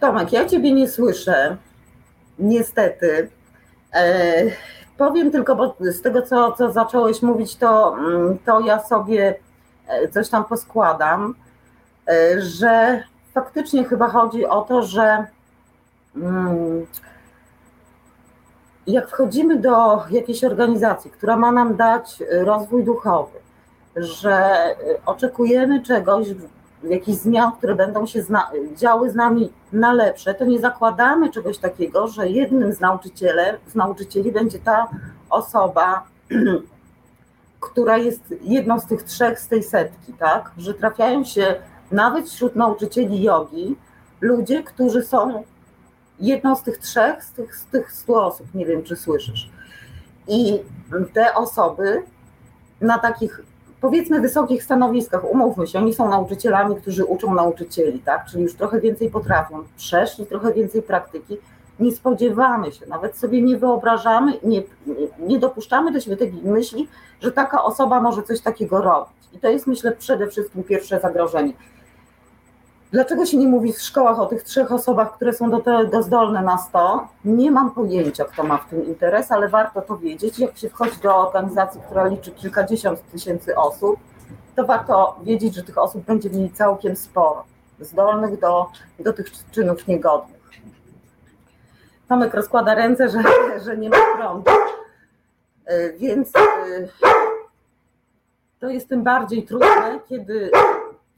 Tomek, 0.03 0.33
ja 0.33 0.47
Ciebie 0.47 0.73
nie 0.73 0.89
słyszę, 0.89 1.57
niestety. 2.39 3.29
E, 3.95 4.43
powiem 4.99 5.31
tylko, 5.31 5.57
bo 5.57 5.77
z 5.81 6.03
tego, 6.03 6.23
co, 6.23 6.53
co 6.53 6.73
zacząłeś 6.73 7.23
mówić, 7.23 7.57
to, 7.57 7.99
mm, 7.99 8.39
to 8.39 8.61
ja 8.61 8.83
sobie 8.83 9.35
e, 9.87 10.09
coś 10.09 10.29
tam 10.29 10.45
poskładam, 10.45 11.35
e, 12.09 12.41
że 12.41 13.03
faktycznie 13.35 13.85
chyba 13.85 14.09
chodzi 14.09 14.47
o 14.47 14.63
to, 14.63 14.83
że 14.83 15.27
mm, 16.17 16.87
jak 18.87 19.09
wchodzimy 19.09 19.57
do 19.57 20.03
jakiejś 20.11 20.45
organizacji, 20.45 21.11
która 21.11 21.37
ma 21.37 21.53
nam 21.53 21.77
dać 21.77 22.23
rozwój 22.31 22.85
duchowy, 22.85 23.39
że 23.97 24.65
oczekujemy 25.07 25.83
czegoś 25.83 26.27
jakichś 26.85 27.19
zmian, 27.19 27.53
które 27.53 27.75
będą 27.75 28.07
się 28.07 28.23
zna- 28.23 28.51
działy 28.77 29.11
z 29.11 29.15
nami 29.15 29.53
na 29.73 29.93
lepsze, 29.93 30.35
to 30.35 30.45
nie 30.45 30.61
zakładamy 30.61 31.31
czegoś 31.31 31.59
takiego, 31.59 32.09
że 32.09 32.29
jednym 32.29 32.73
z, 32.73 32.79
z 33.67 33.75
nauczycieli 33.75 34.33
będzie 34.33 34.59
ta 34.59 34.89
osoba, 35.31 36.03
która 37.61 37.99
jest 37.99 38.35
jedną 38.41 38.81
z 38.81 38.87
tych 38.87 39.03
trzech 39.03 39.41
z 39.41 39.49
tej 39.49 39.63
setki, 39.63 40.13
tak? 40.13 40.51
Że 40.57 40.75
trafiają 40.75 41.25
się 41.25 41.55
nawet 41.91 42.29
wśród 42.29 42.57
nauczycieli 42.57 43.23
jogi 43.23 43.77
ludzie, 44.21 44.63
którzy 44.63 45.03
są 45.03 45.45
jedną 46.21 46.57
z 46.57 46.63
tych 46.63 46.79
trzech, 46.79 47.25
z 47.25 47.33
tych, 47.33 47.57
z 47.57 47.65
tych 47.65 47.93
stu 47.93 48.15
osób, 48.15 48.55
nie 48.55 48.67
wiem 48.67 48.83
czy 48.83 48.97
słyszysz. 48.97 49.51
I 50.29 50.59
te 51.15 51.35
osoby 51.35 52.03
na 52.81 52.99
takich 52.99 53.41
powiedzmy 53.83 54.21
wysokich 54.21 54.65
stanowiskach, 54.65 55.31
umówmy 55.31 55.67
się, 55.67 55.79
oni 55.79 55.95
są 55.95 56.09
nauczycielami, 56.09 56.77
którzy 56.77 57.05
uczą 57.05 57.35
nauczycieli, 57.35 57.99
tak? 57.99 58.27
Czyli 58.31 58.43
już 58.43 58.55
trochę 58.55 58.81
więcej 58.81 59.11
potrafią, 59.11 59.63
przeszli 59.77 60.27
trochę 60.27 60.53
więcej 60.53 60.83
praktyki. 60.83 61.37
Nie 61.81 61.93
spodziewamy 61.93 62.73
się, 62.73 62.87
nawet 62.87 63.17
sobie 63.17 63.43
nie 63.43 63.57
wyobrażamy, 63.57 64.33
nie, 64.43 64.63
nie 65.19 65.39
dopuszczamy 65.39 65.93
do 65.93 66.01
siebie 66.01 66.17
takiej 66.17 66.43
myśli, 66.43 66.89
że 67.23 67.33
taka 67.33 67.63
osoba 67.65 68.01
może 68.01 68.23
coś 68.23 68.41
takiego 68.41 68.83
robić. 68.83 69.17
I 69.33 69.39
to 69.39 69.49
jest, 69.49 69.67
myślę, 69.67 69.93
przede 69.93 70.27
wszystkim 70.27 70.65
pierwsze 70.65 71.01
zagrożenie. 71.01 71.53
Dlaczego 72.93 73.27
się 73.27 73.37
nie 73.37 73.49
mówi 73.49 73.73
w 73.73 73.83
szkołach 73.83 74.21
o 74.21 74.27
tych 74.27 74.43
trzech 74.43 74.73
osobach, 74.73 75.13
które 75.13 75.33
są 75.33 75.51
do 75.51 75.61
tego 75.61 76.03
zdolne 76.03 76.43
na 76.43 76.59
100? 76.59 77.09
Nie 77.25 77.51
mam 77.51 77.71
pojęcia, 77.71 78.25
kto 78.25 78.43
ma 78.43 78.59
w 78.59 78.69
tym 78.69 78.87
interes, 78.87 79.33
ale 79.33 79.49
warto 79.49 79.83
to 79.83 79.97
wiedzieć. 79.97 80.39
Jak 80.39 80.59
się 80.59 80.69
wchodzi 80.69 80.97
do 81.03 81.17
organizacji, 81.17 81.81
która 81.87 82.07
liczy 82.07 82.31
kilkadziesiąt 82.31 83.11
tysięcy 83.13 83.57
osób, 83.57 83.97
to 84.57 84.65
warto 84.65 85.17
wiedzieć, 85.23 85.55
że 85.55 85.63
tych 85.63 85.79
osób 85.79 86.05
będzie 86.05 86.31
w 86.31 86.37
niej 86.37 86.51
całkiem 86.51 86.97
sporo, 86.97 87.45
zdolnych 87.81 88.41
do, 88.41 88.67
do 88.99 89.13
tych 89.13 89.27
czynów 89.51 89.87
niegodnych. 89.87 90.41
Tomek 92.09 92.35
rozkłada 92.35 92.75
ręce, 92.75 93.09
że, 93.09 93.23
że 93.65 93.77
nie 93.77 93.89
ma 93.89 93.97
prądu. 94.17 94.51
E, 95.65 95.93
więc 95.93 96.29
e, 96.37 96.41
to 98.61 98.69
jest 98.69 98.89
tym 98.89 99.03
bardziej 99.03 99.43
trudne, 99.43 100.01
kiedy, 100.09 100.51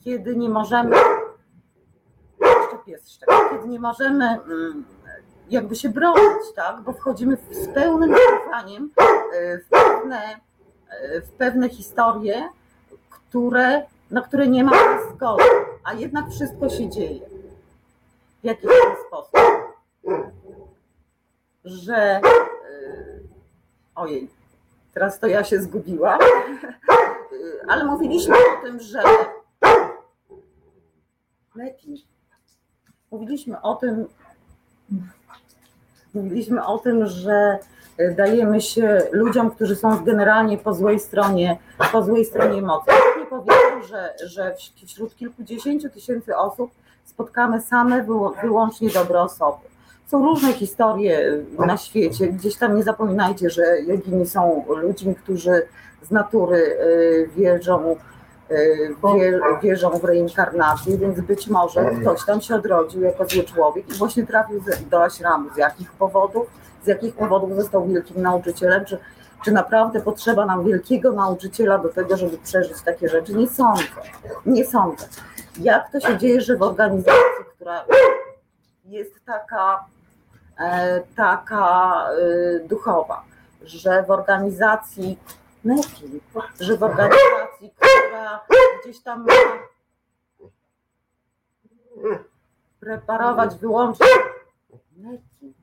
kiedy 0.05 0.37
nie 0.37 0.49
możemy 0.49 0.97
nie 3.67 3.81
możemy 3.81 4.25
mm, 4.25 4.85
jakby 5.51 5.77
się 5.77 5.89
bronić, 5.89 6.53
tak? 6.57 6.81
bo 6.81 6.93
wchodzimy 6.93 7.37
z 7.51 7.69
pełnym 7.69 8.15
zaufaniem 8.15 8.91
e, 9.33 9.59
w 9.59 9.69
pewne, 9.69 10.41
e, 10.89 11.21
w 11.21 11.31
pewne 11.31 11.69
historie, 11.69 12.49
które, 13.11 13.83
na 14.11 14.23
które 14.23 14.47
nie 14.47 14.65
ma 14.65 14.73
zgody, 15.11 15.45
a 15.85 15.95
jednak 15.95 16.31
wszystko 16.31 16.69
się 16.69 16.89
dzieje 16.89 17.21
w 18.43 18.45
jakiś 18.45 18.71
sposób, 19.07 19.39
że 21.65 21.97
e, 21.97 22.21
ojej, 23.95 24.31
teraz 24.95 25.21
to 25.21 25.27
ja 25.27 25.45
się 25.45 25.63
zgubiłam, 25.63 26.19
ale 27.69 27.85
mówiliśmy 27.85 28.37
o 28.37 28.65
tym, 28.65 28.81
że 28.81 29.03
lepiej 31.55 32.14
mówiliśmy 33.15 33.61
o 33.61 33.75
tym, 33.75 34.07
mówiliśmy 36.15 36.67
o 36.67 36.79
tym, 36.79 37.07
że 37.07 37.59
dajemy 38.17 38.61
się 38.61 39.03
ludziom, 39.13 39.51
którzy 39.51 39.77
są 39.77 40.05
generalnie 40.05 40.59
po 40.59 40.75
złej 40.75 41.01
stronie, 41.01 41.59
po 41.93 42.03
złej 42.03 42.25
stronie 42.25 42.63
mocy. 42.63 42.91
Nie 43.19 43.27
powiedział, 43.27 43.83
że, 43.89 44.15
że 44.27 44.55
wśród 44.87 45.17
kilkudziesięciu 45.17 45.91
tysięcy 45.91 46.37
osób 46.37 46.71
spotkamy 47.05 47.61
same 47.61 48.07
wyłącznie 48.43 48.91
dobre 48.91 49.21
osoby. 49.21 49.59
Są 50.07 50.25
różne 50.25 50.53
historie 50.53 51.43
na 51.59 51.77
świecie. 51.77 52.29
Gdzieś 52.29 52.57
tam 52.57 52.77
nie 52.77 52.83
zapominajcie, 52.83 53.51
że 53.51 53.63
jogini 53.81 54.27
są 54.27 54.65
ludźmi, 54.69 55.15
którzy 55.15 55.63
z 56.03 56.11
natury 56.11 56.57
y, 56.57 57.31
wierzą 57.37 57.97
wierzą 59.63 59.91
w 59.91 60.05
reinkarnację, 60.05 60.99
więc 60.99 61.21
być 61.21 61.49
może 61.49 61.91
ktoś 62.01 62.25
tam 62.25 62.41
się 62.41 62.55
odrodził 62.55 63.03
jako 63.03 63.25
zły 63.27 63.45
człowiek 63.45 63.89
i 63.89 63.93
właśnie 63.93 64.27
trafił 64.27 64.65
do 64.91 65.05
aśramu. 65.05 65.51
Z 65.55 65.57
jakich 65.57 65.93
powodów? 65.93 66.47
Z 66.85 66.87
jakich 66.87 67.15
powodów 67.15 67.55
został 67.57 67.89
wielkim 67.89 68.23
nauczycielem? 68.23 68.85
Czy, 68.85 68.99
czy 69.45 69.53
naprawdę 69.53 70.01
potrzeba 70.01 70.47
nam 70.47 70.65
wielkiego 70.65 71.13
nauczyciela 71.13 71.79
do 71.79 71.89
tego, 71.89 72.17
żeby 72.17 72.39
przeżyć 72.39 72.83
takie 72.83 73.09
rzeczy? 73.09 73.35
Nie 73.35 73.49
sądzę. 73.49 73.85
Nie 74.47 74.65
sądzę. 74.65 75.07
Jak 75.61 75.93
to 75.93 76.01
się 76.01 76.19
dzieje, 76.19 76.41
że 76.41 76.57
w 76.57 76.63
organizacji, 76.63 77.45
która 77.55 77.85
jest 78.85 79.25
taka, 79.27 79.85
e, 80.61 81.01
taka 81.17 82.07
e, 82.11 82.69
duchowa, 82.69 83.23
że 83.63 84.03
w 84.03 84.11
organizacji 84.11 85.19
Neti, 85.65 86.21
że 86.61 86.77
w 86.77 86.83
organizacji, 86.83 87.44
która 87.77 88.41
gdzieś 88.83 89.01
tam 89.03 89.27
ma 89.27 89.33
preparować 92.81 93.57
wyłącznie 93.57 94.07
Neti, 94.97 95.55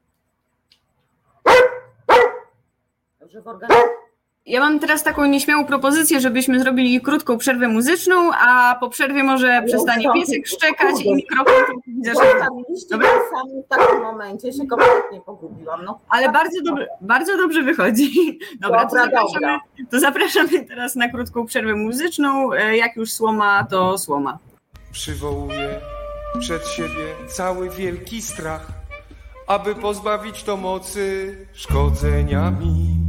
że 3.21 3.41
w 3.41 3.47
organizacji 3.47 4.00
Ja 4.45 4.59
mam 4.59 4.79
teraz 4.79 5.03
taką 5.03 5.25
nieśmiałą 5.25 5.65
propozycję, 5.65 6.19
żebyśmy 6.19 6.59
zrobili 6.59 7.01
krótką 7.01 7.37
przerwę 7.37 7.67
muzyczną, 7.67 8.31
a 8.33 8.75
po 8.79 8.89
przerwie 8.89 9.23
może 9.23 9.63
przestanie 9.67 10.05
piesek 10.13 10.47
szczekać 10.47 11.01
i 11.05 11.15
mikrofon 11.15 11.53
Dobra? 12.91 13.09
sami 13.09 13.63
w 13.65 13.67
takim 13.67 14.01
momencie, 14.01 14.53
się 14.53 14.67
kompletnie 14.67 15.21
pogubiłam. 15.25 15.85
No, 15.85 15.99
Ale 16.09 16.31
bardzo, 16.31 16.61
dobrze, 16.65 16.87
bardzo 17.01 17.37
dobrze 17.37 17.63
wychodzi. 17.63 18.39
Dobra, 18.61 18.85
to 18.85 18.89
zapraszamy, 18.95 19.33
dobra. 19.33 19.59
to 19.91 19.99
zapraszamy 19.99 20.65
teraz 20.65 20.95
na 20.95 21.09
krótką 21.09 21.45
przerwę 21.45 21.75
muzyczną. 21.75 22.53
E, 22.53 22.77
Jak 22.77 22.95
już 22.95 23.11
słoma, 23.11 23.67
to 23.69 23.97
słoma. 23.97 24.37
Przywołuję 24.91 25.79
przed 26.39 26.67
siebie 26.67 27.05
cały 27.27 27.69
wielki 27.69 28.21
strach, 28.21 28.67
aby 29.47 29.75
pozbawić 29.75 30.43
to 30.43 30.57
mocy 30.57 31.35
szkodzenia 31.53 32.51
mi. 32.51 33.00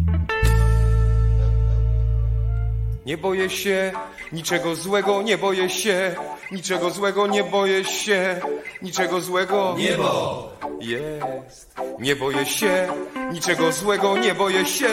Nie 3.06 3.16
boję 3.16 3.50
się 3.50 3.92
niczego 4.32 4.76
złego, 4.76 5.22
nie 5.22 5.38
boję 5.38 5.70
się 5.70 6.14
niczego 6.52 6.90
złego, 6.90 7.26
nie 7.26 7.44
boję 7.44 7.84
się 7.84 8.40
niczego 8.82 9.20
złego. 9.20 9.74
Niebo 9.78 10.48
jest. 10.80 11.74
Nie 11.98 12.16
boję 12.16 12.46
się 12.46 12.88
niczego 13.32 13.72
złego, 13.72 14.16
nie 14.18 14.34
boję 14.34 14.66
się 14.66 14.88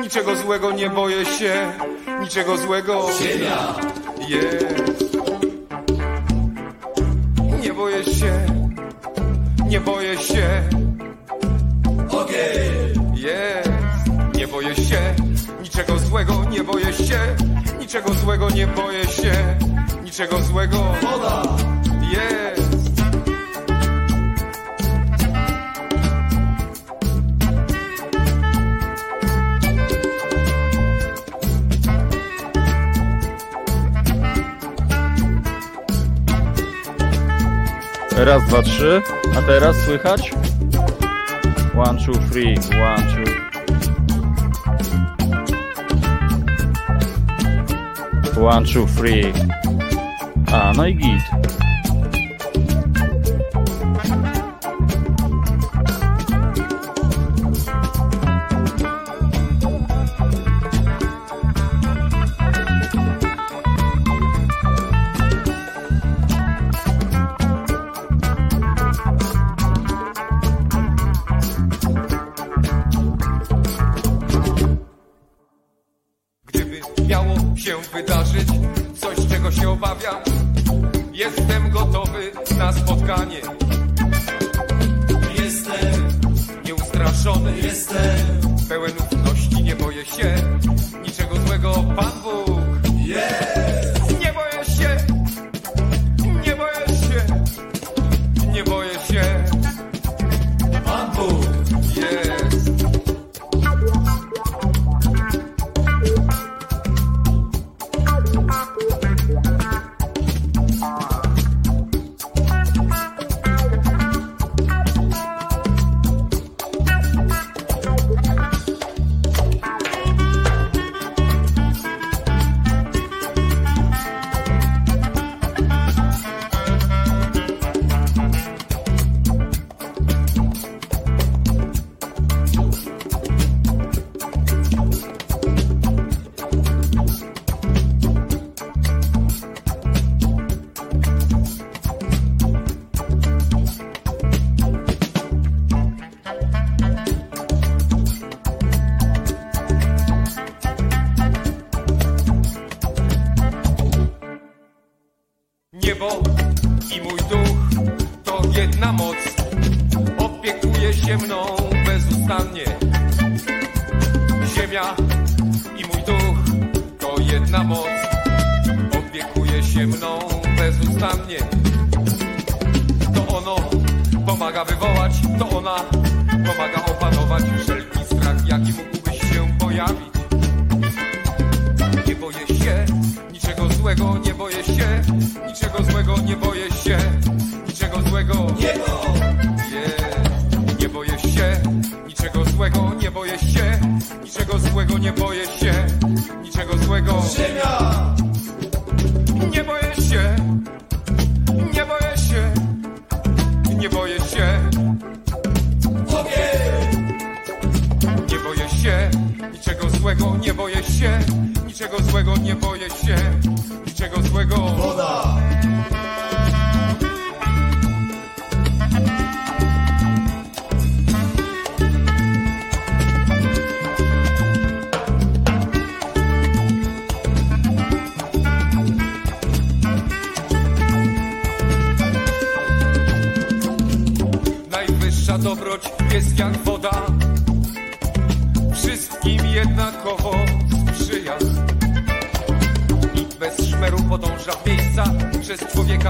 niczego 0.00 0.36
złego, 0.36 0.70
nie 0.70 0.90
boję 0.90 1.26
się 1.26 1.72
niczego 2.20 2.56
złego. 2.56 3.06
Ziemia 3.22 3.74
jest. 4.28 5.16
Nie 7.62 7.72
boję 7.72 8.04
się, 8.04 8.46
nie 9.68 9.80
boję 9.80 10.18
się. 10.18 10.62
Ogień 12.10 13.14
jest. 13.14 13.70
Nie 14.34 14.48
boję 14.48 14.74
się 14.76 15.21
niczego 15.82 15.98
złego, 15.98 16.44
nie 16.50 16.64
boję 16.64 16.92
się 16.92 17.18
niczego 17.80 18.14
złego, 18.14 18.50
nie 18.50 18.66
boję 18.66 19.06
się 19.06 19.56
niczego 20.04 20.42
złego. 20.42 20.76
Woda 21.02 21.42
jest. 22.12 23.02
Raz, 38.16 38.46
dwa, 38.46 38.62
trzy. 38.62 39.02
A 39.38 39.42
teraz 39.42 39.76
słychać? 39.76 40.32
One, 41.86 41.98
two, 42.06 42.12
three. 42.30 42.58
One, 42.82 43.24
two. 43.24 43.41
One, 48.36 48.64
two, 48.64 48.86
three. 48.86 49.24
A, 50.48 50.72
no 50.74 51.41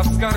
człowieka 0.02 0.30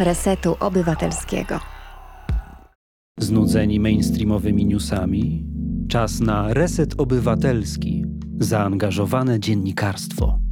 Resetu 0.00 0.56
Obywatelskiego. 0.60 1.60
Znudzeni 3.18 3.80
mainstreamowymi 3.80 4.66
newsami? 4.66 5.46
Czas 5.88 6.20
na 6.20 6.54
Reset 6.54 7.00
Obywatelski. 7.00 8.04
Zaangażowane 8.38 9.40
dziennikarstwo. 9.40 10.43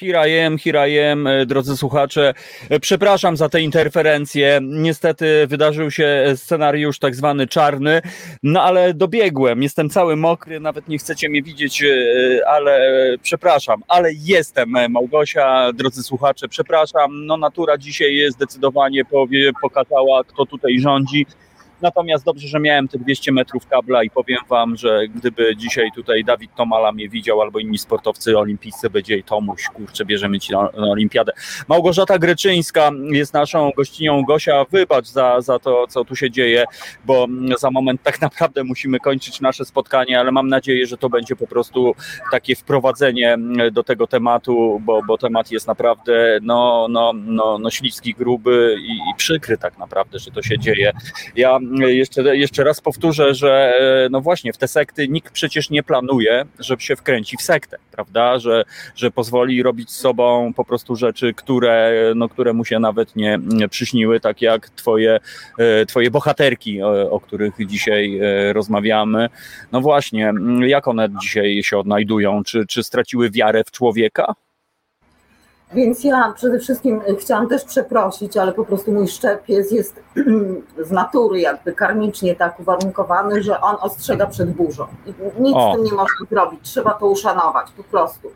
Here 0.00 0.88
I 0.90 0.96
e, 0.98 1.46
drodzy 1.46 1.76
słuchacze. 1.76 2.34
E, 2.70 2.80
Przepraszam 2.80 3.36
za 3.36 3.48
te 3.48 3.60
interferencje. 3.60 4.60
Niestety 4.62 5.46
wydarzył 5.46 5.90
się 5.90 6.24
scenariusz 6.36 6.98
tak 6.98 7.14
zwany 7.14 7.46
czarny, 7.46 8.02
no 8.42 8.62
ale 8.62 8.94
dobiegłem. 8.94 9.62
Jestem 9.62 9.90
cały 9.90 10.16
mokry, 10.16 10.60
nawet 10.60 10.88
nie 10.88 10.98
chcecie 10.98 11.28
mnie 11.28 11.42
widzieć, 11.42 11.82
e, 11.82 11.88
ale 12.48 12.80
przepraszam, 13.22 13.82
ale 13.88 14.10
jestem 14.12 14.74
Małgosia, 14.88 15.72
drodzy 15.72 16.02
słuchacze, 16.02 16.48
przepraszam. 16.48 17.26
No 17.26 17.36
natura 17.36 17.78
dzisiaj 17.78 18.26
zdecydowanie 18.30 19.04
powie, 19.04 19.50
pokazała, 19.62 20.24
kto 20.24 20.46
tutaj 20.46 20.78
rządzi. 20.78 21.26
Natomiast 21.82 22.24
dobrze, 22.24 22.48
że 22.48 22.60
miałem 22.60 22.88
te 22.88 22.98
200 22.98 23.32
metrów 23.32 23.66
kabla 23.66 24.02
i 24.02 24.10
powiem 24.10 24.38
wam, 24.48 24.76
że 24.76 25.08
gdyby 25.08 25.56
dzisiaj 25.56 25.92
tutaj 25.94 26.24
Dawid 26.24 26.54
Tomala 26.54 26.92
mnie 26.92 27.08
widział 27.08 27.42
albo 27.42 27.58
inni 27.58 27.78
sportowcy 27.78 28.38
olimpijscy, 28.38 28.90
będzie 28.90 29.22
Tomuś, 29.22 29.64
kurczę, 29.74 30.04
bierzemy 30.04 30.40
ci 30.40 30.52
na, 30.52 30.62
na 30.62 30.86
olimpiadę. 30.86 31.32
Małgorzata 31.68 32.18
Greczyńska 32.18 32.90
jest 33.10 33.34
naszą 33.34 33.70
gościnią. 33.76 34.22
Gosia, 34.22 34.64
wybacz 34.70 35.06
za, 35.06 35.40
za 35.40 35.58
to, 35.58 35.86
co 35.86 36.04
tu 36.04 36.16
się 36.16 36.30
dzieje, 36.30 36.64
bo 37.04 37.26
za 37.58 37.70
moment 37.70 38.02
tak 38.02 38.20
naprawdę 38.20 38.64
musimy 38.64 39.00
kończyć 39.00 39.40
nasze 39.40 39.64
spotkanie, 39.64 40.20
ale 40.20 40.32
mam 40.32 40.48
nadzieję, 40.48 40.86
że 40.86 40.96
to 40.96 41.08
będzie 41.08 41.36
po 41.36 41.46
prostu 41.46 41.94
takie 42.32 42.56
wprowadzenie 42.56 43.38
do 43.72 43.82
tego 43.82 44.06
tematu, 44.06 44.80
bo, 44.84 45.02
bo 45.02 45.18
temat 45.18 45.50
jest 45.50 45.66
naprawdę 45.66 46.38
no, 46.42 46.86
no, 46.90 47.12
no, 47.16 47.58
no 47.58 47.70
śliski, 47.70 48.14
gruby 48.14 48.76
i, 48.80 48.92
i 48.92 49.14
przykry 49.16 49.58
tak 49.58 49.78
naprawdę, 49.78 50.18
że 50.18 50.30
to 50.30 50.42
się 50.42 50.58
dzieje. 50.58 50.92
Ja 51.36 51.58
jeszcze, 51.76 52.36
jeszcze 52.36 52.64
raz 52.64 52.80
powtórzę, 52.80 53.34
że 53.34 53.72
e, 53.80 54.08
no 54.10 54.20
właśnie 54.20 54.52
w 54.52 54.58
te 54.58 54.68
sekty 54.68 55.08
nikt 55.08 55.32
przecież 55.32 55.70
nie 55.70 55.82
planuje, 55.82 56.44
że 56.58 56.76
się 56.78 56.96
wkręci 56.96 57.36
w 57.36 57.42
sektę, 57.42 57.78
prawda? 57.92 58.38
Że, 58.38 58.64
że 58.96 59.10
pozwoli 59.10 59.62
robić 59.62 59.90
z 59.90 59.96
sobą 59.96 60.52
po 60.56 60.64
prostu 60.64 60.96
rzeczy, 60.96 61.34
które, 61.34 61.92
no, 62.16 62.28
które 62.28 62.52
mu 62.52 62.64
się 62.64 62.78
nawet 62.78 63.16
nie, 63.16 63.38
przyśniły, 63.70 64.20
tak 64.20 64.42
jak 64.42 64.70
twoje, 64.70 65.20
e, 65.58 65.86
twoje 65.86 66.10
bohaterki, 66.10 66.82
o, 66.82 67.10
o 67.10 67.20
których 67.20 67.54
dzisiaj 67.66 68.18
e, 68.18 68.52
rozmawiamy. 68.52 69.28
No 69.72 69.80
właśnie, 69.80 70.32
jak 70.66 70.88
one 70.88 71.08
dzisiaj 71.20 71.62
się 71.62 71.78
odnajdują? 71.78 72.42
Czy, 72.44 72.66
czy 72.66 72.82
straciły 72.82 73.30
wiarę 73.30 73.64
w 73.64 73.70
człowieka? 73.70 74.34
Więc 75.72 76.04
ja 76.04 76.32
przede 76.36 76.58
wszystkim 76.58 77.00
chciałam 77.20 77.48
też 77.48 77.64
przeprosić, 77.64 78.36
ale 78.36 78.52
po 78.52 78.64
prostu 78.64 78.92
mój 78.92 79.08
szczepiec 79.08 79.70
jest 79.70 80.02
z 80.88 80.90
natury 80.90 81.40
jakby 81.40 81.72
karmicznie 81.72 82.36
tak 82.36 82.60
uwarunkowany, 82.60 83.42
że 83.42 83.60
on 83.60 83.76
ostrzega 83.80 84.26
przed 84.26 84.50
burzą. 84.50 84.86
I 85.06 85.42
nic 85.42 85.54
O. 85.56 85.72
z 85.72 85.76
tym 85.76 85.84
nie 85.84 85.92
można 85.92 86.26
zrobić, 86.30 86.60
trzeba 86.62 86.90
to 86.90 87.06
uszanować 87.06 87.70
po 87.76 87.84
prostu. 87.84 88.28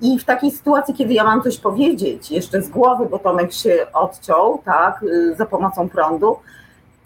I 0.00 0.18
w 0.18 0.24
takiej 0.24 0.50
sytuacji, 0.50 0.94
kiedy 0.94 1.12
ja 1.12 1.24
mam 1.24 1.42
coś 1.42 1.58
powiedzieć 1.58 2.30
jeszcze 2.30 2.62
z 2.62 2.70
głowy, 2.70 3.06
bo 3.06 3.18
Tomek 3.18 3.52
się 3.52 3.86
odciął, 3.92 4.62
tak, 4.64 5.02
y, 5.02 5.34
za 5.34 5.46
pomocą 5.46 5.88
prądu, 5.88 6.36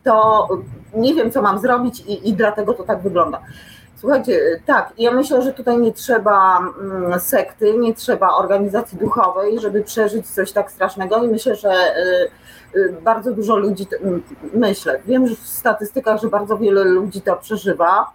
to 0.05 0.49
nie 0.95 1.15
wiem, 1.15 1.31
co 1.31 1.43
mam 1.43 1.59
zrobić 1.59 2.01
i, 2.01 2.29
i 2.29 2.35
dlatego 2.35 2.75
to 2.75 2.83
tak 2.83 3.03
wygląda. 3.03 3.41
Słuchajcie, 4.01 4.61
tak, 4.67 4.93
ja 4.99 5.11
myślę, 5.11 5.43
że 5.43 5.53
tutaj 5.53 5.79
nie 5.79 5.93
trzeba 5.93 6.59
mm, 6.59 7.21
sekty, 7.21 7.79
nie 7.79 7.95
trzeba 7.95 8.29
organizacji 8.29 8.99
duchowej, 8.99 9.61
żeby 9.61 9.83
przeżyć 9.83 10.27
coś 10.27 10.53
tak 10.53 10.71
strasznego 10.71 11.25
i 11.25 11.29
myślę, 11.29 11.57
że 11.57 11.73
y, 12.75 12.79
y, 12.79 12.97
bardzo 13.03 13.33
dużo 13.33 13.57
ludzi, 13.57 13.87
myślę, 14.55 15.01
wiem 15.07 15.27
że 15.27 15.35
w 15.35 15.47
statystykach, 15.47 16.21
że 16.21 16.29
bardzo 16.29 16.59
wiele 16.59 16.85
ludzi 16.85 17.21
to 17.21 17.37
przeżywa, 17.37 18.11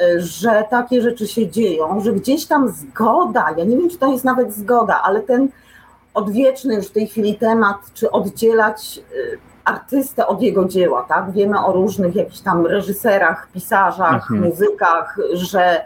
y, 0.00 0.20
że 0.20 0.64
takie 0.70 1.02
rzeczy 1.02 1.28
się 1.28 1.48
dzieją, 1.48 2.00
że 2.00 2.12
gdzieś 2.12 2.46
tam 2.46 2.68
zgoda, 2.68 3.54
ja 3.56 3.64
nie 3.64 3.76
wiem, 3.76 3.90
czy 3.90 3.98
to 3.98 4.12
jest 4.12 4.24
nawet 4.24 4.54
zgoda, 4.54 5.02
ale 5.02 5.20
ten 5.20 5.48
odwieczny 6.14 6.74
już 6.74 6.86
w 6.86 6.92
tej 6.92 7.06
chwili 7.06 7.34
temat, 7.34 7.76
czy 7.94 8.10
oddzielać 8.10 9.00
y, 9.12 9.38
artystę 9.68 10.26
od 10.26 10.42
jego 10.42 10.64
dzieła, 10.64 11.02
tak? 11.08 11.32
Wiemy 11.32 11.64
o 11.66 11.72
różnych 11.72 12.14
jakichś 12.16 12.40
tam 12.40 12.66
reżyserach, 12.66 13.48
pisarzach, 13.54 14.30
Mhm. 14.30 14.40
muzykach, 14.40 15.16
że 15.32 15.80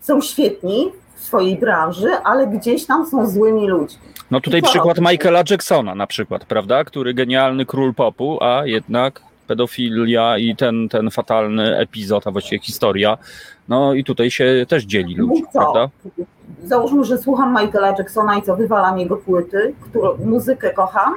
są 0.00 0.20
świetni 0.20 0.92
w 1.14 1.20
swojej 1.24 1.56
branży, 1.58 2.08
ale 2.24 2.46
gdzieś 2.46 2.86
tam 2.86 3.06
są 3.06 3.26
złymi 3.30 3.68
ludźmi. 3.68 4.02
No 4.30 4.40
tutaj 4.40 4.62
przykład? 4.62 4.98
Michaela 4.98 5.42
Jacksona 5.50 5.94
na 5.94 6.06
przykład, 6.06 6.44
prawda? 6.44 6.84
Który 6.84 7.14
genialny 7.14 7.66
król 7.66 7.94
popu, 7.94 8.38
a 8.42 8.66
jednak 8.66 9.20
pedofilia 9.46 10.38
i 10.38 10.56
ten, 10.56 10.88
ten 10.88 11.10
fatalny 11.10 11.76
epizod, 11.78 12.26
a 12.26 12.30
właściwie 12.30 12.62
historia, 12.62 13.18
no 13.68 13.94
i 13.94 14.04
tutaj 14.04 14.30
się 14.30 14.66
też 14.68 14.84
dzieli 14.84 15.14
ludzi, 15.14 15.42
co? 15.52 15.58
prawda? 15.58 15.88
Załóżmy, 16.64 17.04
że 17.04 17.18
słucham 17.18 17.50
Michaela 17.60 17.88
Jacksona 17.98 18.36
i 18.36 18.42
co 18.42 18.56
wywalam 18.56 18.98
jego 18.98 19.16
płyty, 19.16 19.74
którą 19.80 20.16
muzykę 20.24 20.70
kocham. 20.70 21.14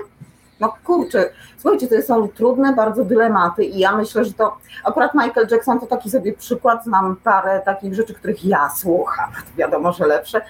No 0.63 0.73
kurczę, 0.83 1.29
słuchajcie, 1.57 1.87
to 1.87 2.01
są 2.01 2.27
trudne 2.27 2.73
bardzo 2.73 3.05
dylematy 3.05 3.63
i 3.63 3.79
ja 3.79 3.97
myślę, 3.97 4.25
że 4.25 4.33
to 4.33 4.57
akurat 4.83 5.13
Michael 5.13 5.47
Jackson 5.51 5.79
to 5.79 5.85
taki 5.85 6.09
sobie 6.09 6.33
przykład, 6.33 6.83
znam 6.83 7.15
parę 7.23 7.61
takich 7.65 7.93
rzeczy, 7.93 8.13
których 8.13 8.45
ja 8.45 8.69
słucham, 8.69 9.31
wiadomo, 9.57 9.93
że 9.93 10.07
lepsze, 10.07 10.41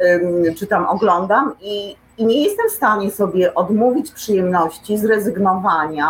ym, 0.00 0.54
czy 0.54 0.66
tam 0.66 0.86
oglądam 0.86 1.54
i, 1.60 1.96
i 2.18 2.26
nie 2.26 2.44
jestem 2.44 2.68
w 2.68 2.72
stanie 2.72 3.10
sobie 3.10 3.54
odmówić 3.54 4.10
przyjemności 4.10 4.98
zrezygnowania 4.98 6.08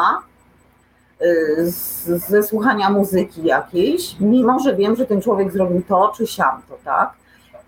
y, 1.23 1.71
z, 1.71 2.05
ze 2.07 2.43
słuchania 2.43 2.91
muzyki 2.91 3.45
jakiejś, 3.45 4.17
mimo 4.21 4.59
że 4.59 4.77
wiem, 4.77 4.97
że 4.97 5.07
ten 5.07 5.23
człowiek 5.23 5.53
zrobił 5.53 5.83
to 5.89 6.13
czy 6.17 6.27
siamto, 6.27 6.79
tak? 6.85 7.11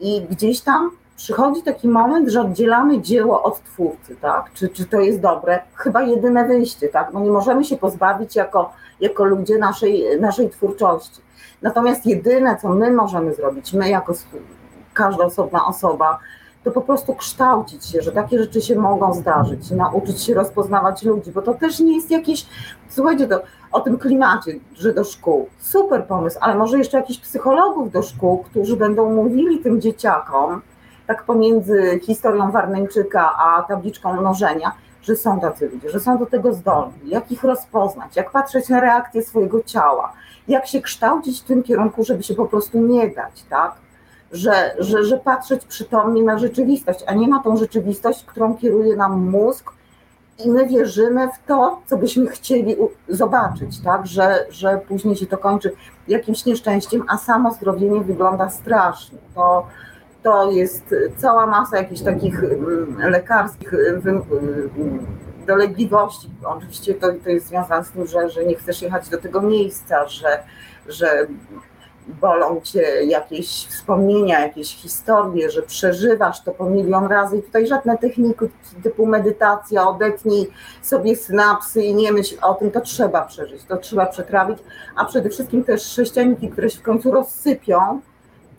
I 0.01 0.27
gdzieś 0.31 0.61
tam 0.61 0.91
przychodzi 1.21 1.63
taki 1.63 1.89
moment, 1.89 2.29
że 2.29 2.41
oddzielamy 2.41 3.01
dzieło 3.01 3.43
od 3.43 3.63
twórcy, 3.63 4.17
tak? 4.17 4.53
Czy, 4.55 4.69
czy 4.69 4.85
to 4.85 5.01
jest 5.01 5.21
dobre? 5.21 5.61
Chyba 5.75 6.03
jedyne 6.03 6.45
wyjście, 6.45 6.89
tak? 6.89 7.13
Bo 7.13 7.21
nie 7.21 7.31
możemy 7.31 7.65
się 7.65 7.77
pozbawić 7.77 8.37
jako, 8.37 8.73
jako 9.01 9.25
ludzie 9.25 9.59
naszej, 9.59 10.21
naszej 10.21 10.51
twórczości. 10.51 11.21
Natomiast 11.63 12.07
jedyne, 12.07 12.57
co 12.63 12.69
my 12.69 12.93
możemy 12.93 13.35
zrobić, 13.35 13.73
my 13.73 13.89
jako 13.89 14.15
każda 14.95 15.25
osobna 15.25 15.67
osoba, 15.67 16.19
to 16.65 16.71
po 16.71 16.81
prostu 16.81 17.15
kształcić 17.15 17.87
się, 17.87 18.03
że 18.03 18.13
takie 18.13 18.39
rzeczy 18.39 18.61
się 18.63 18.77
mogą 18.77 19.15
zdarzyć, 19.15 19.71
nauczyć 19.71 20.23
się 20.23 20.35
rozpoznawać 20.35 21.03
ludzi, 21.03 21.33
bo 21.33 21.43
to 21.43 21.55
też 21.55 21.81
nie 21.81 21.97
jest 21.97 22.11
jakieś, 22.11 22.47
słuchajcie, 22.89 23.27
to 23.27 23.41
o 23.73 23.81
tym 23.81 23.99
klimacie, 23.99 24.53
że 24.75 24.95
do 24.95 25.05
szkół, 25.05 25.49
super 25.59 26.05
pomysł, 26.07 26.39
ale 26.41 26.55
może 26.55 26.79
jeszcze 26.79 26.97
jakichś 26.97 27.21
psychologów 27.21 27.91
do 27.91 28.03
szkół, 28.03 28.39
którzy 28.39 28.77
będą 28.77 29.11
mówili 29.11 29.59
tym 29.59 29.81
dzieciakom, 29.81 30.63
tak 31.11 31.25
pomiędzy 31.25 32.01
historią 32.03 32.51
Warneńczyka 32.51 33.37
a 33.39 33.63
tabliczką 33.63 34.21
mnożenia, 34.21 34.73
że 35.03 35.17
są 35.17 35.41
tacy 35.41 35.69
ludzie, 35.69 35.91
że 35.91 36.01
są 36.01 36.19
do 36.19 36.27
tego 36.27 36.53
zdolni, 36.53 36.95
jak 37.05 37.33
ich 37.33 37.45
rozpoznać, 37.45 38.17
jak 38.17 38.31
patrzeć 38.31 38.69
na 38.69 38.81
reakcję 38.81 39.23
swojego 39.23 39.63
ciała, 39.63 40.13
jak 40.49 40.67
się 40.67 40.81
kształcić 40.81 41.41
w 41.41 41.45
tym 41.45 41.63
kierunku, 41.63 42.05
żeby 42.05 42.23
się 42.23 42.35
po 42.35 42.47
prostu 42.47 42.79
nie 42.79 43.09
dać, 43.09 43.43
tak? 43.51 43.73
Że, 44.33 44.75
że, 44.79 45.05
że 45.05 45.17
patrzeć 45.17 45.65
przytomnie 45.65 46.23
na 46.23 46.39
rzeczywistość, 46.39 47.05
a 47.07 47.15
nie 47.15 47.29
na 47.29 47.43
tą 47.43 47.57
rzeczywistość, 47.57 48.25
którą 48.25 48.57
kieruje 48.57 48.97
nam 48.97 49.31
mózg 49.31 49.73
i 50.45 50.51
my 50.51 50.67
wierzymy 50.67 51.29
w 51.29 51.47
to, 51.47 51.81
co 51.87 51.97
byśmy 51.97 52.27
chcieli 52.27 52.77
zobaczyć, 53.09 53.81
tak? 53.81 54.07
Że, 54.07 54.47
że 54.51 54.81
później 54.89 55.17
się 55.17 55.27
to 55.27 55.39
kończy 55.39 55.73
jakimś 56.09 56.45
nieszczęściem, 56.45 57.05
a 57.09 57.19
samo 57.19 57.55
zdrowienie 57.55 58.01
wygląda 58.01 58.51
strasznie. 58.51 59.19
To, 59.35 59.67
to 60.23 60.51
jest 60.51 60.95
cała 61.17 61.47
masa 61.47 61.77
jakichś 61.77 62.01
takich 62.01 62.45
mm, 62.45 63.11
lekarskich 63.11 63.75
y, 63.75 63.77
y, 63.77 65.47
dolegliwości. 65.47 66.31
Oczywiście 66.45 66.95
to, 66.95 67.07
to 67.25 67.31
jest 67.31 67.47
związane 67.47 67.85
z 67.85 67.91
tym, 67.91 68.07
że, 68.07 68.31
że 68.31 68.45
nie 68.45 68.55
chcesz 68.55 68.83
jechać 68.83 69.09
do 69.09 69.19
tego 69.19 69.43
miejsca, 69.43 70.09
że, 70.09 70.43
że 70.89 71.27
bolą 72.09 72.61
cię 72.61 73.05
jakieś 73.05 73.67
wspomnienia, 73.67 74.41
jakieś 74.41 74.77
historie, 74.77 75.51
że 75.51 75.63
przeżywasz 75.63 76.43
to 76.43 76.53
po 76.53 76.71
milion 76.71 77.07
razy. 77.07 77.37
I 77.39 77.43
tutaj 77.43 77.67
żadne 77.67 77.99
techniki 77.99 78.45
typu 78.83 79.07
medytacja, 79.07 79.89
odetnij 79.89 80.51
sobie 80.83 81.17
synapsy 81.17 81.83
i 81.83 81.95
nie 81.95 82.13
myśl 82.13 82.37
o 82.43 82.55
tym, 82.55 82.71
to 82.71 82.81
trzeba 82.81 83.23
przeżyć, 83.23 83.65
to 83.65 83.77
trzeba 83.77 84.07
przetrawić, 84.07 84.59
a 84.97 85.05
przede 85.05 85.31
wszystkim 85.31 85.65
też 85.65 85.83
sześcianiki, 85.83 86.49
które 86.49 86.71
się 86.71 86.79
w 86.79 86.83
końcu 86.83 87.11
rozsypią 87.11 88.01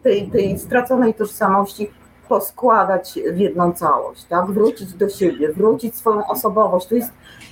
tej, 0.03 0.31
tej 0.31 0.59
straconej 0.59 1.13
tożsamości, 1.13 1.91
poskładać 2.29 3.19
w 3.33 3.37
jedną 3.37 3.73
całość, 3.73 4.23
tak? 4.23 4.45
Wrócić 4.45 4.93
do 4.93 5.09
siebie, 5.09 5.53
wrócić 5.53 5.95
swoją 5.95 6.27
osobowość. 6.27 6.87
To 6.87 6.95
jest 6.95 7.11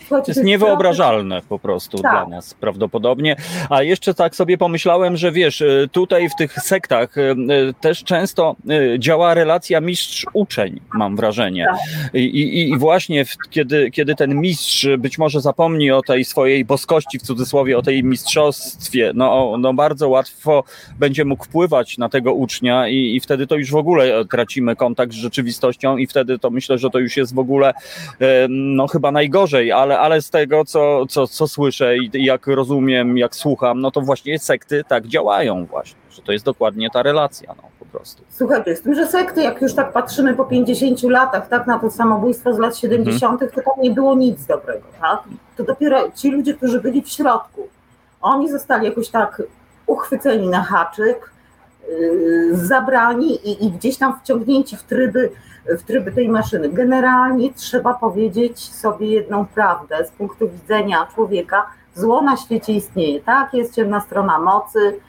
to 0.10 0.23
jest 0.27 0.43
niewyobrażalne 0.43 1.41
po 1.49 1.60
prostu 1.60 1.97
tak. 1.97 2.11
dla 2.11 2.35
nas 2.35 2.53
prawdopodobnie. 2.53 3.35
A 3.69 3.84
jeszcze 3.84 4.14
tak 4.14 4.35
sobie 4.35 4.57
pomyślałem, 4.57 5.18
że 5.18 5.31
wiesz, 5.31 5.61
y, 5.61 5.89
tutaj 5.91 6.30
w 6.30 6.35
tych 6.35 6.53
sektach 6.53 7.18
y, 7.18 7.22
y, 7.22 7.73
też 7.81 8.03
często 8.03 8.56
działa 8.99 9.34
relacja 9.34 9.81
mistrz-uczeń, 9.81 10.81
mam 10.93 11.15
wrażenie. 11.15 11.65
Tak. 11.69 12.14
I, 12.14 12.19
i, 12.19 12.69
I, 12.69 12.77
właśnie 12.77 13.26
w, 13.26 13.38
kiedy, 13.49 13.91
kiedy 13.91 14.15
ten 14.15 14.35
mistrz 14.35 14.88
być 14.97 15.18
może 15.18 15.41
zapomni 15.41 15.91
o 15.91 16.01
tej 16.01 16.26
swojej 16.26 16.65
boskości, 16.65 17.19
w 17.19 17.22
cudzysłowie, 17.22 17.77
o 17.77 17.81
tej 17.81 18.03
mistrzostwie, 18.03 19.11
no, 19.15 19.56
no 19.60 19.73
bardzo 19.73 20.10
łatwo 20.10 20.64
będzie 20.99 21.26
mógł 21.26 21.45
wpływać 21.45 21.97
na 21.97 22.10
tego 22.10 22.34
ucznia 22.34 22.88
i, 22.88 23.15
i 23.15 23.19
wtedy 23.19 23.47
to 23.47 23.56
już 23.56 23.72
w 23.72 23.76
ogóle 23.76 24.26
tracimy 24.26 24.76
kontakt 24.76 25.14
z 25.14 25.15
rzeczywistością 25.15 25.97
i 25.97 26.07
wtedy 26.07 26.39
to 26.39 26.49
myślę, 26.49 26.77
że 26.77 26.89
to 26.89 26.99
już 26.99 27.18
jest 27.18 27.35
w 27.35 27.39
ogóle 27.39 27.73
no 28.49 28.88
chyba 28.88 29.11
najgorzej, 29.11 29.68
ale 29.71 29.99
ale 29.99 30.21
z 30.21 30.29
tego, 30.29 30.65
co, 30.65 31.05
co, 31.05 31.27
co 31.27 31.47
słyszę 31.47 31.97
i 31.97 32.25
jak 32.25 32.47
rozumiem, 32.47 33.17
jak 33.17 33.35
słucham, 33.35 33.81
no 33.81 33.91
to 33.91 34.01
właśnie 34.01 34.39
sekty 34.39 34.83
tak 34.87 35.07
działają 35.07 35.65
właśnie, 35.65 35.99
że 36.11 36.21
to 36.21 36.31
jest 36.31 36.45
dokładnie 36.45 36.89
ta 36.89 37.03
relacja, 37.03 37.53
no 37.57 37.63
po 37.79 37.85
prostu. 37.85 38.23
Słuchajcie, 38.29 38.75
z 38.75 38.81
tym, 38.81 38.95
że 38.95 39.07
sekty, 39.07 39.43
jak 39.43 39.61
już 39.61 39.73
tak 39.73 39.93
patrzymy 39.93 40.33
po 40.33 40.45
50 40.45 41.03
latach, 41.03 41.47
tak, 41.47 41.67
na 41.67 41.79
to 41.79 41.91
samobójstwo 41.91 42.53
z 42.53 42.59
lat 42.59 42.77
70., 42.77 43.33
mhm. 43.33 43.51
to 43.51 43.61
tam 43.61 43.83
nie 43.83 43.91
było 43.91 44.15
nic 44.15 44.45
dobrego, 44.45 44.87
tak? 45.01 45.19
To 45.57 45.63
dopiero 45.63 46.11
ci 46.11 46.31
ludzie, 46.31 46.53
którzy 46.53 46.81
byli 46.81 47.01
w 47.01 47.09
środku, 47.09 47.67
oni 48.21 48.51
zostali 48.51 48.85
jakoś 48.85 49.09
tak 49.09 49.41
uchwyceni 49.87 50.47
na 50.47 50.63
haczyk, 50.63 51.31
yy, 51.89 52.57
zabrani 52.57 53.49
i, 53.49 53.65
i 53.65 53.71
gdzieś 53.71 53.97
tam 53.97 54.19
wciągnięci 54.19 54.77
w 54.77 54.83
tryby 54.83 55.31
w 55.77 55.83
tryby 55.83 56.11
tej 56.11 56.29
maszyny. 56.29 56.69
Generalnie 56.69 57.53
trzeba 57.53 57.93
powiedzieć 57.93 58.59
sobie 58.73 59.07
jedną 59.07 59.45
prawdę 59.45 60.05
z 60.05 60.11
punktu 60.11 60.49
widzenia 60.49 61.07
człowieka. 61.15 61.65
Zło 61.95 62.21
na 62.21 62.37
świecie 62.37 62.73
istnieje, 62.73 63.21
tak? 63.21 63.53
Jest 63.53 63.75
ciemna 63.75 64.01
strona 64.01 64.39
mocy 64.39 64.99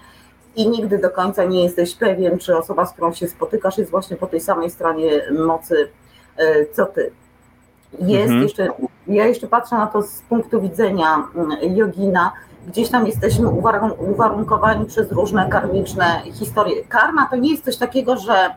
i 0.57 0.69
nigdy 0.69 0.99
do 0.99 1.11
końca 1.11 1.45
nie 1.45 1.65
jesteś 1.65 1.95
pewien, 1.95 2.39
czy 2.39 2.57
osoba, 2.57 2.87
z 2.87 2.93
którą 2.93 3.13
się 3.13 3.29
spotykasz, 3.29 3.79
jest 3.79 3.91
właśnie 3.91 4.17
po 4.17 4.27
tej 4.27 4.41
samej 4.41 4.71
stronie 4.71 5.23
mocy, 5.47 5.89
e, 6.37 6.67
co 6.67 6.87
ty. 6.87 7.11
Jest 7.99 8.23
mhm. 8.23 8.43
jeszcze, 8.43 8.69
ja 9.07 9.27
jeszcze 9.27 9.47
patrzę 9.47 9.77
na 9.77 9.87
to 9.87 10.03
z 10.03 10.23
punktu 10.23 10.61
widzenia 10.61 11.29
mm, 11.35 11.77
jogina, 11.77 12.33
gdzieś 12.67 12.91
tam 12.91 13.07
jesteśmy 13.07 13.49
uwarunkowani 13.99 14.87
przez 14.87 15.13
różne 15.13 15.49
karmiczne 15.49 16.23
historie. 16.33 16.85
Karma 16.89 17.29
to 17.31 17.37
nie 17.37 17.51
jest 17.51 17.65
coś 17.65 17.77
takiego, 17.77 18.17
że 18.17 18.51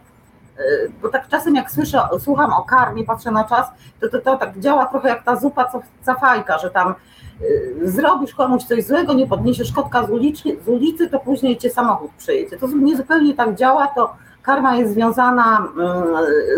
bo 1.02 1.10
tak 1.10 1.28
czasem 1.28 1.56
jak 1.56 1.72
słyszę, 1.72 2.02
słucham 2.20 2.54
o 2.54 2.64
karmie, 2.64 3.04
patrzę 3.04 3.32
na 3.32 3.44
czas, 3.44 3.68
to, 4.00 4.10
to, 4.10 4.20
to 4.20 4.38
tak 4.38 4.60
działa 4.60 4.86
trochę 4.86 5.10
jak 5.10 5.24
ta 5.24 5.36
zupa 5.36 5.72
cafajka, 6.06 6.58
że 6.58 6.70
tam 6.70 6.96
y, 7.42 7.92
zrobisz 7.92 8.36
komuś 8.36 8.64
coś 8.64 8.84
złego, 8.84 9.14
nie 9.14 9.28
podniesiesz 9.28 9.72
kotka 9.72 10.08
z 10.08 10.10
ulicy, 10.10 10.58
z 10.66 10.68
ulicy, 10.68 11.10
to 11.10 11.20
później 11.20 11.58
cię 11.58 11.70
samochód 11.70 12.12
przejedzie. 12.18 12.58
To 12.58 12.68
nie 12.68 12.98
zupełnie 12.98 13.34
tak 13.34 13.56
działa, 13.56 13.88
to 13.88 14.16
karma 14.44 14.76
jest 14.76 14.94
związana 14.94 15.68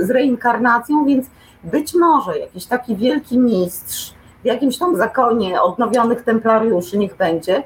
y, 0.01 0.05
z 0.05 0.09
reinkarnacją, 0.09 1.05
więc 1.05 1.27
być 1.63 1.93
może 1.93 2.39
jakiś 2.39 2.65
taki 2.65 2.95
wielki 2.95 3.37
mistrz 3.37 4.13
w 4.43 4.45
jakimś 4.45 4.77
tam 4.77 4.95
zakonie 4.95 5.61
odnowionych 5.61 6.23
templariuszy, 6.23 6.97
niech 6.97 7.17
będzie, 7.17 7.63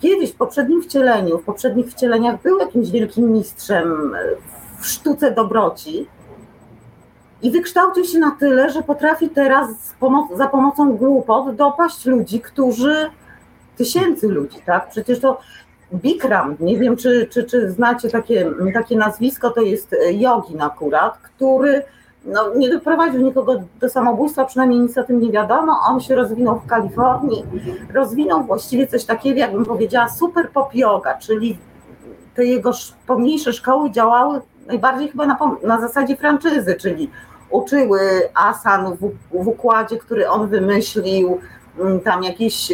kiedyś 0.00 0.32
w 0.32 0.36
poprzednim 0.36 0.82
wcieleniu, 0.82 1.38
w 1.38 1.44
poprzednich 1.44 1.86
wcieleniach 1.86 2.42
był 2.42 2.58
jakimś 2.58 2.90
wielkim 2.90 3.32
mistrzem 3.32 4.16
w 4.46 4.57
sztuce 4.86 5.30
dobroci 5.30 6.06
i 7.42 7.50
wykształcił 7.50 8.04
się 8.04 8.18
na 8.18 8.30
tyle, 8.30 8.70
że 8.70 8.82
potrafi 8.82 9.28
teraz 9.30 9.68
za 10.36 10.48
pomocą 10.48 10.96
głupot 10.96 11.54
dopaść 11.54 12.06
ludzi, 12.06 12.40
którzy, 12.40 13.10
tysięcy 13.76 14.28
ludzi, 14.28 14.58
tak? 14.66 14.88
Przecież 14.88 15.20
to 15.20 15.40
Bikram, 15.94 16.56
nie 16.60 16.78
wiem 16.78 16.96
czy, 16.96 17.28
czy, 17.30 17.44
czy 17.44 17.70
znacie 17.70 18.10
takie, 18.10 18.50
takie 18.74 18.96
nazwisko, 18.96 19.50
to 19.50 19.60
jest 19.60 19.96
jogin 20.12 20.62
akurat, 20.62 21.18
który 21.18 21.82
no, 22.24 22.54
nie 22.54 22.70
doprowadził 22.70 23.20
nikogo 23.20 23.62
do 23.80 23.88
samobójstwa, 23.88 24.44
przynajmniej 24.44 24.80
nic 24.80 24.98
o 24.98 25.04
tym 25.04 25.20
nie 25.20 25.32
wiadomo. 25.32 25.72
On 25.88 26.00
się 26.00 26.14
rozwinął 26.14 26.60
w 26.60 26.66
Kalifornii, 26.66 27.44
rozwinął 27.94 28.44
właściwie 28.44 28.86
coś 28.86 29.04
takiego, 29.04 29.38
jakbym 29.38 29.64
powiedziała, 29.64 30.08
super 30.08 30.50
pop 30.50 30.74
yoga, 30.74 31.14
czyli 31.14 31.58
te 32.34 32.44
jego 32.44 32.70
pomniejsze 33.06 33.52
szkoły 33.52 33.90
działały 33.90 34.40
najbardziej 34.68 35.08
chyba 35.08 35.26
na, 35.26 35.38
na 35.62 35.80
zasadzie 35.80 36.16
franczyzy, 36.16 36.74
czyli 36.74 37.10
uczyły 37.50 38.00
asan 38.34 38.94
w, 38.94 39.10
w 39.44 39.48
układzie, 39.48 39.98
który 39.98 40.28
on 40.28 40.48
wymyślił, 40.48 41.40
mm, 41.80 42.00
tam 42.00 42.22
jakieś 42.22 42.72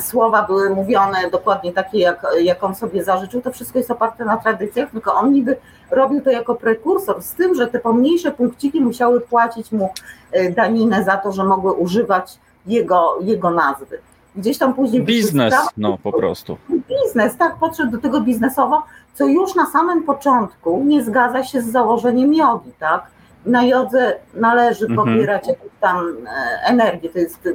słowa 0.00 0.42
były 0.42 0.70
mówione 0.70 1.30
dokładnie 1.32 1.72
takie, 1.72 1.98
jak, 1.98 2.26
jak 2.40 2.64
on 2.64 2.74
sobie 2.74 3.04
zażyczył, 3.04 3.42
to 3.42 3.52
wszystko 3.52 3.78
jest 3.78 3.90
oparte 3.90 4.24
na 4.24 4.36
tradycjach, 4.36 4.90
tylko 4.90 5.14
on 5.14 5.32
niby 5.32 5.56
robił 5.90 6.20
to 6.20 6.30
jako 6.30 6.54
prekursor, 6.54 7.22
z 7.22 7.34
tym, 7.34 7.54
że 7.54 7.66
te 7.66 7.78
pomniejsze 7.78 8.30
punkciki 8.30 8.80
musiały 8.80 9.20
płacić 9.20 9.72
mu 9.72 9.88
e, 10.32 10.50
daninę 10.50 11.04
za 11.04 11.16
to, 11.16 11.32
że 11.32 11.44
mogły 11.44 11.72
używać 11.72 12.38
jego, 12.66 13.18
jego 13.20 13.50
nazwy. 13.50 13.98
Gdzieś 14.36 14.58
tam 14.58 14.74
później... 14.74 15.02
Biznes, 15.02 15.54
no 15.76 15.98
po 16.02 16.12
prostu. 16.12 16.56
Biznes, 16.70 17.36
tak, 17.36 17.56
podszedł 17.56 17.92
do 17.92 17.98
tego 17.98 18.20
biznesowo, 18.20 18.82
co 19.14 19.26
już 19.26 19.54
na 19.54 19.66
samym 19.66 20.02
początku 20.02 20.82
nie 20.84 21.04
zgadza 21.04 21.44
się 21.44 21.62
z 21.62 21.72
założeniem 21.72 22.34
jogi, 22.34 22.70
tak? 22.78 23.06
Na 23.46 23.64
jodze 23.64 24.16
należy 24.34 24.86
mhm. 24.86 24.96
pobierać 24.96 25.48
jakąś 25.48 25.70
tam 25.80 25.98
e, 26.26 26.66
energię, 26.66 27.08
to 27.08 27.18
jest 27.18 27.48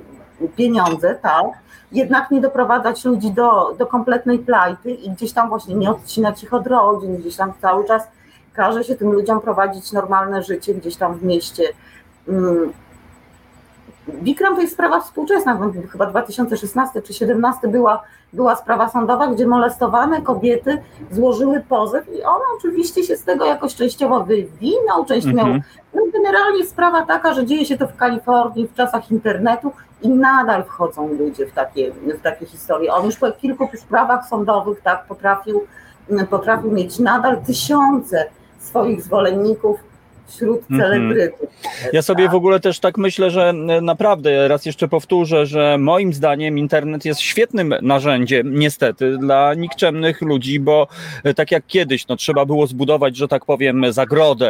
pieniądze, 0.55 1.15
tak? 1.21 1.45
Jednak 1.91 2.31
nie 2.31 2.41
doprowadzać 2.41 3.05
ludzi 3.05 3.31
do, 3.31 3.75
do 3.79 3.87
kompletnej 3.87 4.39
plajty 4.39 4.91
i 4.91 5.09
gdzieś 5.11 5.33
tam 5.33 5.49
właśnie 5.49 5.75
nie 5.75 5.89
odcinać 5.89 6.43
ich 6.43 6.53
od 6.53 6.67
rodzin, 6.67 7.17
gdzieś 7.17 7.35
tam 7.35 7.53
cały 7.61 7.85
czas 7.85 8.07
każe 8.53 8.83
się 8.83 8.95
tym 8.95 9.11
ludziom 9.11 9.41
prowadzić 9.41 9.91
normalne 9.91 10.43
życie 10.43 10.73
gdzieś 10.73 10.95
tam 10.95 11.13
w 11.13 11.23
mieście. 11.23 11.63
Bikram 14.13 14.55
to 14.55 14.61
jest 14.61 14.73
sprawa 14.73 14.99
współczesna, 14.99 15.59
chyba 15.91 16.05
2016 16.05 16.93
czy 16.93 16.99
2017 17.01 17.67
była, 17.67 18.03
była 18.33 18.55
sprawa 18.55 18.89
sądowa, 18.89 19.27
gdzie 19.27 19.47
molestowane 19.47 20.21
kobiety 20.21 20.81
złożyły 21.11 21.63
pozew 21.69 22.07
i 22.13 22.23
on 22.23 22.41
oczywiście 22.57 23.03
się 23.03 23.17
z 23.17 23.23
tego 23.23 23.45
jakoś 23.45 23.75
częściowo 23.75 24.23
wywinął, 24.23 25.05
część 25.05 25.27
miał. 25.27 25.45
Mm 25.45 25.59
-hmm. 25.59 25.63
No 25.93 26.01
generalnie 26.13 26.65
sprawa 26.65 27.05
taka, 27.05 27.33
że 27.33 27.45
dzieje 27.45 27.65
się 27.65 27.77
to 27.77 27.87
w 27.87 27.95
Kalifornii 27.95 28.67
w 28.67 28.73
czasach 28.73 29.11
internetu 29.11 29.71
i 30.01 30.09
nadal 30.09 30.63
wchodzą 30.63 31.07
ludzie 31.07 31.45
w 31.45 31.51
takie, 31.51 31.91
w 31.91 32.21
takie 32.21 32.45
historie. 32.45 32.93
On 32.93 33.05
już 33.05 33.17
po 33.17 33.31
kilku 33.31 33.67
sprawach 33.77 34.27
sądowych 34.27 34.81
tak 34.81 35.05
potrafił, 35.05 35.61
potrafił 36.29 36.71
mieć 36.71 36.99
nadal 36.99 37.41
tysiące 37.41 38.25
swoich 38.59 39.01
zwolenników 39.01 39.88
wśród 40.29 40.61
mhm. 40.71 40.79
celebrytów. 40.79 41.49
Ja 41.93 42.01
sobie 42.01 42.29
w 42.29 42.35
ogóle 42.35 42.59
też 42.59 42.79
tak 42.79 42.97
myślę, 42.97 43.31
że 43.31 43.53
naprawdę, 43.81 44.47
raz 44.47 44.65
jeszcze 44.65 44.87
powtórzę, 44.87 45.45
że 45.45 45.77
moim 45.77 46.13
zdaniem 46.13 46.57
internet 46.57 47.05
jest 47.05 47.21
świetnym 47.21 47.75
narzędziem, 47.81 48.59
niestety, 48.59 49.17
dla 49.17 49.53
nikczemnych 49.53 50.21
ludzi, 50.21 50.59
bo 50.59 50.87
e, 51.23 51.33
tak 51.33 51.51
jak 51.51 51.67
kiedyś, 51.67 52.07
no 52.07 52.15
trzeba 52.15 52.45
było 52.45 52.67
zbudować, 52.67 53.17
że 53.17 53.27
tak 53.27 53.45
powiem, 53.45 53.85
zagrodę, 53.89 54.49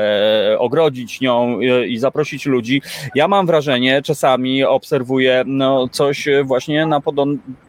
e, 0.51 0.60
ogrodzić 0.60 1.22
nią 1.22 1.60
e, 1.60 1.88
i 1.88 1.97
zaprosić 1.97 2.45
ludzi. 2.45 2.81
Ja 3.15 3.27
mam 3.27 3.45
wrażenie, 3.45 4.01
czasami 4.01 4.64
obserwuję 4.64 5.43
no, 5.45 5.88
coś 5.88 6.27
właśnie 6.43 6.85
na, 6.85 7.01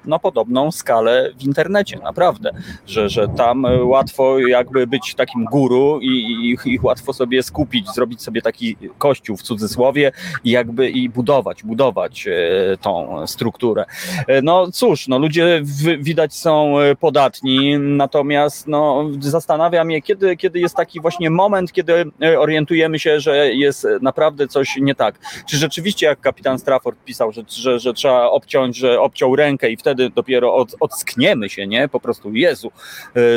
na 0.04 0.18
podobną 0.18 0.72
skalę 0.72 1.30
w 1.40 1.44
internecie, 1.44 1.98
naprawdę, 2.02 2.50
że, 2.86 3.08
że 3.08 3.28
tam 3.28 3.66
łatwo 3.82 4.38
jakby 4.38 4.86
być 4.86 5.14
takim 5.14 5.44
guru 5.44 6.00
i, 6.00 6.08
i, 6.08 6.74
i 6.74 6.78
łatwo 6.82 7.12
sobie 7.12 7.42
skupić 7.42 7.86
zrobić 8.00 8.22
sobie 8.22 8.42
taki 8.42 8.76
kościół 8.98 9.36
w 9.36 9.42
cudzysłowie 9.42 10.12
i 10.44 10.50
jakby 10.50 10.90
i 10.90 11.08
budować, 11.08 11.62
budować 11.62 12.26
e, 12.26 12.76
tą 12.76 13.26
strukturę. 13.26 13.84
E, 14.26 14.42
No 14.42 14.70
cóż, 14.70 15.08
no 15.08 15.18
ludzie 15.18 15.60
w, 15.62 16.04
widać 16.04 16.34
są 16.34 16.78
e, 16.78 16.96
podatni, 16.96 17.78
natomiast 17.78 18.68
no, 18.68 19.10
zastanawiam 19.20 19.86
mnie, 19.86 20.02
kiedy, 20.02 20.36
kiedy 20.36 20.60
jest 20.60 20.76
taki 20.76 21.00
właśnie 21.00 21.30
moment, 21.30 21.72
kiedy 21.72 22.04
orientujemy 22.38 22.98
się, 22.98 23.20
że 23.20 23.54
jest 23.54 23.86
naprawdę 24.02 24.48
coś 24.48 24.76
nie 24.76 24.94
tak. 24.94 25.18
Czy 25.48 25.56
rzeczywiście, 25.56 26.06
jak 26.06 26.20
kapitan 26.20 26.58
Strafford 26.58 27.04
pisał, 27.04 27.32
że, 27.32 27.42
że, 27.48 27.78
że 27.78 27.92
trzeba 27.94 28.26
obciąć, 28.30 28.76
że 28.76 29.00
obciął 29.00 29.36
rękę 29.36 29.70
i 29.70 29.76
wtedy 29.76 30.10
dopiero 30.10 30.54
od, 30.54 30.76
odskniemy 30.80 31.48
się, 31.48 31.66
nie? 31.66 31.88
Po 31.88 32.00
prostu, 32.00 32.34
Jezu, 32.34 32.70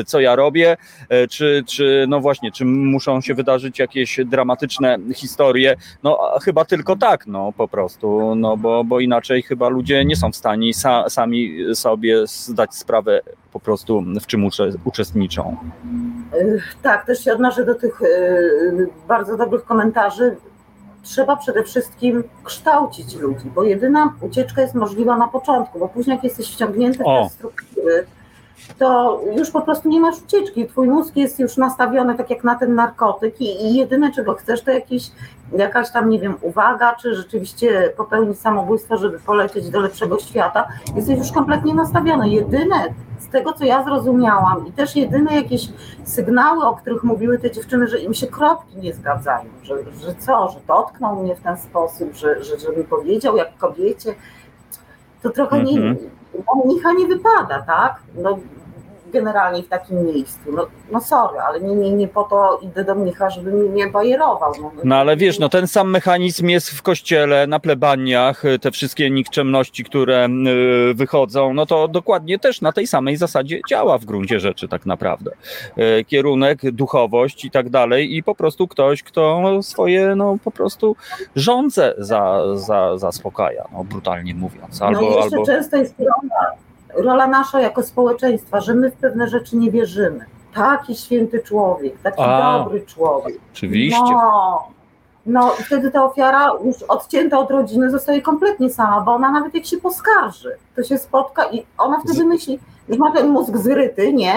co 0.06 0.20
ja 0.20 0.36
robię? 0.36 0.78
Czy, 1.30 1.64
czy 1.68 2.06
no 2.08 2.20
właśnie, 2.20 2.52
czy 2.52 2.66
muszą 2.66 3.22
się 3.22 3.34
wydarzyć 3.34 3.80
jakieś 3.80 4.20
dramatyczne 4.26 4.53
historie? 5.16 5.76
No 6.04 6.20
chyba 6.44 6.66
tylko 6.66 6.96
tak, 6.96 7.28
no 7.28 7.54
po 7.58 7.68
prostu, 7.68 8.36
no 8.36 8.58
bo, 8.58 8.84
bo 8.84 9.00
inaczej 9.00 9.42
chyba 9.42 9.70
ludzie 9.70 10.06
nie 10.06 10.16
są 10.16 10.32
w 10.32 10.36
stanie 10.36 10.74
sa, 10.74 11.10
sami 11.10 11.76
sobie 11.76 12.28
zdać 12.28 12.76
sprawę 12.76 13.22
po 13.54 13.60
prostu, 13.60 14.04
w 14.22 14.28
czym 14.28 14.46
ucze, 14.46 14.70
uczestniczą. 14.86 15.58
Tak, 16.82 17.06
też 17.06 17.24
się 17.24 17.34
odnoszę 17.34 17.66
do 17.66 17.76
tych 17.76 18.02
y, 18.02 18.88
bardzo 19.08 19.38
dobrych 19.38 19.66
komentarzy. 19.66 20.36
Trzeba 21.04 21.36
przede 21.36 21.64
wszystkim 21.64 22.24
kształcić 22.44 23.16
ludzi, 23.16 23.52
bo 23.56 23.64
jedyna 23.64 24.14
ucieczka 24.22 24.62
jest 24.62 24.76
możliwa 24.76 25.18
na 25.18 25.28
początku, 25.28 25.80
bo 25.80 25.88
później 25.88 26.16
jak 26.16 26.24
jesteś 26.24 26.54
wciągnięty 26.54 27.04
w 27.04 27.06
te 27.06 27.30
struktury, 27.30 28.06
to 28.80 29.22
już 29.38 29.52
po 29.52 29.62
prostu 29.62 29.90
nie 29.90 30.00
masz 30.00 30.22
ucieczki. 30.22 30.68
Twój 30.68 30.88
mózg 30.88 31.16
jest 31.16 31.40
już 31.40 31.58
nastawiony 31.58 32.16
tak 32.16 32.30
jak 32.30 32.44
na 32.44 32.56
ten 32.56 32.76
narkotyk 32.76 33.42
i, 33.42 33.66
i 33.66 33.76
jedyne 33.76 34.12
czego 34.12 34.34
chcesz 34.34 34.62
to 34.62 34.72
jakiś, 34.72 35.12
jakaś 35.58 35.92
tam, 35.92 36.10
nie 36.10 36.20
wiem, 36.20 36.36
uwaga, 36.42 36.96
czy 36.96 37.16
rzeczywiście 37.16 37.94
popełnić 37.98 38.40
samobójstwo, 38.40 38.98
żeby 38.98 39.20
polecieć 39.20 39.70
do 39.70 39.80
lepszego 39.80 40.20
świata. 40.20 40.68
Jesteś 40.96 41.18
już 41.18 41.32
kompletnie 41.32 41.74
nastawiony. 41.74 42.30
Jedyne 42.30 42.76
z 43.20 43.28
tego, 43.28 43.54
co 43.54 43.66
ja 43.66 43.84
zrozumiałam 43.84 44.68
i 44.68 44.72
też 44.72 44.96
jedyne 44.96 45.36
jakieś 45.36 45.70
sygnały, 46.04 46.64
o 46.64 46.76
których 46.76 47.04
mówiły 47.04 47.40
te 47.40 47.52
dziewczyny, 47.52 47.88
że 47.88 48.00
im 48.00 48.14
się 48.14 48.28
kropki 48.28 48.78
nie 48.78 48.94
zgadzają, 48.94 49.50
że, 49.64 49.76
że 50.02 50.16
co, 50.16 50.50
że 50.50 50.60
dotknął 50.68 51.24
mnie 51.24 51.36
w 51.36 51.42
ten 51.42 51.58
sposób, 51.58 52.14
że, 52.14 52.44
że, 52.44 52.60
że 52.60 52.78
mi 52.78 52.84
powiedział 52.84 53.38
jak 53.38 53.58
kobiecie, 53.58 54.16
to 55.22 55.30
trochę 55.30 55.64
nie, 55.64 55.96
No, 56.34 56.66
mnicha 56.66 56.94
nie 56.94 57.08
wypada, 57.08 57.62
tak? 57.62 57.96
No, 58.16 58.40
generalnie 59.14 59.64
w 59.64 59.68
takim 59.68 60.06
miejscu. 60.06 60.52
No, 60.52 60.68
no 60.92 61.02
sorry, 61.02 61.40
ale 61.40 61.62
nie, 61.62 61.76
nie, 61.76 61.92
nie 61.92 62.08
po 62.08 62.24
to 62.24 62.60
idę 62.62 62.84
do 62.84 62.96
mnicha, 62.96 63.30
żeby 63.30 63.52
mi 63.52 63.70
nie 63.70 63.88
bajerował. 63.88 64.54
No, 64.62 64.72
No 64.84 64.96
ale 64.96 65.18
wiesz, 65.18 65.40
no 65.40 65.50
ten 65.50 65.68
sam 65.68 65.92
mechanizm 65.92 66.48
jest 66.48 66.70
w 66.70 66.82
kościele, 66.82 67.48
na 67.48 67.60
plebaniach, 67.60 68.46
y, 68.46 68.60
te 68.60 68.72
wszystkie 68.72 69.10
nikczemności, 69.10 69.84
które 69.84 70.28
y, 70.92 70.94
wychodzą, 70.94 71.54
no 71.54 71.66
to 71.66 71.88
dokładnie 71.88 72.40
też 72.40 72.62
na 72.62 72.72
tej 72.72 72.88
samej 72.88 73.18
zasadzie 73.18 73.62
działa 73.70 73.98
w 73.98 74.06
gruncie 74.06 74.40
rzeczy 74.40 74.68
tak 74.68 74.86
naprawdę. 74.86 75.32
Y, 76.00 76.06
Kierunek, 76.06 76.72
duchowość 76.72 77.46
i 77.46 77.52
tak 77.52 77.70
dalej 77.70 78.16
i 78.16 78.24
po 78.24 78.36
prostu 78.36 78.68
ktoś, 78.68 79.04
kto 79.04 79.60
swoje, 79.64 80.16
no 80.16 80.38
po 80.44 80.52
prostu 80.52 80.96
żądze 81.36 81.94
za, 81.98 82.42
za, 82.56 82.98
zaspokaja, 82.98 83.66
no 83.74 83.84
brutalnie 83.84 84.36
mówiąc. 84.36 84.82
Albo, 84.82 85.02
no 85.02 85.08
i 85.08 85.16
jeszcze 85.16 85.36
albo... 85.36 85.46
często 85.46 85.78
jest 85.78 85.96
rola, 86.96 87.28
nasza 87.28 87.62
jako 87.62 87.84
społeczeństwa, 87.84 88.62
że 88.62 88.74
my 88.76 88.92
w 88.92 88.96
pewne 88.96 89.28
rzeczy 89.28 89.58
nie 89.58 89.72
wierzymy. 89.72 90.26
Taki 90.54 90.96
święty 90.96 91.40
człowiek, 91.40 91.94
taki 92.04 92.22
A, 92.22 92.58
dobry 92.58 92.86
człowiek. 92.86 93.38
Oczywiście. 93.54 94.02
No, 94.02 94.68
no 95.26 95.54
i 95.60 95.64
wtedy 95.64 95.92
ta 95.92 96.04
ofiara 96.06 96.52
już 96.66 96.84
odcięta 96.84 97.40
od 97.40 97.52
rodziny 97.52 97.92
zostaje 97.92 98.22
kompletnie 98.22 98.70
sama, 98.70 99.02
bo 99.02 99.14
ona 99.14 99.32
nawet 99.32 99.54
jak 99.54 99.66
się 99.66 99.78
poskarży, 99.78 100.58
to 100.76 100.84
się 100.84 100.98
spotka 100.98 101.46
i 101.52 101.66
ona 101.78 102.00
wtedy 102.00 102.26
myśli, 102.26 102.60
już 102.90 102.98
ma 102.98 103.12
ten 103.12 103.30
mózg 103.30 103.58
zryty, 103.58 104.14
nie? 104.14 104.34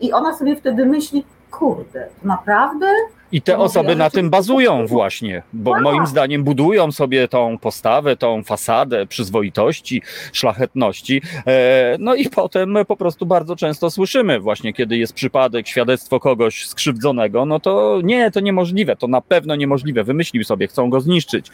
I 0.00 0.12
ona 0.12 0.34
sobie 0.34 0.56
wtedy 0.56 0.86
myśli, 0.86 1.24
kurde, 1.50 2.08
to 2.22 2.28
naprawdę? 2.28 2.86
I 3.34 3.42
te 3.42 3.58
osoby 3.58 3.96
na 3.96 4.10
tym 4.10 4.30
bazują 4.30 4.86
właśnie, 4.86 5.42
bo 5.52 5.72
Tak. 5.72 5.82
moim 5.82 6.06
zdaniem 6.06 6.44
budują 6.44 6.92
sobie 6.92 7.28
tą 7.28 7.58
postawę, 7.58 8.16
tą 8.16 8.42
fasadę 8.42 9.06
przyzwoitości, 9.06 10.02
szlachetności. 10.32 11.22
E, 11.46 11.96
No 11.98 12.14
i 12.14 12.30
potem 12.30 12.76
po 12.88 12.96
prostu 12.96 13.26
bardzo 13.26 13.56
często 13.56 13.90
słyszymy 13.90 14.40
właśnie, 14.40 14.72
kiedy 14.72 14.96
jest 14.96 15.12
przypadek, 15.12 15.68
świadectwo 15.68 16.20
kogoś 16.20 16.66
skrzywdzonego, 16.66 17.46
no 17.46 17.60
to 17.60 18.00
nie, 18.04 18.30
to 18.30 18.40
niemożliwe, 18.40 18.96
to 18.96 19.08
na 19.08 19.20
pewno 19.20 19.56
niemożliwe, 19.56 20.04
wymyślił 20.04 20.44
sobie, 20.44 20.66
chcą 20.68 20.90
go 20.90 21.00
zniszczyć. 21.00 21.46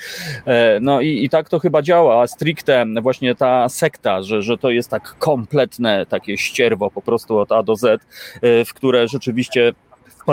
E, 0.47 0.81
No 0.81 1.01
i, 1.01 1.24
i 1.24 1.28
tak 1.28 1.48
to 1.48 1.59
chyba 1.59 1.82
działa, 1.82 2.27
stricte 2.27 2.86
właśnie 3.02 3.35
ta 3.35 3.69
sekta, 3.69 4.23
że, 4.23 4.43
że 4.43 4.59
to 4.59 4.70
jest 4.70 4.90
tak 4.90 5.15
kompletne 5.19 6.07
takie 6.07 6.39
ścierwo 6.39 6.90
po 6.90 7.02
prostu 7.02 7.39
od 7.39 7.52
A 7.52 7.62
do 7.62 7.77
Z, 7.77 7.85
e, 8.43 8.65
w 8.65 8.74
które 8.74 9.09
rzeczywiście 9.09 9.73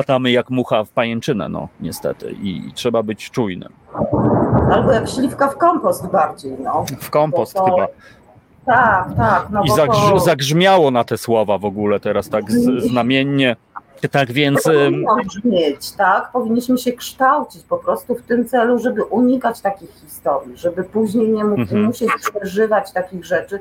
wpadamy 0.03 0.31
jak 0.31 0.49
mucha 0.49 0.83
w 0.83 0.89
pajęczynę, 0.89 1.49
no 1.49 1.67
niestety 1.79 2.35
i 2.43 2.71
trzeba 2.75 3.03
być 3.03 3.31
czujnym. 3.31 3.69
Albo 4.71 4.91
jak 4.91 5.09
śliwka 5.09 5.47
w 5.47 5.57
kompost 5.57 6.07
bardziej, 6.11 6.51
no. 6.63 6.85
W 6.99 7.09
kompost 7.09 7.53
to- 7.53 7.65
chyba. 7.65 7.87
Tak, 8.65 9.07
tak. 9.17 9.47
No 9.49 9.63
I 9.63 9.69
zagrz- 9.69 10.09
to... 10.09 10.19
zagrzmiało 10.19 10.91
na 10.91 11.03
te 11.03 11.17
słowa 11.17 11.57
w 11.57 11.65
ogóle 11.65 11.99
teraz 11.99 12.29
tak 12.29 12.51
z- 12.51 12.83
znamiennie. 12.91 13.55
Tak 14.11 14.31
więc 14.31 14.63
powinno 14.63 15.15
brzmieć, 15.27 15.91
tak? 15.91 16.31
Powinniśmy 16.31 16.77
się 16.77 16.93
kształcić 16.93 17.63
po 17.63 17.77
prostu 17.77 18.15
w 18.15 18.21
tym 18.21 18.45
celu, 18.45 18.79
żeby 18.79 19.03
unikać 19.03 19.61
takich 19.61 19.89
historii, 20.05 20.57
żeby 20.57 20.83
później 20.83 21.29
nie, 21.29 21.43
mu- 21.43 21.55
Mhm. 21.55 21.83
musieć 21.83 22.09
przeżywać 22.39 22.91
takich 22.91 23.25
rzeczy. 23.25 23.59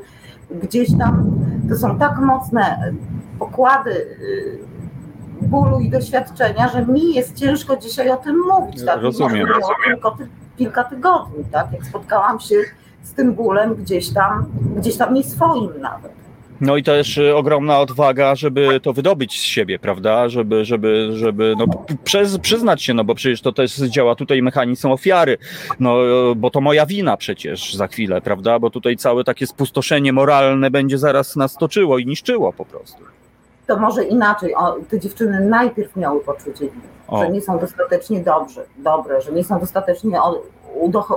Gdzieś 0.50 0.88
tam 0.98 1.30
to 1.68 1.76
są 1.76 1.98
tak 1.98 2.18
mocne 2.18 2.92
pokłady 3.38 3.90
y, 3.90 4.58
bólu 5.46 5.80
i 5.80 5.90
doświadczenia, 5.90 6.68
że 6.68 6.86
mi 6.86 7.14
jest 7.14 7.36
ciężko 7.36 7.76
dzisiaj 7.76 8.10
o 8.10 8.16
tym 8.16 8.36
mówić. 8.52 8.84
Tak? 8.84 9.02
Rozumiem. 9.02 9.46
Było 9.46 9.74
Tylko 9.86 10.10
ty, 10.10 10.28
kilka 10.58 10.84
tygodni, 10.84 11.44
tak? 11.52 11.66
Jak 11.72 11.84
spotkałam 11.86 12.40
się 12.40 12.56
z 13.02 13.12
tym 13.14 13.34
bólem 13.34 13.74
gdzieś 13.74 14.10
tam, 14.12 14.46
gdzieś 14.76 14.96
tam 14.96 15.14
nie 15.14 15.24
swoim 15.24 15.70
nawet. 15.80 16.12
no 16.60 16.76
i 16.76 16.82
też 16.82 17.18
y, 17.18 17.36
ogromna 17.36 17.80
odwaga, 17.80 18.34
żeby 18.34 18.80
to 18.80 18.92
wydobyć 18.92 19.40
z 19.40 19.42
siebie, 19.44 19.78
prawda? 19.78 20.28
Żeby, 20.28 20.64
żeby, 20.64 21.08
żeby 21.12 21.54
no, 21.58 21.66
przez, 22.04 22.38
przyznać 22.38 22.82
się, 22.82 22.94
no 22.94 23.04
bo 23.04 23.14
przecież 23.14 23.40
to 23.42 23.52
też 23.52 23.76
działa 23.76 24.14
tutaj 24.14 24.42
mechanizm 24.42 24.88
ofiary, 24.90 25.38
no 25.80 25.96
bo 26.36 26.50
to 26.50 26.60
moja 26.60 26.86
wina 26.86 27.16
przecież 27.16 27.74
za 27.74 27.86
chwilę, 27.86 28.20
prawda? 28.20 28.58
Bo 28.58 28.70
tutaj 28.70 28.96
całe 28.96 29.24
takie 29.24 29.46
spustoszenie 29.46 30.12
moralne 30.12 30.70
będzie 30.70 30.98
zaraz 30.98 31.36
nas 31.36 31.56
toczyło 31.56 31.98
i 31.98 32.06
niszczyło 32.06 32.52
po 32.52 32.64
prostu. 32.64 33.15
To 33.66 33.76
może 33.76 34.04
inaczej. 34.04 34.54
O, 34.54 34.76
te 34.90 35.00
dziewczyny 35.00 35.40
najpierw 35.40 35.96
miały 35.96 36.20
poczucie 36.20 36.68
winy, 36.68 36.82
O. 37.08 37.18
że 37.18 37.30
nie 37.30 37.40
są 37.40 37.58
dostatecznie 37.58 38.20
dobrze, 38.20 38.64
dobre, 38.76 39.20
że 39.22 39.32
nie 39.32 39.44
są 39.44 39.60
dostatecznie 39.60 40.20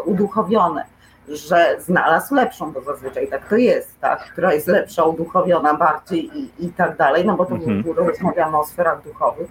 uduchowione, 0.05 0.85
że 1.27 1.75
znalazł 1.79 2.35
lepszą, 2.35 2.71
bo 2.71 2.81
zazwyczaj 2.81 3.27
tak 3.27 3.49
to 3.49 3.55
jest, 3.55 3.99
tak, 3.99 4.19
która 4.31 4.53
jest 4.53 4.67
lepsza, 4.67 5.03
uduchowiona 5.03 5.73
bardziej 5.73 6.37
i, 6.37 6.65
i 6.65 6.69
tak 6.69 6.97
dalej, 6.97 7.25
no 7.25 7.35
bo 7.35 7.45
to 7.45 7.55
Mhm. 7.55 7.83
rozmawiamy 7.97 8.57
o 8.57 8.65
sferach 8.65 9.03
duchowych. 9.03 9.47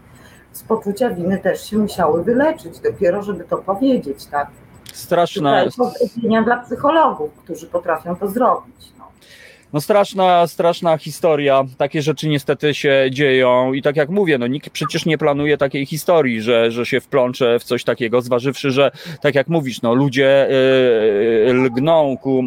Z 0.53 0.63
poczucia 0.63 1.11
winy 1.11 1.39
też 1.39 1.71
się 1.71 1.79
musiały 1.79 2.25
wyleczyć, 2.25 2.79
dopiero 2.81 3.23
żeby 3.23 3.45
to 3.45 3.57
powiedzieć, 3.59 4.27
tak. 4.27 4.49
Straszna, 4.93 5.65
Tutaj 5.65 5.71
pozdrowienia 5.91 6.43
dla 6.43 6.57
psychologów, 6.57 7.31
którzy 7.45 7.67
potrafią 7.67 8.17
to 8.17 8.29
zrobić. 8.29 8.93
No. 9.73 9.81
Straszna, 9.81 10.47
straszna 10.47 10.99
historia. 10.99 11.65
Takie 11.79 12.03
rzeczy 12.03 12.29
niestety 12.29 12.75
się 12.75 13.07
dzieją 13.11 13.73
i 13.73 13.83
tak 13.83 13.97
jak 13.97 14.09
mówię, 14.09 14.39
no 14.39 14.47
nikt 14.47 14.71
przecież 14.71 15.07
nie 15.07 15.19
planuje 15.19 15.57
takiej 15.57 15.87
historii, 15.87 16.43
że, 16.43 16.71
że 16.71 16.87
się 16.87 17.01
wplącze 17.01 17.59
w 17.59 17.65
coś 17.65 17.85
takiego, 17.85 18.21
zważywszy, 18.21 18.71
że 18.71 18.91
tak 19.23 19.35
jak 19.35 19.49
mówisz, 19.49 19.83
no 19.83 19.95
ludzie 19.95 20.49
yy, 21.47 21.55
lgną 21.55 22.17
ku, 22.17 22.43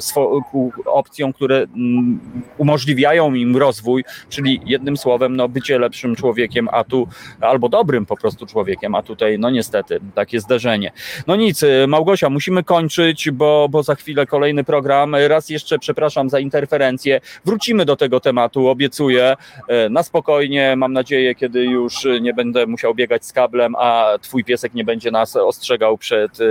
swo, 0.00 0.40
ku 0.50 0.72
opcjom, 0.86 1.32
które 1.32 1.56
mm, 1.56 2.20
umożliwiają 2.58 3.34
im 3.34 3.56
rozwój, 3.56 4.04
czyli 4.28 4.60
jednym 4.66 4.96
słowem, 4.96 5.36
no 5.36 5.48
bycie 5.48 5.78
lepszym 5.78 6.16
człowiekiem, 6.16 6.68
a 6.72 6.84
tu 6.84 7.08
albo 7.40 7.68
dobrym 7.68 8.06
po 8.06 8.16
prostu 8.16 8.46
człowiekiem, 8.46 8.94
a 8.94 9.02
tutaj 9.02 9.38
no 9.38 9.50
niestety 9.50 10.00
takie 10.14 10.40
zderzenie. 10.40 10.92
No 11.26 11.36
nic, 11.36 11.64
Małgosia, 11.88 12.30
musimy 12.30 12.64
kończyć, 12.64 13.30
bo, 13.30 13.68
bo 13.70 13.82
za 13.82 13.94
chwilę 13.94 14.26
kolejny 14.26 14.64
program. 14.64 15.14
Raz 15.14 15.48
jeszcze 15.48 15.78
przepraszam 15.78 16.30
za 16.30 16.45
interferencje. 16.46 17.20
Wrócimy 17.44 17.84
do 17.84 17.96
tego 17.96 18.20
tematu, 18.20 18.68
obiecuję. 18.68 19.36
E, 19.68 19.88
Na 19.88 20.02
spokojnie, 20.02 20.76
mam 20.76 20.92
nadzieję, 20.92 21.34
kiedy 21.34 21.64
już 21.64 22.06
nie 22.20 22.34
będę 22.34 22.66
musiał 22.66 22.94
biegać 22.94 23.24
z 23.26 23.32
kablem, 23.32 23.74
a 23.78 24.18
twój 24.20 24.44
piesek 24.44 24.74
nie 24.74 24.84
będzie 24.84 25.10
nas 25.10 25.36
ostrzegał 25.36 25.98
przed 25.98 26.38
e, 26.40 26.44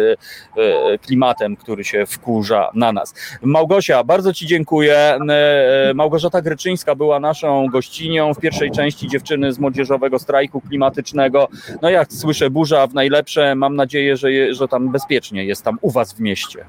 e, 0.58 0.98
klimatem, 0.98 1.56
który 1.56 1.84
się 1.84 2.06
wkurza 2.06 2.70
na 2.74 2.92
nas. 2.92 3.14
Małgosia, 3.42 4.04
bardzo 4.04 4.34
Ci 4.34 4.46
dziękuję. 4.48 5.18
Małgorzata 5.96 6.42
Gryczyńska 6.42 6.96
była 6.96 7.20
naszą 7.20 7.68
gościnią 7.68 8.34
w 8.34 8.40
pierwszej 8.40 8.72
części 8.72 9.08
dziewczyny 9.08 9.54
z 9.54 9.60
młodzieżowego 9.60 10.20
strajku 10.20 10.62
klimatycznego. 10.62 11.48
No 11.82 11.90
jak 11.90 12.14
słyszę, 12.14 12.50
burza 12.50 12.88
w 12.88 12.94
najlepsze. 12.94 13.56
Mam 13.56 13.76
nadzieję, 13.76 14.18
że, 14.18 14.32
je, 14.32 14.54
że 14.54 14.68
tam 14.68 14.92
bezpiecznie 14.92 15.46
jest 15.46 15.64
tam 15.64 15.78
u 15.82 15.92
Was 15.92 16.14
w 16.14 16.20
mieście. 16.20 16.66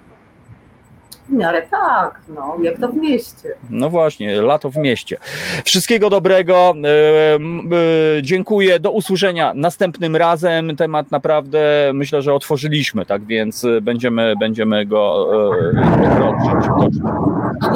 W 1.28 1.32
miarę 1.32 1.62
tak, 1.70 2.20
no, 2.28 2.56
jak 2.62 2.78
to 2.78 2.88
w 2.88 2.96
mieście. 2.96 3.48
No 3.70 3.90
właśnie, 3.90 4.42
lato 4.42 4.70
w 4.70 4.76
mieście. 4.76 5.16
Wszystkiego 5.64 6.10
dobrego. 6.10 6.74
e, 6.84 7.34
e, 7.34 8.22
Dziękuję. 8.22 8.80
Do 8.80 8.90
usłyszenia 8.90 9.52
następnym 9.54 10.16
razem. 10.16 10.76
Temat 10.76 11.10
naprawdę 11.10 11.90
myślę, 11.94 12.22
że 12.22 12.34
otworzyliśmy, 12.34 13.06
tak 13.06 13.24
więc 13.24 13.64
e, 13.64 13.80
będziemy, 13.80 14.34
będziemy 14.40 14.86
go 14.86 15.28
e. 15.52 15.76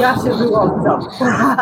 Ja 0.01 0.15
się 0.15 0.35
wyłączam. 0.39 1.01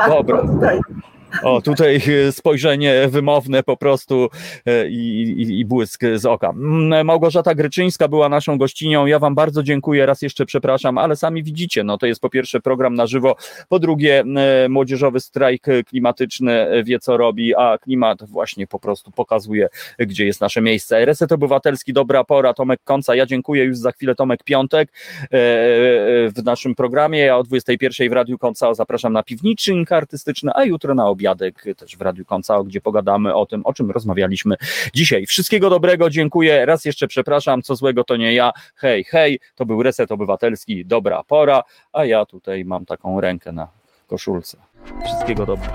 Dobra. 0.08 0.42
O, 1.42 1.62
tutaj 1.62 2.00
e, 2.28 2.32
spojrzenie 2.32 3.08
wymowne 3.08 3.62
po 3.62 3.76
prostu 3.76 4.28
e, 4.66 4.88
i, 4.88 5.22
i, 5.22 5.60
i 5.60 5.64
błysk 5.64 6.02
z 6.14 6.26
oka. 6.26 6.50
Mm, 6.50 7.06
Małgorzata 7.06 7.54
Gryczyńska 7.54 8.08
była 8.08 8.28
naszą 8.28 8.58
gościnią. 8.58 9.06
Ja 9.06 9.18
Wam 9.18 9.34
bardzo 9.34 9.62
dziękuję. 9.62 10.06
Raz 10.06 10.22
jeszcze 10.22 10.46
przepraszam, 10.46 10.98
ale 10.98 11.16
sami 11.16 11.42
widzicie, 11.42 11.84
no 11.84 11.98
to 11.98 12.06
jest 12.06 12.20
po 12.20 12.30
pierwsze 12.30 12.60
program 12.60 12.94
na 12.94 13.06
żywo, 13.06 13.36
po 13.68 13.78
drugie 13.78 14.24
e, 14.36 14.68
młodzieżowy 14.68 15.20
strajk 15.20 15.66
klimatyczny 15.86 16.66
wie 16.84 16.98
co 16.98 17.16
robi, 17.16 17.54
a 17.54 17.78
klimat 17.78 18.18
właśnie 18.30 18.66
po 18.66 18.78
prostu 18.78 19.10
pokazuje, 19.10 19.68
gdzie 19.98 20.26
jest 20.26 20.40
nasze 20.40 20.60
miejsce. 20.60 21.04
Reset 21.04 21.32
Obywatelski, 21.32 21.92
dobra 21.92 22.24
pora, 22.24 22.54
Tomek 22.54 22.80
Konca. 22.84 23.14
Ja 23.14 23.26
dziękuję 23.26 23.64
już 23.64 23.78
za 23.78 23.92
chwilę 23.92 24.14
Tomek 24.14 24.44
Piątek 24.44 24.92
w 25.30 26.42
naszym 26.44 26.74
programie. 26.74 27.32
a 27.32 27.36
o 27.36 27.42
21 27.42 28.10
w 28.10 28.12
Radiu 28.12 28.38
Konca 28.38 28.74
zapraszam 28.74 29.12
na 29.12 29.22
piwniczynka 29.22 29.96
artystyczne, 29.96 30.52
a 30.54 30.64
jutro 30.64 30.94
na 30.94 31.10
obiadek 31.18 31.64
też 31.76 31.96
w 31.96 32.00
Radiu 32.00 32.24
Koncao, 32.24 32.64
gdzie 32.64 32.80
pogadamy 32.80 33.34
o 33.34 33.46
tym, 33.46 33.66
o 33.66 33.72
czym 33.72 33.90
rozmawialiśmy 33.90 34.54
dzisiaj. 34.94 35.26
Wszystkiego 35.26 35.70
dobrego, 35.70 36.10
dziękuję. 36.10 36.66
Raz 36.66 36.84
jeszcze 36.84 37.08
przepraszam, 37.08 37.62
co 37.62 37.76
złego 37.76 38.04
to 38.04 38.16
nie 38.16 38.34
ja. 38.34 38.52
Hej, 38.76 39.04
hej, 39.04 39.40
to 39.54 39.66
był 39.66 39.82
Reset 39.82 40.12
Obywatelski, 40.12 40.86
dobra 40.86 41.24
pora, 41.24 41.62
a 41.92 42.04
ja 42.04 42.26
tutaj 42.26 42.64
mam 42.64 42.86
taką 42.86 43.20
rękę 43.20 43.52
na 43.52 43.68
koszulce. 44.06 44.58
Wszystkiego 45.04 45.46
dobrego. 45.46 45.72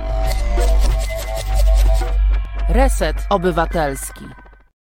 Reset 2.70 3.16
Obywatelski. 3.30 4.26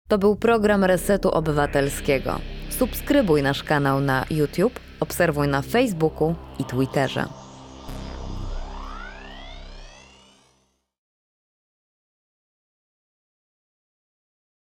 To 0.08 0.18
był 0.18 0.36
program 0.36 0.84
Resetu 0.84 1.32
Obywatelskiego. 1.32 2.40
Subskrybuj 2.70 3.44
nasz 3.44 3.64
kanał 3.64 4.00
na 4.02 4.26
YouTube, 4.30 4.80
obserwuj 5.00 5.48
na 5.48 5.62
Facebooku 5.62 6.36
i 6.60 6.64
Twitterze. 6.66 7.45